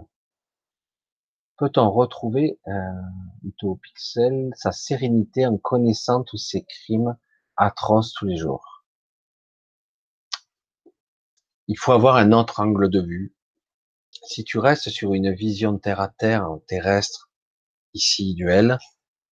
[1.58, 7.18] Peut-on retrouver euh, pixel sa sérénité en connaissant tous ses crimes
[7.58, 8.86] atroces tous les jours?
[11.68, 13.35] Il faut avoir un autre angle de vue.
[14.28, 17.30] Si tu restes sur une vision terre à terre, terrestre,
[17.94, 18.78] ici duel,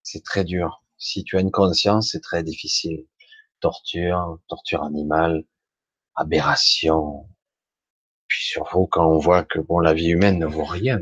[0.04, 3.06] c'est très dur si tu as une conscience, c'est très difficile.
[3.60, 5.44] Torture, torture animale,
[6.16, 7.28] aberration.
[8.28, 11.00] Puis surtout quand on voit que bon, la vie humaine ne vaut rien.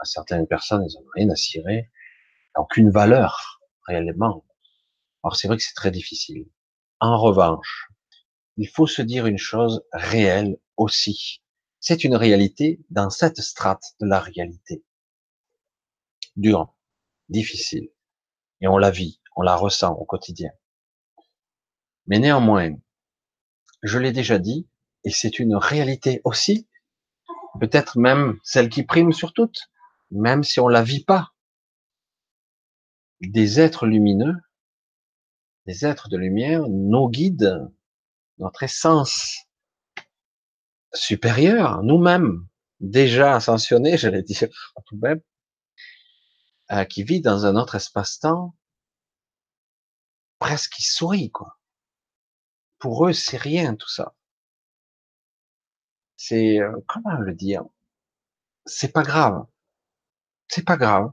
[0.00, 1.90] À certaines personnes, elles n'ont rien à cirer,
[2.56, 4.44] aucune valeur réellement.
[5.22, 6.46] Alors c'est vrai que c'est très difficile.
[6.98, 7.88] En revanche,
[8.56, 11.40] il faut se dire une chose réelle aussi.
[11.80, 14.84] C'est une réalité dans cette strate de la réalité.
[16.36, 16.74] Dur,
[17.28, 17.90] difficile.
[18.60, 20.50] Et on la vit on la ressent au quotidien.
[22.06, 22.74] Mais néanmoins,
[23.82, 24.68] je l'ai déjà dit,
[25.04, 26.68] et c'est une réalité aussi,
[27.58, 29.70] peut-être même celle qui prime sur toutes,
[30.10, 31.32] même si on la vit pas.
[33.20, 34.36] Des êtres lumineux,
[35.66, 37.66] des êtres de lumière, nos guides,
[38.38, 39.38] notre essence
[40.92, 42.46] supérieure, nous-mêmes,
[42.80, 44.48] déjà ascensionnés, j'allais dire,
[44.86, 45.20] tout même,
[46.72, 48.54] euh, qui vit dans un autre espace-temps,
[50.38, 51.58] presque ils sourient, quoi.
[52.78, 54.14] Pour eux, c'est rien tout ça.
[56.16, 57.64] C'est euh, comment le dire?
[58.66, 59.46] C'est pas grave.
[60.48, 61.12] C'est pas grave.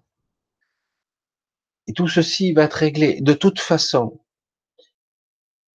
[1.87, 3.21] Et tout ceci va être réglé.
[3.21, 4.19] De toute façon,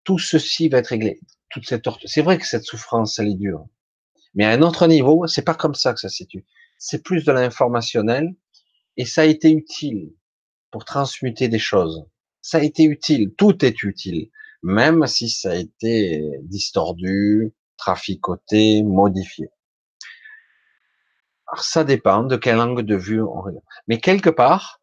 [0.03, 1.19] tout ceci va être réglé.
[1.49, 3.67] Toute cette C'est vrai que cette souffrance, elle est dure.
[4.33, 6.45] Mais à un autre niveau, c'est pas comme ça que ça se situe.
[6.77, 8.35] C'est plus de l'informationnel
[8.97, 10.13] et ça a été utile
[10.71, 12.05] pour transmuter des choses
[12.41, 14.29] ça a été utile, tout est utile,
[14.63, 19.49] même si ça a été distordu, traficoté, modifié.
[21.47, 23.65] Alors ça dépend de quel angle de vue on regarde.
[23.87, 24.81] Mais quelque part,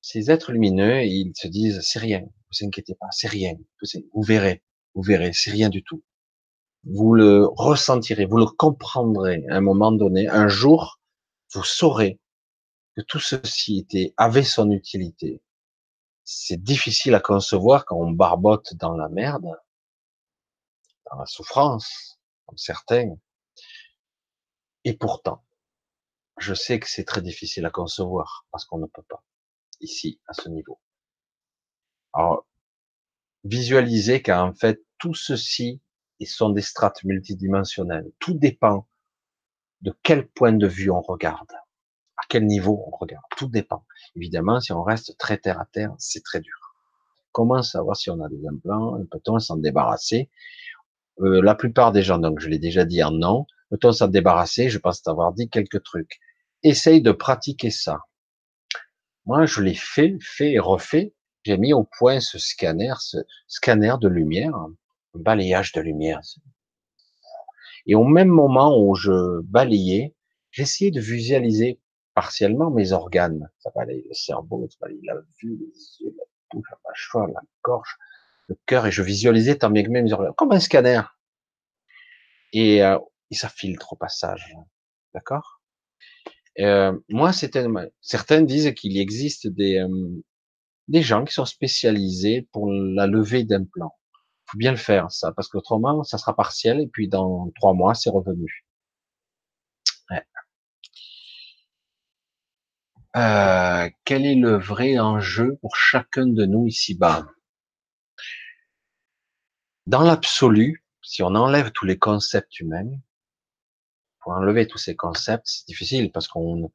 [0.00, 3.54] ces êtres lumineux, ils se disent c'est rien, vous inquiétez pas, c'est rien.
[4.14, 4.62] Vous verrez,
[4.94, 6.02] vous verrez, c'est rien du tout.
[6.84, 10.28] Vous le ressentirez, vous le comprendrez à un moment donné.
[10.28, 11.00] Un jour,
[11.52, 12.20] vous saurez
[12.96, 15.42] que tout ceci avait son utilité.
[16.24, 19.50] C'est difficile à concevoir quand on barbote dans la merde,
[21.10, 23.16] dans la souffrance, comme certains.
[24.84, 25.44] Et pourtant,
[26.38, 29.22] je sais que c'est très difficile à concevoir parce qu'on ne peut pas
[29.80, 30.80] ici, à ce niveau.
[32.12, 32.46] Alors,
[33.44, 35.80] visualisez qu'en fait, tout ceci
[36.26, 38.10] sont des strates multidimensionnelles.
[38.18, 38.86] Tout dépend
[39.82, 41.52] de quel point de vue on regarde,
[42.16, 43.24] à quel niveau on regarde.
[43.36, 43.84] Tout dépend.
[44.16, 46.74] Évidemment, si on reste très terre à terre, c'est très dur.
[47.32, 50.28] Comment savoir si on a des implants Peut-on s'en débarrasser?
[51.20, 54.68] Euh, La plupart des gens, donc je l'ai déjà dit en non, peut-on s'en débarrasser
[54.70, 56.18] Je pense t'avoir dit quelques trucs.
[56.64, 58.00] Essaye de pratiquer ça.
[59.26, 61.14] Moi, je l'ai fait, fait et refait.
[61.44, 64.74] J'ai mis au point ce scanner, ce scanner de lumière, un
[65.14, 66.20] balayage de lumière.
[67.86, 70.14] Et au même moment où je balayais,
[70.50, 71.80] j'essayais de visualiser
[72.14, 73.48] partiellement mes organes.
[73.58, 77.40] Ça balaye le cerveau, ça balaye la vue, les yeux, la bouche, la mâchoire, la
[77.62, 77.96] gorge,
[78.48, 81.02] le cœur, et je visualisais tant bien que mes organes, comme un scanner.
[82.52, 82.98] Et, euh,
[83.30, 84.54] et ça filtre au passage.
[85.14, 85.60] D'accord?
[86.58, 90.22] Euh, moi, certains disent qu'il existe des, euh,
[90.88, 93.97] des gens qui sont spécialisés pour la levée d'implants.
[94.50, 97.94] Faut bien le faire, ça, parce qu'autrement, ça sera partiel, et puis dans trois mois,
[97.94, 98.64] c'est revenu.
[103.16, 107.26] Euh, quel est le vrai enjeu pour chacun de nous ici-bas?
[109.86, 112.90] Dans l'absolu, si on enlève tous les concepts humains,
[114.30, 116.70] enlever tous ces concepts, c'est difficile parce qu'on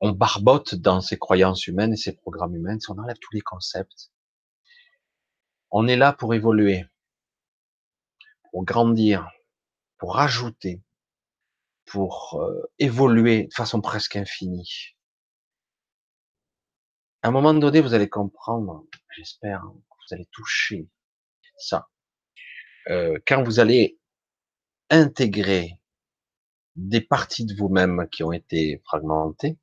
[0.00, 2.78] on barbote dans ces croyances humaines et ces programmes humains.
[2.78, 4.11] Si on enlève tous les concepts,
[5.72, 6.86] on est là pour évoluer,
[8.50, 9.28] pour grandir,
[9.98, 10.80] pour rajouter,
[11.86, 14.94] pour euh, évoluer de façon presque infinie.
[17.22, 18.86] À un moment donné, vous allez comprendre,
[19.16, 20.88] j'espère, vous allez toucher
[21.56, 21.88] ça.
[22.88, 23.98] Euh, quand vous allez
[24.90, 25.78] intégrer
[26.76, 29.58] des parties de vous-même qui ont été fragmentées.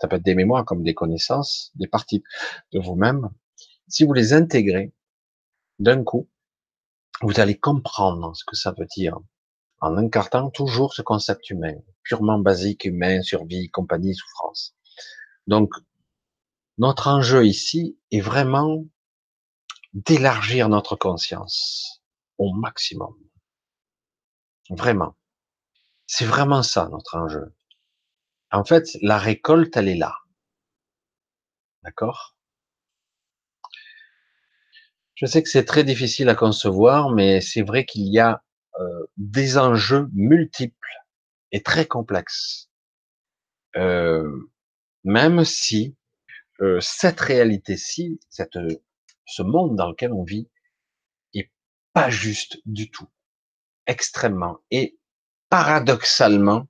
[0.00, 2.22] Ça peut être des mémoires comme des connaissances, des parties
[2.72, 3.30] de vous-même.
[3.88, 4.92] Si vous les intégrez
[5.78, 6.28] d'un coup,
[7.22, 9.18] vous allez comprendre ce que ça veut dire
[9.80, 14.74] en incartant toujours ce concept humain, purement basique, humain, survie, compagnie, souffrance.
[15.46, 15.70] Donc,
[16.78, 18.84] notre enjeu ici est vraiment
[19.94, 22.02] d'élargir notre conscience
[22.38, 23.14] au maximum.
[24.70, 25.16] Vraiment.
[26.06, 27.54] C'est vraiment ça notre enjeu.
[28.50, 30.14] En fait, la récolte, elle est là.
[31.82, 32.37] D'accord?
[35.18, 38.40] Je sais que c'est très difficile à concevoir, mais c'est vrai qu'il y a
[38.78, 40.94] euh, des enjeux multiples
[41.50, 42.70] et très complexes.
[43.74, 44.48] Euh,
[45.02, 45.96] même si
[46.60, 48.58] euh, cette réalité-ci, cette,
[49.26, 50.48] ce monde dans lequel on vit,
[51.34, 51.50] est
[51.92, 53.08] pas juste du tout,
[53.88, 54.60] extrêmement.
[54.70, 55.00] Et
[55.48, 56.68] paradoxalement,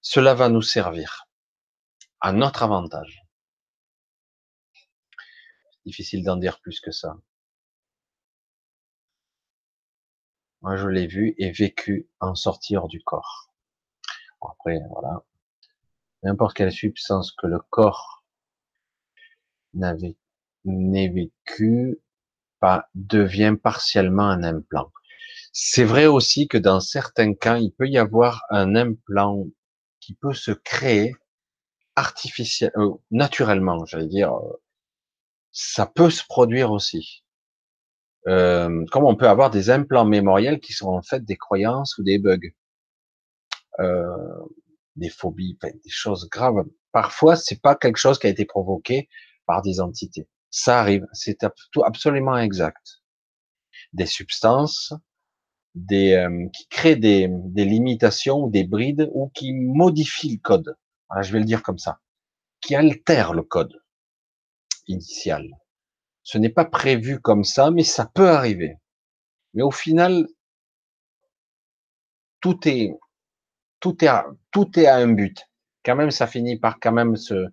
[0.00, 1.28] cela va nous servir
[2.20, 3.22] à notre avantage.
[5.84, 7.16] Difficile d'en dire plus que ça.
[10.66, 13.52] Moi, je l'ai vu et vécu en sortir du corps.
[14.40, 15.22] après, voilà.
[16.24, 18.24] N'importe quelle substance que le corps
[19.74, 20.16] n'avait,
[20.64, 22.00] n'ait vécu,
[22.58, 24.90] pas, devient partiellement un implant.
[25.52, 29.44] C'est vrai aussi que dans certains cas, il peut y avoir un implant
[30.00, 31.14] qui peut se créer
[31.94, 34.34] artificiellement, euh, naturellement, j'allais dire.
[34.34, 34.60] Euh,
[35.52, 37.22] ça peut se produire aussi.
[38.28, 42.02] Euh, comme on peut avoir des implants mémoriels qui sont en fait des croyances ou
[42.02, 42.38] des bugs,
[43.78, 44.04] euh,
[44.96, 46.64] des phobies, des choses graves.
[46.92, 49.08] Parfois, c'est pas quelque chose qui a été provoqué
[49.46, 50.28] par des entités.
[50.50, 51.46] Ça arrive, c'est
[51.84, 53.02] absolument exact.
[53.92, 54.92] Des substances
[55.76, 60.76] des, euh, qui créent des, des limitations ou des brides ou qui modifient le code.
[61.20, 62.00] Je vais le dire comme ça.
[62.60, 63.80] Qui altèrent le code
[64.88, 65.46] initial.
[66.26, 68.78] Ce n'est pas prévu comme ça, mais ça peut arriver.
[69.54, 70.26] Mais au final,
[72.40, 72.98] tout est,
[74.08, 75.44] à, à un but.
[75.84, 77.46] Quand même, ça finit par quand même se,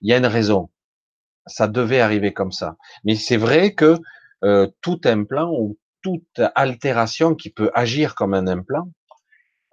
[0.00, 0.68] il y a une raison.
[1.46, 2.76] Ça devait arriver comme ça.
[3.04, 3.94] Mais c'est vrai que
[4.42, 8.90] euh, tout implant ou toute altération qui peut agir comme un implant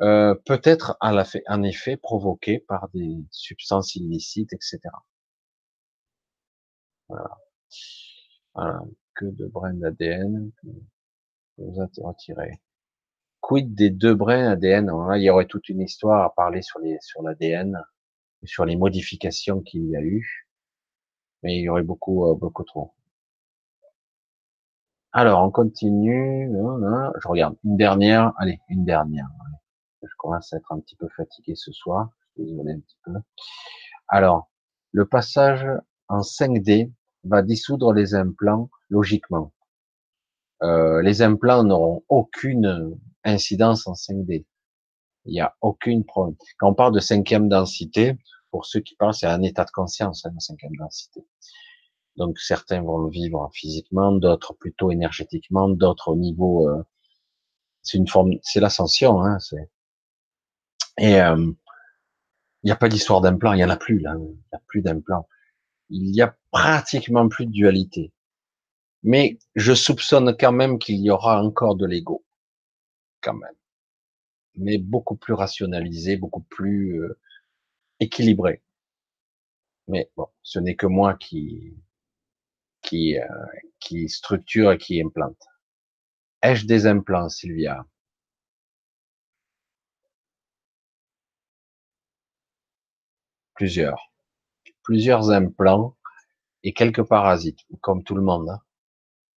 [0.02, 4.82] euh, peut être en effet provoquée par des substances illicites, etc.
[7.10, 7.30] Voilà,
[8.56, 10.52] que de brins d'ADN
[11.58, 12.62] vous avez retiré.
[13.42, 16.98] Quid des deux brins ADN Il y aurait toute une histoire à parler sur les
[17.02, 17.82] sur l'ADN,
[18.44, 20.48] sur les modifications qu'il y a eu,
[21.44, 22.94] mais il y aurait beaucoup euh, beaucoup trop.
[25.12, 26.52] Alors, on continue.
[26.52, 27.56] Je regarde.
[27.64, 28.34] Une dernière.
[28.38, 29.28] Allez, une dernière.
[30.02, 32.10] Je commence à être un petit peu fatigué ce soir.
[32.20, 33.14] Je suis désolé un petit peu.
[34.10, 34.50] Alors,
[34.92, 35.66] le passage
[36.10, 36.92] en 5D
[37.26, 39.54] va dissoudre les implants logiquement.
[40.64, 44.46] Euh, les implants n'auront aucune incidence en 5D.
[45.26, 46.38] Il n'y a aucune problème.
[46.60, 48.18] Quand on parle de cinquième densité,
[48.52, 51.26] pour ceux qui parlent, c'est un état de conscience, hein, la cinquième densité.
[52.16, 56.70] Donc certains vont le vivre physiquement, d'autres plutôt énergétiquement, d'autres au niveau.
[56.70, 56.84] Euh,
[57.82, 59.22] c'est une forme, c'est l'ascension.
[59.22, 59.38] Hein,
[60.98, 61.52] et euh,
[62.64, 64.62] il n'y a pas d'histoire d'implant, il y en a plus là, il n'y a
[64.68, 65.28] plus d'implant.
[65.90, 68.12] Il y a pratiquement plus de dualité.
[69.04, 72.24] Mais je soupçonne quand même qu'il y aura encore de l'ego,
[73.22, 73.56] quand même,
[74.56, 77.20] mais beaucoup plus rationalisé, beaucoup plus euh,
[78.00, 78.64] équilibré.
[79.88, 81.74] Mais bon, ce n'est que moi qui
[82.82, 83.26] qui, euh,
[83.80, 85.42] qui structure et qui implante.
[86.42, 87.86] Ai-je des implants, Sylvia?
[93.56, 94.12] Plusieurs.
[94.86, 95.98] Plusieurs implants
[96.64, 98.50] et quelques parasites, comme tout le monde.
[98.50, 98.62] Hein.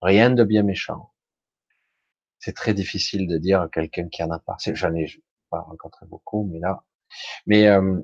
[0.01, 1.13] Rien de bien méchant.
[2.39, 4.57] C'est très difficile de dire à quelqu'un qui en a pas.
[4.75, 5.07] J'en ai
[5.51, 6.85] pas rencontré beaucoup, mais là.
[7.47, 8.01] Mais euh,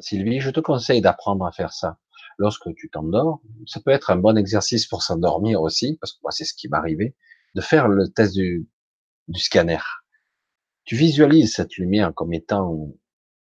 [0.00, 1.98] Sylvie, je te conseille d'apprendre à faire ça
[2.38, 6.32] lorsque tu t'endors, ça peut être un bon exercice pour s'endormir aussi, parce que moi
[6.32, 7.14] c'est ce qui m'arrivait,
[7.54, 8.66] de faire le test du,
[9.34, 9.78] scanner.
[10.84, 12.94] Tu visualises cette lumière comme étant une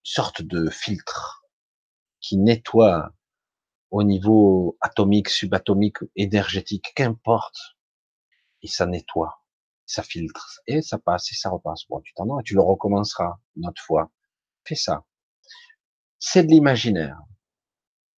[0.03, 1.44] sorte de filtre
[2.25, 3.13] qui nettoie
[3.91, 7.77] au niveau atomique, subatomique, énergétique, qu'importe.
[8.63, 9.43] Et ça nettoie,
[9.85, 11.87] ça filtre, et ça passe, et ça repasse.
[11.87, 14.11] Bon, tu t'endors et tu le recommenceras une autre fois.
[14.65, 15.05] Fais ça.
[16.19, 17.21] C'est de l'imaginaire.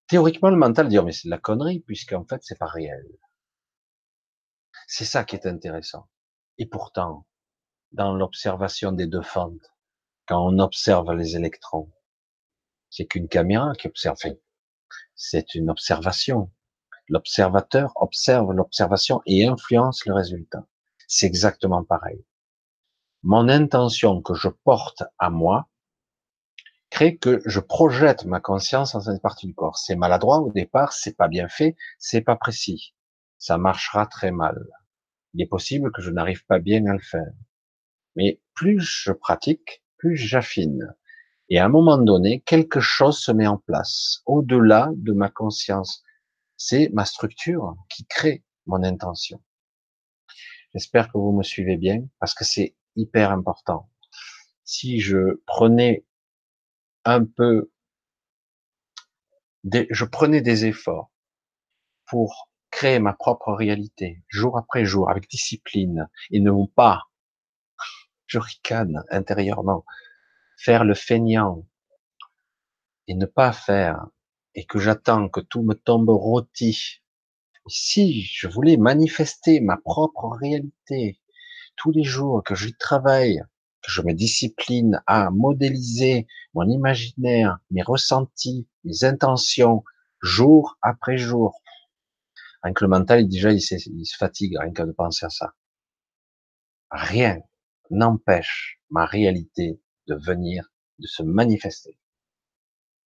[0.07, 3.05] Théoriquement, le mental dit, oh, mais c'est de la connerie, puisqu'en fait, c'est pas réel.
[4.87, 6.09] C'est ça qui est intéressant.
[6.59, 7.27] Et pourtant,
[7.91, 9.75] dans l'observation des deux fentes,
[10.29, 11.91] quand on observe les électrons,
[12.91, 14.17] c'est qu'une caméra qui observe.
[15.15, 16.51] C'est une observation.
[17.09, 20.67] L'observateur observe l'observation et influence le résultat.
[21.07, 22.25] C'est exactement pareil.
[23.23, 25.69] Mon intention que je porte à moi,
[26.91, 29.79] crée que je projette ma conscience dans cette partie du corps.
[29.79, 32.95] C'est maladroit au départ, c'est pas bien fait, c'est pas précis.
[33.39, 34.67] Ça marchera très mal.
[35.35, 37.33] Il est possible que je n'arrive pas bien à le faire.
[38.15, 40.95] Mais plus je pratique, plus j'affine.
[41.49, 46.03] Et à un moment donné, quelque chose se met en place, au-delà de ma conscience.
[46.57, 49.41] C'est ma structure qui crée mon intention.
[50.75, 53.89] J'espère que vous me suivez bien, parce que c'est hyper important.
[54.65, 56.05] Si je prenais
[57.05, 57.71] un peu,
[59.65, 61.11] je prenais des efforts
[62.07, 67.05] pour créer ma propre réalité, jour après jour, avec discipline, et ne pas,
[68.27, 69.85] je ricane intérieurement,
[70.57, 71.67] faire le feignant,
[73.09, 74.07] et ne pas faire,
[74.55, 77.03] et que j'attends que tout me tombe rôti.
[77.69, 81.21] Si je voulais manifester ma propre réalité
[81.77, 83.43] tous les jours, que j'y travaille,
[83.87, 89.85] je me discipline à modéliser mon imaginaire, mes ressentis, mes intentions,
[90.23, 91.63] jour après jour.
[92.63, 95.55] Rien que le mental, déjà, il, il se fatigue rien que de penser à ça.
[96.91, 97.41] Rien
[97.91, 101.99] n'empêche ma réalité de venir, de se manifester.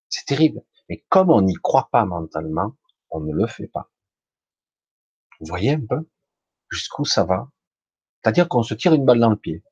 [0.08, 0.62] C'est terrible.
[0.88, 2.76] Mais comme on n'y croit pas mentalement,
[3.10, 3.90] on ne le fait pas.
[5.40, 6.08] Vous voyez un peu
[6.70, 7.50] jusqu'où ça va?
[8.22, 9.64] C'est-à-dire qu'on se tire une balle dans le pied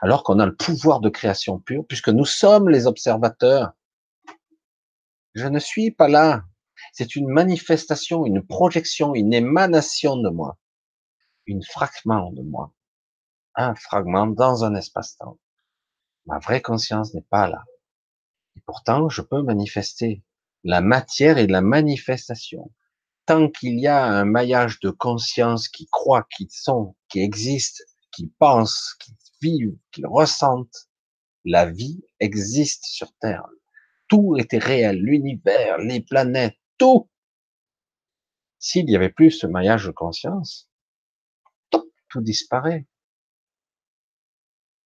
[0.00, 3.72] alors qu'on a le pouvoir de création pure, puisque nous sommes les observateurs.
[5.34, 6.44] Je ne suis pas là.
[6.92, 10.58] C'est une manifestation, une projection, une émanation de moi,
[11.46, 12.72] une fragment de moi,
[13.54, 15.38] un fragment dans un espace-temps.
[16.26, 17.64] Ma vraie conscience n'est pas là.
[18.56, 20.22] Et pourtant, je peux manifester.
[20.62, 22.72] La matière et la manifestation.
[23.26, 28.28] Tant qu'il y a un maillage de conscience qui croit, qui sont, qui existe, qui
[28.38, 29.12] pense, qui
[29.42, 30.88] vivent, qu'ils ressentent.
[31.44, 33.46] La vie existe sur Terre.
[34.08, 37.10] Tout était réel, l'univers, les planètes, tout.
[38.58, 40.70] S'il n'y avait plus ce maillage de conscience,
[42.14, 42.86] tout disparaît.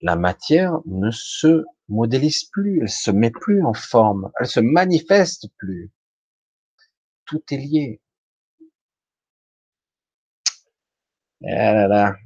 [0.00, 5.48] La matière ne se modélise plus, elle se met plus en forme, elle se manifeste
[5.58, 5.90] plus.
[7.26, 8.00] Tout est lié.
[11.44, 12.16] Ah là.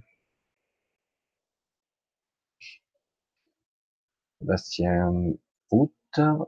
[4.42, 5.34] Bastien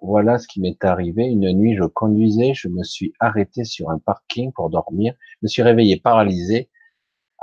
[0.02, 1.24] voilà ce qui m'est arrivé.
[1.24, 5.14] Une nuit, je conduisais, je me suis arrêté sur un parking pour dormir.
[5.32, 6.70] Je me suis réveillé paralysé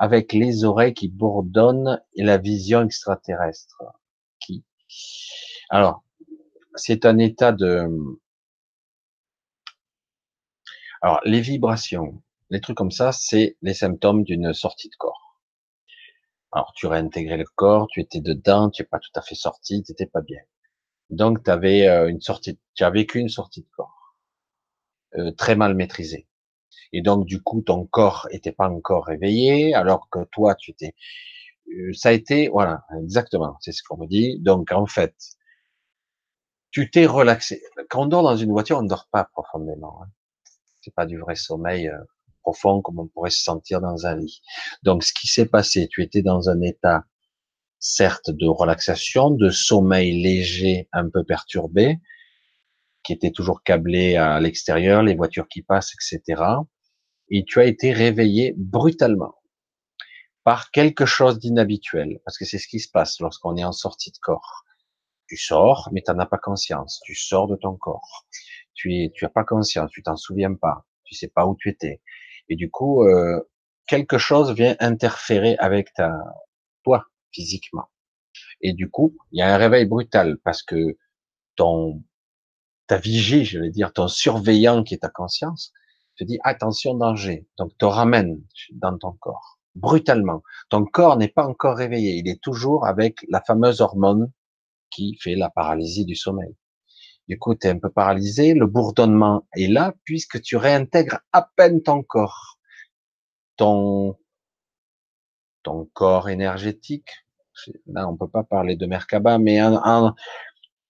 [0.01, 3.83] avec les oreilles qui bourdonnent et la vision extraterrestre.
[4.39, 4.65] Qui
[5.69, 6.03] Alors,
[6.73, 7.87] c'est un état de.
[11.03, 15.39] Alors, les vibrations, les trucs comme ça, c'est les symptômes d'une sortie de corps.
[16.51, 19.83] Alors, tu réintégrais le corps, tu étais dedans, tu n'es pas tout à fait sorti,
[19.83, 20.41] tu n'étais pas bien.
[21.11, 24.17] Donc, tu avais euh, une sortie, tu as vécu une sortie de corps
[25.19, 26.27] euh, très mal maîtrisée.
[26.93, 30.93] Et donc, du coup, ton corps était pas encore réveillé, alors que toi, tu étais.
[31.69, 34.39] Euh, ça a été, voilà, exactement, c'est ce qu'on me dit.
[34.39, 35.15] Donc, en fait,
[36.71, 37.61] tu t'es relaxé.
[37.89, 40.01] Quand on dort dans une voiture, on ne dort pas profondément.
[40.03, 40.07] Hein.
[40.81, 41.97] C'est pas du vrai sommeil euh,
[42.41, 44.41] profond comme on pourrait se sentir dans un lit.
[44.83, 47.05] Donc, ce qui s'est passé, tu étais dans un état,
[47.79, 51.99] certes, de relaxation, de sommeil léger, un peu perturbé,
[53.03, 56.43] qui était toujours câblé à l'extérieur, les voitures qui passent, etc.
[57.29, 59.35] Et tu as été réveillé brutalement
[60.43, 64.11] par quelque chose d'inhabituel, parce que c'est ce qui se passe lorsqu'on est en sortie
[64.11, 64.63] de corps
[65.31, 66.99] tu sors, mais tu n'en as pas conscience.
[67.05, 68.27] Tu sors de ton corps.
[68.73, 71.69] Tu es, tu as pas conscience, tu t'en souviens pas, tu sais pas où tu
[71.69, 72.01] étais.
[72.49, 73.39] Et du coup, euh,
[73.87, 76.11] quelque chose vient interférer avec ta,
[76.83, 77.85] toi, physiquement.
[78.59, 80.97] Et du coup, il y a un réveil brutal parce que
[81.55, 82.03] ton,
[82.91, 85.71] ta vigie, je vais dire, ton surveillant qui est ta conscience,
[86.17, 87.47] te dit attention danger.
[87.57, 90.43] Donc te ramène dans ton corps brutalement.
[90.67, 94.29] Ton corps n'est pas encore réveillé, il est toujours avec la fameuse hormone
[94.89, 96.53] qui fait la paralysie du sommeil.
[97.29, 101.49] Du coup, tu es un peu paralysé, le bourdonnement est là puisque tu réintègres à
[101.55, 102.59] peine ton corps.
[103.55, 104.17] Ton,
[105.63, 107.07] ton corps énergétique,
[107.85, 110.13] là on peut pas parler de Merkaba, mais un,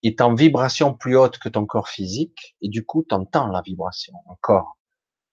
[0.03, 3.61] est en vibration plus haute que ton corps physique, et du coup tu entends la
[3.61, 4.77] vibration encore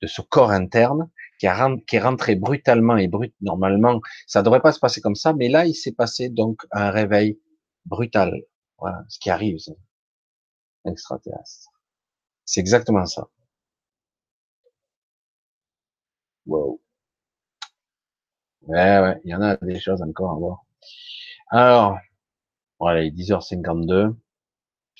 [0.02, 4.80] de ce corps interne qui, est rentré brutalement et brut normalement, ça devrait pas se
[4.80, 7.40] passer comme ça, mais là il s'est passé donc un réveil
[7.86, 8.42] brutal.
[8.78, 9.76] Voilà, ce qui arrive, c'est
[10.86, 11.70] extraterrestre.
[12.44, 13.28] C'est exactement ça.
[16.46, 16.80] Wow.
[18.62, 20.64] Ouais, ouais, il y en a des choses encore à voir.
[21.50, 21.98] Alors,
[22.80, 24.14] voilà, il est 10h52.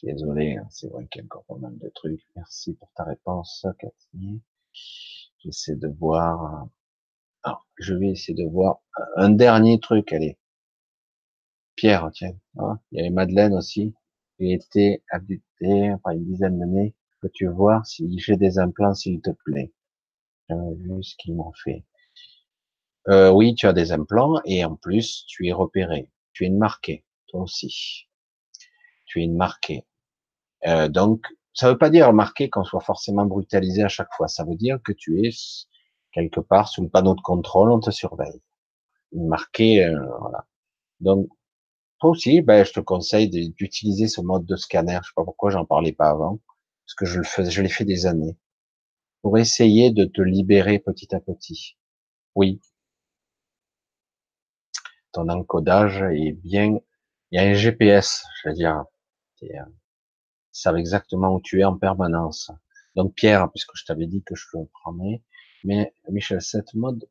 [0.02, 2.26] Désolé, hein, c'est vrai qu'il y a encore pas mal de trucs.
[2.36, 4.40] Merci pour ta réponse, Cathy.
[5.38, 6.66] J'essaie de voir.
[7.44, 8.80] Alors, je vais essayer de voir
[9.16, 10.38] un dernier truc, allez.
[11.76, 13.94] Pierre, tiens, hein, il y avait Madeleine aussi,
[14.36, 16.94] qui était abductée par une dizaine d'années.
[17.20, 19.72] Peux-tu voir si j'ai des implants, s'il te plaît?
[20.50, 21.84] J'ai vu ce qu'ils m'ont fait.
[23.08, 26.10] Euh, oui, tu as des implants et en plus, tu es repéré.
[26.32, 28.06] Tu es une marquée, toi aussi.
[29.06, 29.84] Tu es une marquée.
[30.66, 34.28] Euh, donc, ça veut pas dire marqué qu'on soit forcément brutalisé à chaque fois.
[34.28, 35.30] Ça veut dire que tu es
[36.12, 38.42] quelque part sous le panneau de contrôle, on te surveille.
[39.12, 40.46] Une marquée, euh, voilà.
[41.00, 41.28] Donc,
[42.00, 44.98] toi aussi, ben, je te conseille d'utiliser ce mode de scanner.
[45.02, 46.40] Je sais pas pourquoi j'en parlais pas avant,
[46.86, 48.36] parce que je le faisais, je l'ai fait des années,
[49.22, 51.76] pour essayer de te libérer petit à petit.
[52.34, 52.60] Oui,
[55.12, 56.78] ton encodage est bien.
[57.30, 58.84] Il y a un GPS, je veux dire.
[60.58, 62.50] Savent exactement où tu es en permanence.
[62.96, 65.22] Donc Pierre, puisque je t'avais dit que je le prenais,
[65.64, 67.08] mais Michel, cette mode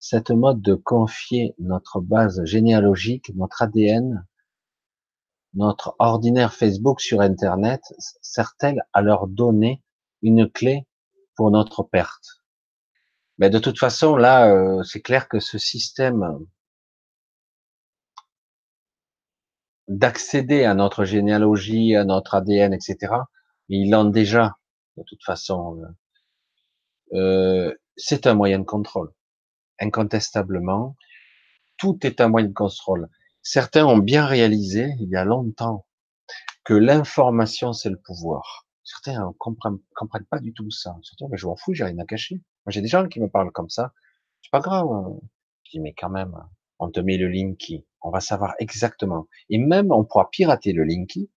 [0.00, 4.26] cette mode de confier notre base généalogique, notre ADN,
[5.52, 7.82] notre ordinaire Facebook sur Internet,
[8.22, 9.82] sert-elle à leur donner
[10.22, 10.86] une clé
[11.36, 12.42] pour notre perte?
[13.38, 16.38] Mais de toute façon, là, euh, c'est clair que ce système
[19.90, 23.12] d'accéder à notre généalogie, à notre ADN, etc.,
[23.68, 24.56] ils l'ont déjà,
[24.96, 25.78] de toute façon.
[27.12, 29.12] Euh, euh c'est un moyen de contrôle
[29.80, 30.96] incontestablement,
[31.78, 33.08] tout est un moyen de contrôle.
[33.42, 35.86] Certains ont bien réalisé, il y a longtemps,
[36.64, 38.66] que l'information, c'est le pouvoir.
[38.84, 40.96] Certains ne comprennent, comprennent, pas du tout ça.
[41.02, 42.36] Certains, mais je m'en fous, j'ai rien à cacher.
[42.36, 43.92] Moi, j'ai des gens qui me parlent comme ça.
[44.42, 44.86] C'est pas grave.
[44.90, 45.18] Hein.
[45.64, 46.34] Je dis, mais quand même,
[46.78, 47.86] on te met le linky.
[48.02, 49.26] On va savoir exactement.
[49.48, 51.30] Et même, on pourra pirater le linky.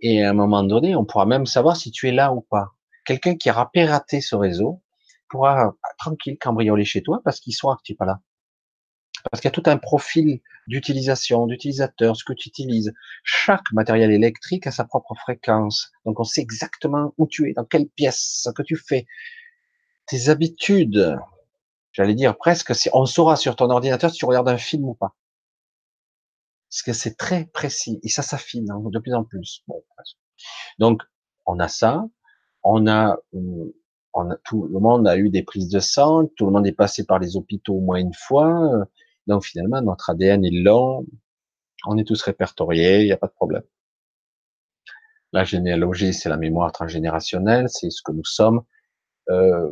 [0.00, 2.72] Et à un moment donné, on pourra même savoir si tu es là ou pas.
[3.04, 4.82] Quelqu'un qui aura piraté ce réseau,
[5.28, 8.20] pourra tranquille cambrioler chez toi parce qu'il soit que tu n'es pas là.
[9.30, 12.92] Parce qu'il y a tout un profil d'utilisation, d'utilisateur, ce que tu utilises.
[13.22, 15.92] Chaque matériel électrique a sa propre fréquence.
[16.04, 19.06] Donc on sait exactement où tu es, dans quelle pièce, ce que tu fais,
[20.06, 21.18] tes habitudes.
[21.92, 25.14] J'allais dire presque, on saura sur ton ordinateur si tu regardes un film ou pas.
[26.74, 29.64] Parce que c'est très précis et ça s'affine hein, de plus en plus.
[30.80, 31.02] Donc
[31.46, 32.04] on a ça,
[32.64, 33.76] on a, euh,
[34.12, 36.72] on a, tout le monde a eu des prises de sang, tout le monde est
[36.72, 38.88] passé par les hôpitaux au moins une fois.
[39.28, 41.06] Donc finalement notre ADN est long,
[41.86, 43.62] on est tous répertoriés, il n'y a pas de problème.
[45.32, 48.64] La généalogie, c'est la mémoire transgénérationnelle, c'est ce que nous sommes.
[49.30, 49.70] Euh,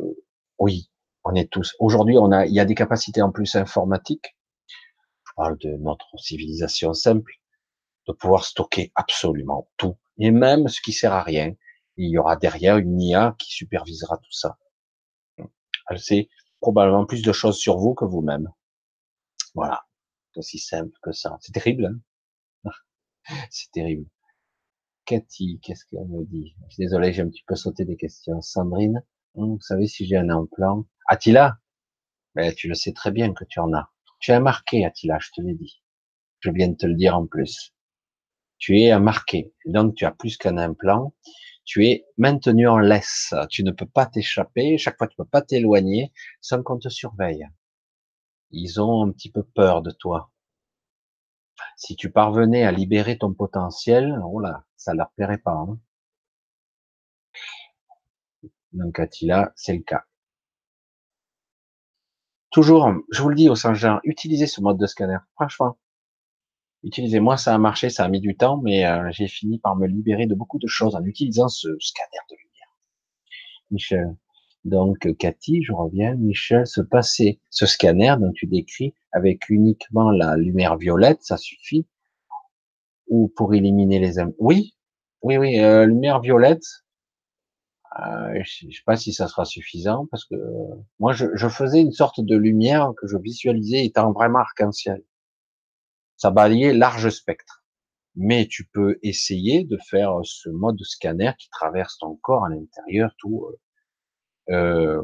[0.57, 0.89] oui,
[1.25, 1.75] on est tous.
[1.79, 4.37] Aujourd'hui, on a, il y a des capacités en plus informatiques.
[5.35, 7.33] Parle de notre civilisation simple,
[8.07, 11.53] de pouvoir stocker absolument tout, et même ce qui sert à rien.
[11.97, 14.57] Il y aura derrière une IA qui supervisera tout ça.
[15.89, 16.29] Elle sait
[16.59, 18.49] probablement plus de choses sur vous que vous-même.
[19.55, 19.83] Voilà,
[20.31, 21.37] c'est aussi simple que ça.
[21.41, 21.99] C'est terrible.
[22.65, 22.71] Hein
[23.51, 24.07] c'est terrible.
[25.05, 26.55] Cathy, qu'est-ce qu'elle me dit?
[26.69, 28.41] Je suis désolé, j'ai un petit peu sauté des questions.
[28.41, 29.03] Sandrine,
[29.35, 31.57] hum, vous savez si j'ai un implant Attila?
[32.35, 33.92] Mais tu le sais très bien que tu en as.
[34.23, 35.83] Tu es un marqué, Attila, je te l'ai dit.
[36.39, 37.73] Je viens de te le dire en plus.
[38.57, 39.53] Tu es un marqué.
[39.65, 41.13] Donc tu as plus qu'un implant.
[41.65, 43.33] Tu es maintenu en laisse.
[43.49, 44.77] Tu ne peux pas t'échapper.
[44.77, 47.45] Chaque fois, tu ne peux pas t'éloigner sans qu'on te surveille.
[48.51, 50.31] Ils ont un petit peu peur de toi.
[51.75, 55.51] Si tu parvenais à libérer ton potentiel, oh là, ça leur plairait pas.
[55.51, 55.77] Hein.
[58.71, 60.05] Donc Attila, c'est le cas.
[62.53, 65.17] Toujours, je vous le dis au Saint-Jean, utilisez ce mode de scanner.
[65.33, 65.75] Franchement,
[66.83, 67.19] utilisez.
[67.19, 69.87] Moi, ça a marché, ça a mis du temps, mais euh, j'ai fini par me
[69.87, 72.77] libérer de beaucoup de choses en utilisant ce scanner de lumière.
[73.71, 74.15] Michel.
[74.65, 76.13] Donc, Cathy, je reviens.
[76.13, 81.87] Michel, se passer ce scanner dont tu décris avec uniquement la lumière violette, ça suffit?
[83.07, 84.21] Ou pour éliminer les...
[84.37, 84.75] Oui,
[85.23, 86.82] oui, oui, euh, lumière violette.
[87.99, 90.35] Euh, je ne sais pas si ça sera suffisant parce que
[90.99, 95.03] moi, je, je, faisais une sorte de lumière que je visualisais étant vraiment arc-en-ciel.
[96.17, 97.63] Ça balayait large spectre.
[98.15, 103.11] Mais tu peux essayer de faire ce mode scanner qui traverse ton corps à l'intérieur,
[103.17, 103.47] tout
[104.49, 105.03] euh, euh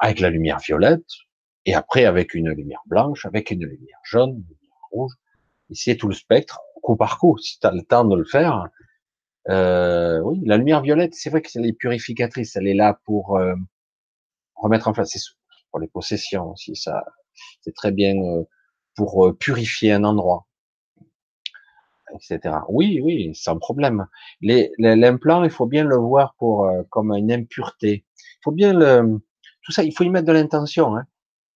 [0.00, 1.06] avec la lumière violette,
[1.66, 5.12] et après avec une lumière blanche, avec une lumière jaune, une lumière rouge.
[5.70, 7.36] Ici, tout le spectre, coup par coup.
[7.38, 8.68] Si tu as le temps de le faire,
[9.48, 13.36] euh, oui, la lumière violette, c'est vrai que c'est les purificatrice, elle est là pour
[13.36, 13.54] euh,
[14.56, 15.36] remettre en place,
[15.70, 17.04] pour les possessions aussi, ça,
[17.60, 18.44] c'est très bien euh,
[18.96, 20.46] pour euh, purifier un endroit,
[22.14, 22.56] etc.
[22.68, 24.06] Oui, oui, sans problème.
[24.40, 28.04] L'implant, il faut bien le voir pour comme une impureté.
[28.16, 29.20] Il faut bien le,
[29.62, 30.96] tout ça, il faut y mettre de l'intention.
[30.96, 31.06] Hein.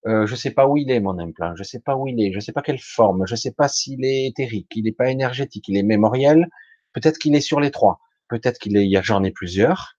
[0.06, 2.32] Euh, je sais pas où il est mon implant, je sais pas où il est,
[2.32, 5.68] je sais pas quelle forme, je sais pas s'il est éthérique, il n'est pas énergétique,
[5.68, 6.48] il est mémoriel,
[6.92, 9.98] peut-être qu'il est sur les trois, peut-être qu'il est, j'en ai plusieurs,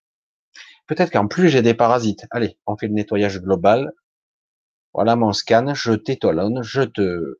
[0.87, 2.25] peut-être qu'en plus j'ai des parasites.
[2.31, 3.93] Allez, on fait le nettoyage global.
[4.93, 7.39] Voilà mon scan, je t'étalonne, je te,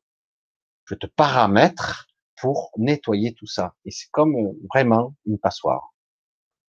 [0.86, 2.06] je te paramètre
[2.40, 3.74] pour nettoyer tout ça.
[3.84, 5.92] Et c'est comme euh, vraiment une passoire.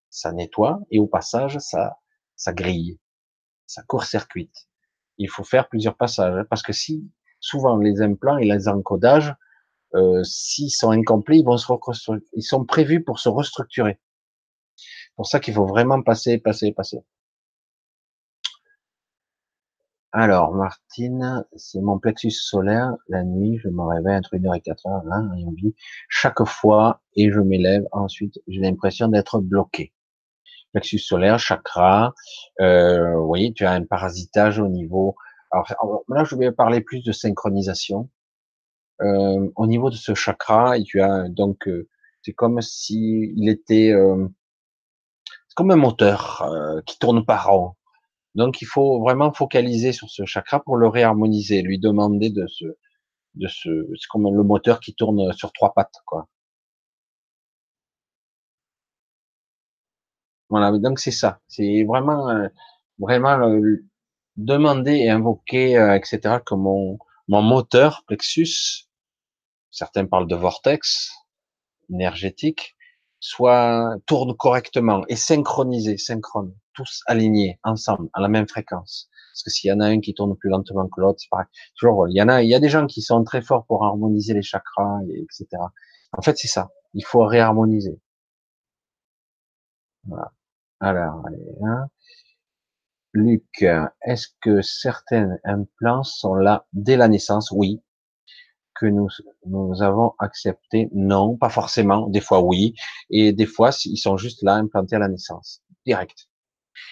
[0.10, 1.98] Ça nettoie et au passage ça,
[2.36, 3.00] ça grille,
[3.66, 4.68] ça court-circuite
[5.18, 6.36] il faut faire plusieurs passages.
[6.36, 9.34] Hein, parce que si, souvent, les implants et les encodages,
[9.96, 12.22] euh, s'ils sont incomplets, ils vont se reconstruire.
[12.34, 14.00] Ils sont prévus pour se restructurer.
[14.76, 17.00] C'est pour ça qu'il faut vraiment passer, passer, passer.
[20.12, 22.96] Alors, Martine, c'est mon plexus solaire.
[23.08, 25.22] La nuit, je me réveille entre 1h et 4h, là,
[25.56, 25.76] vit
[26.08, 27.84] chaque fois, et je m'élève.
[27.92, 29.92] Ensuite, j'ai l'impression d'être bloqué
[30.74, 32.14] plexus solaire, chakra.
[32.60, 35.16] Euh, oui, tu as un parasitage au niveau.
[35.52, 38.10] Alors là, je vais parler plus de synchronisation.
[39.04, 41.90] Euh, au niveau de ce chakra, tu as donc euh,
[42.22, 44.28] c'est comme si il était euh,
[45.48, 46.46] c'est comme un moteur
[46.86, 47.74] qui tourne par rond.
[48.36, 52.66] Donc il faut vraiment focaliser sur ce chakra pour le réharmoniser, lui demander de se
[53.36, 56.28] de ce c'est comme le moteur qui tourne sur trois pattes quoi.
[60.50, 61.40] Voilà, donc c'est ça.
[61.48, 62.48] C'est vraiment,
[63.00, 63.50] vraiment
[64.38, 66.40] demander et invoquer, etc.
[66.46, 68.88] que mon, mon moteur plexus,
[69.74, 71.12] certains parlent de vortex
[71.90, 72.78] énergétique,
[73.20, 79.10] soit tourne correctement et synchronisé, synchrone, tous alignés ensemble à la même fréquence.
[79.32, 81.48] Parce que s'il y en a un qui tourne plus lentement que l'autre, c'est pareil.
[81.76, 83.84] Toujours, il y en a, il y a des gens qui sont très forts pour
[83.84, 85.48] harmoniser les chakras, etc.
[86.12, 86.70] En fait, c'est ça.
[86.94, 88.00] Il faut réharmoniser.
[90.06, 90.32] Voilà.
[90.80, 91.88] Alors, allez, hein.
[93.14, 93.66] Luc,
[94.02, 97.52] est-ce que certains implants sont là dès la naissance?
[97.52, 97.82] Oui.
[98.84, 99.08] Que nous,
[99.46, 100.90] nous avons accepté?
[100.94, 102.10] Non, pas forcément.
[102.10, 102.74] Des fois, oui.
[103.10, 105.62] Et des fois, ils sont juste là, implantés à la naissance.
[105.86, 106.28] Direct.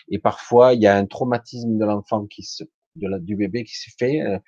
[0.07, 2.63] Et parfois, il y a un traumatisme de l'enfant qui se
[2.95, 4.39] du bébé qui s'est fait, euh,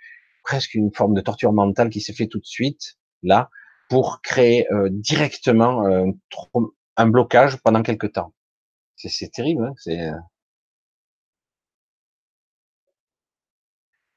[0.45, 3.49] presque une forme de torture mentale qui s'est fait tout de suite, là,
[3.89, 6.05] pour créer euh, directement euh,
[6.95, 8.33] un blocage pendant quelque temps.
[8.95, 10.11] C'est terrible, hein c'est...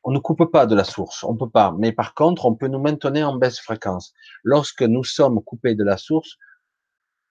[0.07, 1.75] On ne coupe pas de la source, on peut pas.
[1.79, 4.15] Mais par contre, on peut nous maintenir en baisse fréquence.
[4.45, 6.37] Lorsque nous sommes coupés de la source,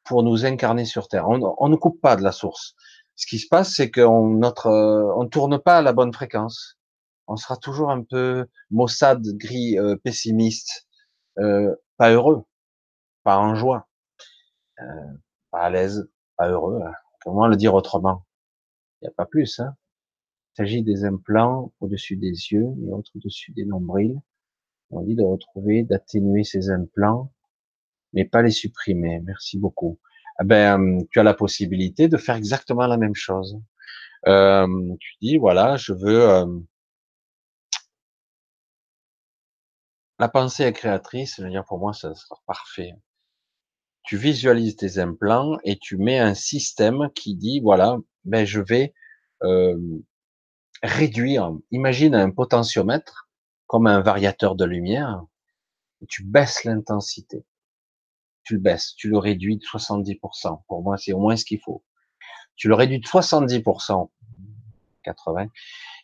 [0.03, 2.75] pour nous incarner sur Terre, on, ne coupe pas de la source.
[3.15, 4.69] Ce qui se passe, c'est qu'on notre,
[5.17, 6.77] on tourne pas à la bonne fréquence
[7.27, 10.87] on sera toujours un peu maussade, gris, euh, pessimiste,
[11.39, 12.43] euh, pas heureux,
[13.23, 13.87] pas en joie,
[14.79, 15.13] euh,
[15.51, 16.81] pas à l'aise, pas heureux.
[16.85, 16.93] Hein.
[17.23, 18.25] Comment le dire autrement?
[19.01, 19.59] Il n'y a pas plus.
[19.59, 19.75] Hein.
[20.55, 24.17] Il s'agit des implants au-dessus des yeux et autres au-dessus des nombrils.
[24.89, 27.33] On dit de retrouver, d'atténuer ces implants,
[28.13, 29.19] mais pas les supprimer.
[29.25, 29.99] Merci beaucoup.
[30.41, 33.59] Eh ben, tu as la possibilité de faire exactement la même chose.
[34.27, 34.67] Euh,
[34.99, 36.45] tu dis voilà, je veux
[40.19, 42.93] La pensée est créatrice, je veux dire, pour moi, ça sera parfait.
[44.03, 48.93] Tu visualises tes implants et tu mets un système qui dit, voilà, ben, je vais
[50.85, 51.51] réduire.
[51.71, 53.29] Imagine un potentiomètre
[53.67, 55.23] comme un variateur de lumière.
[56.07, 57.45] Tu baisses l'intensité.
[58.43, 60.63] Tu le baisses, tu le réduis de 70%.
[60.67, 61.83] Pour moi, c'est au moins ce qu'il faut.
[62.55, 64.09] Tu le réduis de 70%,
[65.03, 65.47] 80.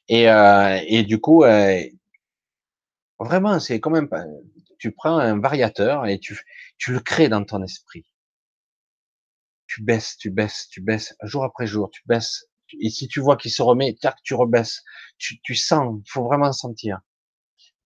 [0.07, 1.81] Et, euh, et du coup, euh,
[3.23, 4.25] Vraiment, c'est quand même pas.
[4.79, 6.41] Tu prends un variateur et tu,
[6.79, 8.03] tu le crées dans ton esprit.
[9.67, 12.47] Tu baisses, tu baisses, tu baisses, jour après jour, tu baisses.
[12.79, 14.83] Et si tu vois qu'il se remet, tac, tu rebaisses.
[15.17, 16.99] Tu, tu sens, il faut vraiment sentir.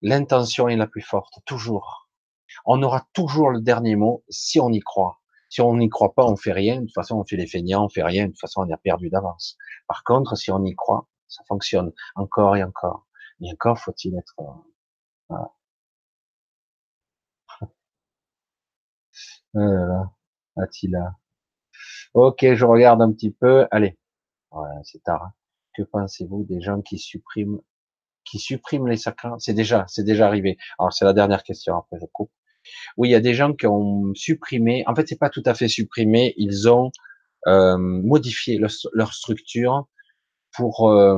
[0.02, 2.10] L'intention est la plus forte, toujours.
[2.66, 5.20] On aura toujours le dernier mot si on y croit.
[5.50, 6.82] Si on n'y croit pas, on fait rien.
[6.82, 8.26] De toute façon, on fait les feignants, on fait rien.
[8.26, 9.58] De toute façon, on a perdu d'avance.
[9.88, 13.08] Par contre, si on y croit, ça fonctionne encore et encore.
[13.42, 14.34] Et encore faut-il être
[15.30, 15.52] voilà.
[19.54, 20.12] Voilà.
[20.58, 21.16] Attila.
[22.14, 23.68] Ok, je regarde un petit peu.
[23.72, 23.98] Allez,
[24.84, 25.32] c'est tard.
[25.76, 27.60] Que pensez-vous des gens qui suppriment,
[28.24, 30.58] qui suppriment les sacrants C'est déjà, c'est déjà arrivé.
[30.80, 31.78] Alors c'est la dernière question.
[31.78, 32.32] Après je coupe.
[32.98, 34.84] Oui, il y a des gens qui ont supprimé.
[34.88, 36.34] En fait, c'est pas tout à fait supprimé.
[36.38, 36.92] Ils ont
[37.48, 39.88] euh, modifié leur, structure
[40.52, 41.18] pour euh,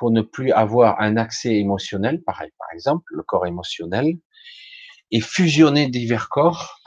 [0.00, 4.14] pour ne plus avoir un accès émotionnel, pareil, par exemple, le corps émotionnel,
[5.10, 6.80] et fusionner divers corps.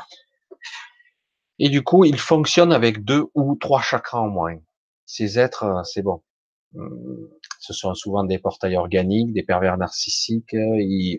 [1.59, 4.57] Et du coup, ils fonctionnent avec deux ou trois chakras en moins.
[5.05, 6.21] Ces êtres, euh, c'est bon.
[7.59, 10.55] Ce sont souvent des portails organiques, des pervers narcissiques,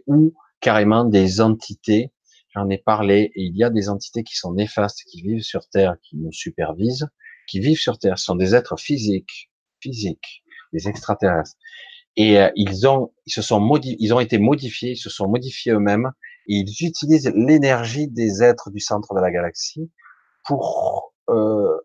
[0.07, 2.13] ou carrément des entités.
[2.55, 5.69] J'en ai parlé, et il y a des entités qui sont néfastes, qui vivent sur
[5.69, 7.09] Terre, qui nous supervisent,
[7.47, 8.19] qui vivent sur Terre.
[8.19, 11.57] Ce sont des êtres physiques, physiques des extraterrestres.
[12.17, 15.29] Et euh, ils ont, ils se sont modifiés, ils ont été modifiés, ils se sont
[15.29, 16.13] modifiés eux-mêmes,
[16.49, 19.91] et ils utilisent l'énergie des êtres du centre de la galaxie
[20.45, 21.77] pour euh,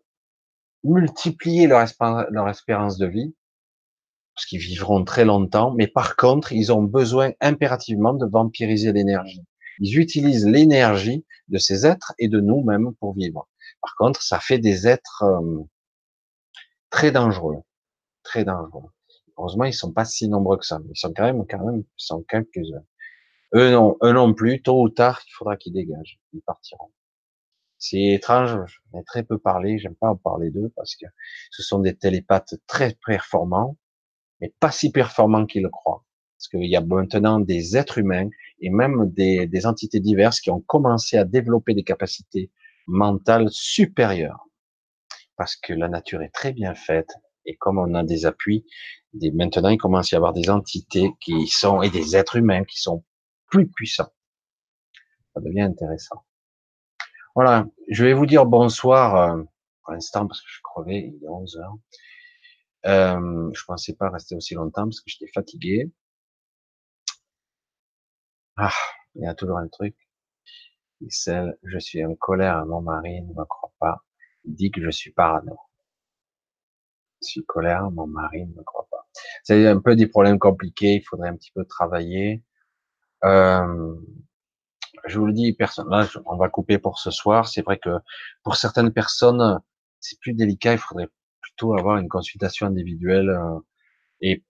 [0.84, 1.86] multiplier leur,
[2.30, 3.34] leur espérance de vie,
[4.34, 9.44] parce qu'ils vivront très longtemps, mais par contre, ils ont besoin impérativement de vampiriser l'énergie.
[9.80, 13.48] Ils utilisent l'énergie de ces êtres et de nous-mêmes pour vivre.
[13.82, 15.62] Par contre, ça fait des êtres euh,
[16.90, 17.62] très dangereux
[18.22, 18.90] très dangereux.
[19.36, 20.78] Heureusement, ils sont pas si nombreux que ça.
[20.88, 22.84] Ils sont quand même, quand même, ils sont quelques-uns.
[23.54, 24.62] Eux non, eux non plus.
[24.62, 26.20] Tôt ou tard, il faudra qu'ils dégagent.
[26.32, 26.90] Ils partiront.
[27.80, 28.80] C'est étrange.
[28.92, 29.78] J'en ai très peu parlé.
[29.78, 31.06] J'aime pas en parler d'eux parce que
[31.50, 33.78] ce sont des télépathes très performants,
[34.40, 36.04] mais pas si performants qu'ils le croient.
[36.36, 38.28] Parce qu'il y a maintenant des êtres humains
[38.60, 42.50] et même des, des entités diverses qui ont commencé à développer des capacités
[42.86, 44.46] mentales supérieures.
[45.36, 47.10] Parce que la nature est très bien faite,
[47.46, 48.66] et comme on a des appuis,
[49.14, 52.64] des, maintenant il commence à y avoir des entités qui sont et des êtres humains
[52.64, 53.04] qui sont
[53.50, 54.12] plus puissants.
[55.34, 56.24] Ça devient intéressant.
[57.42, 59.42] Voilà, je vais vous dire bonsoir euh,
[59.82, 61.78] pour l'instant parce que je suis crevé, il est 11 heures.
[62.84, 65.90] Euh, je pensais pas rester aussi longtemps parce que j'étais fatigué.
[68.58, 68.74] Ah,
[69.14, 69.96] il y a toujours un truc.
[71.08, 74.04] celle, je suis en colère, mon mari ne me croit pas.
[74.44, 75.58] Il dit que je suis parano
[77.22, 79.08] je suis colère, mon mari ne me croit pas.
[79.44, 82.44] C'est un peu des problèmes compliqués, il faudrait un petit peu travailler.
[83.24, 83.94] Euh,
[85.06, 87.48] je vous le dis, personne, là, on va couper pour ce soir.
[87.48, 87.90] C'est vrai que
[88.42, 89.60] pour certaines personnes,
[90.00, 90.72] c'est plus délicat.
[90.72, 91.08] Il faudrait
[91.40, 93.58] plutôt avoir une consultation individuelle euh,
[94.20, 94.44] et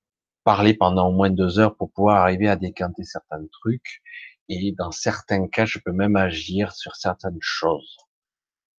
[0.45, 4.03] parler pendant au moins deux heures pour pouvoir arriver à décanter certains trucs.
[4.49, 7.97] Et dans certains cas, je peux même agir sur certaines choses.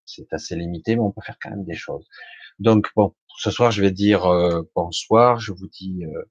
[0.06, 2.06] C'est assez limité, mais on peut faire quand même des choses.
[2.59, 5.40] Donc bon, ce soir je vais dire euh, bonsoir.
[5.40, 6.24] Je vous dis euh,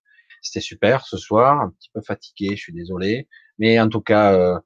[0.42, 3.28] C'était super ce soir, un petit peu fatigué, je suis désolé.
[3.58, 4.58] Mais en tout cas, euh,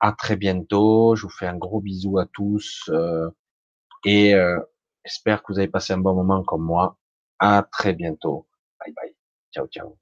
[0.00, 1.16] à très bientôt.
[1.16, 3.30] Je vous fais un gros bisou à tous euh,
[4.04, 4.60] et euh,
[5.04, 6.98] j'espère que vous avez passé un bon moment comme moi.
[7.38, 8.48] À très bientôt.
[8.80, 9.16] Bye bye.
[9.52, 9.98] Ciao ciao.